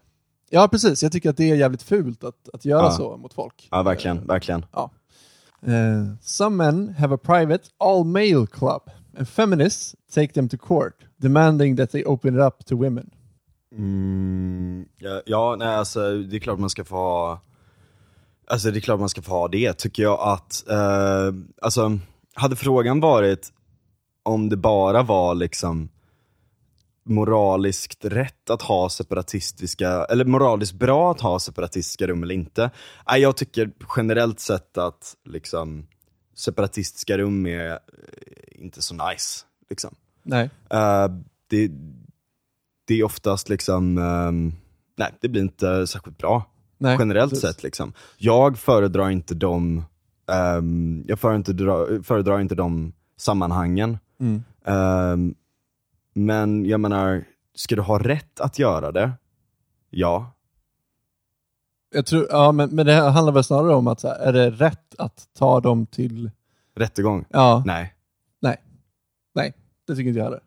ja, 0.50 0.68
precis. 0.68 1.04
Jag 1.04 1.12
tycker 1.12 1.30
att 1.30 1.38
det 1.38 1.52
är 1.52 1.56
jävligt 1.56 1.84
fult 1.84 2.24
att, 2.24 2.50
att 2.54 2.66
göra 2.66 2.84
Ja. 2.84 2.92
så 2.92 3.18
mot 3.18 3.34
folk. 3.34 3.68
Ja 3.72 3.84
verkligen, 3.84 4.28
verkligen. 4.28 4.66
Ja. 4.72 4.92
Eh, 5.62 6.06
some 6.22 6.56
men 6.56 6.90
have 6.96 7.16
a 7.16 7.20
private 7.24 7.64
all-male 7.78 8.48
club 8.52 8.82
and 9.18 9.28
feminists 9.30 9.96
take 10.14 10.34
them 10.34 10.50
to 10.50 10.58
court 10.58 10.94
demanding 11.18 11.78
that 11.78 11.92
they 11.92 12.04
open 12.06 12.36
it 12.36 12.42
up 12.42 12.66
to 12.66 12.76
women. 12.76 13.10
Mm, 13.76 14.86
ja, 14.98 15.22
ja, 15.26 15.56
nej 15.60 15.68
alltså 15.76 16.18
det 16.18 16.36
är 16.38 16.40
klart 16.40 16.60
man 16.60 16.70
ska 16.70 16.84
få 16.86 16.96
ha 16.96 17.42
Alltså 18.50 18.72
det 18.72 18.80
är 18.80 18.82
klart 18.82 19.00
man 19.00 19.10
ska 19.10 19.22
få 19.22 19.32
ha 19.32 19.48
det, 19.48 19.74
tycker 19.74 20.04
jag 20.04 20.20
att, 20.20 20.70
eh, 20.70 21.34
alltså 21.62 22.00
hade 22.34 22.56
frågan 22.56 23.00
varit 23.00 23.54
om 24.24 24.50
det 24.50 24.58
bara 24.58 25.04
var 25.04 25.36
liksom 25.36 25.90
moraliskt 27.04 28.06
rätt 28.06 28.50
att 28.50 28.62
ha 28.62 28.90
separatistiska, 28.90 30.06
eller 30.06 30.26
moraliskt 30.26 30.74
bra 30.74 31.12
att 31.12 31.22
ha 31.22 31.40
separatistiska 31.40 32.08
rum 32.08 32.24
eller 32.24 32.36
inte. 32.36 32.72
Nej, 33.10 33.22
jag 33.22 33.38
tycker 33.38 33.72
generellt 33.98 34.40
sett 34.40 34.78
att 34.78 35.16
liksom 35.26 35.88
separatistiska 36.36 37.18
rum 37.18 37.46
är 37.46 37.72
eh, 37.72 37.78
inte 38.64 38.82
så 38.82 38.94
nice. 38.94 39.46
Liksom. 39.70 39.96
Nej. 40.24 40.50
Eh, 40.70 41.08
det, 41.50 41.72
det 42.88 43.00
är 43.00 43.04
oftast 43.04 43.50
liksom, 43.50 43.98
ehm, 43.98 44.54
nej 44.98 45.12
det 45.22 45.30
blir 45.30 45.42
inte 45.42 45.88
särskilt 45.88 46.18
bra. 46.18 46.46
Nej, 46.80 46.96
generellt 47.00 47.32
precis. 47.32 47.50
sett 47.50 47.64
liksom. 47.64 47.94
Jag 48.18 48.58
föredrar 48.58 49.10
inte 49.10 49.36
de, 49.36 49.84
ehm, 50.32 51.04
jag 51.08 51.20
föredrar, 51.20 52.04
föredrar 52.04 52.40
inte 52.40 52.56
de 52.56 52.94
sammanhangen. 53.18 53.98
Mm. 54.20 54.44
Ehm, 54.66 55.36
men 56.14 56.66
jag 56.66 56.80
menar, 56.80 57.24
ska 57.56 57.76
du 57.76 57.82
ha 57.82 58.00
rätt 58.00 58.40
att 58.40 58.60
göra 58.60 58.92
det? 58.92 59.12
Ja. 59.90 60.32
Jag 61.94 62.06
tror, 62.06 62.28
ja, 62.30 62.52
men, 62.52 62.70
men 62.70 62.86
det 62.86 62.94
handlar 62.94 63.34
väl 63.34 63.44
snarare 63.44 63.76
om 63.76 63.88
att 63.88 64.04
här, 64.04 64.16
är 64.16 64.34
det 64.34 64.50
rätt 64.50 64.96
att 64.98 65.28
ta 65.38 65.60
dem 65.60 65.86
till... 65.86 66.32
Rättegång? 66.76 67.26
Ja, 67.30 67.64
Nej. 67.66 67.96
nej, 68.42 69.54
det 69.88 69.96
tycker 69.96 70.08
inte 70.08 70.18
jag 70.18 70.26
heller. 70.26 70.42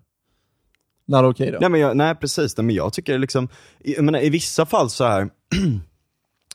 Not 1.04 1.24
okej 1.24 1.50
då. 1.50 1.58
Nej, 1.60 1.70
men 1.70 1.80
jag, 1.80 1.96
nej 1.96 2.14
precis, 2.14 2.56
nej, 2.56 2.64
men 2.64 2.74
jag 2.74 2.92
tycker 2.92 3.18
liksom, 3.18 3.48
jag 3.78 4.04
menar, 4.04 4.20
i 4.20 4.30
vissa 4.30 4.66
fall 4.66 4.90
så 4.90 5.04
här 5.04 5.30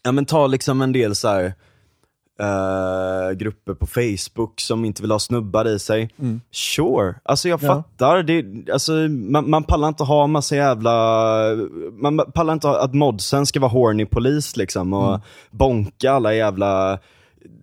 ja 0.08 0.12
men 0.12 0.26
ta 0.26 0.48
liksom 0.48 0.82
en 0.82 0.92
del 0.92 1.16
så 1.16 1.28
här 1.28 1.54
eh, 2.40 3.32
grupper 3.38 3.74
på 3.74 3.88
Facebook 3.88 4.60
som 4.62 4.86
inte 4.86 5.02
vill 5.02 5.12
ha 5.12 5.20
snubbar 5.20 5.68
i 5.68 5.80
sig. 5.80 6.10
Mm. 6.20 6.42
Sure, 6.52 7.16
alltså 7.24 7.50
jag 7.50 7.64
Ja. 7.64 7.68
fattar, 7.68 8.24
det, 8.24 8.46
alltså, 8.74 8.92
man, 9.10 9.50
man 9.50 9.64
pallar 9.64 9.88
inte 9.88 10.04
ha 10.04 10.28
massa 10.28 10.56
jävla, 10.56 10.94
man 12.02 12.18
pallar 12.34 12.54
inte 12.54 12.68
ha 12.68 12.80
att 12.84 12.94
modsen 12.94 13.46
ska 13.46 13.60
vara 13.60 13.72
horny 13.72 14.06
polis 14.06 14.58
liksom 14.58 14.94
och 14.94 15.08
Mm. 15.10 15.22
bonka 15.52 16.12
alla 16.12 16.34
jävla 16.34 17.00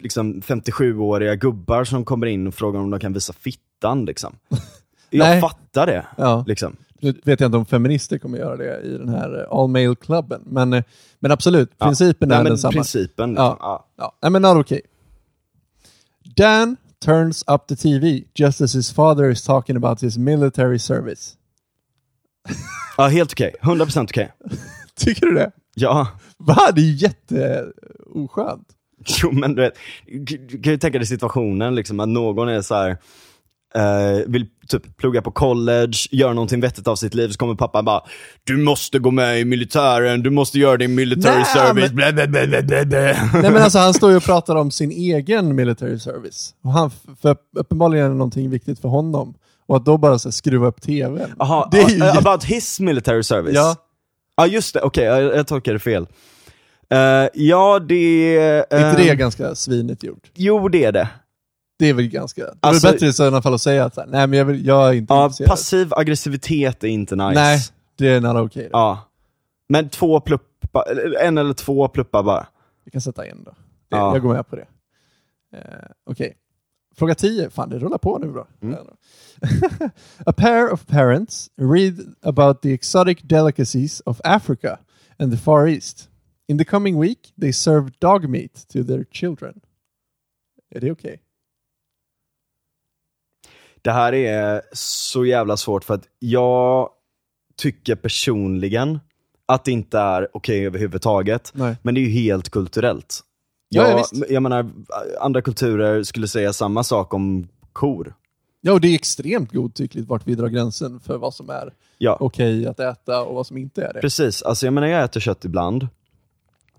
liksom 0.00 0.40
57-åriga 0.42 1.34
gubbar 1.34 1.84
som 1.84 2.04
kommer 2.04 2.26
in 2.26 2.46
och 2.46 2.54
frågar 2.54 2.80
om 2.80 2.90
de 2.90 3.00
kan 3.00 3.12
visa 3.12 3.32
fittan 3.32 4.04
liksom. 4.04 4.32
Jag 5.10 5.40
fattar 5.40 5.86
det. 5.86 6.06
Ja. 6.16 6.44
Liksom. 6.46 6.76
Nu 7.04 7.20
vet 7.24 7.40
jag 7.40 7.48
inte 7.48 7.58
om 7.58 7.66
feminister 7.66 8.18
kommer 8.18 8.38
göra 8.38 8.56
det 8.56 8.80
i 8.80 8.98
den 8.98 9.08
här 9.08 9.40
eh, 9.40 9.58
all 9.58 9.68
male 9.68 9.94
klubben 9.94 10.42
men, 10.46 10.72
eh, 10.72 10.84
men 11.18 11.30
absolut, 11.30 11.70
Ja. 11.78 11.86
principen 11.86 12.28
Nej, 12.28 12.38
är 12.38 12.44
densamma. 12.44 12.72
Principen, 12.72 13.30
liksom. 13.30 13.56
Ja. 13.60 13.86
ja. 13.96 14.16
Ja, 14.20 14.30
men 14.30 14.42
not 14.42 14.56
okay. 14.56 14.80
Dan 16.36 16.76
turns 17.04 17.44
up 17.46 17.66
the 17.66 17.76
TV 17.76 18.22
just 18.34 18.60
as 18.60 18.74
his 18.74 18.92
father 18.92 19.30
is 19.30 19.44
talking 19.44 19.76
about 19.76 20.02
his 20.02 20.18
military 20.18 20.78
service. 20.78 21.36
Ja, 22.96 23.06
helt 23.06 23.32
okej. 23.32 23.54
100% 23.62 24.04
okej. 24.04 24.32
Tycker 24.96 25.26
du 25.26 25.34
det? 25.34 25.50
Ja, 25.74 26.08
Va? 26.38 26.72
Det 26.74 26.80
är 26.80 26.84
ju 26.84 26.92
jätteoskönt. 26.94 28.68
jo 29.22 29.32
men 29.32 29.54
du 29.54 29.62
vet, 29.62 29.74
du 30.48 30.62
kan 30.62 30.72
ju 30.72 30.78
tänka 30.78 30.98
dig 30.98 31.06
situationen 31.06 31.74
liksom 31.74 32.00
att 32.00 32.08
någon 32.08 32.48
är 32.48 32.62
så 32.62 32.74
här. 32.74 32.96
Eh, 33.76 34.22
vill 34.26 34.46
typ 34.68 34.96
plugga 34.96 35.22
på 35.22 35.30
college, 35.30 35.98
göra 36.10 36.32
någonting 36.32 36.60
vettigt 36.60 36.88
av 36.88 36.96
sitt 36.96 37.14
liv, 37.14 37.28
så 37.28 37.38
kommer 37.38 37.54
pappa 37.54 37.82
bara 37.82 38.00
Du 38.44 38.56
måste 38.56 38.98
gå 38.98 39.10
med 39.10 39.40
i 39.40 39.44
militären, 39.44 40.22
du 40.22 40.30
måste 40.30 40.58
göra 40.58 40.76
din 40.76 40.94
military 40.94 41.36
Nej, 41.36 41.44
service, 41.44 41.92
men- 41.92 41.96
blä, 41.96 42.12
blä, 42.12 42.46
blä, 42.46 42.62
blä, 42.62 42.84
blä. 42.84 43.30
Nej 43.32 43.50
men 43.50 43.62
alltså 43.62 43.78
han 43.78 43.94
står 43.94 44.10
ju 44.10 44.16
och 44.16 44.22
pratar 44.22 44.56
om 44.56 44.70
sin 44.70 44.90
egen 44.90 45.54
military 45.54 45.98
service. 45.98 46.54
Och 46.64 46.72
han, 46.72 46.90
för 47.22 47.36
uppenbarligen 47.58 48.06
är 48.06 48.10
det 48.10 48.16
någonting 48.16 48.50
viktigt 48.50 48.78
för 48.78 48.88
honom. 48.88 49.34
Och 49.66 49.76
att 49.76 49.84
då 49.84 49.98
bara 49.98 50.18
så 50.18 50.28
här, 50.28 50.32
skruva 50.32 50.66
upp 50.66 50.82
tvn. 50.82 51.34
Jaha, 51.38 51.68
det 51.70 51.78
är 51.80 51.88
ju 51.88 51.96
uh, 51.96 52.16
about 52.16 52.44
his 52.44 52.80
military 52.80 53.22
service? 53.22 53.54
Ja. 53.54 53.76
Ja 54.36 54.46
just 54.46 54.74
det, 54.74 54.80
okej 54.80 55.04
jag, 55.04 55.22
jag 55.22 55.46
tolkade 55.46 55.78
fel. 55.78 56.06
Eh, 56.90 56.98
ja 57.34 57.78
det... 57.78 58.36
Är 58.70 58.88
inte 58.88 59.02
eh, 59.02 59.08
det 59.08 59.14
ganska 59.14 59.54
svinigt 59.54 60.02
gjort? 60.02 60.30
Jo 60.34 60.68
det 60.68 60.84
är 60.84 60.92
det. 60.92 61.08
Det 61.78 61.86
är 61.86 61.94
väl 61.94 62.08
ganska... 62.08 62.42
Det 62.42 62.48
är 62.50 62.56
Alltså- 62.60 62.86
väl 62.86 62.94
bättre 62.94 63.06
i 63.06 63.12
sådana 63.12 63.42
fall 63.42 63.54
att 63.54 63.60
säga 63.62 63.84
att 63.84 63.96
nej 63.96 64.26
men 64.26 64.32
jag, 64.38 64.44
vill, 64.44 64.66
jag 64.66 64.88
är 64.88 64.92
inte 64.92 65.14
Ja, 65.14 65.24
intresserad. 65.24 65.48
passiv 65.50 65.94
aggressivitet 65.94 66.84
är 66.84 66.88
inte 66.88 67.16
nice. 67.16 67.34
Nej, 67.34 67.60
det 67.96 68.08
är 68.08 68.20
not 68.20 68.36
okej. 68.36 68.62
då. 68.62 68.68
Ja. 68.72 68.98
Men 69.68 69.88
två 69.88 70.20
pluppar, 70.20 71.14
en 71.20 71.38
eller 71.38 71.54
två 71.54 71.88
pluppar 71.88 72.22
bara. 72.22 72.46
Vi 72.84 72.90
kan 72.90 73.00
sätta 73.00 73.26
en 73.26 73.44
då. 73.44 73.50
Det, 73.50 73.56
Ja. 73.96 74.12
Jag 74.14 74.22
går 74.22 74.34
med 74.34 74.48
på 74.48 74.56
det. 74.56 74.66
Eh, 75.56 75.60
Okej. 76.10 76.36
Fråga 76.96 77.14
10. 77.14 77.50
Fan, 77.50 77.70
det 77.70 77.78
rullar 77.78 77.98
på 77.98 78.18
nu 78.18 78.26
bra. 78.32 78.46
Mm. 78.62 78.76
A 80.26 80.32
pair 80.36 80.70
of 80.72 80.86
parents 80.86 81.50
read 81.56 82.14
about 82.22 82.62
the 82.62 82.72
exotic 82.72 83.18
delicacies 83.22 84.00
of 84.06 84.20
Africa 84.24 84.78
and 85.18 85.32
the 85.32 85.38
Far 85.38 85.68
East. 85.68 86.08
In 86.48 86.58
the 86.58 86.64
coming 86.64 87.00
week 87.00 87.32
they 87.40 87.52
serve 87.52 87.90
dog 87.98 88.28
meat 88.28 88.68
to 88.68 88.84
their 88.84 89.04
children. 89.10 89.60
Är 90.70 90.80
det 90.80 90.92
okej? 90.92 91.20
Det 93.84 93.92
här 93.92 94.12
är 94.14 94.62
så 94.72 95.24
jävla 95.24 95.56
svårt 95.56 95.84
för 95.84 95.94
att 95.94 96.04
jag 96.18 96.88
tycker 97.56 97.94
personligen 97.94 99.00
att 99.46 99.64
det 99.64 99.72
inte 99.72 99.98
är 99.98 100.28
okej 100.32 100.66
överhuvudtaget. 100.66 101.52
Nej. 101.54 101.76
Men 101.82 101.94
det 101.94 102.00
är 102.00 102.02
ju 102.02 102.10
helt 102.10 102.50
kulturellt. 102.50 103.20
Ja, 103.68 103.88
ja, 103.88 104.04
jag, 104.12 104.30
jag 104.30 104.42
menar, 104.42 104.70
andra 105.20 105.42
kulturer 105.42 106.02
skulle 106.02 106.28
säga 106.28 106.52
samma 106.52 106.84
sak 106.84 107.14
om 107.14 107.48
kor. 107.72 108.14
Ja, 108.60 108.72
och 108.72 108.80
det 108.80 108.88
är 108.88 108.94
extremt 108.94 109.52
godtyckligt 109.52 110.08
vart 110.08 110.26
vi 110.26 110.34
drar 110.34 110.48
gränsen 110.48 111.00
för 111.00 111.18
vad 111.18 111.34
som 111.34 111.50
är 111.50 111.72
Ja, 111.98 112.16
okej 112.20 112.66
att 112.66 112.80
äta 112.80 113.22
och 113.22 113.34
vad 113.34 113.46
som 113.46 113.56
inte 113.56 113.84
är 113.84 113.92
det. 113.92 114.00
precis. 114.00 114.42
Alltså 114.42 114.66
jag 114.66 114.72
menar, 114.72 114.86
jag 114.88 115.04
äter 115.04 115.20
kött 115.20 115.44
ibland. 115.44 115.82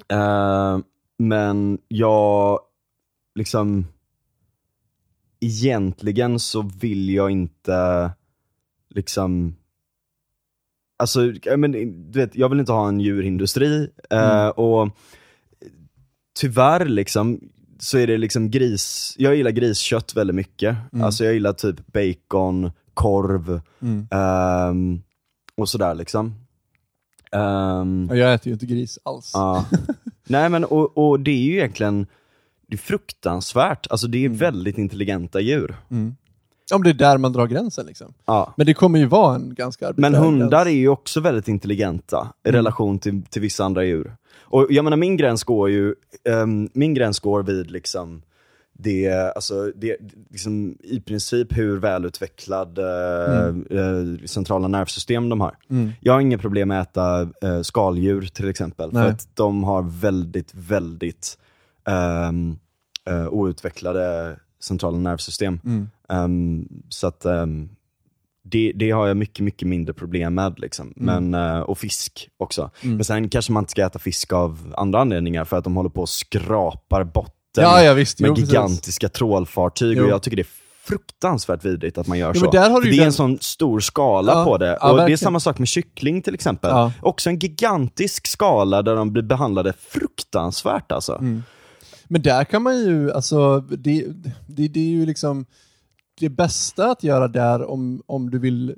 Eh, 0.07 0.77
men 1.17 1.77
jag, 1.87 2.59
liksom, 3.35 3.87
egentligen 5.45 6.39
så 6.39 6.61
vill 6.61 7.09
jag 7.09 7.31
inte, 7.31 8.11
liksom, 8.89 9.55
alltså, 10.97 11.33
men, 11.57 11.71
du 12.11 12.19
vet, 12.19 12.35
jag 12.35 12.49
vill 12.49 12.59
inte 12.59 12.71
ha 12.71 12.87
en 12.87 12.99
djurindustri. 12.99 13.89
eh, 14.09 14.35
Mm. 14.39 14.51
och 14.51 14.89
tyvärr 16.39 16.85
liksom, 16.85 17.39
så 17.79 17.97
är 17.97 18.07
det 18.07 18.17
liksom 18.17 18.51
gris, 18.51 19.15
jag 19.17 19.35
gillar 19.35 19.51
griskött 19.51 20.15
väldigt 20.15 20.35
mycket. 20.35 20.75
Mm. 20.93 21.05
Alltså 21.05 21.25
jag 21.25 21.33
gillar 21.33 21.53
typ 21.53 21.93
bacon, 21.93 22.71
korv, 22.93 23.61
Mm. 23.81 24.07
ehm, 24.11 25.01
och 25.57 25.69
sådär 25.69 25.95
liksom. 25.95 26.35
Och 28.09 28.17
jag 28.17 28.33
äter 28.33 28.47
ju 28.47 28.53
inte 28.53 28.65
gris 28.65 28.99
alls. 29.03 29.31
ja. 29.33 29.65
Nej 30.27 30.49
men 30.49 30.63
och, 30.65 30.97
och 30.97 31.19
det 31.19 31.31
är 31.31 31.41
ju 31.43 31.53
egentligen, 31.57 32.07
det 32.67 32.75
är 32.75 32.77
fruktansvärt, 32.77 33.87
alltså 33.91 34.07
det 34.07 34.17
är 34.17 34.25
Mm. 34.25 34.37
väldigt 34.37 34.77
intelligenta 34.77 35.39
djur. 35.39 35.75
Mm. 35.91 36.15
Om 36.73 36.83
det 36.83 36.89
är 36.89 36.93
där 36.93 37.17
man 37.17 37.33
drar 37.33 37.47
gränsen 37.47 37.85
liksom. 37.85 38.13
Ja. 38.25 38.53
Men 38.57 38.65
det 38.65 38.73
kommer 38.73 38.99
ju 38.99 39.05
vara 39.05 39.35
en 39.35 39.53
ganska 39.53 39.87
arbiträr 39.87 40.09
Men 40.09 40.21
hundar 40.21 40.59
är 40.61 40.65
gräns. 40.65 40.75
ju 40.75 40.87
också 40.89 41.19
väldigt 41.19 41.47
intelligenta 41.47 42.27
i 42.45 42.49
Mm. 42.49 42.55
relation 42.59 42.99
till, 42.99 43.21
till 43.29 43.41
vissa 43.41 43.65
andra 43.65 43.83
djur. 43.83 44.15
Och 44.41 44.67
jag 44.69 44.83
menar 44.83 44.97
min 44.97 45.17
gräns 45.17 45.43
går 45.43 45.69
ju, 45.69 45.95
ehm, 46.29 46.69
min 46.73 46.93
gräns 46.93 47.19
går 47.19 47.43
vid 47.43 47.71
liksom 47.71 48.21
det, 48.73 49.09
alltså 49.35 49.71
det, 49.75 49.97
liksom 50.29 50.77
i 50.83 50.99
princip 51.01 51.57
hur 51.57 51.77
välutvecklad 51.77 52.77
eh, 52.79 53.47
eh, 53.79 54.25
centrala 54.25 54.67
nervsystem 54.67 55.29
de 55.29 55.41
har. 55.41 55.57
Mm. 55.69 55.91
Jag 56.01 56.13
har 56.13 56.19
inga 56.21 56.37
problem 56.37 56.67
med 56.67 56.81
att 56.81 56.89
äta 56.97 57.21
eh, 57.41 57.61
skaldjur 57.61 58.21
till 58.21 58.49
exempel, 58.49 58.89
Nej. 58.93 59.03
för 59.03 59.09
att 59.09 59.27
de 59.33 59.63
har 59.63 59.81
väldigt, 60.01 60.51
väldigt 60.55 61.37
ehm, 61.87 62.57
eh, 63.09 63.27
outvecklade 63.33 64.35
centrala 64.63 64.97
nervsystem. 64.97 65.59
Mm. 65.65 65.89
Ehm, 66.09 66.67
så 66.89 67.07
att 67.07 67.25
ehm, 67.25 67.69
det, 68.43 68.71
det 68.75 68.91
har 68.91 69.07
jag 69.07 69.17
mycket, 69.17 69.43
mycket 69.45 69.67
mindre 69.67 69.93
problem 69.93 70.35
med. 70.35 70.59
Liksom. 70.59 70.93
Men, 70.95 71.33
eh, 71.33 71.59
och 71.59 71.77
fisk 71.77 72.29
också. 72.37 72.71
Mm. 72.83 72.95
Men 72.95 73.05
sen 73.05 73.29
kanske 73.29 73.51
man 73.51 73.61
inte 73.63 73.71
ska 73.71 73.85
äta 73.85 73.99
fisk 73.99 74.33
av 74.33 74.73
andra 74.77 75.01
anledningar, 75.01 75.45
för 75.45 75.57
att 75.57 75.63
de 75.63 75.75
håller 75.75 75.89
på 75.89 76.01
och 76.01 76.09
skrapar 76.09 77.03
botten 77.03 77.63
Ja, 77.63 77.83
ja 77.83 77.93
visst. 77.93 78.19
med 78.19 78.27
Jo, 78.27 78.35
precis. 78.35 78.49
gigantiska 78.49 79.09
trålfartyg. 79.09 79.97
Jo. 79.97 80.03
Och 80.03 80.09
jag 80.09 80.21
tycker 80.23 80.37
det 80.37 80.41
är 80.41 80.47
fruktansvärt 80.83 81.65
vidrigt 81.65 81.97
att 81.97 82.07
man 82.07 82.17
gör 82.17 82.31
Jo, 82.35 82.41
så. 82.41 82.51
det 82.51 82.57
är 82.57 82.97
den- 82.97 83.05
en 83.05 83.13
sån 83.13 83.37
stor 83.41 83.79
skala 83.79 84.31
Ja, 84.33 84.43
på 84.45 84.57
det. 84.57 84.67
ja, 84.67 84.73
och 84.73 84.87
det 84.87 84.93
är 84.93 84.97
verkligen. 84.97 85.17
samma 85.17 85.39
sak 85.39 85.59
med 85.59 85.67
kyckling 85.67 86.21
till 86.21 86.33
exempel. 86.33 86.69
Ja. 86.69 86.91
Också 87.01 87.29
en 87.29 87.39
gigantisk 87.39 88.27
skala 88.27 88.81
där 88.81 88.95
de 88.95 89.11
blir 89.13 89.23
behandlade 89.23 89.73
fruktansvärt 89.79 90.91
alltså. 90.91 91.13
Mm. 91.15 91.43
Men 92.15 92.21
där 92.21 92.43
kan 92.43 92.63
man 92.63 92.77
ju, 92.77 93.11
alltså, 93.11 93.59
det, 93.59 94.05
det, 94.47 94.67
det 94.67 94.79
är 94.79 94.89
ju 94.89 95.05
liksom, 95.05 95.45
det 96.19 96.29
bästa 96.29 96.91
att 96.91 97.03
göra 97.03 97.27
där 97.27 97.69
om, 97.69 98.01
om 98.05 98.29
du 98.29 98.39
vill 98.39 98.75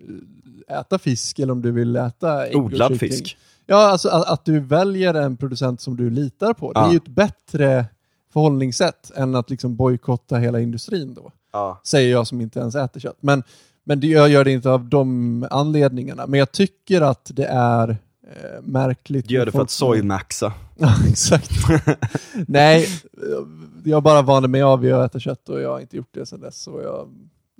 äta 0.67 0.99
fisk 0.99 1.39
eller 1.39 1.53
om 1.53 1.61
du 1.61 1.71
vill 1.71 1.95
äta 1.95 2.47
ägg 2.47 2.55
Odlad 2.57 2.99
fisk. 2.99 3.37
Ja, 3.65 3.75
alltså 3.91 4.09
att, 4.09 4.27
att 4.27 4.45
du 4.45 4.59
väljer 4.59 5.13
en 5.13 5.37
producent 5.37 5.81
som 5.81 5.97
du 5.97 6.09
litar 6.09 6.53
på. 6.53 6.73
Det 6.73 6.79
är 6.79 6.83
Ja. 6.83 6.91
ju 6.91 6.97
ett 6.97 7.07
bättre 7.07 7.85
förhållningssätt 8.33 9.11
än 9.15 9.35
att 9.35 9.49
liksom 9.49 9.75
bojkotta 9.75 10.37
hela 10.37 10.59
industrin 10.59 11.13
då. 11.13 11.31
Ja. 11.53 11.81
Säger 11.83 12.11
jag 12.11 12.27
som 12.27 12.41
inte 12.41 12.59
ens 12.59 12.75
äter 12.75 12.99
kött. 12.99 13.17
Men, 13.19 13.43
men 13.83 13.99
det, 13.99 14.07
jag 14.07 14.29
gör 14.29 14.43
det 14.43 14.51
inte 14.51 14.69
av 14.69 14.85
de 14.85 15.47
anledningarna. 15.51 16.27
Men 16.27 16.39
jag 16.39 16.51
tycker 16.51 17.01
att 17.01 17.31
det 17.33 17.45
är 17.51 17.97
eh, 18.35 18.61
märkligt. 18.63 19.31
Gör 19.31 19.45
det 19.45 19.51
för 19.51 19.61
att 19.61 19.69
sojmaxa. 19.69 20.53
Ja, 20.79 20.93
exakt. 21.09 21.51
Nej, 22.47 22.87
jag 23.83 24.03
bara 24.03 24.21
vande 24.21 24.47
mig 24.47 24.61
av 24.61 24.79
vid 24.79 24.93
att 24.93 25.09
äta 25.11 25.19
kött 25.19 25.49
och 25.49 25.61
jag 25.61 25.69
har 25.71 25.79
inte 25.79 25.97
gjort 25.97 26.09
det 26.13 26.25
sedan 26.25 26.39
dess. 26.41 26.61
Så 26.61 26.81
jag, 26.81 27.07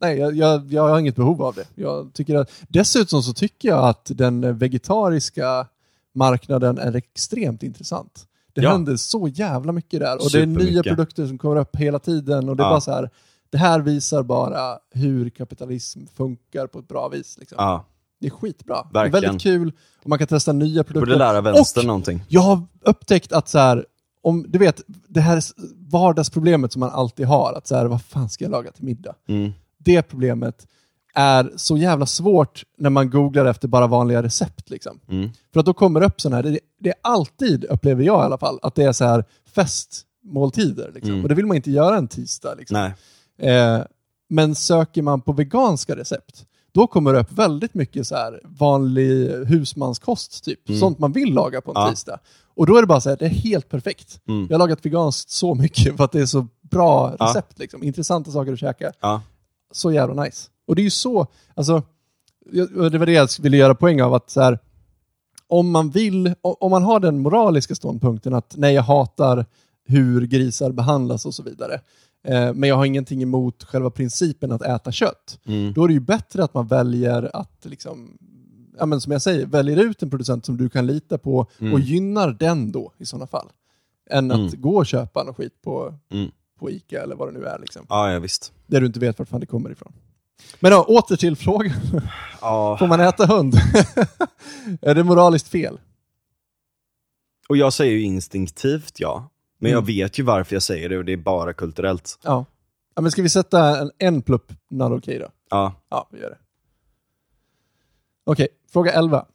nej, 0.01 0.17
jag, 0.17 0.35
jag, 0.35 0.73
jag 0.73 0.87
har 0.89 0.99
inget 0.99 1.15
behov 1.15 1.43
av 1.43 1.55
det. 1.55 1.65
Jag 1.75 2.13
tycker 2.13 2.35
att, 2.35 2.51
dessutom 2.67 3.23
så 3.23 3.33
tycker 3.33 3.69
jag 3.69 3.85
att 3.89 4.11
den 4.15 4.57
vegetariska 4.57 5.67
marknaden 6.15 6.77
är 6.77 6.95
extremt 6.95 7.63
intressant. 7.63 8.27
Det 8.53 8.61
Ja. 8.61 8.71
händer 8.71 8.95
så 8.95 9.27
jävla 9.27 9.71
mycket 9.71 9.99
där 9.99 10.15
och 10.15 10.31
det 10.31 10.41
är 10.41 10.45
nya 10.45 10.83
produkter 10.83 11.27
som 11.27 11.37
kommer 11.37 11.55
upp 11.55 11.75
hela 11.75 11.99
tiden 11.99 12.49
och 12.49 12.55
det 12.57 12.63
är 12.63 12.65
Ja. 12.65 12.71
bara 12.71 12.81
så 12.81 12.91
här, 12.91 13.09
det 13.49 13.57
här 13.57 13.79
visar 13.79 14.23
bara 14.23 14.79
hur 14.91 15.29
kapitalism 15.29 15.99
funkar 16.15 16.67
på 16.67 16.79
ett 16.79 16.87
bra 16.87 17.09
vis. 17.09 17.37
Liksom. 17.39 17.55
Ja. 17.59 17.85
Det 18.19 18.27
är 18.27 18.31
skitbra. 18.31 18.87
Verkligen. 18.93 19.11
Det 19.11 19.17
är 19.17 19.21
väldigt 19.21 19.41
kul 19.41 19.71
och 20.03 20.09
man 20.09 20.19
kan 20.19 20.27
testa 20.27 20.53
nya 20.53 20.83
produkter. 20.83 20.99
Borde 21.05 21.17
lära 21.17 21.41
vänstern 21.41 21.81
Och 21.81 21.87
någonting. 21.87 22.23
jag 22.27 22.41
har 22.41 22.61
upptäckt 22.81 23.31
att 23.31 23.49
så 23.49 23.59
här, 23.59 23.85
om 24.21 24.45
du 24.47 24.59
vet, 24.59 24.81
det 25.07 25.21
här 25.21 25.43
vardagsproblemet 25.91 26.73
som 26.73 26.79
man 26.79 26.89
alltid 26.89 27.25
har, 27.25 27.53
att 27.53 27.67
så 27.67 27.75
här, 27.75 27.85
vad 27.85 28.01
fan 28.01 28.29
ska 28.29 28.45
jag 28.45 28.51
laga 28.51 28.71
till 28.71 28.85
middag? 28.85 29.15
Mm. 29.27 29.51
Det 29.77 30.01
problemet 30.01 30.67
är 31.13 31.51
så 31.55 31.77
jävla 31.77 32.05
svårt 32.05 32.63
när 32.77 32.89
man 32.89 33.09
googlar 33.09 33.45
efter 33.45 33.67
bara 33.67 33.87
vanliga 33.87 34.23
recept. 34.23 34.69
Liksom. 34.69 34.99
Mm. 35.09 35.29
För 35.53 35.59
att 35.59 35.65
då 35.65 35.73
kommer 35.73 35.99
det 35.99 36.05
upp 36.05 36.21
sådana 36.21 36.35
här, 36.35 36.43
det, 36.43 36.59
det 36.79 36.89
är 36.89 36.95
alltid, 37.01 37.65
upplever 37.65 38.03
jag 38.03 38.21
i 38.21 38.25
alla 38.25 38.37
fall, 38.37 38.59
att 38.61 38.75
det 38.75 38.83
är 38.83 38.91
så 38.91 39.05
här 39.05 39.25
festmåltider. 39.55 40.91
Liksom. 40.93 41.11
Mm. 41.11 41.23
Och 41.23 41.29
det 41.29 41.35
vill 41.35 41.45
man 41.45 41.55
inte 41.55 41.71
göra 41.71 41.97
en 41.97 42.07
tisdag. 42.07 42.55
Liksom. 42.55 42.91
Eh, 43.39 43.79
men 44.29 44.55
söker 44.55 45.01
man 45.01 45.21
på 45.21 45.33
veganska 45.33 45.95
recept, 45.95 46.45
då 46.77 46.87
kommer 46.87 47.13
det 47.13 47.19
upp 47.19 47.31
väldigt 47.31 47.73
mycket 47.73 48.07
så 48.07 48.15
här 48.15 48.41
vanlig 48.43 49.29
husmanskost, 49.45 50.43
typ. 50.43 50.69
Mm. 50.69 50.79
Sånt 50.79 50.99
man 50.99 51.11
vill 51.11 51.33
laga 51.33 51.61
på 51.61 51.71
en 51.71 51.81
Ja. 51.81 51.89
tisdag. 51.89 52.19
Och 52.55 52.65
då 52.65 52.77
är 52.77 52.81
det 52.81 52.87
bara 52.87 53.01
så 53.01 53.09
här, 53.09 53.17
det 53.17 53.25
är 53.25 53.29
helt 53.29 53.69
perfekt. 53.69 54.19
Mm. 54.27 54.47
Jag 54.49 54.53
har 54.53 54.59
lagat 54.59 54.85
veganskt 54.85 55.29
så 55.29 55.55
mycket 55.55 55.97
för 55.97 56.03
att 56.03 56.11
det 56.11 56.21
är 56.21 56.25
så 56.25 56.47
bra 56.61 57.15
Ja. 57.19 57.25
recept. 57.25 57.59
Liksom. 57.59 57.83
Intressanta 57.83 58.31
saker 58.31 58.53
att 58.53 58.59
käka. 58.59 58.91
Ja. 58.99 59.21
Så 59.71 59.91
jävla 59.91 60.23
nice. 60.23 60.49
Och 60.67 60.75
det 60.75 60.81
är 60.81 60.83
ju 60.83 60.89
så, 60.89 61.27
alltså, 61.55 61.83
det 62.91 62.97
var 62.97 63.05
det 63.05 63.11
jag 63.11 63.29
ville 63.41 63.57
göra 63.57 63.75
poäng 63.75 64.01
av, 64.01 64.13
att 64.13 64.29
så 64.29 64.41
här, 64.41 64.59
om 65.47 65.71
man 65.71 65.89
vill, 65.89 66.33
om 66.41 66.71
man 66.71 66.83
har 66.83 66.99
den 66.99 67.19
moraliska 67.19 67.75
ståndpunkten 67.75 68.33
att 68.33 68.53
nej, 68.57 68.73
jag 68.73 68.83
hatar 68.83 69.45
hur 69.85 70.21
grisar 70.27 70.71
behandlas 70.71 71.25
och 71.25 71.33
så 71.33 71.43
vidare, 71.43 71.81
men 72.55 72.63
jag 72.63 72.75
har 72.75 72.85
ingenting 72.85 73.21
emot 73.23 73.63
själva 73.63 73.89
principen 73.89 74.51
att 74.51 74.61
äta 74.61 74.91
kött, 74.91 75.39
Mm. 75.45 75.73
då 75.73 75.83
är 75.83 75.87
det 75.87 75.93
ju 75.93 75.99
bättre 75.99 76.43
att 76.43 76.53
man 76.53 76.67
väljer 76.67 77.29
att, 77.35 77.65
liksom, 77.65 78.17
ja, 78.77 78.85
men 78.85 79.01
som 79.01 79.11
jag 79.11 79.21
säger, 79.21 79.45
väljer 79.45 79.77
ut 79.77 80.03
en 80.03 80.09
producent 80.09 80.45
som 80.45 80.57
du 80.57 80.69
kan 80.69 80.87
lita 80.87 81.17
på 81.17 81.47
Mm. 81.59 81.73
och 81.73 81.79
gynnar 81.79 82.31
den 82.31 82.71
då 82.71 82.93
i 82.97 83.05
sådana 83.05 83.27
fall. 83.27 83.47
Än 84.09 84.31
att 84.31 84.37
Mm. 84.37 84.61
gå 84.61 84.75
och 84.77 84.85
köpa 84.85 85.23
något 85.23 85.35
skit 85.37 85.61
på, 85.63 85.93
Mm. 86.11 86.31
på 86.59 86.69
Ica 86.71 87.03
eller 87.03 87.15
vad 87.15 87.27
det 87.33 87.39
nu 87.39 87.45
är. 87.45 87.59
Liksom. 87.59 87.85
Ja, 87.89 88.11
ja, 88.11 88.19
visst. 88.19 88.53
Där 88.67 88.79
du 88.81 88.87
inte 88.87 88.99
vet 88.99 89.19
vart 89.19 89.27
fan 89.29 89.39
det 89.39 89.45
kommer 89.45 89.69
ifrån. 89.71 89.93
Men 90.59 90.71
då, 90.71 90.83
åter 90.83 91.15
till 91.15 91.35
frågan. 91.35 91.73
Ja. 92.41 92.77
Får 92.79 92.87
man 92.87 92.99
äta 92.99 93.25
hund? 93.25 93.53
är 94.81 94.95
det 94.95 95.03
moraliskt 95.03 95.47
fel? 95.47 95.79
Och 97.49 97.57
jag 97.57 97.73
säger 97.73 97.91
ju 97.93 98.01
instinktivt 98.01 98.99
ja. 98.99 99.29
Men 99.59 99.71
jag 99.71 99.77
Mm. 99.77 99.85
vet 99.87 100.19
ju 100.19 100.23
varför 100.23 100.55
jag 100.55 100.63
säger 100.63 100.89
det 100.89 100.97
och 100.97 101.05
det 101.05 101.13
är 101.13 101.17
bara 101.17 101.53
kulturellt. 101.53 102.19
Ja. 102.23 102.45
ja 102.95 103.01
men 103.01 103.11
ska 103.11 103.21
vi 103.21 103.29
sätta 103.29 103.79
en, 103.79 103.91
en 103.97 104.21
plupp 104.21 104.51
not 104.69 104.91
okej 104.91 105.19
då? 105.19 105.27
Ja. 105.49 105.73
Ja, 105.89 106.09
vi 106.11 106.19
gör 106.19 106.29
det. 106.29 106.37
Okej, 108.23 108.47
fråga 108.73 108.91
11. 108.91 109.25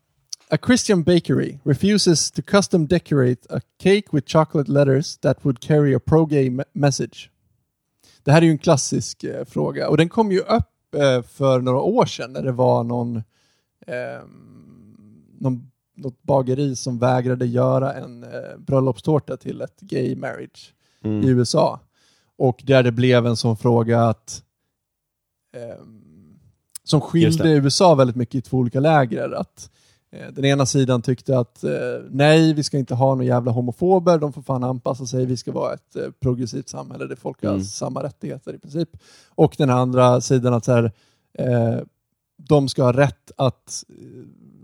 A 0.50 0.56
Christian 0.66 1.02
bakery 1.02 1.58
refuses 1.64 2.30
to 2.30 2.42
custom 2.42 2.86
decorate 2.86 3.56
a 3.56 3.60
cake 3.82 4.02
with 4.12 4.26
chocolate 4.32 4.70
letters 4.70 5.16
that 5.18 5.38
would 5.44 5.60
carry 5.60 5.94
a 5.94 6.00
pro-gay 6.06 6.50
me- 6.50 6.64
message. 6.72 7.30
Det 8.22 8.32
här 8.32 8.42
är 8.42 8.46
ju 8.46 8.50
en 8.50 8.58
klassisk 8.58 9.24
eh, 9.24 9.44
fråga 9.44 9.88
och 9.88 9.96
den 9.96 10.08
kom 10.08 10.32
ju 10.32 10.40
upp 10.40 10.94
eh, 10.96 11.22
för 11.22 11.60
några 11.60 11.80
år 11.80 12.06
sedan 12.06 12.32
när 12.32 12.42
det 12.42 12.52
var 12.52 12.84
någon, 12.84 13.16
eh, 13.86 14.22
någon 15.38 15.70
något 15.94 16.22
bageri 16.22 16.76
som 16.76 16.98
vägrade 16.98 17.46
göra 17.46 17.92
en 17.92 18.24
eh, 18.24 18.30
bröllopstårta 18.58 19.36
till 19.36 19.60
ett 19.60 19.80
gay 19.80 20.16
marriage 20.16 20.74
i 21.04 21.08
Mm. 21.08 21.28
USA. 21.28 21.80
Och 22.38 22.62
där 22.66 22.82
det 22.82 22.92
blev 22.92 23.26
en 23.26 23.36
sån 23.36 23.56
fråga 23.56 24.02
att 24.04 24.42
ehm, 25.56 26.02
som 26.84 27.00
skilde. 27.00 27.50
USA 27.52 27.94
väldigt 27.94 28.16
mycket 28.16 28.34
i 28.34 28.40
två 28.40 28.56
olika 28.58 28.80
läger. 28.80 29.30
Att 29.30 29.70
eh, 30.12 30.32
den 30.32 30.44
ena 30.44 30.66
sidan 30.66 31.02
tyckte 31.02 31.38
att 31.38 31.64
eh, 31.64 31.70
nej, 32.10 32.54
vi 32.54 32.62
ska 32.62 32.78
inte 32.78 32.94
ha 32.94 33.14
några 33.14 33.24
jävla 33.24 33.50
homofober, 33.50 34.18
de 34.18 34.32
får 34.32 34.42
fan 34.42 34.64
anpassa 34.64 35.06
sig, 35.06 35.26
vi 35.26 35.36
ska 35.36 35.52
vara 35.52 35.74
ett 35.74 35.96
eh, 35.96 36.10
progressivt 36.20 36.68
samhälle 36.68 37.06
där 37.06 37.16
folk 37.16 37.42
har 37.42 37.50
Mm. 37.50 37.64
samma 37.64 38.02
rättigheter 38.02 38.54
i 38.54 38.58
princip. 38.58 38.88
Och 39.28 39.54
den 39.58 39.70
andra 39.70 40.20
sidan 40.20 40.54
att 40.54 40.64
så 40.64 40.72
här, 40.72 40.92
eh, 41.38 41.78
de 42.36 42.68
ska 42.68 42.82
ha 42.82 42.92
rätt 42.92 43.30
att 43.36 43.84
eh, 43.88 43.94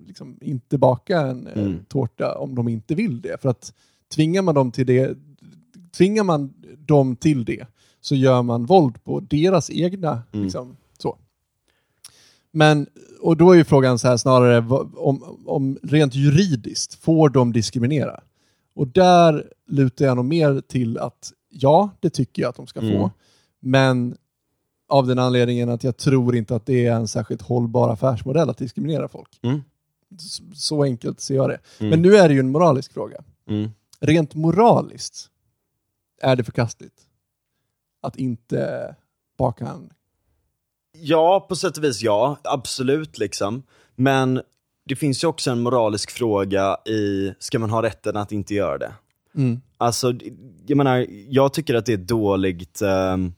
liksom 0.08 0.38
inte 0.40 0.78
baka 0.78 1.20
en 1.20 1.46
eh, 1.46 1.62
Mm. 1.62 1.84
tårta 1.88 2.38
om 2.38 2.54
de 2.54 2.68
inte 2.68 2.94
vill 2.94 3.20
det. 3.20 3.42
För 3.42 3.48
att 3.48 3.72
tvingar 4.14 4.42
man 4.42 4.54
dem 4.54 4.70
till 4.72 4.86
det, 4.86 5.16
tvingar 5.96 6.24
man 6.24 6.54
dem 6.78 7.16
till 7.16 7.44
det 7.44 7.66
så 8.00 8.14
gör 8.14 8.42
man 8.42 8.66
våld 8.66 9.04
på 9.04 9.20
deras 9.20 9.70
egna, 9.70 10.22
Mm. 10.32 10.44
liksom, 10.44 10.76
så. 10.98 11.18
Men, 12.50 12.86
och 13.20 13.36
då 13.36 13.50
är 13.52 13.56
ju 13.56 13.64
frågan 13.64 13.98
så 13.98 14.08
här 14.08 14.16
snarare, 14.16 14.58
om, 14.96 15.38
om 15.46 15.78
rent 15.82 16.14
juridiskt, 16.14 16.94
får 16.94 17.28
de 17.28 17.52
diskriminera? 17.52 18.20
Och 18.74 18.88
där 18.88 19.52
lutar 19.66 20.04
jag 20.04 20.16
nog 20.16 20.24
mer 20.24 20.60
till 20.60 20.98
att 20.98 21.32
ja, 21.50 21.90
det 22.00 22.10
tycker 22.10 22.42
jag 22.42 22.48
att 22.48 22.56
de 22.56 22.66
ska 22.66 22.80
få. 22.80 22.86
Mm. 22.86 23.10
Men 23.60 24.16
av 24.88 25.06
den 25.06 25.18
anledningen 25.18 25.68
att 25.68 25.84
jag 25.84 25.96
tror 25.96 26.36
inte 26.36 26.56
att 26.56 26.66
det 26.66 26.86
är 26.86 26.92
en 26.92 27.08
särskilt 27.08 27.42
hållbar 27.42 27.90
affärsmodell 27.92 28.50
att 28.50 28.58
diskriminera 28.58 29.08
folk. 29.08 29.38
Mm. 29.42 29.60
Så 30.54 30.82
enkelt 30.82 31.20
ser 31.20 31.34
jag 31.34 31.50
det. 31.50 31.58
Mm. 31.78 31.90
Men 31.90 32.02
nu 32.02 32.16
är 32.16 32.28
det 32.28 32.34
ju 32.34 32.40
en 32.40 32.50
moralisk 32.50 32.92
fråga. 32.92 33.24
Mm. 33.48 33.70
Rent 34.00 34.34
moraliskt 34.34 35.30
är 36.22 36.36
det 36.36 36.44
förkastligt 36.44 37.06
att 38.02 38.16
inte 38.16 38.94
baka 39.38 39.66
en... 39.66 39.90
Ja, 40.92 41.46
på 41.48 41.56
sätt 41.56 41.76
och 41.76 41.84
vis 41.84 42.02
ja. 42.02 42.36
Absolut 42.44 43.18
liksom. 43.18 43.62
Men 43.94 44.42
det 44.84 44.96
finns 44.96 45.24
ju 45.24 45.28
också 45.28 45.50
en 45.50 45.60
moralisk 45.60 46.10
fråga 46.10 46.76
i, 46.86 47.34
ska 47.38 47.58
man 47.58 47.70
ha 47.70 47.82
rätten 47.82 48.16
att 48.16 48.32
inte 48.32 48.54
göra 48.54 48.78
det? 48.78 48.92
Mm. 49.34 49.60
Alltså, 49.76 50.12
jag 50.66 50.76
menar, 50.76 51.06
jag 51.28 51.52
tycker 51.52 51.74
att 51.74 51.86
det 51.86 51.92
är 51.92 51.98
ett 51.98 52.08
dåligt 52.08 52.82
ehm, 52.82 53.32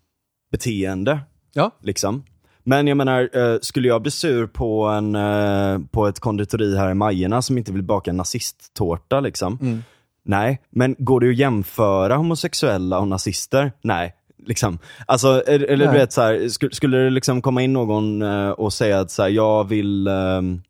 beteende. 0.50 1.20
Ja. 1.52 1.70
Liksom. 1.82 2.24
Men 2.64 2.86
jag 2.86 2.96
menar, 2.96 3.30
eh, 3.32 3.58
skulle 3.62 3.88
jag 3.88 4.02
bli 4.02 4.10
sur 4.10 4.46
på, 4.46 4.84
en, 4.84 5.14
eh, 5.14 5.78
på 5.90 6.06
ett 6.06 6.20
konditori 6.20 6.76
här 6.76 6.90
i 6.90 6.94
Majerna 6.94 7.42
som 7.42 7.58
inte 7.58 7.72
vill 7.72 7.82
baka 7.82 8.10
en 8.10 8.16
nazisttårta 8.16 9.20
liksom? 9.20 9.58
Mm. 9.62 9.82
Nej, 10.22 10.60
men 10.70 10.96
går 10.98 11.20
det 11.20 11.28
att 11.28 11.36
jämföra 11.36 12.16
homosexuella 12.16 12.98
och 12.98 13.08
nazister? 13.08 13.72
Nej. 13.82 14.14
Liksom. 14.46 14.78
Alltså, 15.06 15.42
eller, 15.46 15.66
eller 15.66 15.84
du 15.84 15.90
Nej. 15.90 16.00
vet, 16.00 16.12
så 16.12 16.22
här, 16.22 16.48
skulle, 16.48 16.74
skulle 16.74 16.98
det 16.98 17.10
liksom 17.10 17.42
komma 17.42 17.62
in 17.62 17.72
någon 17.72 18.22
eh, 18.22 18.50
och 18.50 18.72
säga 18.72 19.00
att 19.00 19.10
så 19.10 19.22
här, 19.22 19.28
jag 19.28 19.68
vill 19.68 20.06
ehm, 20.06 20.62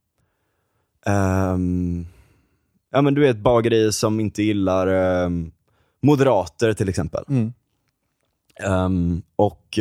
ehm, 1.06 2.06
Ja 2.92 3.02
men 3.02 3.14
du 3.14 3.20
vet 3.20 3.36
bageri 3.36 3.92
som 3.92 4.20
inte 4.20 4.42
gillar 4.42 4.86
ehm, 4.86 5.52
moderater 6.02 6.72
till 6.72 6.88
exempel. 6.88 7.24
Mm. 7.28 7.52
Och, 9.36 9.78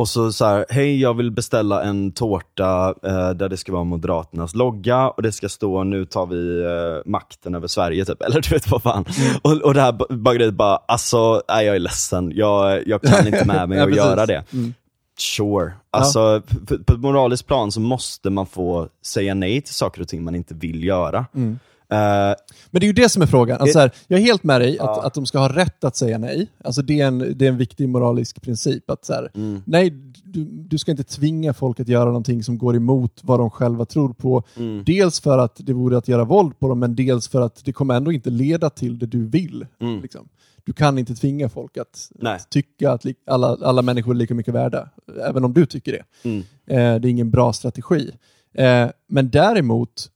och 0.00 0.08
så 0.08 0.32
så 0.32 0.44
här, 0.44 0.66
hej 0.68 1.00
jag 1.00 1.14
vill 1.14 1.30
beställa 1.30 1.82
en 1.82 2.12
tårta 2.12 2.94
eh, 3.02 3.30
där 3.30 3.48
det 3.48 3.56
ska 3.56 3.72
vara 3.72 3.84
Moderaternas 3.84 4.54
logga 4.54 5.08
och 5.10 5.22
det 5.22 5.32
ska 5.32 5.48
stå 5.48 5.84
nu 5.84 6.04
tar 6.04 6.26
vi 6.26 6.62
eh, 6.64 7.10
makten 7.10 7.54
över 7.54 7.66
Sverige 7.68 8.04
typ, 8.04 8.22
eller 8.26 8.40
du 8.40 8.48
vet 8.48 8.70
vad 8.70 8.82
fan. 8.82 9.04
Och, 9.42 9.52
och 9.52 9.74
det 9.74 9.80
här 9.80 9.92
ba- 9.92 10.06
bageriet 10.10 10.54
bara, 10.54 10.76
alltså 10.76 11.42
nej, 11.48 11.66
jag 11.66 11.76
är 11.76 11.80
ledsen, 11.80 12.32
jag, 12.34 12.88
jag 12.88 13.02
kan 13.02 13.26
inte 13.26 13.44
med 13.44 13.68
mig 13.68 13.78
Ja, 13.78 13.84
att 13.84 13.96
göra 13.96 14.26
det. 14.26 14.44
Mm. 14.52 14.74
Sure. 15.18 15.72
Alltså 15.90 16.42
p- 16.48 16.56
p- 16.68 16.74
på 16.86 16.92
ett 16.92 17.00
moraliskt 17.00 17.46
plan 17.46 17.72
så 17.72 17.80
måste 17.80 18.30
man 18.30 18.46
få 18.46 18.88
säga 19.06 19.34
nej 19.34 19.60
till 19.60 19.74
saker 19.74 20.00
och 20.02 20.08
ting 20.08 20.24
man 20.24 20.34
inte 20.34 20.54
vill 20.54 20.84
göra. 20.84 21.26
Mm. 21.34 21.58
Eh, 21.90 22.34
Men 22.70 22.80
det 22.80 22.84
är 22.84 22.86
ju 22.86 22.92
det 22.92 23.08
som 23.08 23.22
är 23.22 23.26
frågan. 23.26 23.60
Alltså 23.60 23.78
här, 23.78 23.90
jag 24.08 24.20
är 24.20 24.24
helt 24.24 24.44
med 24.44 24.60
dig 24.60 24.78
att, 24.78 25.04
att 25.04 25.14
de 25.14 25.26
ska 25.26 25.38
ha 25.38 25.48
rätt 25.56 25.84
att 25.84 25.96
säga 25.96 26.18
nej. 26.18 26.48
Alltså 26.64 26.82
det, 26.82 27.00
är 27.00 27.06
en, 27.06 27.18
det 27.18 27.44
är 27.44 27.48
en 27.48 27.56
viktig 27.56 27.88
moralisk 27.88 28.42
princip. 28.42 28.90
att 28.90 29.04
så 29.04 29.12
här, 29.12 29.30
mm, 29.34 29.62
Nej, 29.66 29.90
du, 30.24 30.44
du 30.44 30.78
ska 30.78 30.90
inte 30.90 31.04
tvinga 31.04 31.52
folk 31.54 31.80
att 31.80 31.88
göra 31.88 32.04
någonting 32.04 32.42
som 32.44 32.58
går 32.58 32.76
emot 32.76 33.20
vad 33.22 33.40
de 33.40 33.50
själva 33.50 33.84
tror 33.84 34.12
på. 34.12 34.42
mm, 34.56 34.84
Dels 34.84 35.20
för 35.20 35.38
att 35.38 35.56
det 35.58 35.72
vore 35.72 35.98
att 35.98 36.08
göra 36.08 36.24
våld 36.24 36.58
på 36.58 36.68
dem, 36.68 36.78
men 36.78 36.96
dels 36.96 37.28
för 37.28 37.40
att 37.40 37.64
det 37.64 37.72
kommer 37.72 37.94
ändå 37.94 38.12
inte 38.12 38.30
leda 38.30 38.70
till 38.70 38.98
det 38.98 39.06
du 39.06 39.26
vill. 39.26 39.66
mm. 39.80 40.02
Liksom. 40.02 40.28
Du 40.64 40.72
kan 40.72 40.98
inte 40.98 41.14
tvinga 41.14 41.48
folk 41.48 41.76
att, 41.76 42.10
att 42.22 42.50
tycka 42.50 42.92
att 42.92 43.04
alla, 43.26 43.56
alla 43.62 43.82
människor 43.82 44.12
är 44.14 44.16
lika 44.16 44.34
mycket 44.34 44.54
värda, 44.54 44.88
även 45.28 45.44
om 45.44 45.52
du 45.52 45.66
tycker 45.66 45.92
det. 45.92 46.28
Mm. 46.28 46.38
Eh, 46.66 47.00
det 47.00 47.08
är 47.08 47.10
ingen 47.10 47.30
bra 47.30 47.52
strategi. 47.52 48.10
Eh, 48.54 48.88
men 49.08 49.30
däremot, 49.30 50.10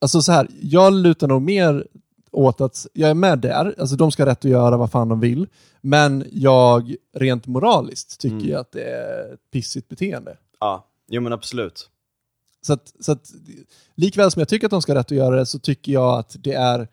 alltså 0.00 0.22
så 0.22 0.32
här, 0.32 0.48
jag 0.62 0.92
lutar 0.92 1.28
nog 1.28 1.42
mer 1.42 1.86
åt 2.30 2.60
att, 2.60 2.86
jag 2.92 3.10
är 3.10 3.14
med 3.14 3.38
där, 3.38 3.74
alltså 3.78 3.96
de 3.96 4.10
ska 4.12 4.22
ha 4.24 4.30
rätt 4.30 4.44
att 4.44 4.50
göra 4.50 4.76
vad 4.76 4.90
fan 4.90 5.08
de 5.08 5.20
vill, 5.20 5.46
men 5.80 6.24
jag 6.32 6.94
rent 7.16 7.46
moraliskt 7.46 8.20
tycker 8.20 8.36
Mm. 8.36 8.48
jag 8.48 8.60
att 8.60 8.72
det 8.72 8.82
är 8.84 9.32
ett 9.34 9.50
pissigt 9.50 9.88
beteende. 9.88 10.36
Ja, 10.60 10.86
jo 11.08 11.20
men 11.22 11.32
absolut. 11.32 11.90
Så 12.62 12.72
att, 12.72 12.92
så 13.00 13.12
att 13.12 13.30
likväl 13.94 14.30
som 14.30 14.40
jag 14.40 14.48
tycker 14.48 14.66
att 14.66 14.70
de 14.70 14.82
ska 14.82 14.92
ha 14.92 14.98
rätt 14.98 15.06
att 15.06 15.10
göra 15.18 15.36
det 15.36 15.46
så 15.46 15.58
tycker 15.58 15.92
jag 15.92 16.18
att 16.18 16.36
det 16.40 16.52
är 16.52 16.88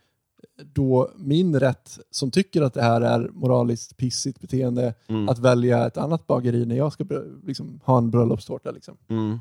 då 0.73 1.11
min 1.15 1.59
rätt 1.59 1.99
som 2.11 2.31
tycker 2.31 2.61
att 2.61 2.73
det 2.73 2.81
här 2.81 3.01
är 3.01 3.29
moraliskt 3.33 3.97
pissigt 3.97 4.39
beteende 4.41 4.93
Mm. 5.07 5.29
att 5.29 5.39
välja 5.39 5.87
ett 5.87 5.97
annat 5.97 6.27
bageri 6.27 6.65
när 6.65 6.75
jag 6.75 6.93
ska 6.93 7.05
liksom, 7.45 7.79
ha 7.83 7.97
en 7.97 8.11
bröllopstårta. 8.11 8.71
Liksom. 8.71 8.97
Mm. 9.09 9.39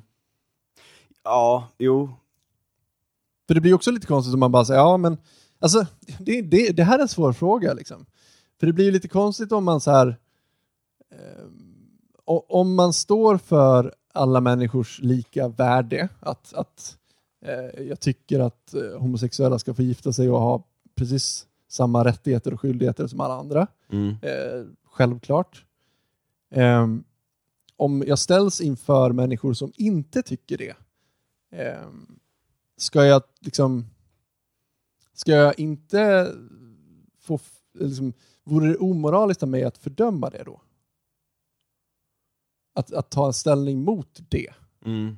Ja, 1.24 1.68
jo. 1.78 2.10
För 3.47 3.55
det 3.55 3.60
blir 3.60 3.74
också 3.74 3.90
lite 3.90 4.06
konstigt 4.06 4.35
om 4.35 4.40
man 4.40 4.52
bara 4.52 4.64
säger, 4.64 4.81
ja 4.81 4.97
men 4.97 5.16
alltså 5.59 5.86
det, 6.18 6.43
det, 6.43 6.70
det 6.70 6.85
här 6.85 6.98
är 6.98 7.02
en 7.02 7.09
svår 7.09 7.32
fråga 7.32 7.73
liksom. 7.73 8.06
För 8.60 8.66
det 8.66 8.73
blir 8.73 8.85
ju 8.85 8.90
lite 8.90 9.09
konstigt 9.09 9.52
om 9.52 9.64
man 9.64 9.81
så 9.81 9.90
här 9.90 10.16
eh, 11.10 11.47
om 12.48 12.74
man 12.74 12.93
står 12.93 13.39
för 13.39 13.94
alla 14.12 14.40
människors 14.40 15.01
lika 15.02 15.48
värde, 15.48 16.09
att, 16.20 16.55
att 16.55 16.98
eh, 17.44 17.82
jag 17.82 18.01
tycker 18.01 18.40
att 18.40 18.74
eh, 18.74 19.01
homosexuella 19.01 19.59
ska 19.59 19.74
få 19.74 19.82
gifta 19.82 20.12
sig 20.12 20.31
och 20.31 20.40
ha 20.40 20.62
precis 20.94 21.47
samma 21.68 22.05
rättigheter 22.05 22.55
och 22.55 22.60
skyldigheter 22.60 23.06
som 23.06 23.20
alla 23.20 23.35
andra. 23.35 23.66
Mm. 23.93 24.09
Eh, 24.23 24.66
självklart. 24.85 25.64
Ehm, 26.51 27.05
om 27.77 28.05
jag 28.06 28.18
ställs 28.18 28.60
inför 28.60 29.12
människor 29.12 29.55
som 29.55 29.73
inte 29.77 30.23
tycker 30.23 30.59
det, 30.59 30.77
ehm, 31.52 32.18
ska 32.77 33.05
jag 33.05 33.23
liksom, 33.40 33.86
ska 35.12 35.32
jag 35.32 35.59
inte 35.59 36.32
få, 37.19 37.40
liksom, 37.74 38.12
vore 38.44 38.69
det 38.69 38.77
omoraliskt 38.77 39.43
av 39.43 39.48
mig 39.48 39.65
att 39.65 39.78
fördöma 39.78 40.31
det 40.31 40.43
då? 40.44 40.61
Att, 42.74 42.93
att 42.93 43.11
ta 43.11 43.27
en 43.27 43.32
ställning 43.32 43.85
mot 43.85 44.19
det? 44.28 44.55
Mm. 44.85 45.16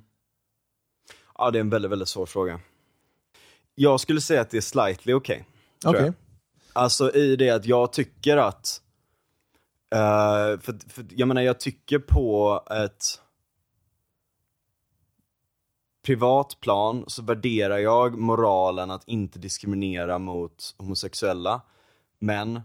Ja, 1.34 1.50
det 1.50 1.58
är 1.58 1.60
en 1.60 1.70
väldigt, 1.70 1.90
väldigt 1.90 2.08
svår 2.08 2.26
fråga. 2.26 2.60
Jag 3.74 4.00
skulle 4.00 4.20
säga 4.20 4.40
att 4.40 4.50
det 4.50 4.56
är 4.56 4.60
slightly 4.60 5.12
okej. 5.12 5.46
Okej. 5.84 6.02
jag. 6.02 6.14
Alltså 6.72 7.14
i 7.14 7.36
det 7.36 7.50
att 7.50 7.66
jag 7.66 7.92
tycker 7.92 8.36
att, 8.36 8.82
eh, 9.94 10.60
för, 10.60 10.90
för 10.90 11.06
jag 11.10 11.28
menar 11.28 11.42
jag 11.42 11.60
tycker 11.60 11.98
på 11.98 12.62
ett 12.70 13.20
privat 16.08 16.60
plan 16.60 17.04
så 17.06 17.22
värderar 17.22 17.78
jag 17.78 18.18
moralen 18.18 18.90
att 18.90 19.08
inte 19.08 19.38
diskriminera 19.38 20.18
mot 20.18 20.74
homosexuella. 20.78 21.60
Men 22.18 22.60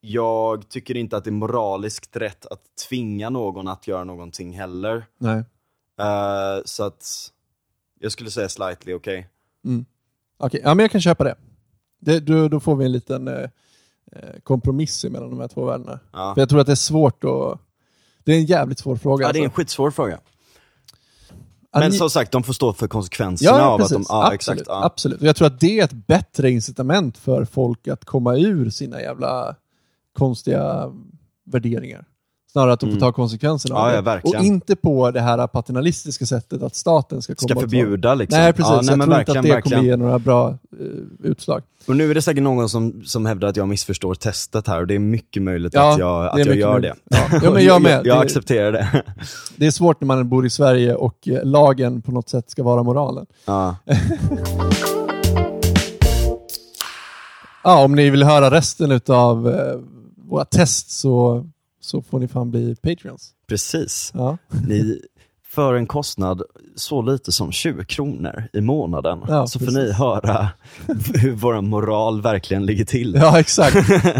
jag 0.00 0.68
tycker 0.68 0.96
inte 0.96 1.16
att 1.16 1.24
det 1.24 1.30
är 1.30 1.32
moraliskt 1.32 2.16
rätt 2.16 2.46
att 2.46 2.62
tvinga 2.88 3.30
någon 3.30 3.68
att 3.68 3.86
göra 3.86 4.04
någonting 4.04 4.52
heller. 4.52 5.06
Nej. 5.18 5.38
Eh, 6.00 6.62
så 6.64 6.84
att 6.84 7.32
jag 8.00 8.12
skulle 8.12 8.30
säga 8.30 8.48
slightly 8.48 8.94
okej. 8.94 9.28
Mm. 9.64 9.84
Okej, 10.38 10.60
ja 10.64 10.74
men 10.74 10.84
jag 10.84 10.90
kan 10.90 11.00
köpa 11.00 11.24
det. 11.24 11.36
det 11.98 12.20
då, 12.20 12.48
då 12.48 12.60
får 12.60 12.76
vi 12.76 12.84
en 12.84 12.92
liten 12.92 13.28
eh, 13.28 13.50
eh, 14.12 14.40
kompromiss 14.42 15.04
mellan 15.04 15.30
de 15.30 15.40
här 15.40 15.48
två 15.48 15.64
värdena. 15.64 16.00
Ja. 16.12 16.34
För 16.34 16.42
jag 16.42 16.48
tror 16.48 16.60
att 16.60 16.66
det 16.66 16.72
är 16.72 16.76
svårt 16.76 17.24
att... 17.24 17.58
Det 18.24 18.32
är 18.32 18.36
en 18.36 18.44
jävligt 18.44 18.78
svår 18.78 18.96
fråga. 18.96 19.26
Ja, 19.26 19.32
det 19.32 19.38
är 19.38 19.40
en 19.40 19.46
alltså. 19.46 19.60
skitsvår 19.60 19.90
fråga. 19.90 20.20
Men 21.74 21.92
som 21.92 22.10
sagt, 22.10 22.32
de 22.32 22.42
får 22.42 22.52
stå 22.52 22.72
för 22.72 22.88
konsekvenserna 22.88 23.58
Ja, 23.58 23.64
av 23.64 23.78
precis. 23.78 23.96
att 23.96 24.02
de... 24.02 24.06
Ja, 24.08 24.26
absolut, 24.32 24.60
exakt. 24.60 24.68
Ja. 24.68 24.84
absolut. 24.84 25.20
Och 25.20 25.26
jag 25.26 25.36
tror 25.36 25.46
att 25.46 25.60
det 25.60 25.80
är 25.80 25.84
ett 25.84 26.06
bättre 26.06 26.50
incitament 26.50 27.18
för 27.18 27.44
folk 27.44 27.88
att 27.88 28.04
komma 28.04 28.36
ur 28.36 28.70
sina 28.70 29.00
jävla 29.00 29.56
konstiga 30.18 30.92
värderingar. 31.46 32.04
Snarare 32.52 32.72
att 32.72 32.80
de 32.80 32.86
får 32.86 32.90
Mm. 32.90 33.00
ta 33.00 33.12
konsekvenserna 33.12 33.74
Ja, 33.74 33.80
av 33.82 33.88
ja, 33.90 33.96
det. 33.96 34.02
verkligen. 34.02 34.38
Och 34.38 34.44
inte 34.44 34.76
på 34.76 35.10
det 35.10 35.20
här 35.20 35.46
paternalistiska 35.46 36.26
sättet 36.26 36.62
att 36.62 36.74
staten 36.74 37.22
ska 37.22 37.34
komma 37.34 37.48
Ska 37.48 37.60
förbjuda 37.60 38.14
liksom. 38.14 38.38
Nej, 38.40 38.52
precis. 38.52 38.70
Ja, 38.70 38.76
jag 38.76 38.86
nej, 38.86 38.96
men 38.96 39.06
tror 39.08 39.20
inte 39.20 39.32
att 39.32 39.42
det 39.42 39.48
verkligen. 39.52 39.78
kommer 39.80 39.90
ge 39.90 39.96
några 39.96 40.18
bra 40.18 40.48
eh, 40.48 40.86
utslag. 41.30 41.62
Och 41.86 41.96
nu 41.96 42.10
är 42.10 42.14
det 42.14 42.22
säkert 42.22 42.42
någon 42.42 42.68
som, 42.68 43.02
som 43.04 43.26
hävdar 43.26 43.48
att 43.48 43.56
jag 43.56 43.68
missförstår 43.68 44.14
testet 44.14 44.66
här 44.66 44.80
och 44.80 44.86
det 44.86 44.94
är 44.94 44.98
mycket 44.98 45.42
möjligt 45.42 45.74
Ja, 45.74 45.92
att 45.92 45.98
jag, 45.98 46.26
att 46.26 46.46
jag 46.46 46.56
gör 46.56 46.72
möjligt. 46.72 46.92
det. 47.04 47.16
Ja. 47.32 47.40
Ja, 47.42 47.50
men 47.54 47.64
jag 47.64 47.82
med. 47.82 47.92
jag, 47.92 48.06
jag 48.06 48.22
accepterar 48.22 48.72
det. 48.72 49.02
Det 49.56 49.66
är 49.66 49.70
svårt 49.70 50.00
när 50.00 50.06
man 50.06 50.28
bor 50.28 50.46
i 50.46 50.50
Sverige 50.50 50.94
och 50.94 51.28
eh, 51.28 51.44
lagen 51.44 52.02
på 52.02 52.12
något 52.12 52.28
sätt 52.28 52.50
ska 52.50 52.62
vara 52.62 52.82
moralen. 52.82 53.26
ja. 53.44 53.76
Ja, 57.64 57.84
om 57.84 57.94
ni 57.94 58.10
vill 58.10 58.22
höra 58.22 58.50
resten 58.50 59.00
av 59.08 59.48
eh, 59.48 59.74
våra 60.28 60.44
test 60.44 60.90
så, 60.90 61.46
så 61.80 62.02
får 62.02 62.18
ni 62.18 62.28
fan 62.28 62.50
bli 62.50 62.76
Patreons. 62.76 63.30
Precis. 63.48 64.10
Ja, 64.14 64.38
Ni, 64.68 65.00
för 65.48 65.74
en 65.74 65.86
kostnad 65.86 66.42
så 66.76 67.02
lite 67.02 67.32
som 67.32 67.52
20 67.52 67.84
kronor 67.84 68.44
i 68.52 68.60
månaden 68.60 69.18
Ja, 69.28 69.46
så 69.46 69.58
får 69.58 69.66
precis. 69.66 69.82
ni 69.82 69.92
höra 69.92 70.48
hur 71.14 71.32
vår 71.32 71.60
moral 71.60 72.22
verkligen 72.22 72.66
ligger 72.66 72.84
till. 72.84 73.14
ja 73.20 73.40
exakt. 73.40 73.76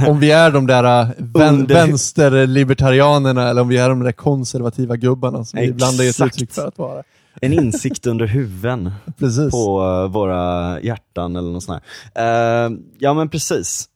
Om 0.09 0.21
vi 0.21 0.31
är 0.31 0.51
de 0.51 0.67
där 0.67 0.85
eh, 1.03 1.09
vän, 1.19 1.55
Under- 1.55 1.75
vänsterlibertarianerna 1.75 3.49
eller 3.49 3.61
om 3.63 3.69
vi 3.69 3.77
är 3.77 3.89
de 3.89 4.01
där 4.01 4.13
konservativa 4.13 4.97
gubbarna 4.97 5.45
som 5.45 5.61
vi 5.61 5.67
ibland 5.67 6.01
är 6.01 6.05
ett 6.05 6.09
Exakt. 6.11 6.35
uttryck 6.35 6.53
för 6.53 6.67
att 6.69 6.79
vara. 6.79 7.03
En 7.41 7.53
insikt 7.53 8.07
under 8.07 8.27
huven 8.27 8.91
Precis. 9.19 9.51
på 9.51 9.83
eh, 10.05 10.13
våra 10.13 10.81
hjärtan 10.81 11.37
eller 11.37 11.51
något 11.51 11.63
sånt 11.65 11.83
här. 12.15 12.67
Eh, 12.67 12.71
ja 12.99 13.15
men 13.15 13.29
precis. 13.29 13.89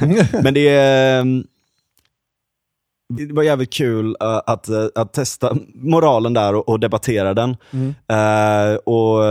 men 0.42 0.54
det 0.54 0.68
är 0.68 1.24
det 3.08 3.32
var 3.32 3.42
jävligt 3.42 3.72
kul 3.72 4.16
eh, 4.20 4.40
att, 4.46 4.68
eh, 4.68 4.86
att 4.94 5.12
testa 5.12 5.56
moralen 5.74 6.32
där 6.32 6.54
och, 6.54 6.68
och 6.68 6.80
debattera 6.80 7.34
den. 7.34 7.56
Mm. 7.70 7.94
Eh, 8.08 8.76
och 8.76 9.22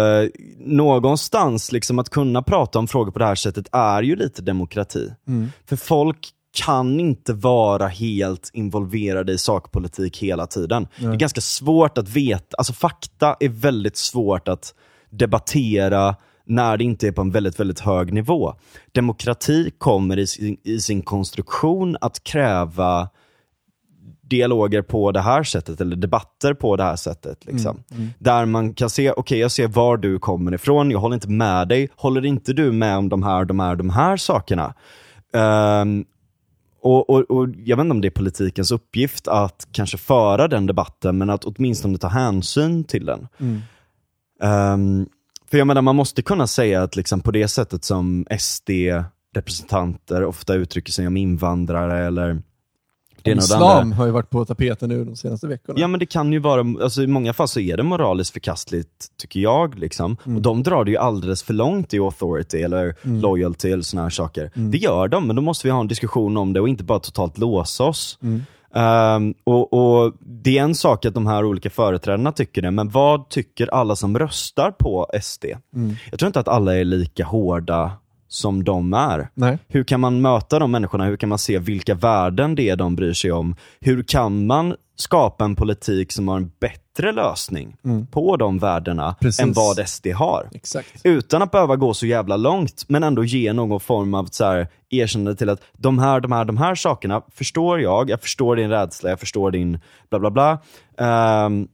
någonstans 0.59 1.71
liksom 1.71 1.99
att 1.99 2.09
kunna 2.09 2.41
prata 2.41 2.79
om 2.79 2.87
frågor 2.87 3.11
på 3.11 3.19
det 3.19 3.25
här 3.25 3.35
sättet 3.35 3.67
är 3.71 4.03
ju 4.03 4.15
lite 4.15 4.41
demokrati. 4.41 5.13
Mm. 5.27 5.51
För 5.65 5.75
folk 5.75 6.29
kan 6.55 6.99
inte 6.99 7.33
vara 7.33 7.87
helt 7.87 8.49
involverade 8.53 9.31
i 9.31 9.37
sakpolitik 9.37 10.17
hela 10.17 10.47
tiden. 10.47 10.87
Det 10.97 11.05
är 11.05 11.15
ganska 11.15 11.41
svårt 11.41 11.97
att 11.97 12.09
veta, 12.09 12.57
alltså 12.57 12.73
fakta 12.73 13.35
är 13.39 13.49
väldigt 13.49 13.97
svårt 13.97 14.47
att 14.47 14.73
debattera 15.09 16.15
när 16.45 16.77
det 16.77 16.83
inte 16.83 17.07
är 17.07 17.11
på 17.11 17.21
en 17.21 17.31
väldigt, 17.31 17.59
väldigt 17.59 17.79
hög 17.79 18.13
nivå. 18.13 18.53
Demokrati 18.91 19.71
kommer 19.77 20.19
i 20.19 20.27
sin, 20.27 20.57
i 20.63 20.79
sin 20.79 21.01
konstruktion 21.01 21.97
att 22.01 22.23
kräva 22.23 23.09
dialoger 24.27 24.81
på 24.81 25.11
det 25.11 25.21
här 25.21 25.43
sättet, 25.43 25.81
eller 25.81 25.95
debatter 25.95 26.53
på 26.53 26.75
det 26.75 26.83
här 26.83 26.95
sättet. 26.95 27.45
Liksom. 27.45 27.83
Mm. 27.91 28.09
Där 28.19 28.45
man 28.45 28.73
kan 28.73 28.89
se, 28.89 29.11
okej 29.11 29.39
jag 29.39 29.51
ser 29.51 29.67
var 29.67 29.97
du 29.97 30.19
kommer 30.19 30.53
ifrån, 30.53 30.91
jag 30.91 30.99
håller 30.99 31.13
inte 31.15 31.29
med 31.29 31.67
dig. 31.67 31.89
Håller 31.95 32.25
inte 32.25 32.53
du 32.53 32.71
med 32.71 32.97
om 32.97 33.09
de 33.09 33.23
här, 33.23 33.45
de 33.45 33.59
här, 33.59 33.75
de 33.75 33.89
här 33.89 34.17
sakerna? 34.17 34.73
Ehm, 35.33 36.05
och, 36.81 37.09
och, 37.09 37.31
och 37.31 37.47
Jag 37.65 37.77
vet 37.77 37.83
inte 37.83 37.91
om 37.91 38.01
det 38.01 38.07
är 38.07 38.11
politikens 38.11 38.71
uppgift 38.71 39.27
att 39.27 39.67
kanske 39.71 39.97
föra 39.97 40.47
den 40.47 40.65
debatten, 40.65 41.17
men 41.17 41.29
att 41.29 41.45
åtminstone 41.45 41.97
ta 41.97 42.07
hänsyn 42.07 42.83
till 42.83 43.05
den. 43.05 43.27
Mm. 43.39 43.61
Ehm, 44.41 45.05
för 45.51 45.57
jag 45.57 45.67
menar, 45.67 45.81
man 45.81 45.95
måste 45.95 46.21
kunna 46.21 46.47
säga 46.47 46.83
att 46.83 46.95
liksom 46.95 47.21
på 47.21 47.31
det 47.31 47.47
sättet 47.47 47.83
som 47.83 48.25
SD-representanter 48.39 50.23
ofta 50.23 50.53
uttrycker 50.53 50.91
sig 50.91 51.07
om 51.07 51.17
invandrare 51.17 52.05
eller 52.05 52.41
det 53.25 53.31
ena 53.31 53.41
och 53.41 53.47
det 53.49 53.55
andra. 53.55 53.67
Islam 53.73 53.91
har 53.91 54.05
ju 54.05 54.11
varit 54.11 54.29
på 54.29 54.45
tapeten 54.45 54.89
nu 54.89 55.05
de 55.05 55.15
senaste 55.15 55.47
veckorna. 55.47 55.79
Ja 55.79 55.87
men 55.87 55.99
det 55.99 56.05
kan 56.05 56.33
ju 56.33 56.39
vara, 56.39 56.83
alltså 56.83 57.03
i 57.03 57.07
många 57.07 57.33
fall 57.33 57.47
så 57.47 57.59
är 57.59 57.77
det 57.77 57.83
moraliskt 57.83 58.33
förkastligt, 58.33 59.07
tycker 59.21 59.39
jag. 59.39 59.79
Liksom. 59.79 60.17
Mm. 60.25 60.35
Och 60.35 60.41
de 60.41 60.63
drar 60.63 60.85
det 60.85 60.91
ju 60.91 60.97
alldeles 60.97 61.43
för 61.43 61.53
långt 61.53 61.93
i 61.93 61.99
authority 61.99 62.61
eller 62.61 62.95
Mm. 63.03 63.21
loyalty 63.21 63.71
eller 63.71 63.83
såna 63.83 64.03
här 64.03 64.09
saker. 64.09 64.51
Mm. 64.55 64.71
Det 64.71 64.77
gör 64.77 65.07
de, 65.07 65.27
men 65.27 65.35
då 65.35 65.41
måste 65.41 65.67
vi 65.67 65.71
ha 65.71 65.79
en 65.79 65.87
diskussion 65.87 66.37
om 66.37 66.53
det 66.53 66.61
och 66.61 66.69
inte 66.69 66.83
bara 66.83 66.99
totalt 66.99 67.37
låsa 67.37 67.83
oss. 67.83 68.19
Um, 68.21 69.33
och, 69.43 69.73
och, 69.73 70.13
Det 70.19 70.57
är 70.57 70.63
en 70.63 70.75
sak 70.75 71.05
att 71.05 71.13
de 71.13 71.27
här 71.27 71.45
olika 71.45 71.69
företrädarna 71.69 72.31
tycker 72.31 72.61
det, 72.61 72.71
men 72.71 72.89
vad 72.89 73.29
tycker 73.29 73.67
alla 73.73 73.95
som 73.95 74.19
röstar 74.19 74.71
på 74.71 75.07
SD? 75.21 75.45
Mm. 75.75 75.95
Jag 76.11 76.19
tror 76.19 76.27
inte 76.27 76.39
att 76.39 76.47
alla 76.47 76.75
är 76.75 76.83
lika 76.85 77.25
hårda 77.25 77.91
som 78.27 78.63
de 78.63 78.93
är. 78.93 79.29
Nej. 79.33 79.57
Hur 79.67 79.83
kan 79.83 79.99
man 79.99 80.21
möta 80.21 80.59
de 80.59 80.71
människorna? 80.71 81.05
Hur 81.05 81.17
kan 81.17 81.29
man 81.29 81.37
se 81.37 81.59
vilka 81.59 81.93
värden 81.95 82.55
det 82.55 82.69
är 82.69 82.75
de 82.75 82.95
bryr 82.95 83.13
sig 83.13 83.31
om? 83.31 83.55
Hur 83.79 84.03
kan 84.03 84.45
man 84.45 84.75
skapa 84.97 85.45
en 85.45 85.55
politik 85.55 86.11
som 86.11 86.27
har 86.27 86.37
en 86.37 86.51
bättre 86.59 87.11
lösning 87.11 87.75
Mm. 87.85 88.07
på 88.07 88.37
de 88.37 88.59
värdena 88.59 89.15
Precis. 89.19 89.39
än 89.39 89.53
vad 89.53 89.79
SD 89.89 90.07
har? 90.07 90.49
Exakt. 90.53 90.89
Utan 91.03 91.41
att 91.41 91.51
behöva 91.51 91.75
gå 91.75 91.93
så 91.93 92.05
jävla 92.05 92.37
långt, 92.37 92.85
men 92.87 93.03
ändå 93.03 93.23
ge 93.23 93.53
någon 93.53 93.79
form 93.79 94.13
av 94.13 94.25
så 94.25 94.45
här, 94.45 94.67
erkännande 94.89 95.35
till 95.35 95.49
att 95.49 95.61
de 95.73 95.99
här, 95.99 96.19
de 96.19 96.31
här, 96.31 96.45
de 96.45 96.57
här 96.57 96.75
sakerna 96.75 97.21
förstår 97.35 97.81
jag, 97.81 98.09
jag 98.09 98.21
förstår 98.21 98.55
din 98.55 98.69
rädsla, 98.69 99.09
jag 99.09 99.19
förstår 99.19 99.51
din 99.51 99.79
bla 100.09 100.19
bla 100.19 100.29
bla. 100.31 100.59
Ehm, 100.97 101.67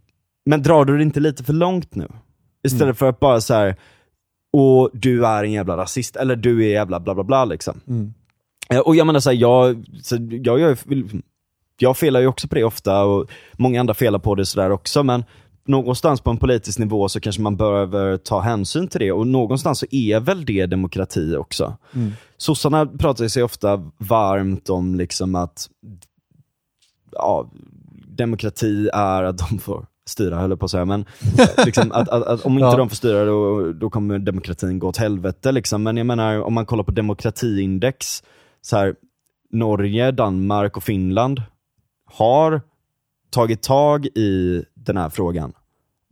men 0.46 0.64
drar 0.64 0.86
du 0.86 0.98
det 0.98 1.04
inte 1.04 1.20
lite 1.20 1.44
för 1.44 1.54
långt 1.54 1.96
nu? 1.96 2.08
Istället 2.64 2.82
Mm. 2.84 2.96
för 2.96 3.10
att 3.10 3.20
bara 3.20 3.42
så 3.42 3.54
här, 3.54 3.76
och 4.54 4.90
du 4.94 5.26
är 5.26 5.44
en 5.44 5.52
jävla 5.52 5.78
rasist, 5.78 6.16
eller 6.16 6.36
du 6.36 6.66
är 6.66 6.70
jävla 6.70 7.00
bla 7.00 7.14
bla 7.14 7.24
bla 7.24 7.46
liksom. 7.46 7.82
Mm. 7.88 8.14
Eh, 8.70 8.80
Och 8.80 8.96
jag 8.96 9.08
menar 9.08 9.20
såhär, 9.20 9.38
jag, 9.38 9.86
så 10.04 10.18
jag, 10.30 10.60
jag, 10.60 10.78
jag 11.80 11.98
felar 11.98 12.20
ju 12.20 12.28
också 12.28 12.48
på 12.48 12.56
det 12.56 12.64
ofta 12.64 13.04
och 13.04 13.30
många 13.54 13.80
andra 13.80 13.94
felar 13.94 14.20
på 14.20 14.36
det 14.36 14.46
sådär 14.46 14.70
också 14.70 15.04
men 15.04 15.24
någonstans 15.66 16.22
på 16.22 16.30
en 16.30 16.38
politisk 16.38 16.80
nivå 16.80 17.10
så 17.10 17.20
kanske 17.20 17.42
man 17.42 17.58
behöver 17.58 18.18
ta 18.18 18.40
hänsyn 18.40 18.88
till 18.88 19.00
det 19.00 19.12
och 19.12 19.28
någonstans 19.28 19.80
så 19.80 19.86
är 19.92 20.20
väl 20.20 20.46
det 20.46 20.66
demokrati 20.66 21.36
också. 21.36 21.78
Mm. 21.94 22.12
Sossarna 22.38 22.86
pratar 22.86 23.28
sig 23.28 23.44
ofta 23.44 23.92
varmt 23.98 24.70
om 24.70 24.96
liksom 24.96 25.36
att 25.36 25.70
ja, 27.12 27.52
demokrati 28.08 28.90
är 28.94 29.24
att 29.24 29.38
de 29.38 29.60
får 29.60 29.86
styra, 30.06 30.40
höll 30.40 30.50
jag 30.50 30.60
på 30.60 30.66
att 30.66 30.72
säga, 30.72 30.86
men 30.86 31.06
liksom 31.66 31.92
att, 31.92 32.10
att, 32.10 32.24
att 32.24 32.46
om 32.46 32.54
inte 32.54 32.66
Ja. 32.66 32.78
de 32.78 32.90
får 32.90 32.96
styra 32.96 33.26
då, 33.26 33.72
då 33.74 33.90
kommer 33.90 34.20
demokratin 34.20 34.80
gå 34.80 34.88
åt 34.88 34.98
helvete. 34.98 35.52
Liksom. 35.52 35.84
Men 35.84 35.98
jag 35.98 36.06
menar, 36.06 36.42
om 36.42 36.54
man 36.54 36.66
kollar 36.66 36.84
på 36.84 36.92
demokratiindex, 36.92 38.24
så 38.62 38.78
här, 38.78 38.96
Norge, 39.52 40.12
Danmark 40.12 40.78
och 40.78 40.84
Finland 40.84 41.42
har 42.06 42.62
tagit 43.30 43.62
tag 43.64 44.06
i 44.06 44.64
den 44.74 44.98
här 44.98 45.10
frågan. 45.10 45.54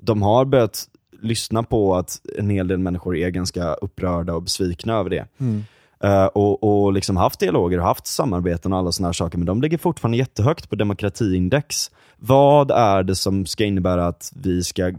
De 0.01 0.21
har 0.21 0.45
börjat 0.45 0.85
lyssna 1.21 1.63
på 1.63 1.95
att 1.95 2.21
en 2.37 2.49
hel 2.49 2.67
del 2.67 2.77
människor 2.77 3.17
är 3.17 3.29
ganska 3.29 3.73
upprörda 3.73 4.33
och 4.33 4.43
besvikna 4.43 4.93
över 4.93 5.09
det. 5.09 5.25
Mm. 5.37 5.63
Eh, 6.03 6.25
och, 6.25 6.63
och 6.63 6.93
liksom 6.93 7.17
haft 7.17 7.39
dialoger 7.39 7.77
och 7.77 7.85
haft 7.85 8.07
samarbeten 8.07 8.73
och 8.73 8.79
alla 8.79 8.91
här 8.99 9.13
saker, 9.13 9.37
men 9.37 9.45
de 9.45 9.61
ligger 9.61 9.77
fortfarande 9.77 10.17
jättehögt 10.17 10.69
på 10.69 10.75
demokratiindex. 10.75 11.91
Vad 12.17 12.71
är 12.71 13.03
det 13.03 13.15
som 13.15 13.45
ska 13.45 13.65
innebära 13.65 14.07
att 14.07 14.31
vi 14.35 14.63
ska 14.63 14.93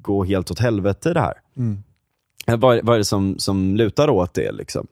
gå 0.00 0.24
helt 0.24 0.50
åt 0.50 0.58
helvete 0.58 1.10
i 1.10 1.12
det 1.12 1.20
här? 1.20 1.34
Mm. 1.56 1.82
Eh, 2.46 2.56
Vad, 2.56 2.84
vad 2.84 2.94
är 2.94 2.98
det 2.98 3.04
som, 3.04 3.38
som 3.38 3.76
lutar 3.76 4.10
åt 4.10 4.34
det? 4.34 4.52
Liksom? 4.52 4.86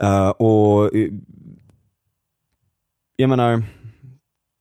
Eh, 0.00 0.28
och 0.28 0.90
Jag 3.16 3.28
menar, 3.28 3.62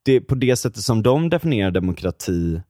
det, 0.06 0.22
på 0.22 0.36
det 0.36 0.56
sättet 0.56 0.84
som 0.84 1.04
de 1.04 1.30
definierar 1.30 1.72
demokrati 1.72 2.62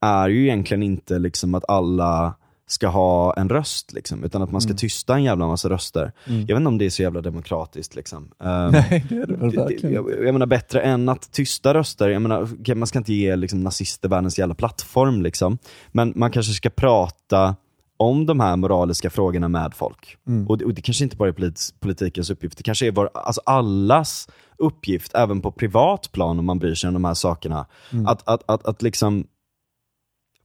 är 0.00 0.28
ju 0.28 0.42
egentligen 0.42 0.82
inte 0.82 1.18
liksom 1.18 1.54
att 1.54 1.70
alla 1.70 2.34
ska 2.66 2.88
ha 2.88 3.34
en 3.34 3.48
röst, 3.48 3.92
liksom, 3.92 4.24
utan 4.24 4.42
att 4.42 4.52
man 4.52 4.60
ska 4.60 4.70
Mm. 4.70 4.76
tysta 4.76 5.14
en 5.14 5.22
jävla 5.24 5.46
massa 5.46 5.68
röster. 5.68 6.12
Mm. 6.26 6.40
Jag 6.40 6.46
vet 6.46 6.56
inte 6.56 6.68
om 6.68 6.78
det 6.78 6.86
är 6.86 6.90
så 6.90 7.02
jävla 7.02 7.20
demokratiskt. 7.20 7.94
Liksom. 7.94 8.30
Ehm, 8.44 8.70
Nej, 8.72 9.06
det 9.08 9.16
är 9.16 9.26
det 9.26 9.36
väl 9.36 9.50
verkligen. 9.56 9.94
jag, 9.94 10.10
jag 10.26 10.32
menar 10.32 10.46
bättre 10.46 10.80
än 10.80 11.08
att 11.08 11.32
tysta 11.32 11.74
röster, 11.74 12.08
jag 12.08 12.22
menar, 12.22 12.74
man 12.74 12.86
ska 12.86 12.98
inte 12.98 13.14
ge 13.14 13.36
liksom, 13.36 13.60
nazister 13.62 14.08
världens 14.08 14.38
jävla 14.38 14.54
plattform, 14.54 15.22
liksom. 15.22 15.58
men 15.92 16.12
man 16.16 16.30
kanske 16.30 16.52
ska 16.52 16.70
prata 16.70 17.56
om 17.96 18.26
de 18.26 18.40
här 18.40 18.56
moraliska 18.56 19.10
frågorna 19.10 19.48
med 19.48 19.74
folk. 19.74 20.16
Mm. 20.26 20.48
Och, 20.48 20.58
det, 20.58 20.64
och 20.64 20.74
det 20.74 20.82
kanske 20.82 21.04
inte 21.04 21.16
bara 21.16 21.28
är 21.28 21.32
polit, 21.32 21.74
politikens 21.80 22.30
uppgift, 22.30 22.56
det 22.56 22.62
kanske 22.62 22.86
är 22.86 22.90
vår, 22.92 23.10
alltså 23.14 23.40
allas 23.46 24.28
uppgift, 24.58 25.14
även 25.14 25.40
på 25.40 25.52
privat 25.52 26.12
plan 26.12 26.38
om 26.38 26.44
man 26.44 26.58
bryr 26.58 26.74
sig 26.74 26.88
om 26.88 26.94
de 26.94 27.04
här 27.04 27.14
sakerna. 27.14 27.66
Mm. 27.92 28.06
Att, 28.06 28.28
att, 28.28 28.42
att, 28.46 28.66
att 28.66 28.82
liksom 28.82 29.26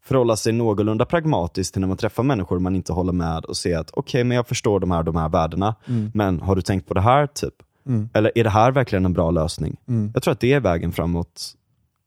förhålla 0.03 0.35
sig 0.35 0.53
någorlunda 0.53 1.05
pragmatiskt 1.05 1.73
till 1.73 1.79
när 1.81 1.87
man 1.87 1.97
träffar 1.97 2.23
människor 2.23 2.59
man 2.59 2.75
inte 2.75 2.93
håller 2.93 3.13
med 3.13 3.45
och 3.45 3.57
se 3.57 3.73
att 3.73 3.91
okej, 3.93 4.23
men 4.23 4.35
jag 4.37 4.47
förstår 4.47 4.79
de 4.79 4.91
här, 4.91 5.03
de 5.03 5.15
här 5.15 5.29
värdena, 5.29 5.75
Mm. 5.87 6.11
men 6.13 6.41
har 6.41 6.55
du 6.55 6.61
tänkt 6.61 6.87
på 6.87 6.93
det 6.93 7.01
här 7.01 7.27
typ? 7.27 7.53
Mm. 7.87 8.09
Eller 8.13 8.31
är 8.37 8.43
det 8.43 8.49
här 8.49 8.71
verkligen 8.71 9.05
en 9.05 9.13
bra 9.13 9.31
lösning? 9.31 9.77
Mm. 9.87 10.11
Jag 10.13 10.23
tror 10.23 10.31
att 10.31 10.39
det 10.39 10.53
är 10.53 10.59
vägen 10.59 10.91
framåt. 10.91 11.55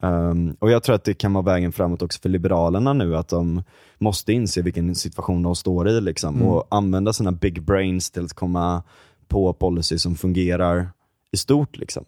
Ehm, 0.02 0.56
och 0.59 0.70
jag 0.70 0.82
tror 0.82 0.94
att 0.94 1.05
det 1.05 1.14
kan 1.14 1.32
vara 1.32 1.44
vägen 1.44 1.73
framåt 1.73 2.02
också 2.02 2.20
för 2.20 2.28
Liberalerna 2.28 2.93
nu, 2.93 3.16
att 3.16 3.28
de 3.28 3.62
måste 3.98 4.32
inse 4.32 4.62
vilken 4.62 4.94
situation 4.94 5.43
de 5.43 5.56
står 5.56 5.89
i 5.89 6.01
liksom, 6.01 6.35
Mm. 6.36 6.48
och 6.48 6.66
använda 6.70 7.12
sina 7.12 7.32
big 7.32 7.62
brains 7.62 8.10
till 8.10 8.24
att 8.24 8.32
komma 8.32 8.82
på 9.28 9.52
policy 9.52 9.98
som 9.98 10.14
fungerar 10.14 10.89
i 11.32 11.36
stort. 11.36 11.77
Liksom. 11.77 12.05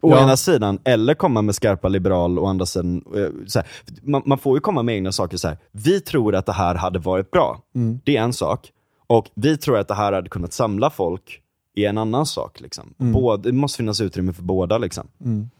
Å 0.00 0.10
Ja. 0.10 0.22
ena 0.22 0.36
sidan, 0.36 0.78
eller 0.84 1.14
komma 1.14 1.42
med 1.42 1.54
skarpa 1.54 1.88
liberal, 1.88 2.38
å 2.38 2.46
andra 2.46 2.66
sidan, 2.66 3.02
eh, 3.16 3.28
så 3.46 3.58
här, 3.58 3.68
man, 4.02 4.22
man 4.26 4.38
får 4.38 4.56
ju 4.56 4.60
komma 4.60 4.82
med 4.82 4.94
egna 4.94 5.12
saker 5.12 5.36
så 5.36 5.48
här. 5.48 5.58
vi 5.72 6.00
tror 6.00 6.34
att 6.34 6.46
det 6.46 6.52
här 6.52 6.74
hade 6.74 6.98
varit 6.98 7.30
bra. 7.30 7.62
Mm. 7.74 8.00
Det 8.04 8.16
är 8.16 8.22
en 8.22 8.32
sak. 8.32 8.72
Och 9.06 9.26
vi 9.34 9.56
tror 9.56 9.78
att 9.78 9.88
det 9.88 9.94
här 9.94 10.12
hade 10.12 10.28
kunnat 10.28 10.52
samla 10.52 10.90
folk 10.90 11.40
i 11.76 11.84
en 11.84 11.98
annan 11.98 12.26
sak. 12.26 12.60
Liksom. 12.60 12.94
Mm. 13.00 13.12
Både, 13.12 13.48
det 13.50 13.56
måste 13.56 13.76
finnas 13.76 14.00
utrymme 14.00 14.32
för 14.32 14.42
båda. 14.42 14.78
Liksom. 14.78 15.06
Mm. 15.24 15.50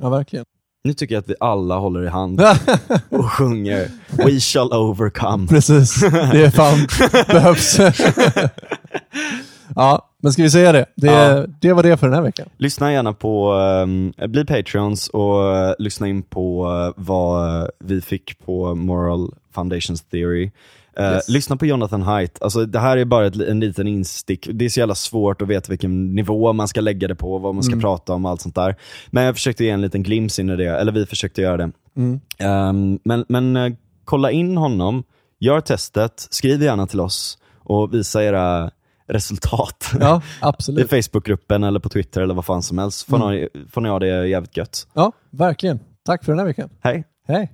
Ja, 0.00 0.08
verkligen. 0.08 0.44
Nu 0.84 0.92
tycker 0.94 1.14
jag 1.14 1.22
att 1.22 1.28
vi 1.28 1.34
alla 1.40 1.78
håller 1.78 2.02
i 2.04 2.08
hand 2.08 2.40
och 3.10 3.32
sjunger 3.32 3.90
We 4.10 4.40
shall 4.40 4.72
overcome. 4.72 5.48
Precis, 5.48 6.00
det 6.00 6.44
är 6.44 6.50
fan 6.50 6.86
behövs. 7.28 7.78
ja, 9.76 10.08
men 10.22 10.32
ska 10.32 10.42
vi 10.42 10.50
säga 10.50 10.72
det? 10.72 10.86
Det, 10.96 11.06
Ja. 11.06 11.46
det 11.60 11.72
var 11.72 11.82
det 11.82 11.96
för 11.96 12.06
den 12.06 12.14
här 12.14 12.22
veckan. 12.22 12.48
Lyssna 12.56 12.92
gärna 12.92 13.12
på, 13.12 13.52
um, 13.54 14.12
bli 14.28 14.44
Patreons 14.44 15.08
och 15.08 15.56
eh, 15.56 15.74
lyssna 15.78 16.08
in 16.08 16.22
på 16.22 16.66
eh, 16.96 17.02
vad 17.02 17.70
vi 17.78 18.00
fick 18.00 18.38
på 18.44 18.74
Moral 18.74 19.34
Foundations 19.54 20.02
Theory. 20.02 20.50
Eh, 20.96 21.04
Yes. 21.12 21.28
Lyssna 21.28 21.56
på 21.56 21.66
Jonathan 21.66 22.02
Haidt. 22.02 22.42
Alltså, 22.42 22.66
det 22.66 22.78
här 22.78 22.96
är 22.96 23.04
bara 23.04 23.26
ett, 23.26 23.36
en 23.36 23.60
liten 23.60 23.88
instick. 23.88 24.48
Det 24.52 24.64
är 24.64 24.68
så 24.68 24.80
jävla 24.80 24.94
svårt 24.94 25.42
att 25.42 25.48
veta 25.48 25.70
vilken 25.70 26.14
nivå 26.14 26.52
man 26.52 26.68
ska 26.68 26.80
lägga 26.80 27.08
det 27.08 27.14
på, 27.14 27.38
vad 27.38 27.54
man 27.54 27.62
ska 27.64 27.72
Mm. 27.72 27.82
prata 27.82 28.12
om 28.12 28.24
och 28.24 28.30
allt 28.30 28.40
sånt 28.40 28.54
där. 28.54 28.76
Men 29.10 29.24
jag 29.24 29.34
försökte 29.34 29.64
ge 29.64 29.70
en 29.70 29.80
liten 29.80 30.02
glimt 30.02 30.38
in 30.38 30.50
i 30.50 30.56
det, 30.56 30.66
eller 30.68 30.92
vi 30.92 31.06
försökte 31.06 31.42
göra 31.42 31.56
det. 31.56 31.70
Mm. 31.96 32.20
Ehm, 32.38 32.98
men 33.04 33.24
men 33.28 33.56
eh, 33.56 33.72
kolla 34.04 34.30
in 34.30 34.56
honom, 34.56 35.02
gör 35.40 35.60
testet, 35.60 36.26
skriv 36.30 36.62
gärna 36.62 36.86
till 36.86 37.00
oss 37.00 37.38
och 37.58 37.94
visa 37.94 38.24
era 38.24 38.70
resultat. 39.06 39.92
Ja, 40.00 40.16
I 40.36 40.36
absolut. 40.40 40.90
Facebookgruppen 40.90 41.64
eller 41.64 41.80
på 41.80 41.88
Twitter 41.88 42.20
eller 42.20 42.34
vad 42.34 42.44
fan 42.44 42.62
som 42.62 42.78
helst. 42.78 43.06
Får, 43.08 43.16
Mm. 43.16 43.30
ni, 43.30 43.48
får 43.70 43.80
ni 43.80 43.88
ha 43.88 43.98
det 43.98 44.26
jävligt 44.28 44.56
gött. 44.56 44.86
Ja, 44.94 45.12
verkligen. 45.30 45.80
Tack 46.04 46.24
för 46.24 46.32
den 46.32 46.38
här 46.38 46.46
veckan. 46.46 46.68
Hej! 46.80 47.04
Hej! 47.28 47.52